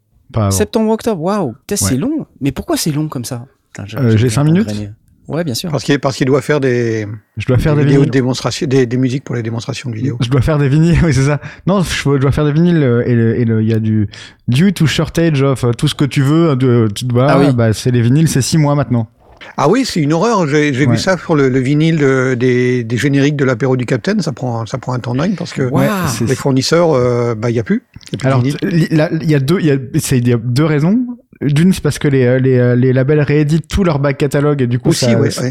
Septembre 0.51 0.91
octobre. 0.93 1.23
Waouh, 1.23 1.55
c'est 1.75 1.97
long. 1.97 2.27
Mais 2.41 2.53
pourquoi 2.53 2.77
c'est 2.77 2.93
long 2.93 3.09
comme 3.09 3.25
ça? 3.25 3.47
J'ai 3.87 4.29
5 4.29 4.45
minutes 4.45 4.71
Ouais, 5.29 5.43
bien 5.43 5.55
sûr. 5.55 5.71
Parce 5.71 5.83
qu'il 5.83 5.99
parce 5.99 6.17
qu'il 6.17 6.27
doit 6.27 6.41
faire 6.41 6.61
des, 6.61 7.07
je 7.37 7.47
dois 7.47 7.59
faire 7.59 7.75
des, 7.75 7.83
des 7.83 7.89
vidéos 7.89 8.05
de 8.05 8.11
démonstration, 8.11 8.67
des, 8.67 8.87
des, 8.87 8.97
musiques 8.97 9.25
pour 9.25 9.35
les 9.35 9.43
démonstrations 9.43 9.91
de 9.91 9.97
vidéos. 9.97 10.17
Je 10.21 10.29
dois 10.29 10.41
faire 10.41 10.59
des 10.59 10.69
vinyles, 10.69 10.99
oui 11.05 11.13
c'est 11.13 11.25
ça. 11.25 11.41
Non, 11.67 11.83
je 11.83 12.19
dois 12.19 12.31
faire 12.31 12.45
des 12.45 12.53
vinyles 12.53 12.83
euh, 12.83 13.03
et 13.07 13.43
il 13.43 13.69
y 13.69 13.73
a 13.73 13.79
du 13.81 14.09
due 14.47 14.73
to 14.73 14.87
shortage 14.87 15.43
of 15.43 15.65
euh, 15.65 15.73
tout 15.73 15.89
ce 15.89 15.95
que 15.95 16.05
tu 16.05 16.23
veux. 16.23 16.55
De, 16.55 16.89
tu 16.95 17.07
dois, 17.07 17.27
ah 17.29 17.39
oui. 17.41 17.53
bah, 17.53 17.73
c'est 17.73 17.91
les 17.91 18.03
vinyles, 18.03 18.29
c'est 18.29 18.43
6 18.43 18.59
mois 18.59 18.77
maintenant. 18.77 19.09
Ah 19.57 19.69
oui, 19.69 19.85
c'est 19.85 20.01
une 20.01 20.13
horreur. 20.13 20.47
J'ai 20.49 20.71
vu 20.71 20.97
ça 20.97 21.19
sur 21.19 21.35
le, 21.35 21.49
le 21.49 21.59
vinyle 21.61 21.99
des, 22.37 22.85
des, 22.85 22.97
génériques 22.97 23.37
de 23.37 23.45
l'apéro 23.45 23.77
du 23.77 23.85
Capitaine. 23.85 24.21
Ça 24.21 24.33
prend, 24.33 24.65
ça 24.67 24.79
prend 24.79 24.93
un 24.93 24.99
temps 24.99 25.15
dingue 25.15 25.37
parce 25.37 25.53
que 25.53 25.71
les 26.25 26.35
fournisseurs, 26.35 27.37
bah 27.37 27.51
il 27.51 27.57
y 27.57 27.61
a 27.61 27.65
plus. 27.65 27.83
Y 28.13 28.15
a 28.15 28.19
plus 28.19 28.29
Alors 28.29 28.43
il 28.45 29.31
y 29.31 29.35
a 29.35 29.39
deux, 29.41 29.59
il 29.61 29.67
y 29.67 29.71
a, 29.71 30.17
y 30.17 30.33
a 30.33 30.37
deux 30.37 30.65
raisons. 30.65 31.07
D'une, 31.41 31.73
c'est 31.73 31.83
parce 31.83 31.99
que 31.99 32.09
les, 32.09 32.25
euh, 32.25 32.39
les, 32.39 32.59
euh, 32.59 32.77
les, 32.77 32.93
labels 32.93 33.21
rééditent 33.21 33.69
tout 33.69 33.85
leur 33.85 33.99
back 33.99 34.19
catalogue 34.19 34.63
et 34.63 34.67
du 34.67 34.79
coup 34.79 34.91
Aussi, 34.91 35.07
ça, 35.31 35.43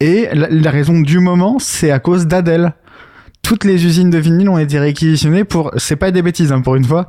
Et 0.00 0.28
la, 0.32 0.70
raison 0.70 1.00
du 1.00 1.18
moment, 1.18 1.58
c'est 1.58 1.90
à 1.90 1.98
cause 1.98 2.26
d'Adèle. 2.26 2.74
Toutes 3.42 3.64
les 3.64 3.86
usines 3.86 4.10
de 4.10 4.18
vinyle 4.18 4.48
ont 4.48 4.58
été 4.58 4.78
réquisitionnées 4.78 5.44
pour, 5.44 5.72
c'est 5.76 5.96
pas 5.96 6.10
des 6.10 6.22
bêtises 6.22 6.52
hein, 6.52 6.60
pour 6.60 6.76
une 6.76 6.84
fois, 6.84 7.08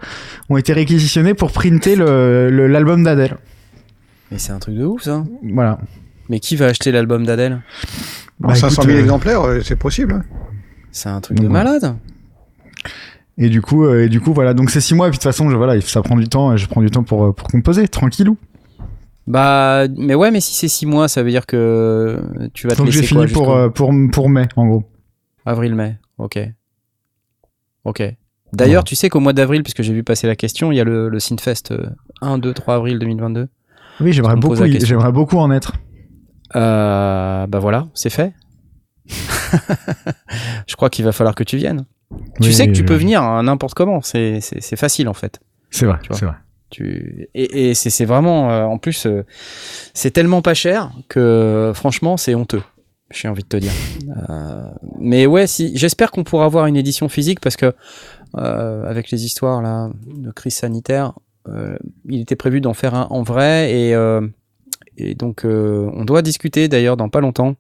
ont 0.50 0.58
été 0.58 0.74
réquisitionnées 0.74 1.34
pour 1.34 1.52
printer 1.52 1.96
l'album 1.96 2.56
le, 2.56 2.68
l'album 2.68 3.04
d'Adèle. 3.04 3.38
Mais 4.32 4.38
c'est 4.38 4.54
un 4.54 4.60
truc 4.60 4.76
de 4.76 4.86
ouf, 4.86 5.04
ça. 5.04 5.26
Voilà. 5.44 5.80
Mais 6.30 6.40
qui 6.40 6.56
va 6.56 6.68
acheter 6.68 6.92
l'album 6.92 7.26
d'Adèle 7.26 7.62
bah, 8.40 8.56
500 8.56 8.84
000 8.84 8.98
exemplaires, 8.98 9.44
c'est 9.64 9.76
possible. 9.76 10.14
Hein. 10.14 10.24
C'est 10.92 11.10
un 11.10 11.22
truc 11.22 11.40
de 11.40 11.48
malade. 11.48 11.96
Et 13.38 13.50
du 13.50 13.62
coup, 13.62 13.90
et 13.90 14.10
du 14.10 14.20
coup, 14.20 14.34
voilà. 14.34 14.54
Donc 14.54 14.70
c'est 14.70 14.82
six 14.82 14.94
mois. 14.94 15.08
Et 15.08 15.10
puis 15.10 15.18
de 15.18 15.22
toute 15.22 15.32
façon, 15.32 15.50
je, 15.50 15.56
voilà, 15.56 15.80
ça 15.82 16.02
prend 16.02 16.18
du 16.18 16.28
temps. 16.28 16.54
Et 16.54 16.58
je 16.58 16.68
prends 16.68 16.82
du 16.82 16.92
temps 16.92 17.04
pour 17.04 17.34
pour 17.34 17.48
composer, 17.48 17.88
tranquillou. 17.88 18.38
Bah, 19.28 19.88
mais 19.98 20.16
ouais, 20.16 20.32
mais 20.32 20.42
si 20.42 20.54
c'est 20.54 20.68
6 20.68 20.86
mois, 20.88 21.08
ça 21.08 21.24
veut 21.24 21.30
dire 21.30 21.46
que 21.46 22.20
tu 22.54 22.68
vas 22.68 22.74
te 22.74 22.80
Donc 22.80 22.90
j'ai 22.90 23.04
fini 23.04 23.28
pour, 23.28 23.56
euh, 23.56 23.70
pour, 23.70 23.94
pour 24.12 24.30
mai, 24.30 24.48
en 24.56 24.68
gros. 24.68 24.84
Avril-mai, 25.46 25.98
ok. 26.18 26.40
Ok. 27.86 28.04
D'ailleurs, 28.54 28.84
tu 28.84 28.96
sais 28.96 29.10
qu'au 29.10 29.22
mois 29.22 29.34
d'avril, 29.34 29.64
puisque 29.64 29.82
j'ai 29.82 29.94
vu 29.94 30.04
passer 30.04 30.28
la 30.28 30.36
question, 30.36 30.72
il 30.72 30.76
y 30.76 30.82
a 30.82 30.84
le, 30.84 31.08
le 31.08 31.20
Synfest 31.20 31.74
1, 32.22 32.40
2, 32.40 32.54
3 32.54 32.76
avril 32.76 33.00
2022. 33.00 33.48
Oui, 34.02 34.12
j'aimerais 34.12 34.36
beaucoup, 34.36 34.56
j'aimerais 34.56 35.12
beaucoup 35.12 35.38
en 35.38 35.52
être. 35.52 35.74
Euh, 36.56 37.48
bah 37.48 37.60
voilà, 37.60 37.88
c'est 37.94 38.10
fait. 38.10 38.34
je 40.68 40.76
crois 40.76 40.90
qu'il 40.90 41.06
va 41.06 41.14
falloir 41.14 41.36
que 41.36 41.44
tu 41.44 41.56
viennes. 41.56 41.86
Tu 42.42 42.52
sais 42.52 42.68
que 42.68 42.74
tu 42.74 42.86
peux 42.86 42.96
venir 42.96 43.22
n'importe 43.44 43.74
comment, 43.74 44.02
c'est 44.02 44.42
facile 44.76 45.08
en 45.08 45.14
fait. 45.14 45.40
C'est 45.70 45.86
vrai, 45.86 45.98
c'est 46.12 46.26
vrai. 46.26 46.36
Tu... 46.72 47.28
Et, 47.36 47.74
c'est 47.74 48.06
vraiment, 48.06 48.50
euh, 48.50 48.64
en 48.64 48.78
plus, 48.78 49.06
euh, 49.06 49.26
c'est 49.94 50.12
tellement 50.12 50.42
pas 50.42 50.54
cher 50.54 50.92
que 51.10 51.72
franchement, 51.76 52.18
c'est 52.18 52.34
honteux. 52.34 52.64
J'ai 53.12 53.28
envie 53.28 53.44
de 53.44 53.48
te 53.48 53.58
dire. 53.58 53.74
Euh, 54.30 54.64
mais 54.98 55.26
ouais, 55.26 55.46
si, 55.46 55.78
j'espère 55.78 56.12
qu'on 56.12 56.24
pourra 56.24 56.46
avoir 56.46 56.66
une 56.66 56.78
édition 56.78 57.10
physique 57.10 57.42
parce 57.42 57.58
que 57.58 57.74
avec 58.34 59.12
les 59.12 59.26
histoires 59.26 59.62
là 59.62 59.90
de 60.06 60.32
crise 60.32 60.56
sanitaire, 60.56 61.12
il 62.08 62.22
était 62.22 62.38
prévu 62.38 62.62
d'en 62.62 62.74
faire 62.74 62.96
un 62.96 63.08
en 63.10 63.22
vrai 63.22 63.74
et, 63.74 63.92
et 64.96 65.16
donc 65.16 65.42
on 65.44 66.06
doit 66.06 66.22
discuter 66.22 66.70
d'ailleurs 66.70 66.96
dans 66.96 67.10
pas 67.10 67.20
longtemps 67.20 67.56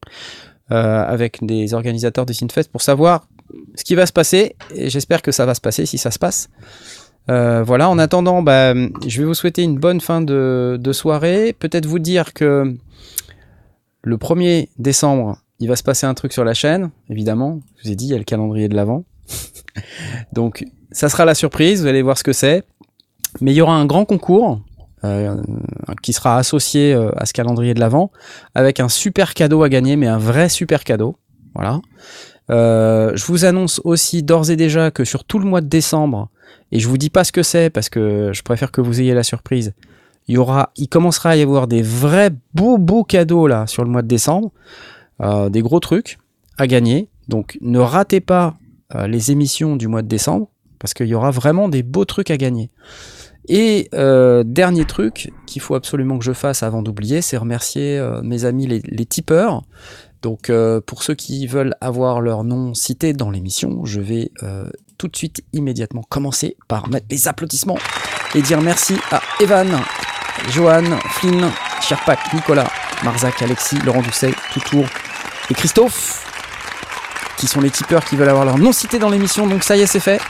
avec 0.69 1.43
des 1.45 1.73
organisateurs 1.73 2.25
du 2.25 2.33
Synfest 2.33 2.71
pour 2.71 2.81
savoir 2.81 3.27
ce 3.75 3.83
qui 3.83 3.95
va 3.95 4.05
se 4.05 4.13
passer 4.13 4.55
et 4.75 4.89
j'espère 4.89 5.21
que 5.21 5.31
ça 5.31 5.45
va 5.45 5.55
se 5.55 5.61
passer 5.61 5.85
si 5.85 5.97
ça 5.97 6.11
se 6.11 6.19
passe. 6.19 6.49
Euh, 7.29 7.63
voilà, 7.63 7.89
en 7.89 7.99
attendant, 7.99 8.41
bah, 8.41 8.73
je 8.73 9.19
vais 9.19 9.25
vous 9.25 9.33
souhaiter 9.33 9.63
une 9.63 9.77
bonne 9.77 10.01
fin 10.01 10.21
de, 10.21 10.91
soirée. 10.91 11.53
Peut-être 11.57 11.85
vous 11.85 11.99
dire 11.99 12.33
que 12.33 12.75
le 14.03 14.17
1er 14.17 14.69
décembre, 14.79 15.37
il 15.59 15.67
va 15.67 15.75
se 15.75 15.83
passer 15.83 16.05
un 16.07 16.13
truc 16.13 16.33
sur 16.33 16.43
la 16.43 16.53
chaîne, 16.53 16.89
évidemment. 17.09 17.61
Je 17.77 17.83
vous 17.83 17.91
ai 17.91 17.95
dit, 17.95 18.05
il 18.05 18.11
y 18.11 18.15
a 18.15 18.17
le 18.17 18.23
calendrier 18.23 18.67
de 18.67 18.75
l'avant. 18.75 19.05
Donc, 20.33 20.65
ça 20.91 21.07
sera 21.09 21.25
la 21.25 21.35
surprise, 21.35 21.81
vous 21.81 21.87
allez 21.87 22.01
voir 22.01 22.17
ce 22.17 22.23
que 22.23 22.33
c'est. 22.33 22.63
Mais 23.39 23.51
il 23.51 23.55
y 23.55 23.61
aura 23.61 23.75
un 23.75 23.85
grand 23.85 24.03
concours 24.03 24.61
euh, 25.03 25.41
qui 26.01 26.13
sera 26.13 26.37
associé 26.37 26.93
euh, 26.93 27.09
à 27.15 27.25
ce 27.25 27.33
calendrier 27.33 27.73
de 27.73 27.79
l'avant 27.79 28.11
avec 28.53 28.79
un 28.79 28.89
super 28.89 29.33
cadeau 29.33 29.63
à 29.63 29.69
gagner, 29.69 29.95
mais 29.95 30.07
un 30.07 30.17
vrai 30.17 30.49
super 30.49 30.83
cadeau. 30.83 31.15
Voilà. 31.55 31.81
Je 32.51 33.25
vous 33.25 33.45
annonce 33.45 33.81
aussi 33.83 34.23
d'ores 34.23 34.51
et 34.51 34.55
déjà 34.55 34.91
que 34.91 35.05
sur 35.05 35.23
tout 35.23 35.39
le 35.39 35.45
mois 35.45 35.61
de 35.61 35.67
décembre, 35.67 36.29
et 36.71 36.79
je 36.79 36.87
vous 36.87 36.97
dis 36.97 37.09
pas 37.09 37.23
ce 37.23 37.31
que 37.31 37.43
c'est 37.43 37.69
parce 37.69 37.89
que 37.89 38.31
je 38.33 38.41
préfère 38.43 38.71
que 38.71 38.81
vous 38.81 39.01
ayez 39.01 39.13
la 39.13 39.23
surprise. 39.23 39.73
Il 40.27 40.37
aura, 40.37 40.71
il 40.77 40.87
commencera 40.87 41.31
à 41.31 41.35
y 41.35 41.41
avoir 41.41 41.67
des 41.67 41.81
vrais 41.81 42.31
beaux 42.53 42.77
beaux 42.77 43.03
cadeaux 43.03 43.47
là 43.47 43.67
sur 43.67 43.83
le 43.83 43.89
mois 43.89 44.01
de 44.01 44.07
décembre, 44.07 44.51
euh, 45.21 45.49
des 45.49 45.61
gros 45.61 45.79
trucs 45.79 46.19
à 46.57 46.67
gagner. 46.67 47.09
Donc 47.27 47.57
ne 47.61 47.79
ratez 47.79 48.21
pas 48.21 48.55
euh, 48.95 49.07
les 49.07 49.31
émissions 49.31 49.75
du 49.75 49.87
mois 49.87 50.01
de 50.01 50.07
décembre 50.07 50.47
parce 50.79 50.93
qu'il 50.93 51.07
y 51.07 51.15
aura 51.15 51.31
vraiment 51.31 51.69
des 51.69 51.83
beaux 51.83 52.05
trucs 52.05 52.31
à 52.31 52.37
gagner. 52.37 52.69
Et 53.47 53.89
euh, 53.93 54.43
dernier 54.45 54.85
truc 54.85 55.31
qu'il 55.45 55.61
faut 55.61 55.75
absolument 55.75 56.17
que 56.19 56.25
je 56.25 56.33
fasse 56.33 56.63
avant 56.63 56.81
d'oublier, 56.81 57.21
c'est 57.21 57.37
remercier 57.37 58.01
mes 58.23 58.45
amis 58.45 58.67
les, 58.67 58.81
les 58.85 59.05
tipeurs. 59.05 59.63
Donc 60.21 60.51
pour 60.85 61.01
ceux 61.01 61.15
qui 61.15 61.47
veulent 61.47 61.75
avoir 61.81 62.21
leur 62.21 62.43
nom 62.43 62.73
cité 62.75 63.13
dans 63.13 63.31
l'émission, 63.31 63.83
je 63.85 63.99
vais 63.99 64.31
tout 65.01 65.07
de 65.07 65.15
suite, 65.15 65.43
immédiatement, 65.51 66.03
commencer 66.07 66.57
par 66.67 66.87
mettre 66.87 67.07
les 67.09 67.27
applaudissements 67.27 67.79
et 68.35 68.43
dire 68.43 68.61
merci 68.61 68.95
à 69.09 69.19
Evan, 69.41 69.67
Johan, 70.51 70.83
Flynn, 71.09 71.51
Sherpak, 71.81 72.19
Nicolas, 72.35 72.69
Marzac, 73.03 73.41
Alexis, 73.41 73.79
Laurent 73.83 74.03
Doucet, 74.03 74.31
Toutour 74.53 74.85
et 75.49 75.55
Christophe, 75.55 76.23
qui 77.37 77.47
sont 77.47 77.61
les 77.61 77.71
tipeurs 77.71 78.05
qui 78.05 78.15
veulent 78.15 78.29
avoir 78.29 78.45
leur 78.45 78.59
nom 78.59 78.71
cité 78.71 78.99
dans 78.99 79.09
l'émission. 79.09 79.47
Donc 79.47 79.63
ça 79.63 79.75
y 79.75 79.81
est, 79.81 79.87
c'est 79.87 79.99
fait. 79.99 80.21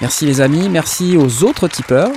Merci 0.00 0.26
les 0.26 0.40
amis, 0.40 0.68
merci 0.68 1.16
aux 1.16 1.44
autres 1.44 1.68
tipeurs. 1.68 2.10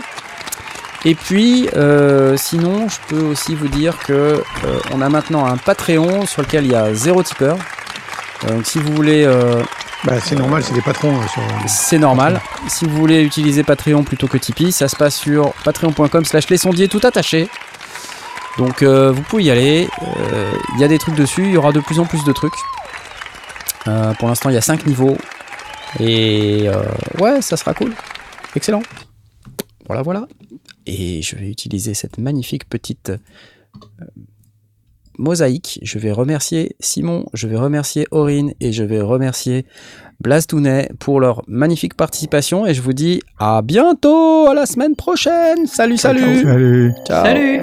Et 1.05 1.15
puis, 1.15 1.69
euh, 1.75 2.35
sinon, 2.35 2.89
je 2.89 2.97
peux 3.07 3.23
aussi 3.23 3.55
vous 3.55 3.69
dire 3.69 3.97
que 3.99 4.13
euh, 4.13 4.79
on 4.91 5.01
a 5.01 5.07
maintenant 5.07 5.45
un 5.45 5.57
Patreon 5.57 6.25
sur 6.25 6.41
lequel 6.41 6.65
il 6.65 6.71
y 6.71 6.75
a 6.75 6.93
zéro 6.93 7.23
tipeur. 7.23 7.57
Euh, 8.43 8.55
donc 8.55 8.65
si 8.65 8.79
vous 8.79 8.93
voulez 8.93 9.25
bah, 10.05 10.13
c'est 10.23 10.35
normal, 10.35 10.63
c'est 10.63 10.73
des 10.73 10.81
patrons. 10.81 11.13
Euh, 11.17 11.27
sur... 11.27 11.41
C'est 11.67 11.97
normal. 11.97 12.39
Si 12.67 12.85
vous 12.85 12.95
voulez 12.95 13.21
utiliser 13.21 13.63
Patreon 13.63 14.03
plutôt 14.03 14.27
que 14.27 14.37
Tipeee, 14.37 14.71
ça 14.71 14.87
se 14.87 14.95
passe 14.95 15.15
sur 15.15 15.53
patreon.com 15.65 16.23
slash 16.23 16.47
les 16.49 16.57
sondiers 16.57 16.87
tout 16.87 17.01
attaché. 17.03 17.49
Donc 18.57 18.81
euh, 18.81 19.11
vous 19.11 19.21
pouvez 19.23 19.43
y 19.43 19.51
aller. 19.51 19.89
Euh, 20.01 20.51
il 20.75 20.81
y 20.81 20.83
a 20.85 20.87
des 20.87 20.99
trucs 20.99 21.15
dessus, 21.15 21.43
il 21.43 21.51
y 21.51 21.57
aura 21.57 21.73
de 21.73 21.81
plus 21.81 21.99
en 21.99 22.05
plus 22.05 22.23
de 22.23 22.31
trucs. 22.31 22.53
pour 24.19 24.29
l'instant, 24.29 24.49
il 24.49 24.53
y 24.53 24.57
a 24.57 24.61
5 24.61 24.85
niveaux. 24.85 25.17
Et 25.99 26.67
ouais, 27.19 27.41
ça 27.41 27.57
sera 27.57 27.73
cool. 27.73 27.93
Excellent. 28.55 28.81
Voilà, 29.87 30.01
voilà. 30.01 30.27
Et 30.85 31.21
je 31.21 31.35
vais 31.35 31.49
utiliser 31.49 31.93
cette 31.93 32.17
magnifique 32.17 32.69
petite 32.69 33.11
mosaïque. 35.17 35.79
Je 35.83 35.99
vais 35.99 36.11
remercier 36.11 36.75
Simon, 36.79 37.25
je 37.33 37.47
vais 37.47 37.57
remercier 37.57 38.07
Aurine 38.11 38.53
et 38.59 38.71
je 38.71 38.83
vais 38.83 39.01
remercier 39.01 39.65
Blastounet 40.21 40.89
pour 40.99 41.19
leur 41.19 41.43
magnifique 41.47 41.95
participation. 41.95 42.65
Et 42.65 42.73
je 42.73 42.81
vous 42.81 42.93
dis 42.93 43.21
à 43.37 43.61
bientôt, 43.61 44.47
à 44.47 44.53
la 44.53 44.65
semaine 44.65 44.95
prochaine. 44.95 45.67
Salut, 45.67 45.97
salut. 45.97 46.41
Salut. 46.41 46.93
Ciao. 47.05 47.25
Salut. 47.25 47.61